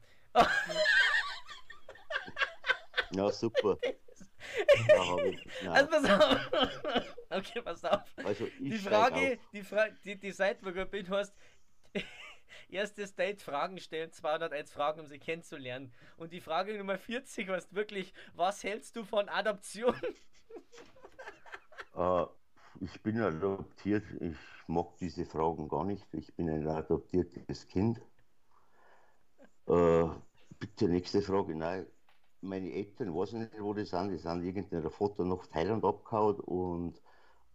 ja, 3.11 3.31
super. 3.33 3.77
also 5.69 5.89
pass 5.89 6.09
auf. 6.09 6.51
okay, 7.29 7.61
pass 7.61 7.85
auf. 7.85 8.01
Also 8.23 8.47
die 8.59 8.77
Frage, 8.77 9.39
die, 9.53 9.63
Fra 9.63 9.89
die, 10.03 10.19
die 10.19 10.31
Seite, 10.31 10.65
wo 10.65 10.71
du 10.71 10.85
bin, 10.85 11.09
hast 11.09 11.33
erstes 12.69 13.15
Date 13.15 13.41
Fragen 13.41 13.79
stellen, 13.79 14.11
201 14.11 14.71
Fragen, 14.71 14.99
um 15.01 15.07
sie 15.07 15.19
kennenzulernen. 15.19 15.93
Und 16.17 16.33
die 16.33 16.41
Frage 16.41 16.77
Nummer 16.77 16.97
40 16.97 17.49
heißt 17.49 17.73
wirklich, 17.73 18.13
was 18.33 18.63
hältst 18.63 18.95
du 18.95 19.03
von 19.03 19.29
Adoption? 19.29 19.95
Uh, 21.95 22.27
ich 22.79 23.01
bin 23.01 23.21
adoptiert. 23.21 24.05
Ich 24.19 24.37
mag 24.67 24.97
diese 24.99 25.25
Fragen 25.25 25.67
gar 25.67 25.85
nicht. 25.85 26.05
Ich 26.13 26.33
bin 26.35 26.49
ein 26.49 26.67
adoptiertes 26.67 27.67
Kind. 27.67 28.01
Äh, 29.67 30.05
bitte 30.59 30.87
nächste 30.87 31.21
Frage. 31.21 31.55
Nein, 31.55 31.85
meine 32.41 32.71
Eltern, 32.71 33.13
weiß 33.13 33.33
ich 33.33 33.39
nicht, 33.39 33.61
wo 33.61 33.73
die 33.73 33.85
sind. 33.85 34.09
Die 34.11 34.17
sind 34.17 34.43
irgendwie 34.43 34.81
der 34.81 34.89
Vater 34.89 35.25
nach 35.25 35.45
Thailand 35.47 35.83
abgehauen 35.83 36.39
und, 36.41 37.01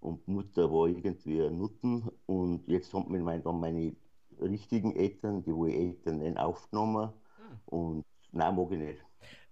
und 0.00 0.26
Mutter 0.28 0.70
war 0.72 0.88
irgendwie 0.88 1.42
ein 1.42 1.58
Nutten. 1.58 2.10
Und 2.26 2.66
jetzt 2.68 2.92
haben 2.92 3.12
wir 3.12 3.38
dann 3.38 3.60
meine 3.60 3.94
richtigen 4.40 4.94
Eltern, 4.96 5.42
die 5.42 5.54
wo 5.54 5.66
ich 5.66 5.74
Eltern 5.74 6.18
nennen, 6.18 6.38
aufgenommen. 6.38 7.12
Hm. 7.36 7.60
Und 7.66 8.04
nein, 8.32 8.54
mag 8.56 8.70
ich 8.72 8.78
nicht. 8.78 9.04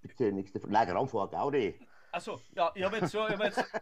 Bitte 0.03 0.33
nächste 0.33 0.61
Frage. 0.61 0.73
Nein, 0.73 0.91
Raumfahrt, 0.91 1.33
Gaudi. 1.33 1.75
Achso, 2.13 2.41
ja, 2.55 2.73
ich 2.75 2.83
habe 2.83 2.97
jetzt 2.97 3.13
so, 3.13 3.27
ich 3.27 3.35
hab 3.35 3.45
jetzt. 3.45 3.65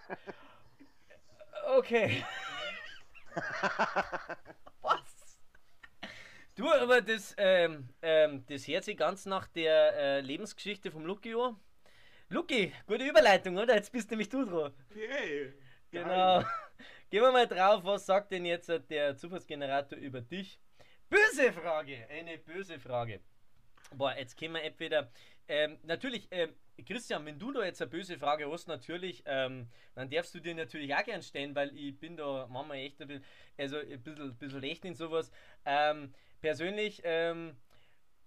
Okay. 1.76 2.24
Was? 4.80 5.07
Du, 6.58 6.68
aber 6.68 7.00
das, 7.00 7.36
ähm, 7.38 7.88
ähm, 8.02 8.44
das 8.48 8.66
hört 8.66 8.82
sich 8.82 8.96
ganz 8.96 9.26
nach 9.26 9.46
der 9.46 9.96
äh, 9.96 10.20
Lebensgeschichte 10.22 10.90
vom 10.90 11.06
Lucky 11.06 11.32
an. 11.32 11.56
Lucky, 12.30 12.72
gute 12.84 13.04
Überleitung, 13.04 13.56
oder? 13.58 13.76
Jetzt 13.76 13.92
bist 13.92 14.10
nämlich 14.10 14.28
du 14.28 14.44
dran. 14.44 14.72
Hey. 14.92 15.52
Genau. 15.92 16.40
Gehen 17.10 17.22
wir 17.22 17.30
mal 17.30 17.46
drauf, 17.46 17.84
was 17.84 18.06
sagt 18.06 18.32
denn 18.32 18.44
jetzt 18.44 18.72
der 18.90 19.16
Zufallsgenerator 19.16 19.96
über 20.00 20.20
dich? 20.20 20.58
Böse 21.08 21.52
Frage, 21.52 22.08
eine 22.10 22.38
böse 22.38 22.80
Frage. 22.80 23.20
Boah, 23.94 24.16
jetzt 24.18 24.36
können 24.36 24.54
wir 24.54 24.64
entweder. 24.64 25.12
Ähm, 25.46 25.78
natürlich, 25.84 26.26
ähm, 26.32 26.52
Christian, 26.84 27.24
wenn 27.24 27.38
du 27.38 27.52
da 27.52 27.64
jetzt 27.64 27.80
eine 27.80 27.90
böse 27.90 28.18
Frage 28.18 28.50
hast, 28.50 28.66
natürlich, 28.66 29.22
ähm, 29.26 29.68
dann 29.94 30.10
darfst 30.10 30.34
du 30.34 30.40
dir 30.40 30.56
natürlich 30.56 30.92
auch 30.92 31.04
gern 31.04 31.22
stellen, 31.22 31.54
weil 31.54 31.72
ich 31.76 31.96
bin 31.98 32.16
da 32.16 32.48
manchmal 32.50 32.78
echt 32.78 33.00
ein 33.00 33.06
bisschen, 33.06 33.24
also 33.56 33.78
ein 33.78 34.02
bisschen, 34.02 34.36
bisschen 34.36 34.60
recht 34.60 34.84
in 34.84 34.94
sowas. 34.94 35.30
Ähm, 35.64 36.12
persönlich, 36.40 37.02
ähm, 37.04 37.56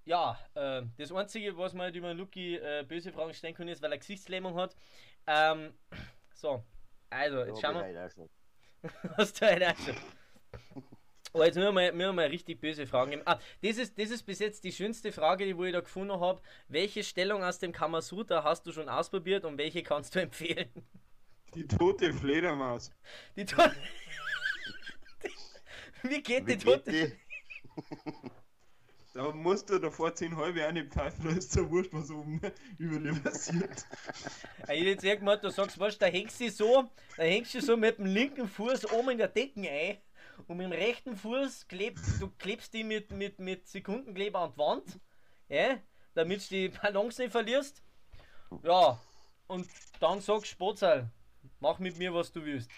ja, 0.05 0.37
äh, 0.55 0.83
das 0.97 1.11
Einzige, 1.11 1.57
was 1.57 1.73
man 1.73 1.85
halt 1.85 1.95
über 1.95 2.13
Lucky 2.13 2.55
äh, 2.55 2.83
böse 2.87 3.11
Fragen 3.11 3.33
stellen 3.33 3.53
kann, 3.53 3.67
ist, 3.67 3.81
weil 3.81 3.91
er 3.91 3.97
Gesichtslähmung 3.97 4.55
hat. 4.55 4.75
Ähm, 5.27 5.73
so, 6.33 6.63
also, 7.09 7.43
jetzt 7.43 7.61
schauen 7.61 7.75
wir. 7.75 8.09
Hast 9.17 9.39
du 9.39 9.45
halt 9.45 9.63
auch 9.63 9.77
schon. 9.77 9.95
Oh, 11.33 11.43
jetzt 11.43 11.55
müssen 11.55 11.67
wir, 11.67 11.71
mal, 11.71 11.91
müssen 11.93 12.09
wir 12.09 12.13
mal 12.13 12.27
richtig 12.27 12.59
böse 12.59 12.85
Fragen 12.85 13.11
nehmen. 13.11 13.21
Ah, 13.25 13.39
das 13.61 13.77
ist, 13.77 13.97
das 13.97 14.09
ist 14.09 14.23
bis 14.23 14.39
jetzt 14.39 14.65
die 14.65 14.71
schönste 14.73 15.13
Frage, 15.13 15.45
die 15.45 15.51
ich 15.51 15.71
da 15.71 15.79
gefunden 15.79 16.19
habe. 16.19 16.41
Welche 16.67 17.03
Stellung 17.03 17.41
aus 17.43 17.59
dem 17.59 17.71
Kamasutra 17.71 18.43
hast 18.43 18.65
du 18.65 18.73
schon 18.73 18.89
ausprobiert 18.89 19.45
und 19.45 19.57
welche 19.57 19.81
kannst 19.81 20.15
du 20.15 20.19
empfehlen? 20.23 20.69
Die 21.53 21.65
tote 21.67 22.13
Fledermaus. 22.13 22.91
Die 23.35 23.45
tote. 23.45 23.75
Wie 26.03 26.21
geht 26.21 26.47
Wie 26.47 26.57
die 26.57 26.65
tote? 26.65 27.13
Da 29.13 29.29
musst 29.33 29.69
du 29.69 29.77
davor 29.77 30.15
zehn 30.15 30.37
halbe 30.37 30.65
eine 30.65 30.85
pfeifen, 30.85 31.25
da 31.25 31.31
ist 31.31 31.51
so 31.51 31.69
wurscht, 31.69 31.91
was 31.91 32.09
oben 32.11 32.39
über 32.77 32.97
dir 32.97 33.13
passiert. 33.19 33.85
Ich 34.63 34.67
hätte 34.67 34.75
jetzt 34.75 35.03
irgendwann, 35.03 35.41
du 35.41 35.49
sagst, 35.49 35.77
was, 35.79 35.97
da 35.97 36.05
hängst 36.05 36.39
du 36.39 36.49
so, 36.49 36.89
da 37.17 37.23
hängst 37.23 37.53
du 37.53 37.61
so 37.61 37.75
mit 37.75 37.97
dem 37.97 38.05
linken 38.05 38.47
Fuß 38.47 38.89
oben 38.93 39.09
in 39.09 39.17
der 39.17 39.27
Decken 39.27 39.67
ein 39.67 39.97
und 40.47 40.55
mit 40.55 40.65
dem 40.65 40.71
rechten 40.71 41.17
Fuß 41.17 41.67
klebst 41.67 42.21
du 42.21 42.29
klebst 42.37 42.73
die 42.73 42.85
mit, 42.85 43.11
mit, 43.11 43.37
mit 43.39 43.67
Sekundenkleber 43.67 44.39
an 44.39 44.53
die 44.53 44.57
Wand, 44.57 44.99
ja, 45.49 45.77
damit 46.13 46.49
du 46.49 46.55
die 46.55 46.69
Ballons 46.69 47.17
nicht 47.17 47.31
verlierst. 47.31 47.83
Ja, 48.63 48.97
und 49.47 49.67
dann 49.99 50.21
sagst 50.21 50.45
du 50.45 50.47
Spotzal, 50.47 51.11
mach 51.59 51.79
mit 51.79 51.97
mir, 51.97 52.13
was 52.13 52.31
du 52.31 52.45
willst. 52.45 52.69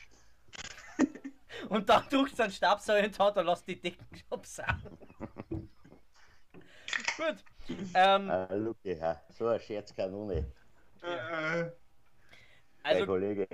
Und 1.69 1.89
dann 1.89 2.07
drückst 2.09 2.39
du 2.39 2.43
einen 2.43 2.51
Stabsauger 2.51 2.99
in 2.99 3.11
die 3.11 3.17
Hand 3.17 3.37
und 3.37 3.45
lass 3.45 3.63
die 3.63 3.79
Decken 3.79 4.05
absaugen. 4.29 4.97
Gut. 7.17 7.43
Ähm, 7.93 8.29
ah, 8.29 8.47
ja. 8.83 9.21
So 9.29 9.47
eine 9.47 9.59
Scherzkanone. 9.59 10.51
Äh, 11.01 11.61
äh. 11.61 11.71
Also, 12.83 13.05
Kollege. 13.05 13.47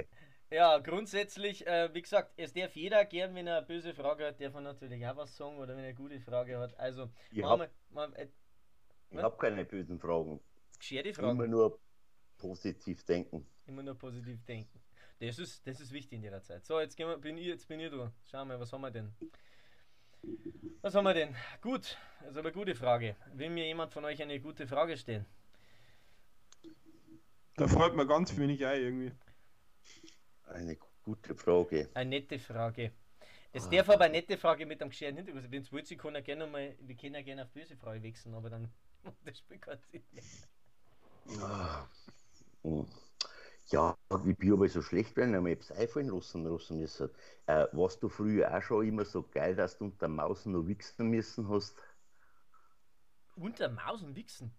Ja, 0.52 0.80
grundsätzlich, 0.80 1.66
äh, 1.68 1.94
wie 1.94 2.02
gesagt, 2.02 2.34
es 2.38 2.54
darf 2.54 2.76
jeder 2.76 3.06
gern, 3.06 3.36
wenn 3.36 3.46
er 3.46 3.58
eine 3.58 3.66
böse 3.66 3.94
Frage 3.94 4.26
hat, 4.26 4.42
darf 4.42 4.56
er 4.56 4.62
natürlich 4.62 5.06
auch 5.06 5.16
was 5.16 5.36
sagen 5.36 5.58
oder 5.58 5.76
wenn 5.76 5.84
er 5.84 5.90
eine 5.90 5.94
gute 5.94 6.20
Frage 6.20 6.58
hat. 6.58 6.78
Also, 6.80 7.10
ich 7.32 7.44
habe 7.44 7.70
äh, 8.16 8.28
hab 9.18 9.38
keine 9.38 9.64
bösen 9.64 10.00
Fragen. 10.00 10.40
Gescherte 10.80 11.14
Fragen. 11.14 11.38
Immer 11.38 11.48
nur 11.48 11.80
positiv 12.38 13.04
denken. 13.04 13.46
Immer 13.68 13.84
nur 13.84 13.96
positiv 13.96 14.44
denken. 14.46 14.79
Das 15.20 15.38
ist, 15.38 15.68
das 15.68 15.82
ist 15.82 15.92
wichtig 15.92 16.24
in 16.24 16.32
der 16.32 16.42
Zeit. 16.42 16.66
So, 16.66 16.80
jetzt, 16.80 16.96
gehen 16.96 17.08
wir, 17.08 17.18
bin 17.18 17.38
ich, 17.38 17.46
jetzt 17.46 17.68
bin 17.68 17.80
ich 17.80 17.92
dran. 17.92 18.14
Schauen 18.32 18.48
wir, 18.48 18.60
was 18.60 18.72
haben 18.72 18.82
wir 18.82 18.92
denn? 18.92 19.14
Was 20.82 20.96
haben 20.96 21.04
wir 21.04 21.14
denn? 21.14 21.36
Gut, 21.62 21.98
also 22.22 22.40
eine 22.40 22.52
gute 22.54 22.74
Frage. 22.74 23.18
Will 23.34 23.50
mir 23.50 23.66
jemand 23.66 23.92
von 23.92 24.06
euch 24.06 24.22
eine 24.22 24.40
gute 24.40 24.66
Frage 24.66 24.98
stellen? 24.98 25.26
Da 27.58 27.68
freut 27.68 27.96
man 27.96 28.08
ganz 28.08 28.38
wenig 28.38 28.66
ein 28.66 28.82
irgendwie. 28.82 29.12
Eine 30.46 30.78
gute 31.04 31.36
Frage. 31.36 31.90
Eine 31.94 32.10
nette 32.12 32.40
Frage. 32.40 32.94
Es 33.52 33.68
ah. 33.68 33.70
darf 33.70 33.90
aber 33.90 34.06
eine 34.06 34.14
nette 34.14 34.38
Frage 34.38 34.66
mit 34.66 34.82
einem 34.82 34.90
gescheren 34.90 35.18
Hintergrund. 35.18 35.52
Wenn 35.52 35.62
es 35.62 35.72
wollt, 35.72 35.98
kann 35.98 36.16
er 36.16 36.22
gerne 36.22 36.48
mal, 36.48 36.76
wir 36.80 36.96
können 36.96 37.16
ja 37.16 37.22
gerne 37.22 37.44
auf 37.44 37.50
böse 37.50 37.76
Frage 37.76 38.02
wechseln, 38.04 38.36
aber 38.36 38.50
dann 38.50 38.72
das 39.26 39.40
spielt 39.40 39.62
keinen 39.62 39.82
Sinn. 39.92 40.04
Ah. 41.42 41.88
Hm. 42.64 42.86
Ja, 43.72 43.96
ich 44.26 44.38
bin 44.38 44.54
aber 44.54 44.68
so 44.68 44.82
schlecht, 44.82 45.16
wenn 45.16 45.34
ich 45.34 45.42
mir 45.42 45.52
etwas 45.52 45.72
einfallen 45.74 46.10
lassen, 46.10 46.44
lassen 46.44 46.80
müssen. 46.80 47.10
Äh, 47.46 47.68
warst 47.72 48.02
du 48.02 48.10
früher 48.10 48.52
auch 48.56 48.62
schon 48.64 48.88
immer 48.88 49.06
so 49.06 49.22
geil, 49.22 49.56
dass 49.56 49.78
du 49.78 49.86
unter 49.86 50.08
Mausen 50.08 50.54
noch 50.54 50.66
wichsen 50.66 51.08
müssen 51.10 51.48
hast? 51.50 51.78
Unter 53.36 53.70
Mausen 53.70 54.16
wichsen? 54.16 54.52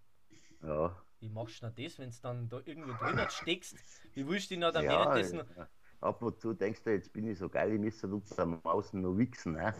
Ja. 0.62 0.96
Wie 1.18 1.28
machst 1.28 1.60
du 1.60 1.66
denn 1.68 1.84
das, 1.84 1.98
wenn 1.98 2.10
du 2.10 2.16
dann 2.22 2.48
da 2.48 2.60
irgendwo 2.64 2.92
drinnen 2.92 3.28
steckst? 3.30 3.76
Wie 4.14 4.26
willst 4.26 4.50
du 4.50 4.54
dich 4.54 4.72
dann 4.72 4.84
ja, 4.84 4.90
währenddessen. 4.90 5.42
Ja. 5.56 5.68
Ab 6.00 6.22
und 6.22 6.40
zu 6.40 6.54
denkst 6.54 6.82
du, 6.84 6.90
jetzt 6.90 7.12
bin 7.12 7.26
ich 7.26 7.38
so 7.38 7.48
geil, 7.48 7.72
ich 7.72 7.80
müsste 7.80 8.06
unter 8.06 8.46
Mausen 8.46 9.02
noch 9.02 9.18
wichsen. 9.18 9.52
Ne? 9.52 9.74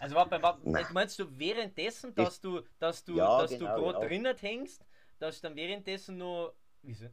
Also 0.00 0.14
warte, 0.16 0.42
warte, 0.42 0.92
meinst 0.92 1.18
du 1.18 1.38
währenddessen, 1.38 2.14
dass 2.14 2.40
du, 2.40 2.62
dass 2.78 3.04
du, 3.04 3.14
ja, 3.14 3.42
dass 3.42 3.50
genau, 3.50 3.76
du 3.76 3.82
gerade 3.82 4.00
ja. 4.00 4.08
drinnen 4.08 4.36
hängst, 4.36 4.84
dass 5.18 5.40
du 5.40 5.48
dann 5.48 5.56
währenddessen 5.56 6.16
noch. 6.16 6.54
Wieso? 6.82 7.08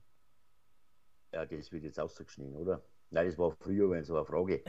Ja, 1.35 1.45
das 1.45 1.69
wird 1.69 1.83
jetzt 1.83 1.99
ausgeschnitten, 1.99 2.55
oder? 2.55 2.81
Nein, 3.09 3.27
das 3.27 3.37
war 3.37 3.51
früher, 3.51 3.89
wenn 3.89 4.05
so 4.05 4.15
eine 4.15 4.25
Frage. 4.25 4.63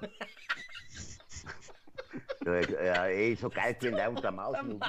ja, 2.46 3.04
ey, 3.04 3.36
so 3.36 3.50
geil, 3.50 3.76
wenn 3.80 3.96
der 3.96 4.08
unter 4.08 4.32
Maus 4.32 4.56
und 4.62 4.82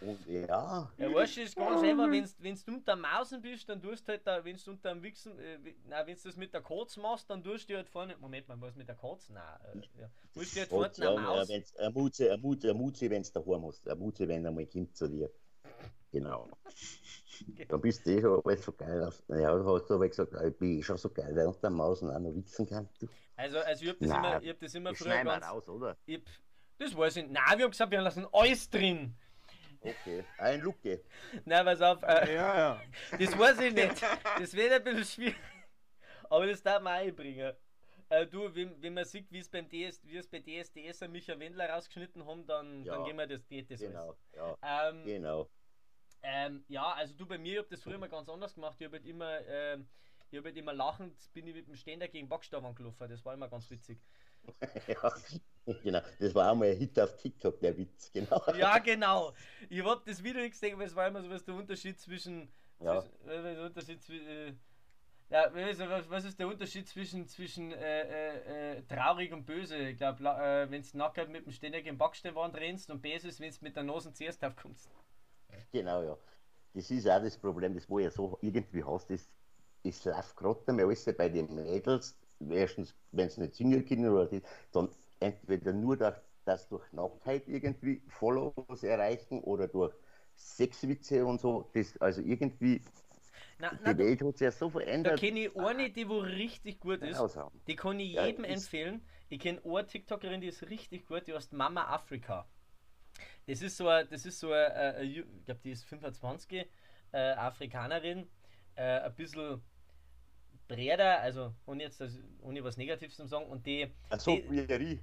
und 0.00 0.26
ja. 0.26 0.90
Ja, 0.96 1.14
weißt 1.14 1.36
du, 1.36 1.42
ist 1.42 1.56
ganz 1.56 1.82
einfach, 1.82 2.10
wenn 2.10 2.54
du 2.54 2.72
unter 2.72 2.96
Mausen 2.96 3.42
bist, 3.42 3.68
dann 3.68 3.82
tust 3.82 4.08
du 4.08 4.12
halt, 4.12 4.26
da, 4.26 4.42
wenn 4.42 4.56
du 4.56 4.70
unter 4.70 4.94
dem 4.94 5.02
Wichsen, 5.02 5.38
äh, 5.38 5.58
nein, 5.86 6.06
wenn 6.06 6.16
du 6.16 6.22
das 6.24 6.36
mit 6.36 6.54
der 6.54 6.62
Katze 6.62 7.00
machst, 7.00 7.28
dann 7.28 7.44
tust 7.44 7.68
du 7.68 7.76
halt 7.76 7.90
vorne, 7.90 8.16
Moment 8.16 8.48
mal, 8.48 8.58
was 8.58 8.74
mit 8.74 8.88
der 8.88 8.96
Katze? 8.96 9.34
Nein, 9.34 9.44
äh, 9.74 9.82
ja. 10.00 10.10
Musst 10.34 10.56
du 10.56 10.60
halt 10.60 10.70
vorne 10.70 10.90
eine 10.96 11.20
Maus. 11.20 11.46
Ja, 11.48 11.60
eine 11.78 11.90
Mutze, 11.90 12.32
eine 12.32 12.74
Mutze, 12.74 13.10
wenn 13.10 13.22
du 13.22 13.30
daheim 13.30 13.66
hast, 13.66 13.86
eine 13.86 14.00
Mutze, 14.00 14.26
wenn 14.26 14.46
einmal 14.46 14.64
Kind 14.64 14.96
zu 14.96 15.08
dir. 15.08 15.30
Genau. 16.14 16.48
Dann 17.68 17.80
bist 17.80 18.06
du 18.06 18.10
eh 18.10 18.20
schon 18.20 18.56
so 18.56 18.72
geil. 18.72 19.02
Auf. 19.02 19.20
Ja, 19.26 19.52
da 19.52 19.64
hast 19.64 19.90
du 19.90 19.94
aber 19.94 20.08
gesagt, 20.08 20.32
ich 20.32 20.56
bin 20.56 20.78
eh 20.78 20.82
schon 20.82 20.96
so 20.96 21.10
geil, 21.10 21.34
weil 21.34 21.48
unter 21.48 21.60
der 21.62 21.70
Maus 21.70 22.04
auch 22.04 22.18
noch 22.20 22.34
wichsen 22.36 22.68
kann. 22.68 22.88
Also, 23.34 23.58
also 23.58 23.82
ich 23.82 23.90
hab 23.90 23.98
das 23.98 24.08
Nein, 24.08 24.24
immer, 24.24 24.42
ich 24.42 24.48
hab 24.50 24.60
das 24.60 24.74
immer 24.76 24.94
früher 24.94 25.24
ganz... 25.24 25.44
Raus, 25.44 25.68
oder? 25.68 25.96
Ich, 26.06 26.22
das 26.78 26.96
weiß 26.96 27.16
ich 27.16 27.24
nicht. 27.24 27.32
Nein, 27.32 27.58
wir 27.58 27.64
haben 27.64 27.72
gesagt, 27.72 27.90
wir 27.90 28.00
lassen 28.00 28.28
alles 28.32 28.70
drin. 28.70 29.16
Okay, 29.80 30.24
ein 30.38 30.60
Lucke. 30.60 31.02
Nein, 31.44 31.64
pass 31.64 31.82
auf. 31.82 32.00
Äh, 32.04 32.36
ja, 32.36 32.56
ja. 32.56 32.82
Das 33.18 33.36
weiß 33.36 33.60
ich 33.60 33.74
nicht. 33.74 34.02
Das 34.38 34.54
wird 34.54 34.72
ein 34.72 34.84
bisschen 34.84 35.04
schwierig. 35.04 35.36
Aber 36.30 36.46
das 36.46 36.62
darf 36.62 36.80
man 36.80 36.92
einbringen. 36.92 37.52
Äh, 38.08 38.26
du, 38.26 38.54
wenn, 38.54 38.80
wenn 38.80 38.94
man 38.94 39.04
sieht, 39.04 39.30
wie 39.32 39.40
es 39.40 39.48
beim 39.48 39.68
DS, 39.68 40.00
wie 40.04 40.16
es 40.16 40.28
bei 40.28 40.38
DSDS 40.38 41.02
an 41.02 41.10
Micha 41.10 41.36
Wendler 41.36 41.70
rausgeschnitten 41.70 42.24
haben, 42.24 42.46
dann, 42.46 42.84
ja, 42.84 42.94
dann 42.94 43.04
gehen 43.04 43.16
wir 43.16 43.26
das, 43.26 43.44
geht 43.48 43.68
das 43.68 43.80
genau, 43.80 44.14
alles. 44.32 44.56
Ja, 44.62 44.90
ähm, 44.90 45.04
genau. 45.04 45.50
Ähm, 46.26 46.64
ja, 46.68 46.92
also 46.92 47.14
du 47.14 47.26
bei 47.26 47.36
mir, 47.36 47.52
ich 47.52 47.58
habe 47.58 47.68
das 47.68 47.82
früher 47.82 47.98
mal 47.98 48.08
ganz 48.08 48.28
anders 48.30 48.54
gemacht. 48.54 48.76
Ich 48.78 48.86
habe 48.86 48.96
halt 48.96 49.06
immer, 49.06 49.40
äh, 49.40 49.78
ich 50.30 50.38
habe 50.38 50.48
halt 50.48 50.56
immer 50.56 50.72
lachend, 50.72 51.14
bin 51.34 51.46
ich 51.46 51.54
mit 51.54 51.68
dem 51.68 51.76
Ständer 51.76 52.08
gegen 52.08 52.28
Backstamm 52.28 52.64
angelaufen. 52.64 53.08
Das 53.10 53.22
war 53.26 53.34
immer 53.34 53.48
ganz 53.48 53.68
witzig. 53.70 54.00
ja, 54.88 55.12
genau. 55.82 56.00
Das 56.18 56.34
war 56.34 56.50
auch 56.50 56.54
mal 56.54 56.70
ein 56.70 56.78
Hit 56.78 56.98
auf 56.98 57.14
TikTok, 57.16 57.60
der 57.60 57.76
Witz, 57.76 58.10
genau. 58.10 58.42
Ja, 58.56 58.78
genau. 58.78 59.34
Ich 59.68 59.84
habe 59.84 60.02
das 60.06 60.22
Video 60.22 60.40
nicht 60.40 60.52
gesehen, 60.52 60.78
weil 60.78 60.86
es 60.86 60.96
war 60.96 61.08
immer 61.08 61.22
so, 61.22 61.28
was 61.28 61.44
der 61.44 61.54
Unterschied 61.54 62.00
zwischen. 62.00 62.50
Ja. 62.80 63.02
zwischen 63.02 63.28
äh, 63.28 63.54
der 63.54 63.64
Unterschied 63.64 64.02
zwischen. 64.02 64.26
Äh, 64.26 64.54
ja, 65.30 65.50
was 66.08 66.24
ist 66.24 66.38
der 66.38 66.48
Unterschied 66.48 66.88
zwischen, 66.88 67.26
zwischen 67.26 67.72
äh, 67.72 68.02
äh, 68.02 68.78
äh 68.78 68.82
traurig 68.82 69.32
und 69.32 69.44
böse? 69.44 69.76
Ich 69.76 69.96
glaube, 69.98 70.22
äh, 70.24 70.70
wenn 70.70 70.82
du 70.82 70.96
nackt 70.96 71.28
mit 71.28 71.44
dem 71.44 71.52
Ständer 71.52 71.82
gegen 71.82 71.98
Backsteinwand 71.98 72.54
rennst 72.56 72.90
und 72.90 73.02
böse 73.02 73.28
ist, 73.28 73.40
wenn 73.40 73.50
du 73.50 73.56
mit 73.60 73.76
der 73.76 73.82
Nase 73.82 74.12
zuerst 74.12 74.44
aufkommst. 74.44 74.90
Genau, 75.74 76.02
ja. 76.02 76.18
Das 76.74 76.90
ist 76.90 77.08
auch 77.08 77.20
das 77.22 77.38
Problem, 77.38 77.74
das 77.74 77.88
wo 77.90 77.98
ja 77.98 78.10
so 78.10 78.38
irgendwie 78.42 78.84
hast, 78.84 79.10
das 79.10 79.30
es 79.84 80.04
läuft 80.04 80.36
gerade 80.36 80.72
mehr 80.72 80.86
alles 80.86 81.04
bei 81.16 81.28
den 81.28 81.54
Mädels, 81.54 82.18
erstens, 82.40 82.96
wenn 83.12 83.30
sie 83.30 83.42
nicht 83.42 83.54
singen 83.54 83.84
können 83.86 84.08
oder 84.08 84.26
die, 84.26 84.42
dann 84.72 84.90
entweder 85.20 85.72
nur, 85.74 85.96
durch, 85.96 86.16
dass 86.44 86.68
durch 86.68 86.92
Nacktheit 86.92 87.48
irgendwie 87.48 88.02
Follows 88.08 88.82
erreichen 88.82 89.40
oder 89.42 89.68
durch 89.68 89.94
Sexwitze 90.36 91.24
und 91.26 91.40
so, 91.40 91.70
das, 91.74 91.96
also 92.00 92.22
irgendwie 92.22 92.82
na, 93.58 93.72
die 93.72 93.84
na, 93.84 93.98
Welt 93.98 94.22
hat 94.22 94.38
sich 94.38 94.44
ja 94.46 94.52
so 94.52 94.70
verändert. 94.70 95.20
Da 95.20 95.20
kenne 95.20 95.40
ich 95.40 95.56
eine, 95.56 95.90
die 95.90 96.08
wo 96.08 96.18
richtig 96.18 96.80
gut 96.80 97.02
ist. 97.02 97.38
Die 97.66 97.76
kann 97.76 98.00
ich 98.00 98.08
jedem 98.12 98.44
ja, 98.44 98.50
empfehlen. 98.56 99.06
Ich 99.28 99.40
kenne 99.40 99.62
eine 99.64 99.86
TikTokerin, 99.86 100.40
die 100.40 100.48
ist 100.48 100.62
richtig 100.68 101.06
gut, 101.06 101.26
die 101.26 101.34
heißt 101.34 101.52
Mama 101.52 101.84
Afrika. 101.84 102.48
Das 103.46 103.62
ist 103.62 103.76
so 103.76 103.88
eine, 103.88 104.06
das 104.06 104.24
ist 104.24 104.40
so 104.40 104.52
eine, 104.52 105.02
ich 105.02 105.24
glaube, 105.44 105.60
die 105.62 105.70
ist 105.70 105.84
25, 105.84 106.66
äh, 107.12 107.18
Afrikanerin, 107.32 108.26
äh, 108.74 109.00
ein 109.00 109.14
bisschen 109.14 109.62
breiter, 110.68 111.20
also 111.20 111.54
ohne 111.66 111.84
jetzt 111.84 112.00
das, 112.00 112.18
ohne 112.40 112.62
was 112.64 112.76
Negatives 112.76 113.16
zu 113.16 113.26
sagen. 113.26 113.46
Und 113.46 113.66
die. 113.66 113.88
Also, 114.08 114.36
die, 114.36 115.00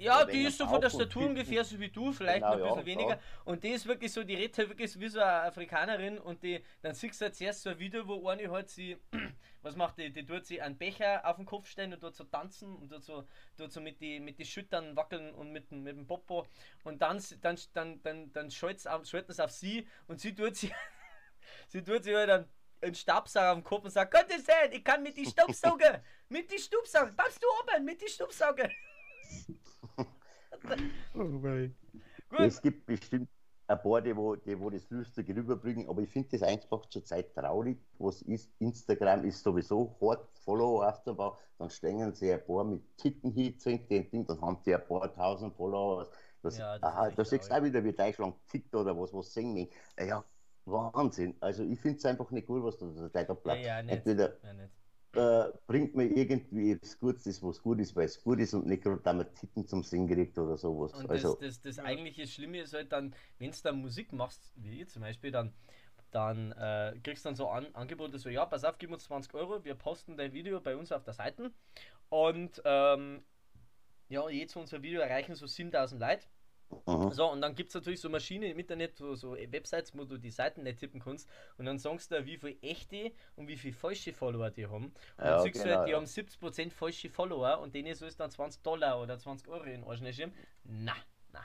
ja, 0.00 0.24
die 0.24 0.42
ist 0.44 0.58
so 0.58 0.66
von 0.66 0.80
der 0.80 0.90
Statur 0.90 1.26
ungefähr 1.26 1.62
so 1.62 1.78
wie 1.78 1.90
du, 1.90 2.12
vielleicht 2.12 2.42
genau, 2.42 2.56
noch 2.56 2.78
ein 2.78 2.84
bisschen 2.84 3.00
ja, 3.00 3.06
weniger. 3.06 3.16
Ja. 3.16 3.42
Und 3.44 3.62
die 3.62 3.68
ist 3.68 3.86
wirklich 3.86 4.12
so, 4.12 4.24
die 4.24 4.34
redet 4.34 4.56
halt 4.58 4.68
wirklich 4.68 4.98
wie 4.98 5.08
so 5.08 5.20
eine 5.20 5.42
Afrikanerin 5.42 6.18
und 6.18 6.42
die, 6.42 6.64
dann 6.82 6.94
siehst 6.94 7.20
du 7.20 7.26
halt 7.26 7.34
zuerst 7.34 7.62
so 7.62 7.70
ein 7.70 7.78
Video, 7.78 8.06
wo 8.06 8.28
eine 8.28 8.50
halt 8.50 8.70
sie, 8.70 8.96
was 9.62 9.76
macht 9.76 9.98
die, 9.98 10.10
die 10.10 10.24
tut 10.24 10.46
sie 10.46 10.60
einen 10.62 10.78
Becher 10.78 11.24
auf 11.24 11.36
den 11.36 11.44
Kopf 11.44 11.68
stellen 11.68 11.92
und 11.92 12.02
dort 12.02 12.16
so 12.16 12.24
tanzen 12.24 12.74
und 12.74 12.90
dort 12.90 13.04
so, 13.04 13.26
dort 13.56 13.72
so 13.72 13.80
mit 13.80 14.00
den 14.00 14.24
mit 14.24 14.38
die 14.38 14.44
Schüttern 14.44 14.96
wackeln 14.96 15.34
und 15.34 15.52
mit, 15.52 15.70
mit 15.70 15.96
dem 15.96 16.06
Popo 16.06 16.46
und 16.84 17.02
dann, 17.02 17.22
dann, 17.42 17.58
dann, 17.74 18.02
dann, 18.02 18.32
dann 18.32 18.50
schalten 18.50 19.32
sie 19.32 19.44
auf 19.44 19.50
sie 19.50 19.86
und 20.08 20.20
sie 20.20 20.34
tut 20.34 20.56
sie, 20.56 20.72
sie 21.68 21.82
tut 21.82 22.04
sie 22.04 22.16
halt 22.16 22.28
dann 22.30 22.48
einen 22.82 22.94
Stabsauger 22.94 23.50
am 23.50 23.62
Kopf 23.62 23.84
und 23.84 23.90
sagt, 23.90 24.12
Gottes 24.12 24.46
Willen, 24.46 24.72
ich 24.72 24.84
kann 24.84 25.02
mit 25.02 25.16
die 25.16 25.26
Staubsauger, 25.30 26.02
mit 26.28 26.50
die 26.50 26.58
Staubsauger, 26.58 27.12
bleibst 27.12 27.42
du 27.42 27.46
oben, 27.60 27.84
mit 27.84 28.00
die 28.00 28.08
Staubsauger. 28.08 28.70
oh 31.14 32.38
Es 32.38 32.60
gibt 32.60 32.86
bestimmt 32.86 33.28
ein 33.66 33.80
paar, 33.80 34.02
die, 34.02 34.16
wo, 34.16 34.34
die 34.34 34.58
wo 34.58 34.68
das 34.68 34.90
lustig 34.90 35.28
rüberbringen, 35.28 35.88
aber 35.88 36.02
ich 36.02 36.10
finde 36.10 36.28
das 36.32 36.42
einfach 36.42 36.86
zurzeit 36.86 37.34
traurig, 37.34 37.78
was 37.98 38.22
ist. 38.22 38.52
Instagram 38.58 39.24
ist 39.24 39.42
sowieso 39.42 39.96
hart, 40.00 40.28
Follower 40.40 40.88
aufzubauen, 40.88 41.36
dann 41.58 41.70
stehen 41.70 42.12
sie 42.14 42.32
ein 42.32 42.44
paar 42.44 42.64
mit 42.64 42.82
Titten 42.96 43.32
hin, 43.32 43.56
den 43.64 44.10
Ding, 44.10 44.26
dann 44.26 44.40
haben 44.40 44.58
sie 44.64 44.74
ein 44.74 44.84
paar 44.86 45.12
tausend 45.14 45.54
Follower. 45.54 46.08
Das, 46.42 46.58
ja, 46.58 46.78
das 46.78 46.82
aha, 46.82 47.10
da 47.10 47.24
siehst 47.24 47.50
du 47.50 47.54
auch 47.54 47.62
wieder, 47.62 47.84
wie 47.84 47.92
Deutschland 47.92 48.34
tickt 48.48 48.74
oder 48.74 48.98
was, 48.98 49.12
was 49.12 49.32
singen. 49.32 49.68
Ja, 49.98 50.24
Wahnsinn. 50.64 51.36
Also 51.40 51.62
ich 51.62 51.78
finde 51.80 51.98
es 51.98 52.04
einfach 52.06 52.30
nicht 52.30 52.48
cool, 52.48 52.64
was 52.64 52.78
da, 52.78 52.86
da, 53.12 53.24
da 53.24 53.34
bleibt. 53.34 53.64
Ja, 53.64 53.76
ja, 53.76 53.82
nicht. 53.82 53.94
Entweder, 53.94 54.36
ja, 54.42 54.52
nicht 54.54 54.79
äh, 55.14 55.44
bringt 55.66 55.94
mir 55.94 56.04
irgendwie 56.04 56.78
das 56.78 56.98
Gutes, 56.98 57.42
was 57.42 57.62
gut 57.62 57.80
ist, 57.80 57.96
weil 57.96 58.04
es 58.04 58.22
gut 58.22 58.38
ist 58.38 58.54
und 58.54 58.66
nicht 58.66 58.82
gerade 58.82 59.00
damit 59.02 59.34
Titten 59.34 59.66
zum 59.66 59.82
Singen 59.82 60.08
kriegt 60.08 60.38
oder 60.38 60.56
sowas. 60.56 60.92
Und 60.94 61.10
also, 61.10 61.34
das, 61.34 61.60
das, 61.60 61.76
das 61.76 61.84
eigentliche 61.84 62.26
Schlimme 62.26 62.60
ist 62.60 62.74
halt 62.74 62.92
dann, 62.92 63.14
wenn 63.38 63.50
du 63.50 63.56
dann 63.62 63.80
Musik 63.80 64.12
machst, 64.12 64.52
wie 64.56 64.82
ich 64.82 64.88
zum 64.88 65.02
Beispiel, 65.02 65.30
dann, 65.30 65.52
dann 66.10 66.52
äh, 66.52 66.98
kriegst 67.02 67.24
du 67.24 67.28
dann 67.28 67.36
so 67.36 67.48
An 67.48 67.66
Angebote, 67.74 68.18
so, 68.18 68.28
ja, 68.28 68.46
pass 68.46 68.64
auf, 68.64 68.78
gib 68.78 68.92
uns 68.92 69.04
20 69.04 69.34
Euro, 69.34 69.64
wir 69.64 69.74
posten 69.74 70.16
dein 70.16 70.32
Video 70.32 70.60
bei 70.60 70.76
uns 70.76 70.92
auf 70.92 71.02
der 71.02 71.14
Seite 71.14 71.50
und 72.08 72.62
ähm, 72.64 73.22
ja, 74.08 74.28
jetzt 74.28 74.56
unser 74.56 74.82
Video 74.82 75.00
erreichen 75.00 75.34
so 75.34 75.46
7000 75.46 76.00
Leute 76.00 76.26
Aha. 76.86 77.10
So, 77.12 77.30
und 77.30 77.40
dann 77.40 77.54
gibt 77.54 77.70
es 77.70 77.74
natürlich 77.74 78.00
so 78.00 78.08
Maschinen 78.08 78.50
im 78.50 78.58
Internet, 78.58 78.96
so, 78.96 79.14
so 79.14 79.32
Websites, 79.32 79.96
wo 79.96 80.04
du 80.04 80.18
die 80.18 80.30
Seiten 80.30 80.62
nicht 80.62 80.78
tippen 80.78 81.00
kannst 81.00 81.28
und 81.58 81.64
dann 81.64 81.78
sagst 81.78 82.12
du, 82.12 82.24
wie 82.24 82.36
viele 82.36 82.56
echte 82.62 83.12
und 83.36 83.48
wie 83.48 83.56
viele 83.56 83.74
falsche 83.74 84.12
Follower 84.12 84.50
die 84.50 84.66
haben. 84.66 84.86
Und 84.86 84.94
ja, 85.18 85.24
dann 85.24 85.42
siehst 85.42 85.54
genau, 85.54 85.66
du 85.66 85.76
halt, 85.76 85.88
die 85.88 85.92
ja. 85.92 85.96
haben 85.96 86.06
70% 86.06 86.70
falsche 86.70 87.10
Follower 87.10 87.60
und 87.60 87.74
denen 87.74 87.94
soll 87.94 88.08
es 88.08 88.16
dann 88.16 88.30
20 88.30 88.62
Dollar 88.62 89.00
oder 89.00 89.18
20 89.18 89.48
Euro 89.48 89.64
in 89.64 89.84
Arsch 89.84 90.00
schieben. 90.14 90.32
Na, 90.64 90.94
na. 91.32 91.40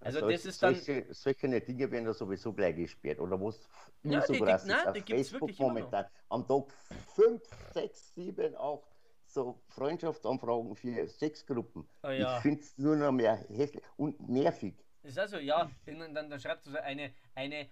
Also, 0.00 0.18
also 0.18 0.30
das 0.30 0.46
ist 0.46 0.62
dann. 0.62 0.74
Solche, 0.74 1.12
solche 1.12 1.60
Dinge 1.60 1.90
werden 1.90 2.06
da 2.06 2.14
sowieso 2.14 2.52
gleich 2.52 2.74
gesperrt. 2.74 3.20
Oder 3.20 3.38
was 3.40 3.68
ja, 4.02 4.22
so 4.22 4.32
krass 4.32 4.64
ist, 4.64 4.86
auf 4.86 4.96
Facebook 5.06 5.58
momentan 5.58 6.06
am 6.30 6.46
Tag 6.46 6.72
5, 7.14 7.42
6, 7.74 8.14
7, 8.14 8.56
8 8.56 8.89
so 9.32 9.60
Freundschaftsanfragen 9.68 10.74
für 10.76 11.08
Sexgruppen. 11.08 11.88
Oh, 12.02 12.08
ja. 12.08 12.36
Ich 12.36 12.42
finde 12.42 12.60
es 12.60 12.78
nur 12.78 12.96
noch 12.96 13.12
mehr 13.12 13.36
hässlich 13.48 13.82
und 13.96 14.28
nervig. 14.28 14.74
Das 15.02 15.12
ist 15.12 15.18
also, 15.18 15.38
ja, 15.38 15.70
dann, 15.86 16.14
dann, 16.14 16.30
dann 16.30 16.40
schreibt 16.40 16.66
du 16.66 16.70
so 16.70 16.78
eine, 16.78 17.12
eine 17.34 17.68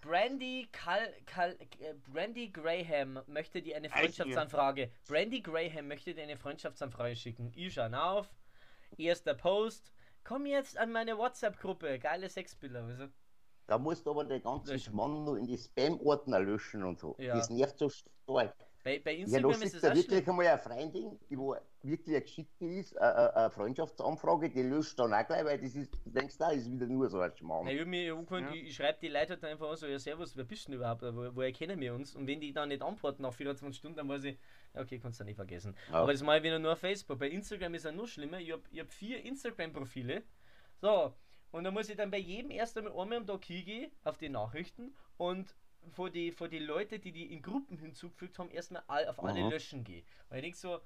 Brandy, 0.00 0.68
Cal, 0.72 1.12
Cal, 1.26 1.56
äh, 1.78 1.94
Brandy 2.12 2.50
Graham 2.50 3.20
möchte 3.26 3.62
dir 3.62 3.76
eine 3.76 3.88
Freundschaftsanfrage. 3.88 4.90
Brandy 5.08 5.40
Graham 5.40 5.88
möchte 5.88 6.14
dir 6.14 6.22
eine 6.22 6.36
Freundschaftsanfrage 6.36 7.16
schicken. 7.16 7.52
Ich 7.54 7.74
schau 7.74 7.86
auf. 7.86 8.28
Erster 8.98 9.34
Post. 9.34 9.92
Komm 10.24 10.46
jetzt 10.46 10.76
an 10.76 10.92
meine 10.92 11.16
WhatsApp-Gruppe. 11.16 11.98
Geile 11.98 12.28
Sexbilder. 12.28 12.84
Also, 12.84 13.08
da 13.66 13.78
musst 13.78 14.04
du 14.06 14.10
aber 14.10 14.24
den 14.24 14.42
ganzen 14.42 14.78
Schmann 14.78 15.24
nur 15.24 15.38
in 15.38 15.46
die 15.46 15.56
Spam-Ordner 15.56 16.40
löschen 16.40 16.82
und 16.82 16.98
so. 16.98 17.16
Ja. 17.18 17.34
Das 17.34 17.48
nervt 17.48 17.78
so 17.78 17.88
stark. 17.88 18.54
Bei, 18.84 18.98
bei 18.98 19.14
Instagram 19.14 19.50
ja, 19.52 19.56
ist 19.58 19.74
es 19.74 19.82
wirklich 19.82 20.06
schlimm. 20.06 20.30
einmal 20.30 20.46
eine 20.48 20.58
Freundin, 20.58 21.18
die 21.30 21.38
wo 21.38 21.56
wirklich 21.82 22.16
eine 22.16 22.22
geschickte 22.22 22.64
ist, 22.64 22.96
eine, 22.98 23.36
eine 23.36 23.50
Freundschaftsanfrage, 23.50 24.50
die 24.50 24.62
löscht 24.62 24.98
dann 24.98 25.14
auch 25.14 25.26
gleich, 25.26 25.44
weil 25.44 25.60
das 25.60 25.74
ist, 25.74 25.92
du 26.04 26.10
denkst, 26.10 26.36
da 26.38 26.50
ist 26.50 26.70
wieder 26.70 26.86
nur 26.86 27.08
so 27.08 27.20
ein 27.20 27.36
Schmarrn. 27.36 27.68
Ja, 27.68 27.74
ich, 27.74 27.86
mich 27.86 28.06
ja. 28.06 28.52
ich, 28.52 28.74
schreibe 28.74 28.98
die 29.00 29.08
Leute 29.08 29.34
halt 29.34 29.44
einfach 29.44 29.76
so, 29.76 29.86
ja 29.86 29.98
servus, 29.98 30.36
wer 30.36 30.44
bist 30.44 30.66
du 30.66 30.72
denn 30.72 30.80
überhaupt, 30.80 31.02
wo, 31.02 31.36
woher 31.36 31.52
kennen 31.52 31.78
wir 31.80 31.94
uns? 31.94 32.16
Und 32.16 32.26
wenn 32.26 32.40
die 32.40 32.52
dann 32.52 32.70
nicht 32.70 32.82
antworten 32.82 33.22
nach 33.22 33.32
24 33.32 33.78
Stunden, 33.78 33.96
dann 33.96 34.08
weiß 34.08 34.24
ich, 34.24 34.38
okay, 34.74 34.98
kannst 34.98 35.20
du 35.20 35.24
nicht 35.24 35.36
vergessen. 35.36 35.76
Ja. 35.90 36.02
Aber 36.02 36.12
das 36.12 36.22
mache 36.22 36.38
ich 36.38 36.42
wieder 36.42 36.58
nur 36.58 36.72
auf 36.72 36.78
Facebook. 36.78 37.18
Bei 37.18 37.28
Instagram 37.28 37.74
ist 37.74 37.84
es 37.84 37.94
noch 37.94 38.06
schlimmer, 38.08 38.40
ich 38.40 38.50
habe 38.50 38.62
hab 38.78 38.92
vier 38.92 39.24
Instagram-Profile, 39.24 40.22
so, 40.80 41.14
und 41.52 41.64
dann 41.64 41.74
muss 41.74 41.88
ich 41.88 41.96
dann 41.96 42.10
bei 42.10 42.18
jedem 42.18 42.50
erst 42.50 42.76
einmal 42.78 42.98
einmal 42.98 43.18
am 43.18 43.26
Tag 43.26 43.44
hingehen 43.44 43.92
auf 44.04 44.16
die 44.16 44.30
Nachrichten 44.30 44.94
und 45.18 45.54
vor 45.90 46.10
die, 46.10 46.32
vor 46.32 46.48
die 46.48 46.58
Leute, 46.58 46.98
die 46.98 47.12
die 47.12 47.32
in 47.32 47.42
Gruppen 47.42 47.78
hinzugefügt 47.78 48.38
haben, 48.38 48.50
erstmal 48.50 48.82
all, 48.86 49.08
auf 49.08 49.22
alle 49.22 49.40
Aha. 49.40 49.48
löschen 49.48 49.84
gehe. 49.84 50.04
Weil 50.28 50.38
ich 50.38 50.42
denke 50.42 50.58
so. 50.58 50.80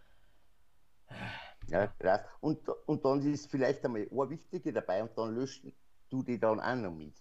Ja, 1.69 1.87
krass. 1.87 2.23
Und, 2.41 2.69
und 2.87 3.05
dann 3.05 3.21
ist 3.33 3.51
vielleicht 3.51 3.85
einmal 3.85 4.09
ein 4.11 4.31
Wichtige 4.31 4.73
dabei 4.73 5.03
und 5.03 5.17
dann 5.17 5.35
löscht 5.35 5.65
du 6.11 6.23
die 6.23 6.39
dann 6.39 6.61
auch 6.61 6.75
noch 6.77 6.93
mit. 6.93 7.15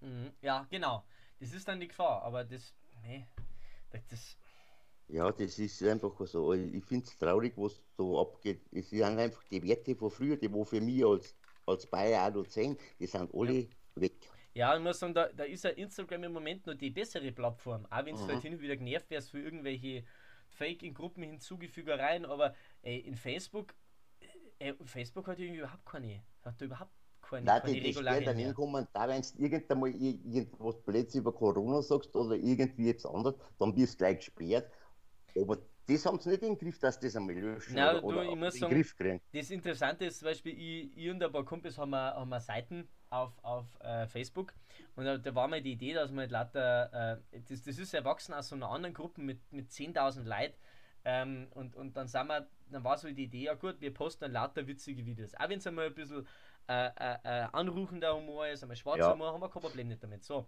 Mhm. 0.00 0.32
Ja, 0.40 0.66
genau. 0.70 1.04
Das 1.38 1.52
ist 1.52 1.66
dann 1.68 1.80
die 1.80 1.88
Gefahr, 1.88 2.22
aber 2.22 2.44
das. 2.44 2.74
Nee, 3.02 3.26
das. 4.10 4.36
Ja, 5.08 5.32
das 5.32 5.58
ist 5.58 5.82
einfach 5.82 6.14
so. 6.26 6.52
Ich 6.52 6.84
finde 6.84 7.06
es 7.06 7.18
traurig, 7.18 7.54
was 7.56 7.82
so 7.96 8.20
abgeht. 8.20 8.62
Es 8.70 8.90
sind 8.90 9.02
einfach 9.02 9.42
die 9.50 9.62
Werte 9.62 9.96
von 9.96 10.10
früher, 10.10 10.36
die 10.36 10.52
wo 10.52 10.64
für 10.64 10.80
mich 10.80 11.04
als, 11.04 11.34
als 11.66 11.86
Bayer 11.86 12.28
auch 12.28 12.34
noch 12.34 12.46
zählen, 12.46 12.76
die 12.98 13.06
sind 13.06 13.34
alle 13.34 13.60
ja. 13.60 13.68
Ja, 14.54 14.76
ich 14.76 14.82
muss 14.82 14.98
sagen, 14.98 15.14
da, 15.14 15.28
da 15.28 15.44
ist 15.44 15.64
ja 15.64 15.70
Instagram 15.70 16.24
im 16.24 16.32
Moment 16.32 16.66
noch 16.66 16.74
die 16.74 16.90
bessere 16.90 17.30
Plattform. 17.30 17.86
Auch 17.88 18.04
wenn 18.04 18.14
es 18.14 18.26
halt 18.26 18.42
hin 18.42 18.54
und 18.54 18.60
wieder 18.60 18.76
genervt 18.76 19.08
wäre 19.10 19.22
für 19.22 19.40
irgendwelche 19.40 20.04
Fake 20.48 20.82
in 20.82 20.94
Gruppen 20.94 21.22
hinzugefügereien, 21.22 22.24
aber 22.26 22.54
ey, 22.82 22.98
in 22.98 23.14
Facebook, 23.14 23.74
ey, 24.58 24.74
Facebook 24.84 25.28
hat 25.28 25.38
irgendwie 25.38 25.60
überhaupt 25.60 25.86
keine, 25.86 26.22
hat 26.44 26.60
da 26.60 26.64
überhaupt 26.64 26.90
keine, 27.22 27.46
Nein, 27.46 27.62
keine 27.62 27.74
die, 27.74 27.86
Regularien 27.86 28.24
dann 28.24 28.36
hinkommen, 28.36 28.88
da 28.92 29.08
wenn 29.08 29.22
du 29.22 29.28
irgendwann 29.42 29.94
irgendwas 29.94 30.82
plötzlich 30.82 31.20
über 31.20 31.32
Corona 31.32 31.80
sagst 31.82 32.14
oder 32.16 32.34
irgendwie 32.34 32.86
jetzt 32.86 33.06
anders, 33.06 33.36
dann 33.58 33.74
bist 33.74 33.94
du 33.94 33.98
gleich 33.98 34.18
gesperrt. 34.18 34.70
Aber 35.36 35.58
das 35.86 36.06
haben 36.06 36.18
sie 36.18 36.30
nicht 36.30 36.42
in 36.42 36.48
den 36.50 36.58
Griff, 36.58 36.78
dass 36.78 36.98
das 36.98 37.14
einmal 37.16 37.36
löschen 37.36 37.74
Nein, 37.74 37.96
oder, 37.96 38.00
du, 38.00 38.06
oder 38.06 38.24
ich 38.24 38.36
muss 38.36 38.54
sagen, 38.58 38.74
Griff 38.74 38.96
kriegen. 38.96 39.20
Das 39.32 39.50
Interessante 39.50 40.06
ist 40.06 40.18
zum 40.18 40.26
Beispiel, 40.26 40.52
ich, 40.52 40.96
ich 40.96 41.10
und 41.10 41.22
ein 41.22 41.32
paar 41.32 41.44
Kumpels 41.44 41.78
haben, 41.78 41.90
wir, 41.90 42.14
haben 42.14 42.28
wir 42.28 42.40
Seiten 42.40 42.88
auf, 43.10 43.32
auf 43.42 43.66
äh, 43.80 44.06
Facebook 44.06 44.54
und 44.96 45.04
da, 45.04 45.18
da, 45.18 45.34
war 45.34 45.48
mal 45.48 45.60
die 45.60 45.72
Idee, 45.72 45.94
dass 45.94 46.10
man 46.10 46.20
halt 46.20 46.30
lauter, 46.30 47.18
äh, 47.32 47.40
das, 47.48 47.62
das 47.62 47.78
ist 47.78 47.92
erwachsen 47.92 48.32
aus 48.32 48.48
so 48.48 48.56
einer 48.56 48.70
anderen 48.70 48.94
Gruppe 48.94 49.20
mit, 49.20 49.40
mit 49.52 49.70
10.000 49.70 50.22
Leuten 50.24 50.54
ähm, 51.04 51.48
und, 51.54 51.76
und 51.76 51.96
dann, 51.96 52.08
sind 52.08 52.26
wir, 52.28 52.46
dann 52.70 52.84
war 52.84 52.96
so 52.98 53.08
die 53.10 53.24
Idee, 53.24 53.44
ja 53.44 53.54
gut, 53.54 53.80
wir 53.80 53.92
posten 53.92 54.24
dann 54.24 54.32
lauter 54.32 54.66
witzige 54.66 55.04
Videos. 55.04 55.34
Auch 55.34 55.48
wenn 55.48 55.58
es 55.58 55.66
einmal 55.66 55.86
ein 55.86 55.94
bisschen 55.94 56.26
äh, 56.68 56.88
äh, 56.88 57.18
äh 57.24 57.48
anrufender 57.52 58.14
Humor 58.14 58.48
ist, 58.48 58.62
einmal 58.62 58.76
schwarzer 58.76 59.00
ja. 59.00 59.12
Humor, 59.12 59.32
haben 59.32 59.40
wir 59.40 59.50
kein 59.50 59.62
Problem 59.62 59.88
nicht 59.88 60.02
damit. 60.02 60.24
So. 60.24 60.46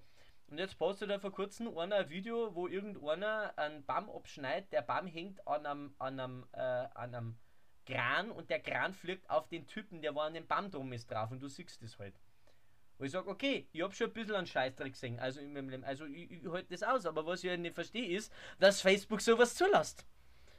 Und 0.48 0.59
jetzt 0.59 0.78
postet 0.78 1.10
er 1.10 1.18
vor 1.18 1.32
kurzem 1.32 1.76
einer 1.78 1.97
ein 1.97 2.10
Video, 2.10 2.55
wo 2.55 2.68
irgendeiner 2.68 3.55
einen 3.56 3.84
Baum 3.86 4.10
abschneidet, 4.10 4.70
der 4.72 4.82
Baum 4.82 5.06
hängt 5.06 5.47
an 5.47 5.64
einem, 5.64 5.94
an 5.98 6.20
einem, 6.20 6.47
äh, 6.52 6.60
an 6.60 7.14
einem 7.14 7.39
Kran 7.86 8.30
und 8.30 8.51
der 8.51 8.60
Kran 8.60 8.93
fliegt 8.93 9.28
auf 9.30 9.48
den 9.48 9.66
Typen, 9.66 10.02
der 10.02 10.14
war 10.14 10.26
an 10.26 10.34
dem 10.34 10.47
Baum 10.47 10.70
drum 10.70 10.93
ist 10.93 11.10
drauf 11.10 11.30
und 11.30 11.40
du 11.40 11.48
siehst 11.48 11.82
das 11.82 11.98
halt. 11.98 12.14
Wo 12.98 13.05
ich 13.05 13.10
sage, 13.10 13.28
okay, 13.28 13.66
ich 13.73 13.82
habe 13.82 13.94
schon 13.94 14.09
ein 14.09 14.12
bisschen 14.12 14.35
einen 14.35 14.47
Scheißdreck 14.47 14.93
gesehen, 14.93 15.19
also 15.19 15.40
in 15.40 15.52
meinem 15.52 15.69
Leben, 15.69 15.85
also 15.85 16.05
ich, 16.06 16.31
ich 16.31 16.47
halte 16.47 16.69
das 16.70 16.82
aus, 16.82 17.06
aber 17.06 17.27
was 17.27 17.43
ich 17.43 17.59
nicht 17.59 17.74
verstehe 17.74 18.16
ist, 18.16 18.32
dass 18.59 18.81
Facebook 18.81 19.20
sowas 19.20 19.55
zulässt. 19.55 20.06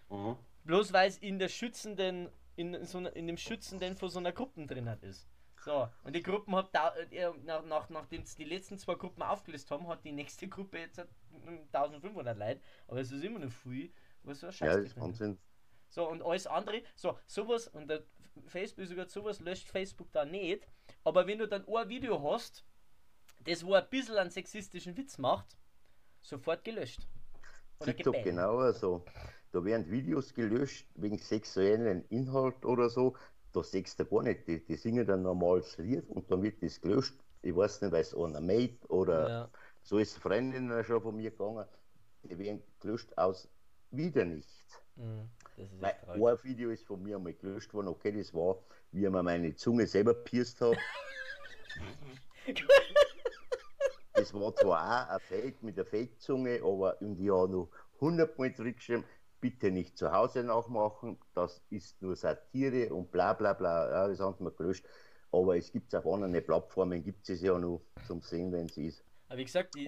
Mhm. 0.09 0.37
Bloß 0.65 0.93
weil 0.93 1.09
es 1.09 1.17
in 1.17 1.39
der 1.39 1.49
schützenden, 1.49 2.29
in, 2.55 2.85
so 2.85 2.99
in 2.99 3.27
dem 3.27 3.37
schützenden 3.37 3.95
von 3.95 4.09
so 4.09 4.19
einer 4.19 4.31
Gruppe 4.31 4.65
drin 4.65 4.89
hat 4.89 5.03
ist. 5.03 5.27
So, 5.63 5.87
und 6.03 6.13
die 6.13 6.21
Gruppen 6.21 6.53
hat 6.57 6.75
da, 6.75 6.93
äh, 7.11 7.31
nach, 7.45 7.63
nach, 7.63 7.89
nachdem 7.89 8.23
die 8.37 8.43
letzten 8.43 8.77
zwei 8.77 8.95
Gruppen 8.95 9.23
aufgelöst 9.23 9.71
haben, 9.71 9.87
hat 9.87 10.03
die 10.03 10.11
nächste 10.11 10.49
Gruppe 10.49 10.79
jetzt 10.79 10.99
1500 11.71 12.37
Leute, 12.37 12.59
aber 12.87 12.99
es 12.99 13.11
ist 13.11 13.23
immer 13.23 13.39
noch 13.39 13.51
viel, 13.51 13.93
was 14.23 14.41
so 14.41 14.47
ein 14.47 14.53
Scheiß 14.53 14.75
Ja, 14.75 14.81
ist 14.81 14.97
Wahnsinn. 14.97 15.39
So, 15.87 16.09
und 16.09 16.21
alles 16.21 16.47
andere, 16.47 16.81
so, 16.95 17.17
sowas, 17.27 17.69
und 17.69 17.87
der 17.87 18.03
Facebook 18.47 18.85
sogar 18.87 19.07
sowas 19.07 19.39
löscht 19.39 19.69
Facebook 19.69 20.11
da 20.11 20.25
nicht, 20.25 20.67
aber 21.03 21.27
wenn 21.27 21.39
du 21.39 21.47
dann 21.47 21.65
ein 21.67 21.89
Video 21.89 22.31
hast, 22.31 22.63
das 23.45 23.65
wo 23.65 23.73
ein 23.73 23.89
bisschen 23.89 24.17
einen 24.17 24.29
sexistischen 24.29 24.95
Witz 24.95 25.17
macht, 25.17 25.57
sofort 26.21 26.63
gelöscht. 26.63 27.07
Oder 27.79 27.95
TikTok 27.95 28.13
gebannt. 28.13 28.25
genau 28.25 28.71
so. 28.71 29.05
Da 29.51 29.63
werden 29.63 29.89
Videos 29.91 30.33
gelöscht 30.33 30.87
wegen 30.95 31.17
sexuellen 31.17 32.05
Inhalt 32.09 32.65
oder 32.65 32.89
so. 32.89 33.15
Da 33.51 33.63
sechst 33.63 33.99
du 33.99 34.05
gar 34.05 34.23
nicht. 34.23 34.47
Die, 34.47 34.65
die 34.65 34.75
singen 34.75 35.05
dann 35.05 35.23
normales 35.23 35.77
Lied 35.77 36.09
und 36.09 36.31
dann 36.31 36.41
wird 36.41 36.63
das 36.63 36.81
gelöscht. 36.81 37.15
Ich 37.41 37.55
weiß 37.55 37.81
nicht, 37.81 37.91
weil 37.91 38.01
es 38.01 38.15
einer 38.15 38.41
Mate 38.41 38.79
oder 38.87 39.29
ja. 39.29 39.49
so 39.83 39.97
ist 39.97 40.17
Freundin 40.17 40.71
schon 40.83 41.01
von 41.01 41.15
mir 41.15 41.31
gegangen. 41.31 41.65
Die 42.23 42.37
werden 42.39 42.63
gelöscht 42.79 43.15
aus 43.17 43.49
wieder 43.91 44.25
nicht. 44.25 44.65
Mhm, 44.95 45.29
ein 45.57 46.43
Video 46.43 46.69
ist 46.69 46.85
von 46.85 47.01
mir 47.01 47.17
einmal 47.17 47.33
gelöscht 47.33 47.73
worden. 47.73 47.87
Okay, 47.87 48.11
das 48.11 48.33
war, 48.33 48.57
wie 48.91 49.05
ich 49.05 49.09
mir 49.09 49.23
meine 49.23 49.55
Zunge 49.55 49.87
selber 49.87 50.13
pierst 50.13 50.61
habe. 50.61 50.77
das 54.13 54.33
war 54.33 54.55
zwar 54.55 55.05
auch 55.05 55.09
ein 55.13 55.19
Fake 55.19 55.63
mit 55.63 55.77
der 55.77 55.85
Fake-Zunge, 55.85 56.61
aber 56.63 57.01
im 57.01 57.15
Jahr 57.17 57.47
noch 57.47 57.69
100 57.95 58.37
Mal 58.37 58.53
zurückgeschrieben, 58.53 59.03
bitte 59.39 59.71
nicht 59.71 59.97
zu 59.97 60.11
Hause 60.11 60.43
nachmachen, 60.43 61.19
das 61.33 61.61
ist 61.69 62.01
nur 62.01 62.15
Satire 62.15 62.93
und 62.93 63.11
bla 63.11 63.33
bla 63.33 63.53
bla, 63.53 63.89
ja, 63.89 64.07
das 64.07 64.19
haben 64.19 64.43
wir 64.43 64.51
gelöscht. 64.51 64.85
Aber 65.31 65.57
es 65.57 65.71
gibt 65.71 65.93
es 65.93 65.99
auf 65.99 66.05
anderen 66.05 66.45
Plattformen, 66.45 67.03
gibt 67.03 67.27
es 67.29 67.41
ja 67.41 67.57
noch 67.57 67.81
zum 68.07 68.21
Sehen, 68.21 68.51
wenn 68.51 68.67
es 68.67 68.77
ist. 68.77 69.03
Aber 69.27 69.39
wie 69.39 69.45
gesagt, 69.45 69.75
ich, 69.75 69.87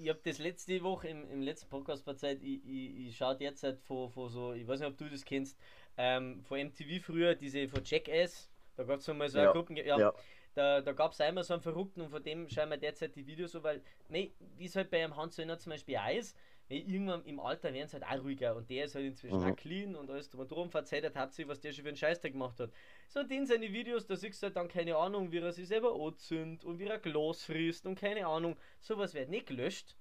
ich 0.00 0.08
habe 0.08 0.20
das 0.24 0.38
letzte 0.38 0.82
Woche 0.82 1.08
im, 1.08 1.28
im 1.30 1.42
letzten 1.42 1.68
Podcast 1.68 2.04
verzeiht, 2.04 2.42
ich, 2.42 2.64
ich, 2.64 3.08
ich 3.08 3.16
schaue 3.16 3.36
derzeit 3.36 3.78
vor, 3.80 4.10
vor 4.10 4.30
so, 4.30 4.52
ich 4.52 4.66
weiß 4.66 4.80
nicht, 4.80 4.88
ob 4.88 4.96
du 4.96 5.08
das 5.08 5.24
kennst, 5.24 5.58
ähm, 5.96 6.42
von 6.44 6.58
MTV 6.58 7.04
früher, 7.04 7.34
diese 7.34 7.68
von 7.68 7.82
Jackass, 7.84 8.50
da 8.76 8.84
gab 8.84 9.00
es 9.00 9.08
mal 9.08 9.28
so 9.28 9.38
ja, 9.38 9.52
Gruppen, 9.52 9.76
ja, 9.76 9.98
ja. 9.98 10.14
Da, 10.54 10.80
da 10.80 10.92
gab 10.92 11.12
es 11.12 11.20
einmal 11.20 11.44
so 11.44 11.54
einen 11.54 11.62
Verrückten 11.62 12.00
und 12.00 12.10
von 12.10 12.22
dem 12.22 12.48
schauen 12.48 12.70
wir 12.70 12.78
derzeit 12.78 13.14
die 13.14 13.26
Videos 13.26 13.52
so, 13.52 13.62
weil, 13.62 13.82
nee, 14.08 14.32
wie 14.56 14.64
es 14.66 14.74
halt 14.76 14.90
bei 14.90 15.02
einem 15.02 15.16
Hans 15.16 15.36
Söhner 15.36 15.58
zum 15.58 15.70
Beispiel 15.70 15.96
auch 15.96 16.10
ist, 16.10 16.36
nee, 16.68 16.84
irgendwann 16.86 17.24
im 17.24 17.40
Alter 17.40 17.72
werden 17.72 17.88
sie 17.88 18.00
halt 18.00 18.04
auch 18.04 18.24
ruhiger 18.24 18.54
und 18.56 18.68
der 18.68 18.84
ist 18.84 18.94
halt 18.94 19.06
inzwischen 19.06 19.40
mhm. 19.40 19.52
auch 19.52 19.56
clean 19.56 19.96
und 19.96 20.10
alles 20.10 20.28
drum 20.28 20.40
und 20.40 20.50
drum 20.50 20.70
verzeiht 20.70 21.14
hat 21.14 21.32
sich, 21.32 21.46
was 21.48 21.60
der 21.60 21.72
schon 21.72 21.82
für 21.82 21.88
einen 21.88 21.96
Scheißtag 21.96 22.32
gemacht 22.32 22.60
hat. 22.60 22.70
So, 23.08 23.20
in 23.20 23.46
seine 23.46 23.72
Videos, 23.72 24.06
da 24.06 24.16
siehst 24.16 24.42
du 24.42 24.46
halt 24.46 24.56
dann 24.56 24.68
keine 24.68 24.96
Ahnung, 24.96 25.32
wie 25.32 25.38
er 25.38 25.52
sich 25.52 25.68
selber 25.68 25.94
anzündet 25.94 26.64
und 26.64 26.78
wie 26.78 26.86
er 26.86 26.98
Glas 26.98 27.44
frisst 27.44 27.86
und 27.86 27.98
keine 27.98 28.26
Ahnung, 28.26 28.56
sowas 28.80 29.14
wird 29.14 29.28
nicht 29.28 29.46
gelöscht. 29.46 29.96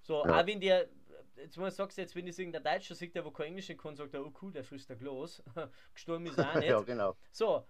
So, 0.00 0.24
ja. 0.24 0.40
auch 0.40 0.46
wenn 0.46 0.60
der, 0.60 0.88
jetzt 1.36 1.56
mal 1.56 1.70
sagst 1.70 1.98
du 1.98 2.02
jetzt, 2.02 2.16
wenn 2.16 2.26
das 2.26 2.38
irgendein 2.38 2.64
Deutscher 2.64 2.94
sieht, 2.94 3.14
der 3.14 3.24
wo 3.24 3.30
kein 3.30 3.48
Englisch 3.48 3.72
kann, 3.76 3.94
sagt 3.94 4.14
er, 4.14 4.24
oh 4.24 4.32
cool, 4.42 4.52
der 4.52 4.64
frisst 4.64 4.90
ein 4.90 4.98
Glas. 4.98 5.42
Gestorben 5.94 6.26
ist 6.26 6.38
auch 6.38 6.54
nicht. 6.56 6.68
ja, 6.68 6.80
genau. 6.80 7.16
So, 7.30 7.64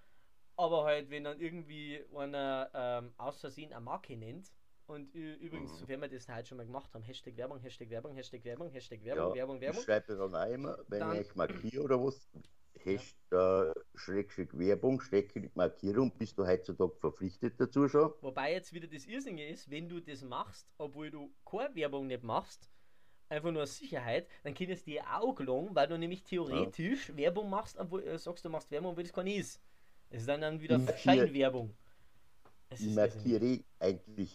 aber 0.56 0.84
halt, 0.84 1.10
wenn 1.10 1.24
dann 1.24 1.40
irgendwie 1.40 2.04
einer 2.14 2.70
ähm, 2.74 3.12
aus 3.16 3.40
Versehen 3.40 3.72
eine 3.72 3.84
Marke 3.84 4.16
nennt, 4.16 4.50
und 4.92 5.14
übrigens, 5.14 5.80
mhm. 5.80 5.88
wenn 5.88 6.00
wir 6.00 6.08
das 6.08 6.28
halt 6.28 6.46
schon 6.46 6.58
mal 6.58 6.66
gemacht 6.66 6.92
haben, 6.94 7.02
Hashtag 7.02 7.36
Werbung, 7.36 7.58
Hashtag 7.60 7.90
Werbung, 7.90 8.14
Hashtag 8.14 8.44
Werbung, 8.44 8.70
Hashtag 8.70 9.04
Werbung, 9.04 9.28
ja, 9.30 9.34
Werbung, 9.34 9.60
Werbung. 9.60 9.78
Ich 9.78 9.84
schreibe 9.84 10.16
dann 10.16 10.34
auch 10.34 10.48
immer, 10.48 10.78
wenn 10.88 11.00
dann, 11.00 11.20
ich 11.20 11.34
markiere 11.34 11.82
oder 11.82 12.02
was, 12.02 12.28
Hashtag 12.84 13.74
Schrägstrich 13.94 14.50
Werbung, 14.52 15.00
Schrägstrich 15.00 15.50
Markierung, 15.54 16.12
bist 16.18 16.38
du 16.38 16.46
heutzutage 16.46 16.94
verpflichtet 17.00 17.54
dazu 17.58 17.88
schon. 17.88 18.12
Wobei 18.20 18.52
jetzt 18.52 18.72
wieder 18.72 18.86
das 18.86 19.06
Irrsinnige 19.06 19.48
ist, 19.48 19.70
wenn 19.70 19.88
du 19.88 20.00
das 20.00 20.22
machst, 20.22 20.72
obwohl 20.78 21.10
du 21.10 21.32
keine 21.44 21.74
Werbung 21.74 22.06
nicht 22.06 22.22
machst, 22.22 22.68
einfach 23.28 23.50
nur 23.50 23.66
Sicherheit, 23.66 24.28
dann 24.42 24.54
kann 24.54 24.68
es 24.68 24.84
dir 24.84 25.04
auch 25.10 25.34
gelingen, 25.34 25.74
weil 25.74 25.88
du 25.88 25.98
nämlich 25.98 26.22
theoretisch 26.22 27.08
ja. 27.08 27.16
Werbung 27.16 27.48
machst, 27.48 27.78
obwohl 27.78 28.02
äh, 28.02 28.18
sagst, 28.18 28.44
du 28.44 28.50
machst 28.50 28.70
Werbung, 28.70 28.90
obwohl 28.90 29.04
das 29.04 29.12
gar 29.12 29.22
nicht 29.22 29.38
ist. 29.38 29.62
Es 30.10 30.20
ist 30.20 30.28
dann, 30.28 30.42
dann 30.42 30.60
wieder 30.60 30.78
Scheinwerbung. 30.98 31.74
Ich 32.70 32.94
markiere 32.94 33.60
eigentlich 33.78 34.34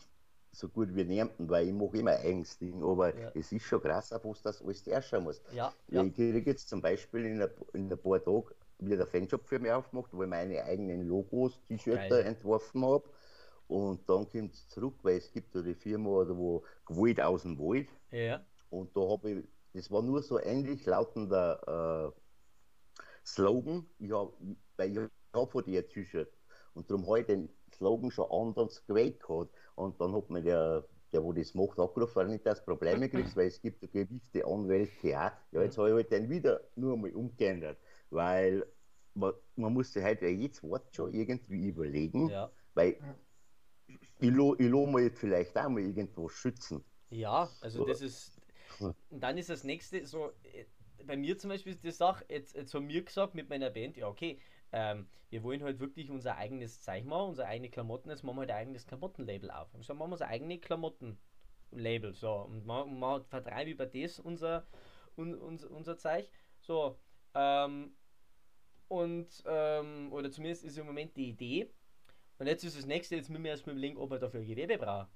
so 0.52 0.70
gut 0.70 0.96
wie 0.96 1.04
niemanden, 1.04 1.50
weil 1.50 1.68
ich 1.68 1.74
mache 1.74 1.98
immer 1.98 2.12
eigenes 2.12 2.58
Ding, 2.58 2.84
aber 2.84 3.16
ja. 3.16 3.32
es 3.36 3.52
ist 3.52 3.64
schon 3.64 3.82
krass, 3.82 4.12
auf 4.12 4.26
was 4.26 4.42
das 4.42 4.62
alles 4.62 4.86
herrschauen 4.86 5.24
muss. 5.24 5.42
Ja, 5.52 5.74
ja. 5.90 6.04
Ich 6.04 6.16
kriege 6.16 6.50
jetzt 6.50 6.70
zum 6.70 6.82
Beispiel 6.82 7.26
in 7.26 7.42
ein, 7.42 7.50
in 7.74 7.92
ein 7.92 7.98
paar 7.98 8.24
Tagen 8.24 8.48
wieder 8.80 8.98
der 8.98 9.08
Fanshop 9.08 9.48
für 9.48 9.60
mich 9.60 9.72
aufgemacht, 9.72 10.14
wo 10.14 10.24
ich 10.24 10.30
meine 10.30 10.64
eigenen 10.64 11.08
Logos, 11.08 11.60
T-Shirts 11.68 12.12
entworfen 12.12 12.86
habe. 12.86 13.04
Und 13.68 14.08
dann 14.10 14.30
kommt 14.30 14.54
es 14.54 14.68
zurück, 14.70 14.96
weil 15.02 15.18
es 15.18 15.32
gibt 15.32 15.54
ja 15.54 15.62
die 15.62 15.76
Firma, 15.76 16.10
wo 16.30 16.64
Gewalt 16.86 17.20
aus 17.20 17.42
dem 17.42 17.60
Wald. 17.60 17.90
Ja. 18.12 18.46
Und 18.70 18.96
da 18.96 19.02
habe 19.02 19.32
ich, 19.32 19.46
das 19.74 19.92
war 19.92 20.02
nur 20.02 20.22
so 20.22 20.40
ähnlich 20.40 20.86
lautender 20.86 22.14
äh, 22.16 22.20
Slogan, 23.26 23.86
ich 24.00 24.12
hab, 24.12 24.34
weil 24.78 24.92
ich 24.92 25.00
habe 25.34 25.52
von 25.52 25.64
dir 25.64 25.88
T-Shirt. 25.88 26.32
Und 26.74 26.90
darum 26.90 27.06
habe 27.08 27.22
ich 27.22 27.26
den 27.26 27.50
Slogan 27.78 28.12
schon 28.12 28.30
anders 28.32 28.86
gewählt 28.86 29.20
gehabt. 29.22 29.54
Und 29.76 30.00
dann 30.02 30.14
hat 30.16 30.30
mir 30.30 30.42
der, 30.42 30.86
der 31.12 31.24
wo 31.24 31.34
das 31.34 31.54
macht, 31.54 31.80
angerufen, 31.80 32.16
weil 32.16 32.28
nicht 32.28 32.46
das 32.46 32.64
Probleme 32.64 33.10
kriegst, 33.10 33.36
weil 33.36 33.48
es 33.48 33.62
gibt 33.62 33.82
gewisse 33.92 34.46
Anwälte 34.46 35.20
auch. 35.20 35.32
Ja, 35.52 35.64
jetzt 35.64 35.78
habe 35.78 35.90
ich 35.90 35.96
halt 35.96 36.12
den 36.12 36.30
wieder 36.30 36.62
nur 36.76 36.94
einmal 36.94 37.12
umgeändert, 37.12 37.78
weil 38.10 38.66
man, 39.14 39.34
man 39.56 39.74
muss 39.74 39.94
sich 39.94 40.04
halt 40.04 40.22
jedes 40.22 40.62
Wort 40.64 40.96
schon 40.96 41.14
irgendwie 41.14 41.68
überlegen, 41.68 42.30
ja. 42.30 42.52
weil 42.74 42.98
ich, 44.20 44.32
lo, 44.32 44.56
ich 44.58 44.68
lo 44.68 44.86
mal 44.86 45.04
jetzt 45.04 45.20
vielleicht 45.20 45.58
auch 45.58 45.70
mal 45.70 45.82
irgendwo 45.82 46.30
schützen. 46.30 46.84
Ja, 47.10 47.50
also 47.62 47.86
das 47.86 48.02
ist, 48.02 48.40
und 48.80 48.96
dann 49.10 49.38
ist 49.38 49.50
das 49.50 49.64
nächste 49.64 50.06
so, 50.06 50.32
äh, 50.44 50.66
bei 51.06 51.16
mir 51.16 51.38
zum 51.38 51.50
Beispiel 51.50 51.74
ist 51.74 51.84
die 51.84 51.92
Sache, 51.92 52.26
jetzt, 52.30 52.56
jetzt 52.56 52.74
haben 52.74 52.90
wir 52.90 53.04
gesagt 53.04 53.34
mit 53.34 53.50
meiner 53.50 53.70
Band, 53.70 53.98
ja 53.98 54.08
okay, 54.08 54.40
ähm, 54.72 55.08
wir 55.30 55.44
wollen 55.44 55.64
halt 55.64 55.80
wirklich 55.80 56.10
unser 56.10 56.38
eigenes 56.38 56.82
Zeichen 56.82 57.08
machen, 57.08 57.30
unsere 57.30 57.48
eigene 57.48 57.70
Klamotten, 57.70 58.10
jetzt 58.10 58.24
machen 58.24 58.38
wir 58.38 58.42
halt 58.42 58.52
ein 58.52 58.58
eigenes 58.58 58.86
Klamottenlabel 58.86 59.52
auf. 59.52 59.74
Und 59.74 59.84
so 59.84 59.94
machen 59.94 60.10
wir 60.10 60.14
unser 60.14 60.28
eigene 60.28 60.60
Klamottenlabel. 60.60 62.14
So, 62.14 62.34
und 62.34 62.66
man, 62.66 62.98
man 62.98 63.24
vertreiben 63.26 63.72
über 63.72 63.86
das 63.86 64.20
unser, 64.20 64.66
un, 65.18 65.36
unser, 65.36 65.72
unser 65.72 65.98
Zeichen. 65.98 66.32
So, 66.62 66.98
ähm, 67.34 67.94
und, 68.88 69.44
ähm, 69.46 70.12
oder 70.14 70.32
zumindest 70.32 70.64
ist 70.64 70.78
im 70.78 70.86
Moment 70.86 71.16
die 71.18 71.30
Idee. 71.30 71.70
Und 72.40 72.48
jetzt 72.48 72.64
ist 72.64 72.78
das 72.78 72.86
nächste, 72.86 73.16
jetzt 73.16 73.30
müssen 73.30 73.44
wir 73.44 73.52
erstmal 73.52 73.76
überlegen, 73.76 73.98
ob 73.98 74.12
wir 74.12 74.20
dafür 74.20 74.44
Gewerbe 74.44 74.78
brauchen. 74.78 75.08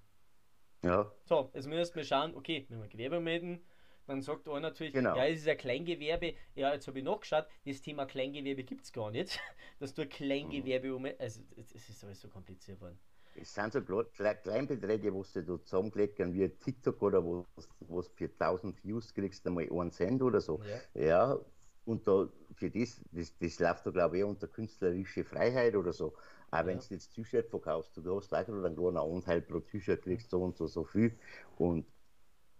Ja. 0.83 1.11
So, 1.25 1.51
jetzt 1.53 1.67
müssen 1.67 1.71
wir 1.71 1.79
erstmal 1.79 2.05
schauen, 2.05 2.35
okay, 2.35 2.65
wenn 2.69 2.81
wir 2.81 2.87
Gewerbe 2.87 3.19
melden, 3.19 3.63
dann 4.11 4.21
sagt 4.21 4.47
er 4.47 4.59
natürlich, 4.59 4.93
genau. 4.93 5.15
ja, 5.15 5.25
es 5.25 5.39
ist 5.39 5.47
ein 5.47 5.57
Kleingewerbe. 5.57 6.33
Ja, 6.55 6.73
jetzt 6.73 6.85
habe 6.87 6.99
ich 6.99 7.05
nachgeschaut, 7.05 7.45
das 7.65 7.81
Thema 7.81 8.05
Kleingewerbe 8.05 8.63
gibt 8.63 8.83
es 8.83 8.91
gar 8.91 9.09
nicht. 9.09 9.39
Dass 9.79 9.93
du 9.93 10.01
ein 10.01 10.09
Kleingewerbe 10.09 10.89
mhm. 10.89 10.95
um. 10.95 11.07
Also, 11.17 11.41
es 11.55 11.89
ist 11.89 12.03
alles 12.03 12.19
so 12.19 12.27
kompliziert 12.27 12.81
worden. 12.81 12.99
Es 13.35 13.53
sind 13.53 13.71
so 13.71 13.81
Kleinbeträge, 13.81 15.13
wo 15.13 15.23
du 15.23 15.43
da 15.43 15.63
zusammenklicken 15.63 16.33
wie 16.33 16.49
TikTok 16.49 17.01
oder 17.01 17.23
wo 17.23 17.45
du 17.79 18.01
für 18.01 18.25
1000 18.25 18.83
Views 18.83 19.13
kriegst, 19.13 19.47
einmal 19.47 19.69
1 19.71 19.95
Cent 19.95 20.21
oder 20.21 20.41
so. 20.41 20.61
Ja. 20.93 21.01
ja 21.01 21.39
und 21.85 22.05
da, 22.05 22.27
für 22.53 22.69
das, 22.69 23.01
das, 23.11 23.33
das 23.37 23.59
läuft 23.59 23.85
da 23.85 23.91
glaube 23.91 24.17
ich 24.17 24.23
unter 24.25 24.47
künstlerische 24.49 25.23
Freiheit 25.23 25.75
oder 25.77 25.93
so. 25.93 26.13
Auch 26.51 26.65
wenn 26.65 26.79
ja. 26.79 26.83
du 26.85 26.93
jetzt 26.93 27.13
T-Shirt 27.13 27.49
verkaufst, 27.49 27.95
du 27.95 28.17
hast 28.17 28.31
leider 28.31 28.51
einen 28.51 28.75
kleinen 28.75 28.97
Anteil 28.97 29.41
pro 29.41 29.61
T-Shirt 29.61 30.01
kriegst 30.01 30.29
so 30.29 30.43
und 30.43 30.57
so, 30.57 30.67
so 30.67 30.83
viel. 30.83 31.17
Und 31.57 31.85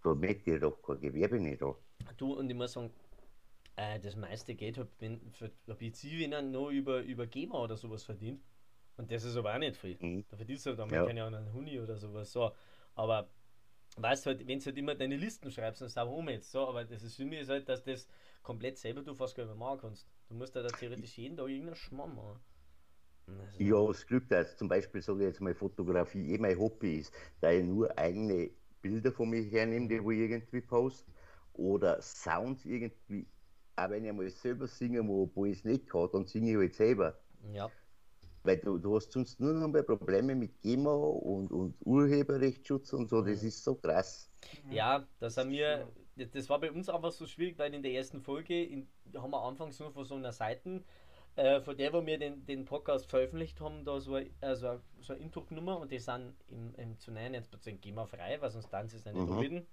da 0.02 0.14
merkt 0.14 0.46
ihr 0.46 0.58
doch 0.58 0.82
kein 0.82 1.00
Gewerbe 1.00 1.40
nicht. 1.40 1.62
Du, 2.16 2.32
und 2.34 2.50
ich 2.50 2.56
muss 2.56 2.72
sagen, 2.72 2.90
äh, 3.76 3.98
das 4.00 4.16
meiste 4.16 4.54
Geld 4.54 4.76
für 4.76 5.50
PC, 5.74 6.18
wenn 6.18 6.32
er 6.32 6.42
noch 6.42 6.70
über, 6.70 7.00
über 7.02 7.26
GEMA 7.26 7.62
oder 7.62 7.76
sowas 7.76 8.02
verdient. 8.02 8.42
Und 8.96 9.10
das 9.10 9.24
ist 9.24 9.36
aber 9.36 9.54
auch 9.54 9.58
nicht 9.58 9.76
viel. 9.76 9.96
Mhm. 10.00 10.24
Da 10.28 10.36
verdienst 10.36 10.66
du 10.66 10.70
halt 10.70 10.80
einmal, 10.80 11.00
ja. 11.00 11.06
keine 11.06 11.24
Ahnung, 11.24 11.40
einen 11.40 11.52
Huni 11.52 11.80
oder 11.80 11.96
sowas. 11.96 12.30
So. 12.30 12.52
Aber 12.94 13.28
weißt 13.96 14.26
halt, 14.26 14.46
wenn 14.46 14.58
du 14.58 14.64
halt 14.66 14.76
immer 14.76 14.94
deine 14.94 15.16
Listen 15.16 15.50
schreibst, 15.50 15.80
dann 15.80 15.88
sagst 15.88 16.12
du 16.12 16.30
jetzt 16.30 16.50
so, 16.50 16.68
aber 16.68 16.84
das 16.84 17.02
ist 17.02 17.16
für 17.16 17.24
mich 17.24 17.48
halt, 17.48 17.68
dass 17.68 17.82
das 17.82 18.06
komplett 18.42 18.78
selber 18.78 19.02
du 19.02 19.14
fast 19.14 19.34
gar 19.34 19.46
nicht 19.46 19.56
machen 19.56 19.80
kannst. 19.80 20.06
Du 20.28 20.34
musst 20.34 20.54
da 20.54 20.66
theoretisch 20.66 21.16
jeden 21.18 21.36
Tag 21.36 21.48
irgendeinen 21.48 21.76
Schmarrn 21.76 22.14
machen. 22.14 22.40
Also. 23.26 23.62
Ja, 23.62 23.86
das 23.86 24.06
Glück, 24.06 24.28
dass 24.28 24.56
zum 24.56 24.68
Beispiel, 24.68 25.00
sage 25.00 25.20
ich 25.20 25.26
jetzt 25.26 25.40
mal, 25.40 25.54
Fotografie 25.54 26.34
eh 26.34 26.38
mein 26.38 26.58
Hobby 26.58 26.98
ist, 26.98 27.12
da 27.40 27.50
ich 27.50 27.64
nur 27.64 27.96
eigene 27.96 28.50
Bilder 28.82 29.12
von 29.12 29.30
mir 29.30 29.42
hernehme, 29.42 29.88
die 29.88 29.94
ich 29.94 30.30
irgendwie 30.30 30.60
post, 30.60 31.06
oder 31.54 32.00
Sounds 32.00 32.64
irgendwie, 32.64 33.26
auch 33.76 33.90
wenn 33.90 34.04
ich 34.04 34.12
mal 34.12 34.28
selber 34.30 34.66
singe, 34.66 35.06
wo, 35.06 35.30
wo 35.34 35.44
ich 35.44 35.58
es 35.58 35.64
nicht 35.64 35.88
kann, 35.88 36.08
dann 36.12 36.26
singe 36.26 36.50
ich 36.50 36.56
halt 36.56 36.74
selber. 36.74 37.18
Ja. 37.52 37.70
Weil 38.44 38.58
du, 38.58 38.78
du 38.78 38.96
hast 38.96 39.12
sonst 39.12 39.38
nur 39.38 39.52
noch 39.52 39.68
mal 39.68 39.82
Probleme 39.84 40.34
mit 40.34 40.60
GEMA 40.62 40.92
und, 40.92 41.52
und 41.52 41.76
Urheberrechtsschutz 41.84 42.92
und 42.92 43.08
so, 43.08 43.22
das 43.22 43.42
ist 43.42 43.62
so 43.62 43.76
krass. 43.76 44.30
Ja, 44.68 45.06
das 45.20 45.36
haben 45.36 45.50
wir, 45.50 45.88
das 46.16 46.48
war 46.48 46.58
bei 46.58 46.72
uns 46.72 46.88
einfach 46.88 47.12
so 47.12 47.26
schwierig, 47.26 47.58
weil 47.58 47.72
in 47.72 47.82
der 47.82 47.92
ersten 47.92 48.20
Folge 48.20 48.64
in, 48.64 48.88
haben 49.16 49.30
wir 49.30 49.42
anfangs 49.42 49.78
nur 49.78 49.92
von 49.92 50.04
so 50.04 50.16
einer 50.16 50.32
Seite 50.32 50.82
Äh, 51.34 51.60
von 51.62 51.76
der, 51.76 51.92
wo 51.92 52.04
wir 52.04 52.18
den, 52.18 52.44
den 52.44 52.64
Podcast 52.66 53.08
veröffentlicht 53.08 53.60
haben, 53.60 53.84
da 53.84 54.00
so, 54.00 54.20
also, 54.40 54.80
so 55.00 55.14
ein 55.14 55.20
Intro 55.20 55.42
genommen 55.42 55.76
und 55.78 55.90
die 55.90 55.98
sind 55.98 56.34
im, 56.48 56.74
im 56.74 56.98
zu 56.98 57.10
nennen 57.10 57.34
jetzt 57.34 57.50
GEMA 57.80 58.04
frei, 58.04 58.38
weil 58.40 58.50
sonst 58.50 58.68
dann 58.70 58.86
sie 58.88 58.98
es 58.98 59.04
nicht 59.06 59.16
mhm. 59.16 59.32
anbieten. 59.32 59.66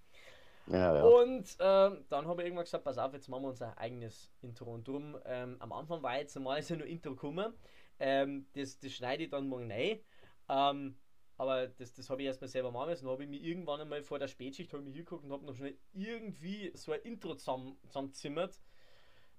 Ja, 0.67 0.95
ja. 0.95 1.03
Und 1.03 1.57
ähm, 1.59 2.05
dann 2.09 2.27
habe 2.27 2.41
ich 2.41 2.45
irgendwann 2.45 2.65
gesagt, 2.65 2.83
pass 2.83 2.97
auf, 2.97 3.13
jetzt 3.13 3.27
machen 3.27 3.43
wir 3.43 3.49
unser 3.49 3.77
eigenes 3.77 4.31
Intro. 4.41 4.73
Und 4.73 4.87
darum, 4.87 5.17
ähm, 5.25 5.57
am 5.59 5.71
Anfang 5.71 6.01
war 6.03 6.17
jetzt 6.17 6.35
normal 6.35 6.59
ist 6.59 6.69
ja 6.69 6.75
nur 6.75 6.87
Intro 6.87 7.11
gekommen. 7.11 7.53
Ähm, 7.99 8.45
das, 8.53 8.79
das 8.79 8.93
schneide 8.93 9.23
ich 9.23 9.29
dann 9.29 9.47
morgen 9.47 9.71
rein. 9.71 9.99
Ähm, 10.47 10.95
aber 11.37 11.67
das, 11.67 11.93
das 11.93 12.09
habe 12.09 12.21
ich 12.21 12.27
erstmal 12.27 12.49
selber 12.49 12.71
machen 12.71 12.89
müssen. 12.89 13.05
Dann 13.05 13.13
habe 13.13 13.23
ich 13.23 13.29
mir 13.29 13.39
irgendwann 13.39 13.81
einmal 13.81 14.03
vor 14.03 14.19
der 14.19 14.27
Spätschicht 14.27 14.73
ich 14.73 14.79
mich 14.79 14.93
hingeguckt 14.93 15.23
und 15.23 15.31
habe 15.31 15.45
noch 15.45 15.55
schnell 15.55 15.77
irgendwie 15.93 16.71
so 16.75 16.91
ein 16.91 17.01
Intro 17.01 17.35
zusammenzimmert 17.35 18.59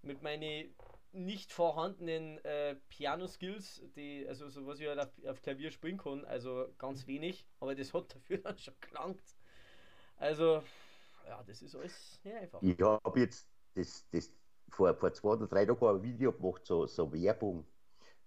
mit 0.03 0.23
meinen 0.23 0.75
nicht 1.12 1.53
vorhandenen 1.53 2.39
äh, 2.45 2.77
Piano-Skills, 2.89 3.82
die, 3.97 4.27
also 4.28 4.49
so 4.49 4.66
was 4.66 4.81
ich 4.81 4.87
halt 4.87 5.01
auf, 5.01 5.11
auf, 5.27 5.43
Klavier 5.43 5.70
spielen 5.70 5.99
kann, 5.99 6.24
also 6.24 6.66
ganz 6.78 7.07
wenig, 7.07 7.47
aber 7.59 7.74
das 7.74 7.93
hat 7.93 8.15
dafür 8.15 8.39
dann 8.43 8.59
schon 8.59 8.74
gelangt. 8.81 9.23
Also, 10.16 10.62
ja, 11.27 11.43
das 11.47 11.62
ist 11.62 11.74
alles 11.74 12.20
sehr 12.23 12.41
einfach. 12.41 12.62
Ich 12.62 12.81
habe 12.81 13.20
jetzt 13.20 13.49
das, 13.74 14.07
das 14.11 14.32
vor, 14.69 14.95
vor 14.95 15.12
zwei 15.12 15.31
oder 15.31 15.47
drei 15.47 15.66
Tagen 15.66 15.87
ein 15.87 16.03
Video 16.03 16.32
gemacht, 16.32 16.65
so, 16.65 16.87
so 16.87 17.12
Werbung, 17.12 17.66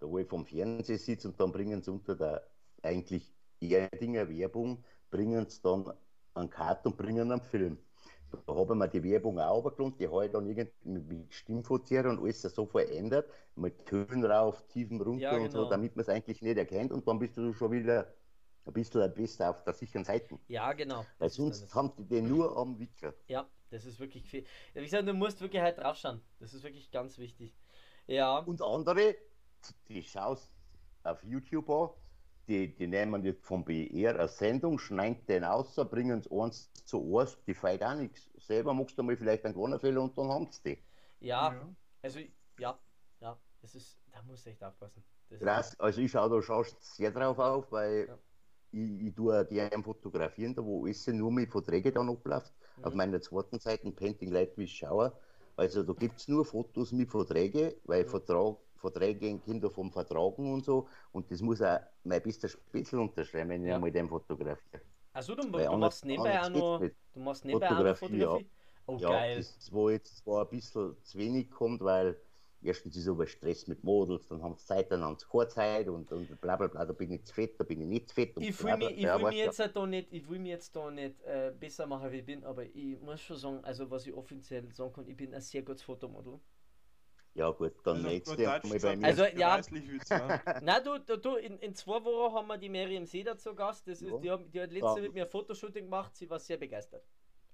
da 0.00 0.08
wo 0.08 0.18
ich 0.18 0.28
vom 0.28 0.44
Fernsehen 0.44 0.98
sitze 0.98 1.28
und 1.28 1.40
dann 1.40 1.52
bringen 1.52 1.82
sie 1.82 1.90
unter 1.90 2.14
der 2.14 2.46
eigentlich 2.82 3.32
Erdinger 3.60 4.28
Werbung, 4.28 4.84
bringen 5.10 5.48
sie 5.48 5.62
dann 5.62 5.90
einen 6.34 6.50
Cut 6.50 6.84
und 6.86 6.96
bringen 6.96 7.32
einen 7.32 7.40
Film. 7.40 7.78
Da 8.46 8.54
habe 8.54 8.74
ich 8.74 8.78
mir 8.78 8.88
die 8.88 9.02
Werbung 9.02 9.38
auch 9.38 9.64
runtergeladen, 9.78 9.98
die 9.98 10.08
habe 10.08 10.24
ich 10.24 10.32
dann 10.32 10.46
irgendwie 10.46 11.26
mit 11.48 12.06
und 12.06 12.20
alles 12.20 12.42
so 12.42 12.66
verändert, 12.66 13.30
mit 13.56 13.86
Tönen 13.86 14.24
rauf, 14.24 14.66
Tiefen 14.68 15.00
runter 15.00 15.22
ja, 15.22 15.30
genau. 15.32 15.44
und 15.44 15.50
so, 15.50 15.58
genau. 15.58 15.70
damit 15.70 15.96
man 15.96 16.02
es 16.02 16.08
eigentlich 16.08 16.42
nicht 16.42 16.56
erkennt 16.56 16.92
und 16.92 17.06
dann 17.06 17.18
bist 17.18 17.36
du 17.36 17.52
schon 17.52 17.72
wieder 17.72 18.14
ein 18.66 18.72
bisschen 18.72 19.12
besser 19.14 19.50
auf 19.50 19.62
der 19.64 19.74
sicheren 19.74 20.04
Seite. 20.04 20.38
Ja, 20.48 20.72
genau. 20.72 21.04
Weil 21.18 21.30
sonst 21.30 21.74
haben 21.74 21.92
die 21.98 22.04
den 22.04 22.28
nur 22.28 22.56
am 22.56 22.78
Wickel. 22.78 23.14
Ja, 23.28 23.46
das 23.70 23.84
ist 23.84 24.00
wirklich 24.00 24.24
viel. 24.24 24.44
Wie 24.72 24.82
gesagt, 24.82 25.06
du 25.06 25.12
musst 25.12 25.40
wirklich 25.40 25.62
halt 25.62 25.78
draufschauen. 25.78 26.20
Das 26.40 26.54
ist 26.54 26.62
wirklich 26.62 26.90
ganz 26.90 27.18
wichtig. 27.18 27.54
Ja. 28.06 28.38
Und 28.38 28.62
andere, 28.62 29.16
die 29.88 30.02
schaust 30.02 30.50
auf 31.02 31.22
YouTube 31.24 31.68
an, 31.68 31.90
die, 32.48 32.74
die 32.74 32.86
nehmen 32.86 33.22
die 33.22 33.32
vom 33.32 33.64
BR 33.64 34.18
eine 34.18 34.28
Sendung, 34.28 34.78
schneiden 34.78 35.24
den 35.26 35.44
aus, 35.44 35.74
bringen 35.90 36.20
es 36.20 36.30
eins 36.30 36.72
zu 36.84 37.18
eins, 37.18 37.38
die 37.46 37.54
feit 37.54 37.82
auch 37.82 37.94
nichts. 37.94 38.28
Selber 38.38 38.74
machst 38.74 38.98
du 38.98 39.02
mal 39.02 39.16
vielleicht 39.16 39.44
einen 39.44 39.80
Fehler 39.80 40.02
und 40.02 40.16
dann 40.16 40.28
haben 40.28 40.48
sie 40.50 40.62
die. 40.62 40.78
Ja, 41.20 41.52
ja, 41.52 41.68
also 42.02 42.20
ja, 42.58 42.78
ja, 43.20 43.38
das 43.62 43.74
ist, 43.74 43.98
da 44.12 44.22
muss 44.22 44.46
echt 44.46 44.62
aufpassen. 44.62 45.02
Krass, 45.38 45.78
also 45.80 46.00
ich 46.00 46.10
schaue 46.10 46.30
da 46.30 46.42
schaust 46.42 46.96
sehr 46.96 47.10
drauf 47.10 47.38
auf, 47.38 47.72
weil 47.72 48.06
ja. 48.08 48.18
ich, 48.72 49.08
ich 49.08 49.14
tue 49.14 49.44
gerne 49.46 49.82
fotografieren, 49.82 50.54
da 50.54 50.64
wo 50.64 50.86
alles 50.86 51.06
nur 51.06 51.32
mit 51.32 51.50
Verträgen 51.50 51.94
dann 51.94 52.08
abläuft. 52.08 52.52
Mhm. 52.76 52.84
Auf 52.84 52.94
meiner 52.94 53.20
zweiten 53.20 53.58
Seite, 53.58 53.90
Painting 53.90 54.30
Light 54.30 54.56
wie 54.56 54.68
Schauer. 54.68 55.18
Also 55.56 55.82
da 55.82 55.92
gibt 55.92 56.20
es 56.20 56.28
nur 56.28 56.44
Fotos 56.44 56.92
mit 56.92 57.10
Verträgen, 57.10 57.72
weil 57.84 58.04
mhm. 58.04 58.08
Vertrag 58.08 58.56
Verträge, 58.90 59.38
Kinder 59.38 59.70
vom 59.70 59.90
Vertragen 59.90 60.52
und 60.52 60.64
so. 60.64 60.88
Und 61.12 61.30
das 61.30 61.40
muss 61.40 61.62
auch 61.62 61.78
mein 62.04 62.22
bester 62.22 62.48
Spitzel 62.48 63.00
unterschreiben, 63.00 63.50
wenn 63.50 63.62
ich 63.62 63.68
ja. 63.68 63.76
einmal 63.76 63.90
den 63.90 64.08
fotografiere. 64.08 64.82
Also 65.12 65.34
du, 65.34 65.42
du 65.42 65.76
machst 65.78 66.04
nebenbei 66.04 66.42
auch 66.42 66.50
noch, 66.50 66.80
du 66.80 67.20
machst 67.20 67.44
nebenbei 67.44 67.68
Fotografie, 67.68 68.24
auch 68.24 68.40
noch 68.40 68.40
Fotografie? 68.40 68.44
Ja. 68.44 68.54
Oh, 68.86 68.96
ja, 68.98 69.08
geil. 69.08 69.36
Das, 69.38 69.72
wo 69.72 69.88
jetzt 69.88 70.18
zwar 70.18 70.42
ein 70.42 70.50
bisschen 70.50 70.96
zu 71.02 71.18
wenig 71.18 71.50
kommt, 71.50 71.80
weil 71.82 72.16
erstens 72.60 72.96
ist 72.96 73.08
aber 73.08 73.26
Stress 73.26 73.66
mit 73.66 73.82
Models, 73.84 74.26
dann 74.28 74.42
haben 74.42 74.56
sie 74.56 74.66
Zeit, 74.66 74.90
dann 74.90 75.02
haben 75.02 75.16
sie 75.18 75.26
keine 75.26 75.48
Zeit 75.48 75.88
und, 75.88 76.10
und 76.12 76.40
bla 76.40 76.56
bla 76.56 76.66
bla, 76.66 76.84
da 76.84 76.92
bin 76.92 77.12
ich 77.12 77.24
zu 77.24 77.32
fett, 77.32 77.58
da 77.58 77.64
bin 77.64 77.80
ich 77.80 77.86
nicht 77.86 78.08
zu 78.08 78.14
fett. 78.14 78.34
Ich 78.38 78.62
will 78.62 78.76
mich, 78.76 78.90
ich 78.90 79.04
will 79.04 79.24
mich 79.24 79.36
jetzt 79.36 79.58
ja. 79.58 79.68
da 79.68 79.86
nicht, 79.86 80.12
ich 80.12 80.28
will 80.28 80.38
mich 80.38 80.50
jetzt 80.50 80.74
da 80.74 80.90
nicht 80.90 81.22
äh, 81.22 81.52
besser 81.58 81.86
machen, 81.86 82.10
wie 82.12 82.18
ich 82.18 82.26
bin, 82.26 82.44
aber 82.44 82.64
ich 82.64 83.00
muss 83.00 83.20
schon 83.20 83.36
sagen, 83.36 83.60
also 83.62 83.90
was 83.90 84.06
ich 84.06 84.14
offiziell 84.14 84.70
sagen 84.72 84.92
kann, 84.92 85.06
ich 85.08 85.16
bin 85.16 85.32
ein 85.32 85.40
sehr 85.40 85.62
gutes 85.62 85.82
Fotomodel. 85.82 86.40
Ja 87.34 87.50
gut, 87.50 87.72
dann 87.82 87.96
also 87.96 88.08
nächstes 88.08 88.38
Mal 88.38 88.60
bei 88.60 88.96
mir. 88.96 89.06
Also 89.06 89.24
ja, 89.24 89.60
nein, 90.62 90.84
du, 90.84 90.98
du, 91.00 91.18
du 91.18 91.34
in, 91.34 91.58
in 91.58 91.74
zwei 91.74 92.02
Wochen 92.04 92.34
haben 92.34 92.46
wir 92.46 92.58
die 92.58 92.68
Miriam 92.68 93.06
Seder 93.06 93.36
zu 93.36 93.54
Gast. 93.54 93.88
Das 93.88 94.00
ist, 94.00 94.08
ja. 94.08 94.18
die, 94.18 94.30
haben, 94.30 94.50
die 94.52 94.60
hat 94.60 94.70
letzte 94.70 94.96
ja. 94.96 95.02
mit 95.02 95.14
mir 95.14 95.24
ein 95.24 95.30
Fotoshooting 95.30 95.84
gemacht, 95.84 96.14
sie 96.14 96.30
war 96.30 96.38
sehr 96.38 96.56
begeistert. 96.56 97.02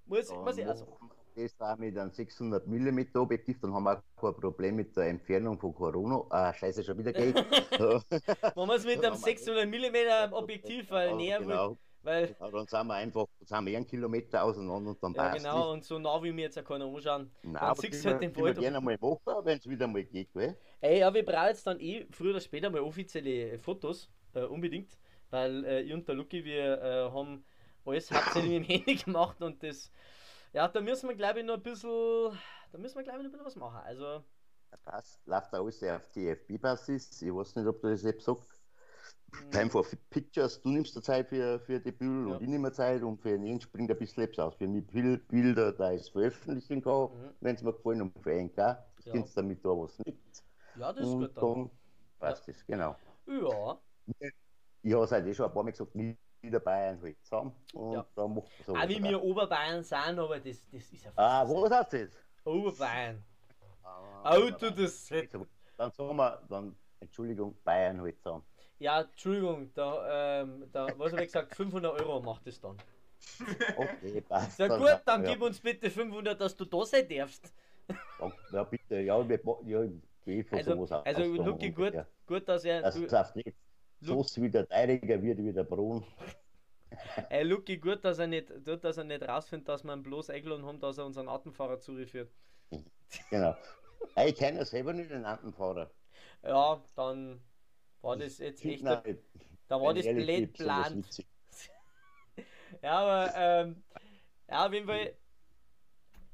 Muss, 0.05 0.29
ja, 0.29 0.37
muss 0.37 0.59
ich 0.59 0.67
also. 0.67 0.87
Das 1.35 1.61
auch 1.61 1.79
mit 1.79 1.97
einem 1.97 2.11
600 2.11 2.67
mm 2.67 3.01
Objektiv, 3.15 3.61
dann 3.61 3.73
haben 3.73 3.85
wir 3.85 3.99
auch 3.99 4.21
kein 4.21 4.35
Problem 4.35 4.77
mit 4.77 4.95
der 4.97 5.07
Entfernung 5.07 5.59
von 5.59 5.75
Corona. 5.75 6.25
Ah, 6.29 6.53
scheiße, 6.53 6.85
schon 6.85 6.99
wieder 6.99 7.13
geht. 7.13 7.35
Wenn 7.37 8.67
man 8.67 8.77
es 8.77 8.85
mit 8.85 9.03
einem 9.03 9.17
600 9.17 9.67
mm 9.67 10.33
Objektiv 10.35 10.91
weil 10.91 11.17
näher 11.17 11.39
genau. 11.39 11.71
will, 11.71 11.77
weil, 12.03 12.35
ja, 12.39 12.51
dann 12.51 12.67
sind 12.67 12.87
wir 12.87 12.95
einfach 12.95 13.27
sind 13.41 13.67
wir 13.67 13.77
einen 13.77 13.87
Kilometer 13.87 14.43
auseinander 14.43 14.91
und 14.91 15.03
dann 15.03 15.15
ja, 15.15 15.23
passt 15.29 15.45
genau, 15.45 15.73
und 15.73 15.85
so 15.85 15.99
nah 15.99 16.23
wie 16.23 16.33
mir 16.33 16.43
jetzt 16.43 16.59
auch 16.59 16.65
keiner 16.65 16.87
anschauen. 16.87 17.31
Nein, 17.43 17.55
dann 17.55 17.75
siehst 17.75 18.05
du 18.05 18.11
halt 18.11 18.23
den 18.23 18.37
Wald. 18.37 18.59
gerne 18.59 18.81
mal 18.81 18.97
machen, 19.01 19.45
wenn 19.45 19.59
es 19.59 19.69
wieder 19.69 19.87
mal 19.87 20.03
geht, 20.05 20.33
gell? 20.33 20.57
Ey, 20.81 21.03
aber 21.03 21.19
ich 21.19 21.27
brauche 21.27 21.49
jetzt 21.49 21.67
dann 21.67 21.79
eh 21.81 22.07
früher 22.11 22.31
oder 22.31 22.41
später 22.41 22.71
mal 22.71 22.81
offizielle 22.81 23.59
Fotos, 23.59 24.11
äh, 24.35 24.45
unbedingt, 24.45 24.99
weil 25.31 25.65
äh, 25.65 25.83
ich 25.83 25.93
und 25.93 26.09
der 26.09 26.15
Lucky, 26.15 26.45
wir 26.45 26.81
äh, 26.81 27.11
haben 27.11 27.45
alles 27.85 28.11
hauptsächlich 28.11 28.51
mit 28.61 28.69
dem 28.69 28.77
Handy 28.77 28.95
gemacht 28.97 29.43
und 29.43 29.63
das, 29.63 29.91
ja, 30.53 30.69
da 30.69 30.81
müssen 30.81 31.09
wir 31.09 31.17
glaube 31.17 31.41
ich 31.41 31.45
noch 31.45 31.55
ein 31.55 31.63
bisschen, 31.63 32.39
da 32.73 32.79
müssen 32.79 32.97
wir 32.97 33.03
glaube 33.03 33.19
ich 33.19 33.25
noch 33.25 33.31
ein 33.31 33.33
bisschen 33.33 33.47
was 33.47 33.57
machen, 33.57 33.81
also... 33.85 34.25
Das 34.85 35.21
läuft 35.27 35.53
alles 35.53 35.83
auf 35.83 36.09
TFB-Basis, 36.11 37.23
ich 37.23 37.35
weiß 37.35 37.57
nicht, 37.57 37.67
ob 37.67 37.83
du 37.83 37.89
das 37.89 38.03
selbst 38.03 38.25
sagst. 38.25 38.60
Time 39.51 39.71
for 39.71 39.85
Pictures, 40.11 40.61
du 40.63 40.71
nimmst 40.71 40.97
dir 40.97 41.03
Zeit 41.03 41.29
für, 41.29 41.59
für 41.61 41.81
die 41.81 41.93
Bilder 41.93 42.31
ja. 42.31 42.37
und 42.37 42.43
ich 42.43 42.49
nehme 42.49 42.73
Zeit 42.73 43.03
und 43.03 43.21
für 43.21 43.31
einen 43.31 43.61
springt 43.61 43.91
ein 43.91 43.99
bisschen 43.99 44.23
Labs 44.23 44.39
aus. 44.39 44.55
Für 44.55 44.69
mich 44.69 44.87
Bilder, 44.87 45.73
da 45.73 45.91
ist 45.91 46.11
veröffentlichen 46.11 46.83
kann, 46.83 47.03
mhm. 47.05 47.35
wenn 47.41 47.57
es 47.57 47.63
mir 47.63 47.73
gefallen 47.73 48.03
und 48.03 48.19
für 48.23 48.33
einen 48.33 48.53
kann, 48.55 48.77
ja. 49.05 49.13
kannst 49.13 49.37
du 49.37 49.41
damit 49.41 49.65
da 49.65 49.71
was 49.71 49.99
nicht. 50.01 50.45
Ja, 50.77 50.93
das 50.93 51.07
ist 51.07 51.13
und 51.13 51.21
gut. 51.21 51.37
Dann, 51.37 51.45
dann 51.45 51.71
passt 52.19 52.47
ja. 52.47 52.53
das, 52.53 52.67
genau. 52.67 52.97
Ja. 53.27 53.81
Ich 54.83 54.95
habe 54.95 55.05
es 55.05 55.13
halt 55.13 55.27
eh 55.27 55.35
schon 55.35 55.47
ein 55.47 55.53
paar 55.53 55.63
Mal 55.63 55.71
gesagt, 55.71 55.95
wieder 56.43 56.61
Bayern 56.61 57.01
halt 57.03 57.23
zusammen. 57.23 57.53
Und 57.73 57.93
ja. 57.93 58.07
dann 58.15 58.35
macht 58.35 58.49
so. 58.65 58.75
Auch 58.75 58.89
wie 58.89 59.03
wir 59.03 59.23
Oberbayern 59.23 59.83
sind, 59.83 60.19
aber 60.19 60.41
das, 60.41 60.69
das 60.71 60.93
ist 60.93 61.05
ja 61.05 61.13
Ah, 61.17 61.47
wo 61.47 61.69
hast 61.69 61.93
du 61.93 62.07
das? 62.07 62.17
Oberbayern. 62.45 63.23
Ah, 63.83 64.37
Auto, 64.37 64.71
das. 64.71 65.09
Dann 65.77 65.91
sagen 65.93 66.17
wir, 66.17 66.43
dann, 66.49 66.77
Entschuldigung, 67.01 67.57
Bayern 67.65 68.01
halt 68.01 68.19
zusammen. 68.19 68.45
Ja, 68.81 69.03
Entschuldigung, 69.03 69.71
da, 69.75 70.41
ähm, 70.41 70.65
da 70.73 70.89
was 70.97 71.13
habe 71.13 71.23
ich 71.23 71.29
gesagt, 71.29 71.55
500 71.55 72.01
Euro 72.01 72.21
macht 72.21 72.47
es 72.47 72.59
dann. 72.61 72.79
Okay, 73.77 74.23
passt. 74.23 74.59
Ja 74.59 74.69
gut, 74.69 75.03
dann 75.05 75.23
ja. 75.23 75.33
gib 75.33 75.43
uns 75.43 75.61
bitte 75.61 75.91
500, 75.91 76.41
dass 76.41 76.57
du 76.57 76.65
da 76.65 76.85
sein 76.87 77.07
darfst. 77.07 77.53
Ja, 78.51 78.65
bitte, 78.65 79.01
ja, 79.01 79.29
wir, 79.29 79.41
ja, 79.67 79.83
ich 80.25 80.53
also, 80.53 80.87
also 81.05 81.23
Lucky, 81.43 81.71
gut, 81.71 81.93
ja. 81.93 82.07
gut, 82.27 82.49
dass 82.49 82.65
er... 82.65 82.81
Das 82.81 82.99
darf 83.09 83.35
nicht 83.35 83.55
so 84.01 84.25
wie 84.37 84.49
der 84.49 84.67
Teiliger 84.67 85.21
wird 85.23 85.39
wie 85.39 85.53
der 85.53 85.65
Brun. 85.65 86.03
Ey, 87.29 87.43
Lucky, 87.45 87.77
gut, 87.77 88.03
dass 88.03 88.19
er 88.19 88.29
nicht, 88.29 88.49
gut, 88.65 88.83
dass 88.83 88.97
er 88.97 89.05
nicht 89.05 89.23
rausfindet, 89.23 89.69
dass 89.69 89.85
wir 89.85 89.93
ihn 89.93 90.03
bloß 90.03 90.31
eingeladen 90.31 90.65
haben, 90.65 90.81
dass 90.81 90.97
er 90.97 91.05
unseren 91.05 91.29
Autofahrer 91.29 91.79
zuführt. 91.79 92.31
Genau. 93.29 93.55
Ich 94.25 94.37
kenne 94.37 94.65
selber 94.65 94.95
nicht 94.95 95.11
den 95.11 95.27
Autofahrer. 95.27 95.91
Ja, 96.43 96.81
dann 96.97 97.41
war 98.03 98.17
das 98.17 98.39
jetzt 98.39 98.65
echt. 98.65 98.85
Da, 98.85 99.03
da 99.69 99.81
war 99.81 99.95
das 99.95 100.05
blöd 100.07 100.53
plant. 100.53 101.07
ja, 102.83 102.93
aber 102.93 103.33
ähm, 103.37 103.83
ja, 104.49 104.67
auf 104.67 104.73
jeden 104.73 104.87
Fall. 104.87 105.15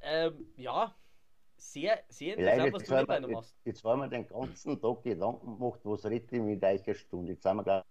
Ähm, 0.01 0.47
ja, 0.56 0.94
sehr, 1.56 2.05
sehr 2.09 2.36
interessant, 2.66 3.09
was 3.09 3.16
du 3.16 3.22
noch 3.22 3.28
machst. 3.28 3.56
Jetzt, 3.64 3.76
jetzt 3.76 3.84
haben 3.84 4.01
wir 4.01 4.09
den 4.09 4.28
ganzen 4.28 4.80
Tag 4.80 5.02
Gedanken 5.02 5.59
gemacht, 5.59 5.80
was 5.84 6.05
rette 6.05 6.36
ich 6.36 6.43
mit 6.43 6.62
euch 6.62 6.86
eine 6.86 6.94
Stunde. 6.94 7.32
Jetzt 7.32 7.43
sind 7.43 7.56
wir, 7.56 7.84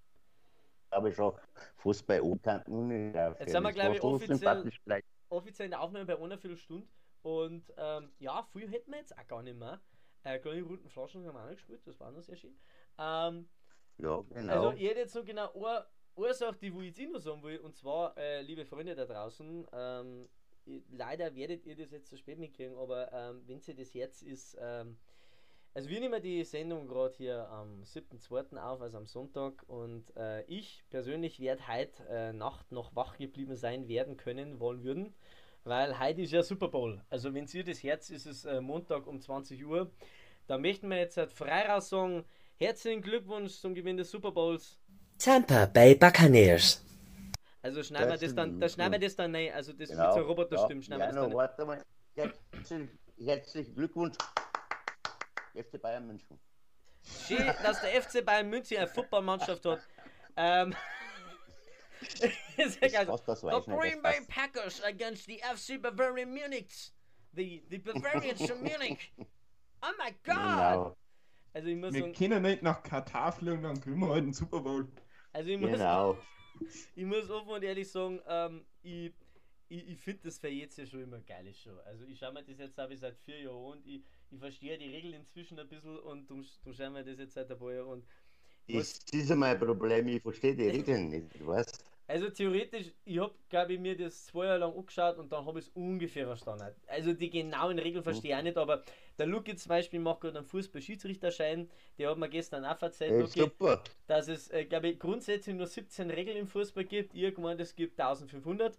glaube 0.92 1.10
ich, 1.10 1.16
schon 1.16 1.34
fast 1.76 2.08
bei 2.08 2.22
Okanten. 2.22 3.14
Jetzt 3.14 3.52
sind 3.52 3.64
wir, 3.64 3.74
glaube 3.74 3.96
ich, 3.96 4.04
offiziell, 4.04 4.72
offiziell 5.30 5.66
in 5.66 5.72
der 5.72 5.82
Aufnahme 5.82 6.06
bei 6.06 6.18
einer 6.18 6.38
Viertelstunde. 6.38 6.88
Und 7.24 7.74
ähm, 7.78 8.12
ja, 8.20 8.44
viel 8.54 8.70
hätten 8.70 8.92
wir 8.92 9.00
jetzt 9.00 9.18
auch 9.18 9.28
gar 9.28 9.42
nicht 9.42 9.58
mehr. 9.58 9.82
Äh, 10.24 10.40
kleine 10.40 10.62
runden 10.62 10.90
Flaschen 10.90 11.26
haben 11.26 11.36
wir 11.36 11.42
auch 11.42 11.46
noch 11.46 11.56
gespielt, 11.56 11.82
das 11.86 12.00
war 12.00 12.12
noch 12.12 12.22
sehr 12.22 12.36
schön. 12.36 12.56
Ähm, 12.98 13.48
ja, 13.98 14.24
genau. 14.30 14.54
Also, 14.54 14.78
ich 14.78 14.90
hätte 14.90 15.00
jetzt 15.00 15.14
so 15.14 15.24
genau 15.24 15.52
eine 15.54 15.86
Ursache, 16.16 16.58
die 16.62 16.74
wo 16.74 16.82
ich 16.82 16.98
jetzt 16.98 17.12
noch 17.12 17.20
sagen 17.20 17.44
will, 17.44 17.60
und 17.60 17.76
zwar, 17.76 18.18
äh, 18.18 18.42
liebe 18.42 18.66
Freunde 18.66 18.96
da 18.96 19.06
draußen, 19.06 19.68
ähm, 19.74 20.30
leider 20.92 21.36
werdet 21.36 21.66
ihr 21.66 21.76
das 21.76 21.92
jetzt 21.92 22.10
zu 22.10 22.18
spät 22.18 22.40
mitkriegen, 22.40 22.78
aber 22.78 23.12
ähm, 23.14 23.44
wenn 23.46 23.62
sie 23.62 23.76
das 23.76 23.94
jetzt 23.94 24.24
ist, 24.24 24.58
ähm, 24.60 24.98
also 25.74 25.90
wir 25.90 26.00
nehmen 26.00 26.22
die 26.22 26.44
Sendung 26.46 26.88
gerade 26.88 27.14
hier 27.16 27.50
am 27.50 27.84
7.2. 27.84 28.58
auf, 28.58 28.82
also 28.82 28.98
am 28.98 29.06
Sonntag, 29.06 29.64
und 29.68 30.16
äh, 30.16 30.44
ich 30.46 30.86
persönlich 30.90 31.40
werde 31.40 31.68
heute 31.68 32.08
äh, 32.08 32.34
Nacht 32.34 32.72
noch 32.72 32.96
wach 32.96 33.18
geblieben 33.18 33.56
sein 33.56 33.88
werden 33.90 34.16
können, 34.16 34.60
wollen 34.60 34.84
würden, 34.84 35.14
weil 35.66 36.00
heute 36.00 36.22
ist 36.22 36.32
ja 36.32 36.44
Super 36.44 36.70
Bowl. 36.70 37.04
Also 37.10 37.34
wenn 37.34 37.46
ihr 37.48 37.64
das 37.66 37.84
Herz 37.84 38.10
ist 38.10 38.26
es 38.26 38.46
äh, 38.46 38.62
Montag 38.62 39.06
um 39.06 39.20
20 39.20 39.66
Uhr 39.66 39.92
da 40.48 40.58
möchten 40.58 40.90
wir 40.90 40.98
jetzt 40.98 41.18
halt 41.18 41.32
frei 41.32 41.68
raus 41.68 41.90
sagen, 41.90 42.24
herzlichen 42.58 43.02
Glückwunsch 43.02 43.54
zum 43.60 43.74
Gewinn 43.74 43.98
des 43.98 44.12
Super 44.12 44.32
Bowls. 44.32 44.78
Tampa 45.18 45.66
Bay 45.66 45.96
Buccaneers. 45.96 46.82
Also 47.62 47.82
schneiden 47.82 48.10
wir 48.10 48.18
das 48.18 48.36
dann, 48.36 48.60
da 48.60 48.70
schneiden 48.70 48.92
wir 48.92 49.00
das 49.00 49.16
dann 49.16 49.32
nein, 49.32 49.52
also 49.54 49.74
das 49.74 49.90
genau, 49.90 50.06
mit 50.06 50.14
so 50.14 50.22
Roboterstimmen 50.22 50.82
ja, 50.82 50.86
schneiden 50.86 51.16
ja, 51.16 51.22
wir 51.22 51.22
das 51.22 51.24
dann. 51.24 51.34
Warte 51.34 51.66
mal. 51.66 51.84
Herzlichen, 52.14 53.00
herzlichen 53.18 53.76
Glückwunsch. 53.76 54.16
FC 55.56 55.82
Bayern 55.82 56.06
München. 56.06 56.40
Schön, 57.28 57.46
dass 57.64 57.82
der 57.82 58.02
FC 58.02 58.24
Bayern 58.24 58.50
München 58.50 58.78
eine 58.78 58.88
Footballmannschaft 58.88 59.66
hat. 59.66 59.80
Ähm, 60.36 60.76
Sehr 62.58 62.90
geil. 62.90 63.08
The 63.08 63.72
Green 63.72 64.02
Bay 64.02 64.20
Packers 64.28 64.84
against 64.84 65.26
the 65.26 65.40
FC 65.40 65.82
Bavarian 65.82 66.32
Munich. 66.34 66.92
The, 67.34 67.64
the 67.70 67.80
Bavarians 67.80 68.46
from 68.46 68.62
Munich. 68.62 69.12
Oh 69.82 69.92
my 69.98 70.14
God! 70.24 70.36
Genau. 70.36 70.98
Also 71.56 71.70
ich 71.70 71.78
muss 71.78 71.94
wir 71.94 72.12
können 72.12 72.44
nicht 72.44 72.64
nach 72.64 72.84
Katar 72.84 73.32
fliegen, 73.32 73.64
dann 73.64 73.80
kriegen 73.80 73.98
wir 74.02 74.10
heute 74.10 74.24
einen 74.24 74.34
Super 74.34 74.60
Bowl. 74.60 74.90
Also 75.32 75.50
ich 75.50 75.58
muss, 75.58 75.72
genau. 75.72 76.18
ich 76.96 77.06
muss 77.06 77.30
offen 77.30 77.50
und 77.50 77.64
ehrlich 77.64 77.90
sagen, 77.90 78.20
ähm, 78.28 78.66
ich, 78.84 79.14
ich, 79.70 79.88
ich 79.88 79.98
finde 79.98 80.24
das 80.24 80.38
für 80.38 80.50
jetzt 80.50 80.78
ja 80.78 80.86
schon 80.86 81.04
immer 81.04 81.22
geil 81.22 81.54
schon. 81.54 81.80
Also 81.86 82.04
ich 82.04 82.20
schaue 82.20 82.34
mir 82.34 82.44
das 82.44 82.60
jetzt 82.60 82.78
habe 82.78 82.94
ich 82.94 83.00
seit 83.00 83.16
vier 83.20 83.40
Jahren 83.40 83.78
und 83.78 83.88
ich, 83.88 84.04
ich 84.32 84.38
verstehe 84.38 84.78
die 84.78 84.90
Regeln 84.90 85.14
inzwischen 85.14 85.58
ein 85.58 85.70
bisschen 85.70 85.98
und 85.98 86.30
du, 86.30 86.44
du 86.66 86.74
schauen 86.74 86.92
mir 86.92 87.06
das 87.06 87.20
jetzt 87.20 87.36
seit 87.36 87.50
ein 87.50 87.58
paar 87.58 87.72
Jahren 87.72 87.88
und 87.88 88.06
das 88.68 89.00
ist 89.14 89.34
mein 89.34 89.58
Problem, 89.58 90.10
ich 90.10 90.22
verstehe 90.22 90.58
die 90.58 90.68
Regeln 90.68 91.08
nicht, 91.08 91.46
weißt 91.46 91.86
Also 92.08 92.30
theoretisch, 92.30 92.92
ich 93.04 93.20
habe, 93.20 93.34
glaube 93.50 93.74
ich, 93.74 93.80
mir 93.80 93.98
das 93.98 94.28
zwei 94.28 94.46
Jahre 94.46 94.60
lang 94.60 94.76
angeschaut 94.76 95.18
und 95.18 95.32
dann 95.32 95.46
habe 95.46 95.58
ich 95.60 95.66
es 95.66 95.72
ungefähr 95.74 96.28
verstanden. 96.28 96.68
Also 96.88 97.14
die 97.14 97.32
genauen 97.32 97.80
Regeln 97.80 98.04
verstehe 98.04 98.32
ich 98.32 98.38
auch 98.38 98.44
nicht, 98.44 98.58
aber 98.58 98.84
der 99.18 99.26
Luki 99.26 99.56
zum 99.56 99.70
Beispiel 99.70 100.00
macht 100.00 100.22
gerade 100.22 100.38
einen 100.38 100.46
Fußball-Schiedsrichterschein, 100.46 101.68
der 101.98 102.12
hat 102.12 102.18
mir 102.18 102.30
gestern 102.30 102.64
auch 102.64 102.80
erzählt, 102.80 103.12
hey, 103.12 103.24
okay, 103.24 103.52
dass 104.06 104.28
es, 104.28 104.50
äh, 104.50 104.66
glaube 104.66 104.90
ich, 104.90 105.00
grundsätzlich 105.00 105.56
nur 105.56 105.66
17 105.66 106.12
Regeln 106.12 106.38
im 106.38 106.48
Fußball 106.48 106.86
gibt. 106.86 107.16
Irgendwann 107.16 107.60
es 107.60 107.76
gibt 107.76 108.00
1500. 108.00 108.78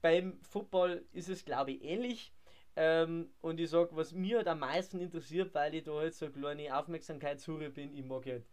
Beim 0.00 0.38
Football 0.42 1.04
ist 1.12 1.28
es, 1.28 1.44
glaube 1.44 1.72
ich, 1.72 1.84
ähnlich. 1.84 2.32
Ähm, 2.76 3.30
und 3.40 3.58
ich 3.58 3.70
sage, 3.70 3.96
was 3.96 4.12
mir 4.12 4.38
halt 4.38 4.48
am 4.48 4.60
meisten 4.60 5.00
interessiert, 5.00 5.54
weil 5.54 5.74
ich 5.74 5.84
da 5.84 5.92
halt 5.92 6.14
so 6.14 6.26
eine 6.26 6.34
kleine 6.34 6.78
Aufmerksamkeitshure 6.78 7.70
bin, 7.70 7.94
ich 7.94 8.04
mag 8.04 8.26
halt 8.26 8.44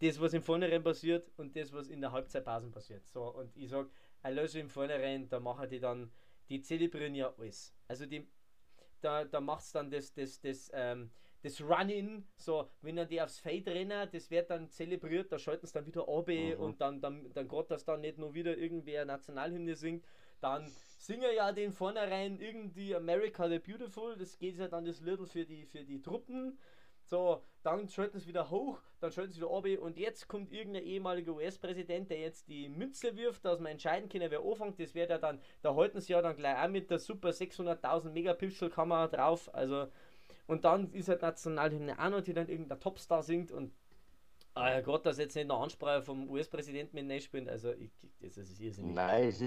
das, 0.00 0.20
was 0.20 0.34
im 0.34 0.42
Vornherein 0.42 0.82
passiert 0.82 1.30
und 1.36 1.56
das, 1.56 1.72
was 1.72 1.88
in 1.88 2.00
der 2.00 2.12
Halbzeitpause 2.12 2.70
passiert. 2.70 3.06
So, 3.06 3.24
und 3.34 3.56
ich 3.56 3.70
sage, 3.70 3.90
also 4.22 4.58
im 4.58 4.68
Vornherein, 4.68 5.28
da 5.28 5.40
machen 5.40 5.68
die 5.68 5.80
dann, 5.80 6.10
die 6.48 6.60
zelebrieren 6.60 7.14
ja 7.14 7.32
alles. 7.38 7.74
Also 7.88 8.06
die, 8.06 8.28
da, 9.00 9.24
da 9.24 9.40
macht 9.40 9.62
es 9.62 9.72
dann 9.72 9.90
das, 9.90 10.12
das, 10.12 10.40
das, 10.40 10.70
ähm, 10.74 11.10
das 11.42 11.60
Run-In, 11.60 12.26
so, 12.36 12.68
wenn 12.82 12.96
dann 12.96 13.08
die 13.08 13.22
aufs 13.22 13.38
Feld 13.38 13.68
rennen, 13.68 14.08
das 14.10 14.30
wird 14.30 14.50
dann 14.50 14.68
zelebriert, 14.68 15.30
da 15.30 15.38
schalten 15.38 15.66
sie 15.66 15.72
dann 15.72 15.86
wieder 15.86 16.08
ab 16.08 16.28
mhm. 16.28 16.54
und 16.58 16.80
dann, 16.80 17.00
dann, 17.00 17.32
dann 17.32 17.48
gerade, 17.48 17.68
dass 17.68 17.84
dann 17.84 18.00
nicht 18.00 18.18
nur 18.18 18.34
wieder 18.34 18.56
irgendwer 18.56 19.04
Nationalhymne 19.04 19.76
singt, 19.76 20.04
dann 20.40 20.70
singen 20.98 21.34
ja 21.34 21.52
den 21.52 21.72
vornherein 21.72 22.40
irgendwie 22.40 22.94
America 22.94 23.48
the 23.48 23.58
Beautiful, 23.58 24.16
das 24.16 24.38
geht 24.38 24.56
ja 24.56 24.68
dann 24.68 24.84
das 24.84 25.00
Little 25.00 25.26
für 25.26 25.44
die, 25.44 25.64
für 25.66 25.84
die 25.84 26.02
Truppen 26.02 26.58
so, 27.08 27.42
dann 27.62 27.88
schalten 27.88 28.18
sie 28.18 28.28
wieder 28.28 28.50
hoch, 28.50 28.78
dann 29.00 29.12
schalten 29.12 29.32
sie 29.32 29.38
wieder 29.38 29.48
runter 29.48 29.80
und 29.82 29.98
jetzt 29.98 30.28
kommt 30.28 30.52
irgendein 30.52 30.84
ehemaliger 30.84 31.32
US-Präsident, 31.32 32.10
der 32.10 32.20
jetzt 32.20 32.48
die 32.48 32.68
Münze 32.68 33.16
wirft, 33.16 33.44
dass 33.44 33.60
man 33.60 33.72
entscheiden 33.72 34.08
kann, 34.08 34.22
wer 34.30 34.44
anfängt. 34.44 34.78
Das 34.80 34.94
wird 34.94 35.10
ja 35.10 35.18
dann, 35.18 35.40
da 35.62 35.74
halten 35.74 36.00
sie 36.00 36.12
ja 36.12 36.22
dann 36.22 36.36
gleich 36.36 36.56
auch 36.62 36.68
mit 36.68 36.90
der 36.90 36.98
super 36.98 37.30
600.000 37.30 38.10
Megapixel 38.10 38.70
Kamera 38.70 39.08
drauf. 39.08 39.52
Also, 39.54 39.88
und 40.46 40.64
dann 40.64 40.92
ist 40.92 41.08
halt 41.08 41.22
Nationalhymne 41.22 41.98
auch 41.98 42.10
noch, 42.10 42.20
die 42.20 42.32
dann 42.32 42.48
irgendein 42.48 42.80
Topstar 42.80 43.22
singt 43.22 43.50
und 43.52 43.72
Ah 44.56 44.70
ja, 44.70 44.80
Gott, 44.80 45.04
dass 45.04 45.18
jetzt 45.18 45.34
nicht 45.34 45.50
eine 45.50 45.60
Ansprache 45.60 46.02
vom 46.02 46.30
US-Präsidenten 46.30 47.06
mit 47.06 47.22
spielen, 47.22 47.46
also 47.46 47.72
ich, 47.72 47.90
das 48.20 48.38
ist 48.38 48.58
irrsinnig. 48.58 48.94
Nein, 48.94 49.28
es 49.28 49.42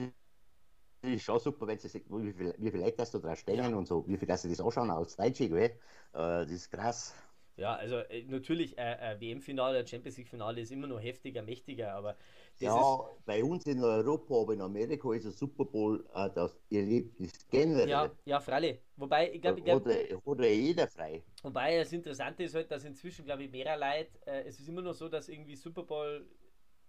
ist 1.02 1.24
schon 1.24 1.40
super, 1.40 1.66
wenn 1.66 1.80
sie 1.80 1.92
wie 2.08 2.32
viel, 2.32 2.54
wie 2.60 2.70
viel 2.70 2.80
Leute 2.80 2.98
das 2.98 3.10
da 3.10 3.18
dran 3.18 3.36
stellen 3.36 3.72
ja. 3.72 3.76
und 3.76 3.88
so, 3.88 4.08
wie 4.08 4.18
viel 4.18 4.28
dass 4.28 4.44
sie 4.44 4.50
das 4.50 4.62
anschauen 4.62 4.92
als 4.92 5.16
Deutsche, 5.16 5.50
gell? 5.50 5.64
Äh, 5.64 5.72
das 6.14 6.52
ist 6.52 6.70
krass. 6.70 7.16
Ja, 7.60 7.76
also 7.76 7.98
äh, 7.98 8.24
natürlich, 8.24 8.78
äh, 8.78 9.16
äh, 9.16 9.20
WM-Finale, 9.20 9.86
Champions 9.86 10.18
League-Finale 10.18 10.62
ist 10.62 10.72
immer 10.72 10.88
noch 10.88 11.02
heftiger, 11.02 11.42
mächtiger, 11.42 11.94
aber. 11.94 12.16
ja, 12.60 13.10
bei 13.26 13.44
uns 13.44 13.66
in 13.66 13.84
Europa, 13.84 14.34
aber 14.42 14.54
in 14.54 14.62
Amerika 14.62 15.14
ist 15.14 15.26
der 15.26 15.34
Super 15.34 15.66
Bowl 15.66 16.06
äh, 16.14 16.30
das 16.34 16.58
Erlebnis 16.72 17.32
generell. 17.50 17.90
Ja, 17.90 18.12
ja, 18.26 18.40
freilich. 18.40 18.80
Wobei, 18.96 19.34
ich 19.34 19.42
glaube, 19.42 19.62
glaub, 19.62 19.86
oder, 19.86 19.96
oder 20.24 20.48
jeder 20.48 20.88
frei. 20.88 21.22
Wobei 21.44 21.78
das 21.78 21.92
Interessante 21.92 22.44
ist 22.44 22.56
halt, 22.56 22.72
dass 22.72 22.86
inzwischen, 22.86 23.26
glaube 23.26 23.44
ich, 23.44 23.52
mehr 23.52 23.78
Leute, 23.78 24.10
äh, 24.26 24.44
es 24.48 24.60
ist 24.60 24.70
immer 24.70 24.82
noch 24.82 24.94
so, 24.94 25.10
dass 25.10 25.28
irgendwie 25.28 25.56
Super 25.56 25.84
Bowl, 25.84 26.26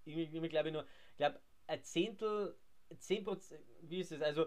irgendwie, 0.04 0.48
glaube 0.48 0.68
ich, 0.68 0.72
nur, 0.72 0.84
ich 0.84 1.16
glaube, 1.16 1.40
ein 1.66 1.82
Zehntel, 1.82 2.54
zehn 2.98 3.24
Prozent, 3.24 3.60
wie 3.82 4.00
ist 4.00 4.12
es, 4.12 4.22
also 4.22 4.46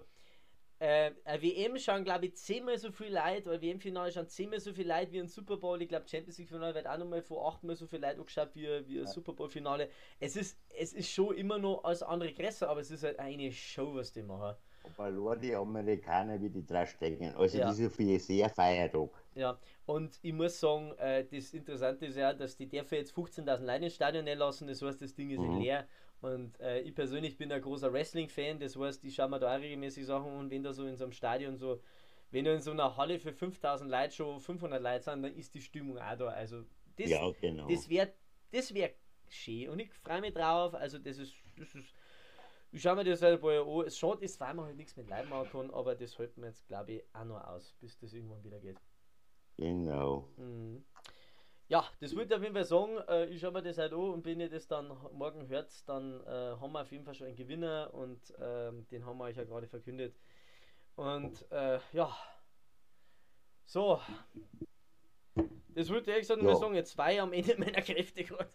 äh, 0.79 1.11
eine 1.23 1.41
WM 1.41 1.77
schauen, 1.77 2.03
glaube 2.03 2.25
ich, 2.25 2.35
zehnmal 2.35 2.77
so 2.77 2.91
viel 2.91 3.13
Leute, 3.13 3.49
weil 3.49 3.61
WM-Finale 3.61 4.11
schauen 4.11 4.27
zehnmal 4.27 4.59
so 4.59 4.73
viel 4.73 4.87
Leute 4.87 5.11
wie 5.11 5.19
ein 5.19 5.27
Super 5.27 5.57
Bowl. 5.57 5.81
Ich 5.81 5.89
glaube, 5.89 6.07
Champions 6.07 6.37
League-Finale 6.37 6.75
wird 6.75 6.87
auch 6.87 6.97
nochmal 6.97 7.21
vor 7.21 7.47
achtmal 7.47 7.75
so 7.75 7.87
viel 7.87 7.99
Leute 7.99 8.19
angeschaut 8.19 8.49
wie, 8.53 8.67
wie 8.87 8.99
ein 8.99 9.05
ja. 9.05 9.07
Super 9.07 9.33
Bowl-Finale. 9.33 9.89
Es 10.19 10.35
ist, 10.35 10.57
es 10.77 10.93
ist 10.93 11.09
schon 11.09 11.35
immer 11.35 11.57
noch 11.57 11.83
als 11.83 12.03
andere 12.03 12.33
größer, 12.33 12.67
aber 12.69 12.81
es 12.81 12.91
ist 12.91 13.03
halt 13.03 13.19
eine 13.19 13.51
Show, 13.51 13.95
was 13.95 14.11
die 14.11 14.23
machen. 14.23 14.55
Aber 14.83 15.11
nur 15.11 15.35
die 15.37 15.55
Amerikaner, 15.55 16.41
wie 16.41 16.49
die 16.49 16.65
stecken. 16.85 17.33
Also, 17.35 17.57
ja. 17.57 17.67
das 17.67 17.79
ist 17.79 17.95
für 17.95 18.19
sehr 18.19 18.49
Feiertag. 18.49 19.09
Ja, 19.35 19.57
und 19.85 20.19
ich 20.21 20.33
muss 20.33 20.59
sagen, 20.59 20.91
äh, 20.97 21.25
das 21.25 21.53
Interessante 21.53 22.05
ist 22.05 22.17
ja, 22.17 22.33
dass 22.33 22.55
die 22.55 22.67
dürfen 22.67 22.95
jetzt 22.95 23.13
15.000 23.13 23.65
Leute 23.65 23.85
ins 23.85 23.95
Stadion 23.95 24.25
lassen, 24.25 24.67
das 24.67 24.81
heißt, 24.81 25.01
das 25.01 25.15
Ding 25.15 25.29
ist 25.29 25.39
mhm. 25.39 25.59
leer. 25.59 25.87
Und 26.23 26.57
äh, 26.61 26.79
ich 26.79 26.95
persönlich 26.95 27.37
bin 27.37 27.51
ein 27.51 27.61
großer 27.61 27.91
Wrestling-Fan, 27.91 28.57
das 28.57 28.77
heißt, 28.77 29.03
ich 29.03 29.13
schaue 29.13 29.27
mir 29.27 29.39
da 29.39 29.53
auch 29.53 29.59
regelmäßig 29.59 30.05
Sachen 30.05 30.31
und 30.31 30.49
wenn 30.49 30.63
da 30.63 30.71
so 30.71 30.85
in 30.85 30.95
so 30.95 31.03
einem 31.03 31.11
Stadion 31.11 31.57
so, 31.57 31.81
wenn 32.31 32.45
du 32.45 32.53
in 32.53 32.61
so 32.61 32.71
einer 32.71 32.95
Halle 32.95 33.19
für 33.19 33.33
5000 33.33 33.91
Leute 33.91 34.15
schon 34.15 34.39
500 34.39 34.81
Leute 34.81 35.03
sind, 35.03 35.21
dann 35.21 35.35
ist 35.35 35.53
die 35.53 35.61
Stimmung 35.61 35.97
auch 35.97 36.15
da. 36.17 36.27
Also, 36.27 36.63
das, 36.95 37.09
ja, 37.09 37.29
genau. 37.41 37.67
das 37.67 37.89
wäre 37.89 38.13
das 38.51 38.73
wär 38.73 38.91
schön 39.27 39.67
und 39.67 39.79
ich 39.79 39.91
freue 39.93 40.21
mich 40.21 40.33
drauf. 40.33 40.73
Also, 40.75 40.97
das 40.97 41.17
ist, 41.17 41.33
das 41.57 41.75
ist 41.75 41.93
ich 42.71 42.81
schaue 42.81 42.95
mir 42.95 43.03
das 43.03 43.21
halt 43.21 43.41
bei 43.41 43.59
an. 43.59 43.85
Es 43.85 43.99
schaut 43.99 44.21
ist, 44.21 44.39
weil 44.39 44.53
man 44.53 44.65
halt 44.65 44.77
nichts 44.77 44.95
mit 44.95 45.09
Leib 45.09 45.29
machen 45.29 45.49
kann, 45.51 45.71
aber 45.71 45.93
das 45.93 46.17
halten 46.17 46.41
wir 46.41 46.47
jetzt, 46.47 46.65
glaube 46.67 46.93
ich, 46.93 47.03
auch 47.13 47.25
noch 47.25 47.43
aus, 47.45 47.75
bis 47.81 47.97
das 47.99 48.13
irgendwann 48.13 48.43
wieder 48.43 48.59
geht. 48.59 48.77
Genau. 49.57 50.29
Mhm. 50.37 50.83
Ja, 51.73 51.83
das 52.01 52.11
würde 52.15 52.25
ich 52.25 52.35
auf 52.35 52.43
jeden 52.43 52.53
Fall 52.53 52.65
sagen. 52.65 52.99
Äh, 53.07 53.25
ich 53.29 53.41
schaue 53.41 53.51
mir 53.51 53.63
das 53.63 53.79
halt 53.79 53.93
an 53.93 53.99
und 53.99 54.25
wenn 54.25 54.39
ihr 54.39 54.47
das 54.47 54.67
dann 54.67 54.95
morgen 55.11 55.47
hört, 55.47 55.71
dann 55.89 56.21
äh, 56.21 56.55
haben 56.61 56.71
wir 56.71 56.81
auf 56.81 56.91
jeden 56.91 57.03
Fall 57.03 57.15
schon 57.15 57.25
einen 57.25 57.35
Gewinner 57.35 57.89
und 57.95 58.31
ähm, 58.39 58.85
den 58.91 59.03
haben 59.03 59.17
wir 59.17 59.23
euch 59.23 59.37
ja 59.37 59.43
gerade 59.43 59.67
verkündet. 59.67 60.15
Und 60.95 61.51
äh, 61.51 61.79
ja, 61.93 62.15
so. 63.65 63.99
Das 65.69 65.89
würde 65.89 66.11
ich 66.11 66.19
gesagt 66.19 66.43
ja. 66.43 66.55
sagen, 66.55 66.75
jetzt 66.75 66.91
zwei 66.91 67.19
am 67.19 67.33
Ende 67.33 67.55
meiner 67.57 67.81
Kräfte 67.81 68.23
gerade. 68.23 68.51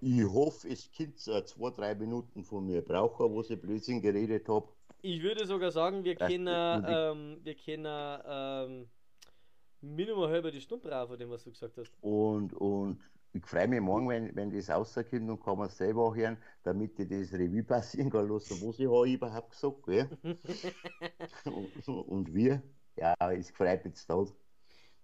ich 0.00 0.22
hoffe, 0.22 0.68
es 0.68 0.88
gibt 0.92 1.26
äh, 1.26 1.44
zwei, 1.44 1.70
drei 1.70 1.96
Minuten 1.96 2.44
von 2.44 2.64
mir 2.64 2.80
brauchen, 2.80 3.32
wo 3.32 3.40
ich 3.40 3.60
Blödsinn 3.60 4.00
geredet 4.00 4.48
habe. 4.48 4.68
Ich 5.02 5.20
würde 5.20 5.46
sogar 5.46 5.72
sagen, 5.72 6.04
wir 6.04 6.14
können, 6.14 6.46
ähm, 6.86 7.40
wir 7.42 7.56
können 7.56 8.20
ähm, 8.24 8.88
Minimum 9.84 10.28
halber 10.28 10.50
die 10.50 10.60
Stunde 10.60 10.88
brauchen, 10.88 11.08
von 11.08 11.18
dem, 11.18 11.30
was 11.30 11.44
du 11.44 11.50
gesagt 11.50 11.76
hast. 11.78 11.92
Und, 12.00 12.52
und 12.54 13.00
ich 13.34 13.44
freue 13.46 13.66
mich 13.66 13.80
morgen, 13.80 14.08
wenn, 14.08 14.34
wenn 14.36 14.50
das 14.50 14.70
rauskommt 14.70 15.12
und 15.12 15.42
kann 15.42 15.58
man 15.58 15.66
es 15.66 15.76
selber 15.76 16.14
hören, 16.14 16.36
damit 16.62 16.98
ich 17.00 17.08
das 17.08 17.32
Revue 17.32 17.64
passieren 17.64 18.08
kann 18.08 18.28
lassen, 18.28 18.60
was 18.66 18.78
ich 18.78 18.86
habe 18.86 19.10
überhaupt 19.10 19.50
gesagt. 19.50 19.82
Gell? 19.86 20.08
und, 21.44 21.88
und 21.88 22.34
wir, 22.34 22.62
ja, 22.96 23.14
es 23.32 23.50
freut 23.50 23.84
mich 23.84 23.94
total. 24.06 24.32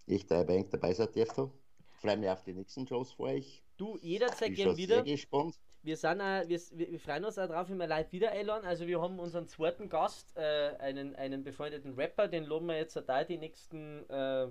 Ich 0.07 0.27
da 0.27 0.45
bei 0.45 0.63
dabei 0.63 0.95
sein 0.95 1.11
dürfen. 1.13 1.51
Ich 1.93 1.99
freue 1.99 2.17
mich 2.17 2.31
auf 2.31 2.43
die 2.45 2.55
nächsten 2.55 2.87
Shows 2.87 3.13
vor 3.13 3.27
euch. 3.27 3.63
Du, 3.77 3.99
jederzeit 4.01 4.55
gerne 4.55 4.77
wieder. 4.77 5.03
Sehr 5.03 5.15
gespannt. 5.15 5.59
Wir, 5.83 5.97
sind 5.97 6.21
auch, 6.21 6.49
wir, 6.49 6.61
wir 6.73 7.01
freuen 7.01 7.25
uns 7.25 7.39
auch 7.39 7.49
drauf, 7.49 7.69
wenn 7.69 7.79
wir 7.79 7.87
live 7.87 8.13
wieder 8.13 8.31
einladen. 8.31 8.67
Also 8.67 8.87
wir 8.87 9.01
haben 9.01 9.19
unseren 9.19 9.49
zweiten 9.49 9.89
Gast, 9.89 10.37
äh, 10.37 10.77
einen, 10.79 11.17
einen 11.17 11.43
befreundeten 11.43 11.95
Rapper, 11.95 12.29
den 12.29 12.45
loben 12.45 12.67
wir 12.67 12.77
jetzt 12.77 12.97
da 12.97 13.25
die 13.25 13.39
nächsten 13.39 14.09
äh, 14.09 14.49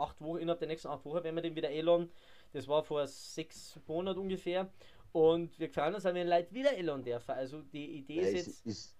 acht 0.00 0.20
Wochen, 0.20 0.38
innerhalb 0.38 0.58
der 0.58 0.68
nächsten 0.68 0.88
acht 0.88 1.04
Wochen 1.04 1.22
werden 1.22 1.36
wir 1.36 1.42
den 1.42 1.56
wieder 1.56 1.68
einladen. 1.68 2.10
Das 2.52 2.66
war 2.66 2.82
vor 2.82 3.06
sechs 3.06 3.78
Monaten 3.86 4.18
ungefähr. 4.18 4.72
Und 5.12 5.58
wir 5.58 5.68
freuen 5.68 5.94
uns, 5.94 6.04
wenn 6.04 6.14
wir 6.14 6.24
Leute 6.24 6.52
wieder 6.54 6.70
einladen 6.70 7.04
dürfen. 7.04 7.32
Also 7.32 7.62
die 7.62 7.98
Idee 7.98 8.22
ja, 8.22 8.28
ist 8.28 8.46
jetzt. 8.46 8.66
Ist, 8.66 8.96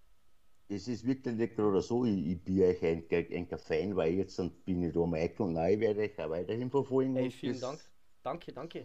es 0.69 0.87
ist 0.87 1.05
wirklich 1.05 1.35
nicht 1.35 1.57
gerade 1.57 1.81
so, 1.81 2.05
ich, 2.05 2.27
ich 2.27 2.45
bin 2.45 2.63
euch 2.63 2.83
ein, 2.83 3.05
ein 3.11 3.59
Fan, 3.59 3.97
weil 3.97 4.15
jetzt 4.15 4.41
bin 4.65 4.83
ich 4.85 4.93
da 4.93 5.05
Michael 5.05 5.47
und 5.47 5.55
neu 5.55 5.81
werde 5.81 6.05
ich 6.05 6.19
auch 6.19 6.31
weiterhin 6.31 6.71
verfolgen. 6.71 7.17
Hey, 7.17 7.31
vielen 7.31 7.61
Dank. 7.61 7.81
Danke, 8.23 8.53
danke. 8.53 8.85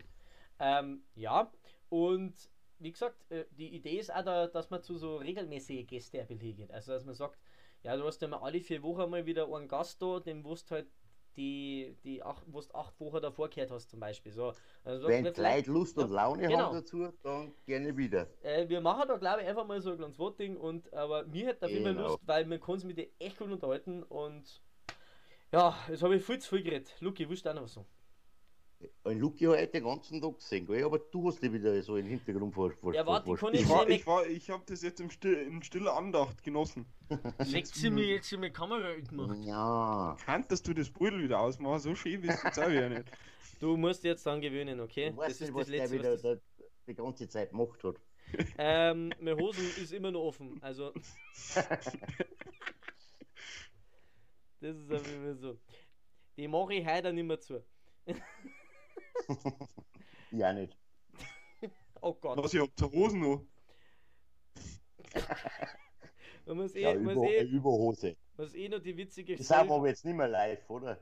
Ähm, 0.59 1.03
ja, 1.13 1.51
und 1.89 2.33
wie 2.79 2.91
gesagt, 2.91 3.29
äh, 3.31 3.45
die 3.51 3.75
Idee 3.75 3.99
ist 3.99 4.13
auch 4.13 4.23
da, 4.23 4.47
dass 4.47 4.69
man 4.69 4.81
zu 4.81 4.97
so 4.97 5.17
regelmäßigen 5.17 5.85
Gäste 5.85 6.25
geht. 6.25 6.71
Also 6.71 6.93
dass 6.93 7.05
man 7.05 7.15
sagt, 7.15 7.39
ja, 7.83 7.95
du 7.95 8.03
hast 8.03 8.21
ja 8.21 8.27
mal 8.27 8.39
alle 8.39 8.61
vier 8.61 8.81
Wochen 8.81 9.09
mal 9.09 9.25
wieder 9.25 9.53
einen 9.53 9.67
Gast 9.67 10.01
da, 10.01 10.19
dem 10.19 10.43
wusst 10.43 10.71
halt 10.71 10.87
die, 11.35 11.95
die 12.03 12.23
acht, 12.23 12.43
wo 12.47 12.61
du 12.61 12.73
acht 12.73 12.99
Wochen 12.99 13.21
davor 13.21 13.49
gehört 13.49 13.71
hast, 13.71 13.89
zum 13.89 13.99
Beispiel. 13.99 14.31
So. 14.31 14.53
Also, 14.83 15.07
Wenn 15.07 15.25
Leute 15.25 15.71
Lust 15.71 15.97
und 15.97 16.11
Laune 16.11 16.47
genau. 16.47 16.59
haben 16.59 16.75
dazu, 16.75 17.13
dann 17.23 17.53
gerne 17.65 17.95
wieder. 17.95 18.27
Äh, 18.41 18.67
wir 18.67 18.81
machen 18.81 19.07
da, 19.07 19.17
glaube 19.17 19.41
ich, 19.41 19.47
einfach 19.47 19.65
mal 19.65 19.81
so 19.81 19.91
ein 19.91 19.97
kleines 19.97 20.17
Voting, 20.17 20.57
und, 20.57 20.93
aber 20.93 21.25
mir 21.25 21.47
hätte 21.47 21.65
auf 21.65 21.71
jeden 21.71 21.85
Fall 21.85 21.95
Lust, 21.95 22.19
weil 22.25 22.45
man 22.45 22.59
kann 22.59 22.77
sich 22.77 22.87
mit 22.87 22.97
dir 22.97 23.07
echt 23.19 23.37
gut 23.37 23.51
unterhalten 23.51 24.03
und 24.03 24.61
ja, 25.51 25.75
jetzt 25.87 26.03
habe 26.03 26.15
ich 26.15 26.23
viel 26.23 26.39
zu 26.39 26.49
viel 26.49 26.63
geredet. 26.63 26.93
Luki, 26.99 27.25
du 27.25 27.49
auch 27.49 27.53
noch 27.53 27.63
was 27.63 27.73
sagen? 27.73 27.87
Ein 29.03 29.19
Luki 29.19 29.45
habe 29.45 29.61
ich 29.61 29.71
den 29.71 29.83
ganzen 29.83 30.21
Tag 30.21 30.37
gesehen, 30.37 30.65
gell? 30.65 30.83
aber 30.83 30.99
du 30.99 31.27
hast 31.27 31.41
dich 31.41 31.51
wieder 31.51 31.81
so 31.81 31.97
im 31.97 32.05
Hintergrund 32.05 32.53
vor. 32.53 32.71
vor 32.71 32.93
ja, 32.93 33.05
warte, 33.05 33.35
vor, 33.37 33.53
ich, 33.53 33.69
war, 33.69 33.87
ich, 33.89 34.05
war, 34.07 34.25
ich 34.27 34.49
habe 34.49 34.63
das 34.65 34.81
jetzt 34.81 34.99
im 34.99 35.09
Still, 35.09 35.35
in 35.35 35.61
stiller 35.63 35.95
Andacht 35.95 36.43
genossen. 36.43 36.85
Legt 37.45 37.67
sie 37.67 37.89
mir 37.89 38.05
jetzt 38.05 38.31
in 38.31 38.41
die 38.41 38.49
Kamera 38.49 38.95
gemacht. 38.95 39.37
Ja. 39.43 40.17
Kanntest 40.25 40.67
du 40.67 40.73
das 40.73 40.89
Pudel 40.89 41.23
wieder 41.23 41.39
ausmachen? 41.39 41.79
So 41.79 41.95
schön 41.95 42.23
wie 42.23 42.27
es 42.27 42.43
jetzt 42.43 42.59
auch 42.59 42.69
ja 42.69 42.89
nicht. 42.89 43.05
Du 43.59 43.77
musst 43.77 44.03
jetzt 44.03 44.25
dann 44.25 44.41
gewöhnen, 44.41 44.81
okay? 44.81 45.11
Du 45.11 45.17
weißt 45.17 45.29
das 45.29 45.39
nicht, 45.39 45.49
ist 45.49 45.55
was 45.55 45.67
das 45.67 45.69
Letzte, 45.69 45.99
der 45.99 46.17
wieder 46.17 46.33
was 46.33 46.39
die 46.87 46.93
ganze 46.95 47.27
Zeit 47.29 47.51
gemacht 47.51 47.83
hat. 47.83 47.95
Ähm, 48.57 49.13
meine 49.19 49.37
Hosen 49.37 49.63
ist 49.81 49.93
immer 49.93 50.11
noch 50.11 50.23
offen, 50.23 50.57
also. 50.61 50.91
das 54.59 54.75
ist 54.75 54.91
auf 54.91 55.07
jeden 55.07 55.23
Fall 55.23 55.35
so. 55.35 55.57
Die 56.35 56.47
mache 56.47 56.73
ich 56.73 56.85
heute 56.85 57.13
nicht 57.13 57.23
mehr 57.23 57.39
zu. 57.39 57.63
ja, 60.31 60.53
nicht. 60.53 60.77
Oh 62.01 62.13
Gott. 62.13 62.37
Was, 62.37 62.53
ich 62.53 62.61
hab 62.61 62.69
zur 62.77 62.91
Hosen 62.91 63.19
noch? 63.19 63.41
man 66.45 66.57
muss 66.57 66.75
eh, 66.75 66.81
ja, 66.81 66.93
muss 66.93 67.13
über, 67.13 67.25
eh, 67.25 67.43
Überhose. 67.43 68.15
Was 68.35 68.53
eh 68.53 68.69
noch 68.69 68.79
die 68.79 68.95
witzige 68.97 69.35
Das 69.35 69.47
sind 69.47 69.67
wir 69.67 69.87
jetzt 69.87 70.05
nicht 70.05 70.15
mehr 70.15 70.27
live, 70.27 70.69
oder? 70.69 70.99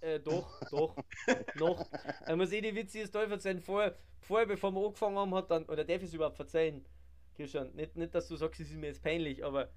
Äh, 0.00 0.20
doch, 0.20 0.60
doch, 0.70 0.96
noch. 1.56 1.90
Man 2.26 2.38
muss 2.38 2.52
eh 2.52 2.60
die 2.60 2.74
witzige 2.74 3.06
Story 3.06 3.30
erzählen. 3.30 3.60
Vorher, 3.60 3.96
vorher, 4.20 4.46
bevor 4.46 4.70
wir 4.70 4.84
angefangen 4.84 5.16
haben, 5.16 5.34
hat 5.34 5.50
dann, 5.50 5.64
oder 5.64 5.84
darf 5.84 6.02
ich 6.02 6.08
es 6.08 6.14
überhaupt 6.14 6.36
verzeihen? 6.36 6.84
Christian, 7.34 7.74
nicht, 7.74 7.96
nicht, 7.96 8.14
dass 8.14 8.28
du 8.28 8.36
sagst, 8.36 8.60
es 8.60 8.70
ist 8.70 8.76
mir 8.76 8.86
jetzt 8.86 9.02
peinlich, 9.02 9.44
aber 9.44 9.70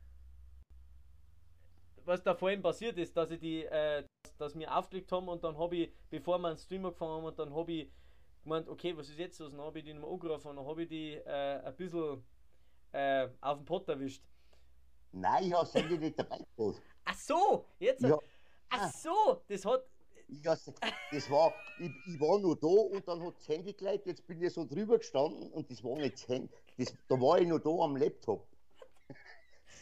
was 2.09 2.23
da 2.23 2.33
vorhin 2.33 2.61
passiert 2.61 2.97
ist, 2.97 3.15
dass 3.15 3.29
ich 3.29 3.39
die, 3.39 3.63
äh, 3.65 4.03
dass, 4.37 4.57
wir 4.57 4.75
aufgelegt 4.75 5.11
haben 5.11 5.29
und 5.29 5.43
dann 5.43 5.57
habe 5.57 5.75
ich, 5.77 5.93
bevor 6.09 6.39
wir 6.39 6.49
einen 6.49 6.57
Stream 6.57 6.83
gefangen 6.83 7.11
haben, 7.11 7.25
und 7.25 7.37
dann 7.37 7.53
habe 7.53 7.71
ich 7.71 7.91
gemeint, 8.43 8.67
okay, 8.67 8.97
was 8.97 9.09
ist 9.09 9.19
jetzt 9.19 9.39
los? 9.39 9.51
Dann 9.51 9.61
habe 9.61 9.77
ich 9.77 9.85
die 9.85 9.93
nochmal 9.93 10.13
angerufen 10.13 10.47
und 10.49 10.55
dann 10.57 10.65
habe 10.65 10.83
ich 10.83 10.89
die 10.89 11.13
äh, 11.13 11.61
ein 11.63 11.75
bisschen 11.75 12.23
äh, 12.91 13.29
auf 13.39 13.59
den 13.59 13.65
Pott 13.65 13.87
erwischt. 13.87 14.23
Nein, 15.11 15.45
ich 15.45 15.53
habe 15.53 15.67
sie 15.67 15.97
nicht 15.97 16.19
dabei 16.19 16.39
gehabt. 16.57 16.81
Ach 17.05 17.15
so, 17.15 17.65
jetzt. 17.77 18.01
Ja. 18.01 18.17
Ach 18.69 18.91
so, 18.91 19.41
das 19.47 19.63
hat. 19.65 19.85
Ja, 20.27 20.55
das 21.11 21.31
war, 21.31 21.53
ich, 21.79 21.91
ich 22.05 22.19
war 22.19 22.37
nur 22.39 22.55
da 22.55 22.67
und 22.67 23.07
dann 23.07 23.23
hat 23.23 23.35
das 23.35 23.47
Handy 23.47 23.73
geleitet, 23.73 24.05
jetzt 24.05 24.27
bin 24.27 24.39
ich 24.41 24.53
so 24.53 24.63
drüber 24.63 24.99
gestanden 24.99 25.51
und 25.51 25.71
das 25.71 25.83
war 25.83 25.97
nicht 25.97 26.13
das 26.13 26.27
Handy, 26.27 26.49
das, 26.77 26.93
da 27.07 27.19
war 27.19 27.39
ich 27.39 27.47
nur 27.47 27.59
da 27.59 27.69
am 27.69 27.95
Laptop. 27.95 28.47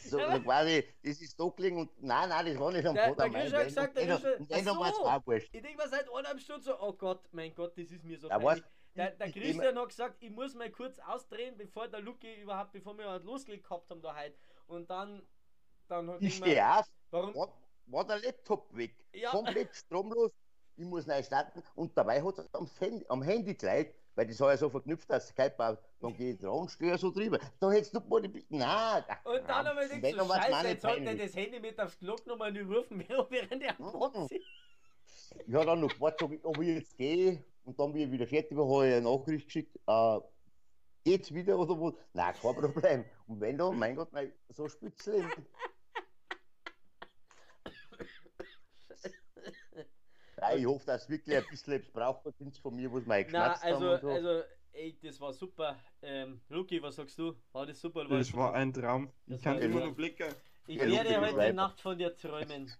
So, 0.09 0.19
so 0.19 0.41
quasi, 0.41 0.83
das 1.03 1.21
ist 1.21 1.39
da 1.39 1.47
gelegen 1.49 1.79
und 1.79 2.03
nein, 2.03 2.29
nein, 2.29 2.45
das 2.45 2.59
war 2.59 2.71
nicht 2.71 2.85
am 2.85 2.95
Boden. 2.95 3.17
Der 3.17 3.29
Grisha 3.29 3.57
hat 3.57 3.65
gesagt, 3.65 3.97
der 3.97 4.05
Grisha, 4.05 4.19
so, 4.19 5.31
ich 5.33 5.61
denke 5.61 5.77
mal 5.77 5.89
seit 5.89 6.09
eineinhalb 6.09 6.39
Stunden 6.39 6.61
so, 6.63 6.79
oh 6.79 6.93
Gott, 6.93 7.27
mein 7.31 7.53
Gott, 7.53 7.77
das 7.77 7.91
ist 7.91 8.03
mir 8.03 8.17
so 8.17 8.29
peinlich. 8.29 8.63
Der, 8.95 9.11
der 9.11 9.31
Christian 9.31 9.77
hat 9.77 9.89
gesagt, 9.89 10.15
ich 10.21 10.31
muss 10.31 10.55
mal 10.55 10.71
kurz 10.71 10.97
ausdrehen, 10.99 11.55
bevor 11.55 11.87
der 11.87 12.01
Luki 12.01 12.41
überhaupt, 12.41 12.71
bevor 12.71 12.97
wir 12.97 13.07
halt 13.07 13.23
losgelegt 13.23 13.63
gehabt 13.63 13.89
haben 13.91 14.01
da 14.01 14.15
heute. 14.15 14.35
Und 14.65 14.89
dann, 14.89 15.21
dann 15.87 16.09
hat 16.09 16.21
ich 16.21 16.35
stehe 16.35 16.65
auf, 16.67 16.85
warum? 17.11 17.35
War, 17.35 17.53
war, 17.85 18.07
der 18.07 18.19
Laptop 18.19 18.75
weg, 18.75 18.95
ja. 19.13 19.29
komplett 19.29 19.75
stromlos, 19.75 20.31
ich 20.77 20.85
muss 20.85 21.05
neu 21.05 21.21
starten 21.21 21.61
und 21.75 21.95
dabei 21.95 22.23
hat 22.23 22.39
er 22.39 22.47
am 22.53 22.67
Handy, 22.79 23.05
am 23.09 23.21
Handy 23.21 23.53
gleich 23.53 23.93
weil 24.17 24.25
das 24.25 24.39
war 24.39 24.49
ja 24.49 24.57
so 24.57 24.67
verknüpft, 24.67 25.07
dass 25.11 25.27
Skype 25.27 25.53
auch, 25.59 25.77
dann 26.01 26.17
gehe 26.17 26.33
ich 26.33 26.39
dran 26.39 26.49
und 26.49 26.71
stehe 26.71 26.97
so 26.97 27.11
drüber. 27.11 27.37
Da 27.59 27.71
hättest 27.71 27.93
du 27.93 27.99
mal 27.99 28.19
die. 28.19 28.43
Nein! 28.49 29.03
Und 29.23 29.47
dann 29.47 29.67
haben 29.67 29.77
wir 29.77 29.87
gedacht, 29.87 30.27
so 30.27 30.33
Scheiße, 30.33 30.67
jetzt 30.69 30.83
hat 30.83 30.97
er 30.97 31.15
das 31.15 31.35
Handy 31.35 31.59
mit 31.59 31.79
aufs 31.79 31.99
Glock 31.99 32.25
nochmal 32.25 32.51
nicht 32.51 32.67
rufen, 32.67 33.05
während 33.29 33.61
er 33.61 33.79
am 33.79 33.91
Bord 33.91 34.31
Ich 34.31 35.53
habe 35.53 35.65
dann 35.67 35.81
noch 35.81 35.93
gewartet, 35.93 36.43
ob 36.43 36.59
ich 36.59 36.67
jetzt 36.67 36.97
gehe 36.97 37.43
und 37.63 37.79
dann, 37.79 37.93
wie 37.93 38.05
ich 38.05 38.11
wieder 38.11 38.25
fertig 38.25 38.57
war, 38.57 38.67
habe 38.67 38.87
ich 38.87 38.95
eine 38.95 39.07
Nachricht 39.07 39.45
geschickt. 39.45 39.79
Äh, 39.85 40.19
geht's 41.03 41.31
wieder 41.31 41.59
oder 41.59 41.77
wo? 41.77 41.95
Nein, 42.13 42.33
kein 42.41 42.55
Problem. 42.55 43.05
Und 43.27 43.39
wenn 43.39 43.55
dann, 43.55 43.77
mein 43.77 43.95
Gott, 43.95 44.11
nein, 44.13 44.33
so 44.49 44.67
Spitzeln. 44.67 45.31
Ja, 50.39 50.55
ich 50.55 50.65
hoffe, 50.65 50.85
dass 50.85 51.09
wirklich 51.09 51.35
ein 51.35 51.43
bisschen 51.49 51.73
etwas 51.73 51.91
braucht 51.91 52.21
von 52.61 52.75
mir, 52.75 52.93
was 52.93 53.05
mal 53.05 53.23
geschmatzt 53.23 53.63
Nein, 53.63 53.73
also, 53.73 53.97
so. 53.97 54.09
also, 54.09 54.43
ey, 54.73 54.97
das 55.01 55.19
war 55.19 55.33
super. 55.33 55.77
Ähm, 56.01 56.41
Luki, 56.49 56.81
was 56.81 56.95
sagst 56.95 57.17
du? 57.17 57.35
War 57.51 57.65
das 57.65 57.81
super? 57.81 58.07
War 58.09 58.19
das 58.19 58.33
war 58.33 58.53
ein 58.53 58.71
Traum. 58.71 59.11
Das 59.25 59.39
ich 59.39 59.43
kann 59.43 59.59
immer 59.59 59.79
nur 59.81 59.95
blicken. 59.95 60.33
Ich 60.67 60.77
ja, 60.77 60.87
werde 60.87 61.21
heute 61.21 61.37
weiter. 61.37 61.53
Nacht 61.53 61.81
von 61.81 61.97
dir 61.97 62.15
träumen. 62.15 62.71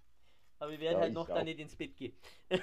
Aber 0.60 0.72
ich 0.72 0.80
werde 0.80 0.96
ja, 0.96 1.02
halt 1.02 1.14
noch 1.14 1.28
da 1.28 1.44
nicht 1.44 1.60
ins 1.60 1.76
Bett 1.76 1.96
gehen. 1.96 2.14
also, 2.50 2.62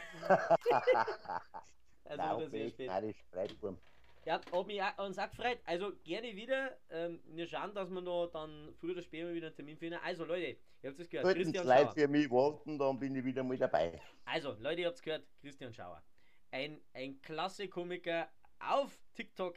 Nein, 2.17 2.41
das 2.41 2.53
ist 2.53 2.73
spät. 2.73 2.87
Nein, 2.87 3.15
das 3.33 3.51
ist 3.53 3.94
ja, 4.25 4.35
hat 4.35 4.67
mich 4.67 4.83
auch, 4.83 5.07
uns 5.07 5.19
auch 5.19 5.31
gefreut. 5.31 5.59
Also 5.65 5.93
gerne 6.05 6.35
wieder. 6.35 6.77
Ähm, 6.91 7.21
wir 7.27 7.47
schauen, 7.47 7.75
dass 7.75 7.91
wir 7.91 8.01
noch 8.01 8.29
dann 8.29 8.75
früher 8.81 8.93
oder 8.93 9.03
später 9.03 9.33
wieder 9.35 9.49
einen 9.49 9.57
Termin 9.57 9.77
finden. 9.77 9.99
Also 10.03 10.25
Leute, 10.25 10.57
ihr 10.83 10.91
habt 10.91 11.01
es 11.01 11.09
gehört. 11.09 11.27
Sollten 11.27 11.43
Christian 11.43 11.67
Leute 11.67 11.93
für 11.93 12.09
mich 12.09 12.31
warten, 12.31 12.79
dann 12.79 12.99
bin 12.99 13.15
ich 13.15 13.25
wieder 13.25 13.43
mal 13.43 13.57
dabei. 13.57 14.01
Also 14.25 14.57
Leute, 14.61 14.83
ihr 14.83 14.87
habt 14.87 14.97
es 14.97 15.03
gehört. 15.03 15.27
Christian 15.41 15.73
Schauer. 15.73 16.03
Ein, 16.51 16.81
ein 16.93 17.21
klasse 17.21 17.69
Komiker 17.69 18.29
auf 18.61 18.99
TikTok, 19.15 19.57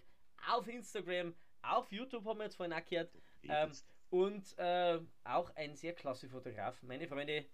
auf 0.52 0.68
Instagram, 0.68 1.34
auf 1.62 1.92
YouTube 1.92 2.26
haben 2.26 2.40
wir 2.40 2.46
jetzt 2.46 2.56
vorhin 2.56 2.74
auch 2.74 2.86
gehört. 2.86 3.12
Ähm, 3.44 3.72
und 4.10 4.58
äh, 4.58 5.00
auch 5.24 5.56
ein 5.56 5.76
sehr 5.76 5.94
klasse 5.94 6.28
Fotograf. 6.30 6.82
Meine 6.82 7.08
Freunde, 7.08 7.46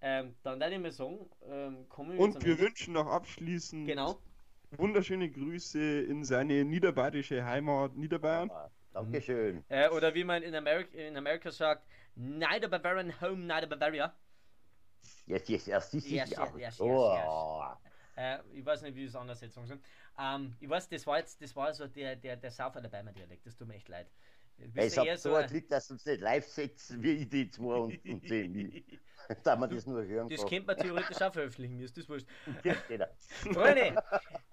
ähm, 0.00 0.36
dann 0.42 0.60
werde 0.60 0.74
ich 0.74 0.80
mal 0.80 0.90
sagen, 0.90 1.30
ähm, 1.42 1.88
kommen 1.88 2.12
wir 2.12 2.20
Und 2.20 2.44
wir 2.44 2.52
Ende. 2.52 2.64
wünschen 2.64 2.94
noch 2.94 3.06
abschließend 3.06 3.86
genau 3.86 4.20
wunderschöne 4.76 5.30
Grüße 5.30 6.02
in 6.02 6.24
seine 6.24 6.64
niederbayerische 6.64 7.44
Heimat 7.44 7.96
Niederbayern. 7.96 8.50
Dankeschön. 8.92 9.64
Äh, 9.68 9.88
oder 9.90 10.14
wie 10.14 10.24
man 10.24 10.42
in 10.42 10.54
Amerika, 10.54 10.96
in 10.96 11.16
Amerika 11.16 11.50
sagt, 11.50 11.86
neither 12.14 12.68
Bavarian 12.68 13.12
home, 13.20 13.44
neither 13.44 13.66
Bavaria. 13.68 14.14
Yes, 15.26 15.48
yes, 15.48 15.66
yes, 15.66 15.92
yes, 15.92 16.10
yes, 16.10 16.30
yes, 16.30 16.54
yes, 16.58 16.80
oh. 16.80 17.14
yes. 17.14 17.90
Äh, 18.16 18.38
ich 18.52 18.66
weiß 18.66 18.82
nicht, 18.82 18.96
wie 18.96 19.04
es 19.04 19.14
anders 19.14 19.40
jetzt 19.40 19.54
sagen 19.54 19.80
ähm, 20.18 20.56
Ich 20.60 20.68
weiß, 20.68 20.88
das 20.88 21.06
war 21.06 21.18
jetzt, 21.18 21.40
das 21.40 21.54
war 21.54 21.72
so 21.72 21.86
der, 21.86 22.16
der, 22.16 22.36
der 22.36 22.50
South 22.50 22.76
Alabama 22.76 23.12
Dialekt, 23.12 23.46
das 23.46 23.56
tut 23.56 23.68
mir 23.68 23.74
echt 23.74 23.88
leid. 23.88 24.10
Es 24.74 24.96
hat 24.96 25.18
so 25.18 25.34
ein 25.34 25.46
Glück, 25.48 25.68
dass 25.68 25.90
uns 25.90 26.04
nicht 26.04 26.20
live 26.20 26.46
setzen, 26.46 27.02
wie 27.02 27.12
ich 27.12 27.28
die 27.28 27.50
zwei 27.50 27.74
und, 27.74 28.04
und 28.04 28.26
sehen. 28.26 28.84
da 29.42 29.56
man 29.56 29.70
das 29.70 29.86
nur 29.86 30.04
hören 30.04 30.28
Das 30.28 30.46
könnte 30.46 30.66
man 30.66 30.76
theoretisch 30.76 31.20
auch 31.22 31.32
veröffentlichen, 31.32 31.76
mir 31.76 31.84
ist 31.84 31.96
das 31.96 32.08
wurscht. 32.08 32.26
Genau. 32.88 33.06
Freunde, 33.52 33.94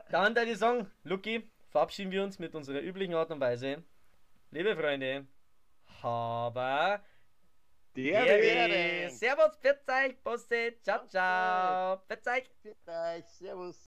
dann 0.09 0.35
würde 0.35 0.51
ich 0.51 0.57
sagen, 0.57 0.89
Lucky, 1.03 1.49
verabschieden 1.69 2.11
wir 2.11 2.23
uns 2.23 2.39
mit 2.39 2.53
unserer 2.55 2.81
üblichen 2.81 3.13
Art 3.13 3.31
und 3.31 3.39
Weise. 3.39 3.83
Liebe 4.51 4.75
Freunde, 4.75 5.27
aber 6.01 7.01
der 7.95 8.25
wäre. 8.25 9.09
Servus, 9.09 9.57
pfiat 9.57 9.81
euch, 9.89 10.23
Poste, 10.23 10.75
ciao, 10.81 11.05
ciao. 11.07 11.97
Pfiat 12.07 12.27
euch. 12.27 12.49
Pfiat 12.61 13.17
euch, 13.17 13.25
servus. 13.25 13.87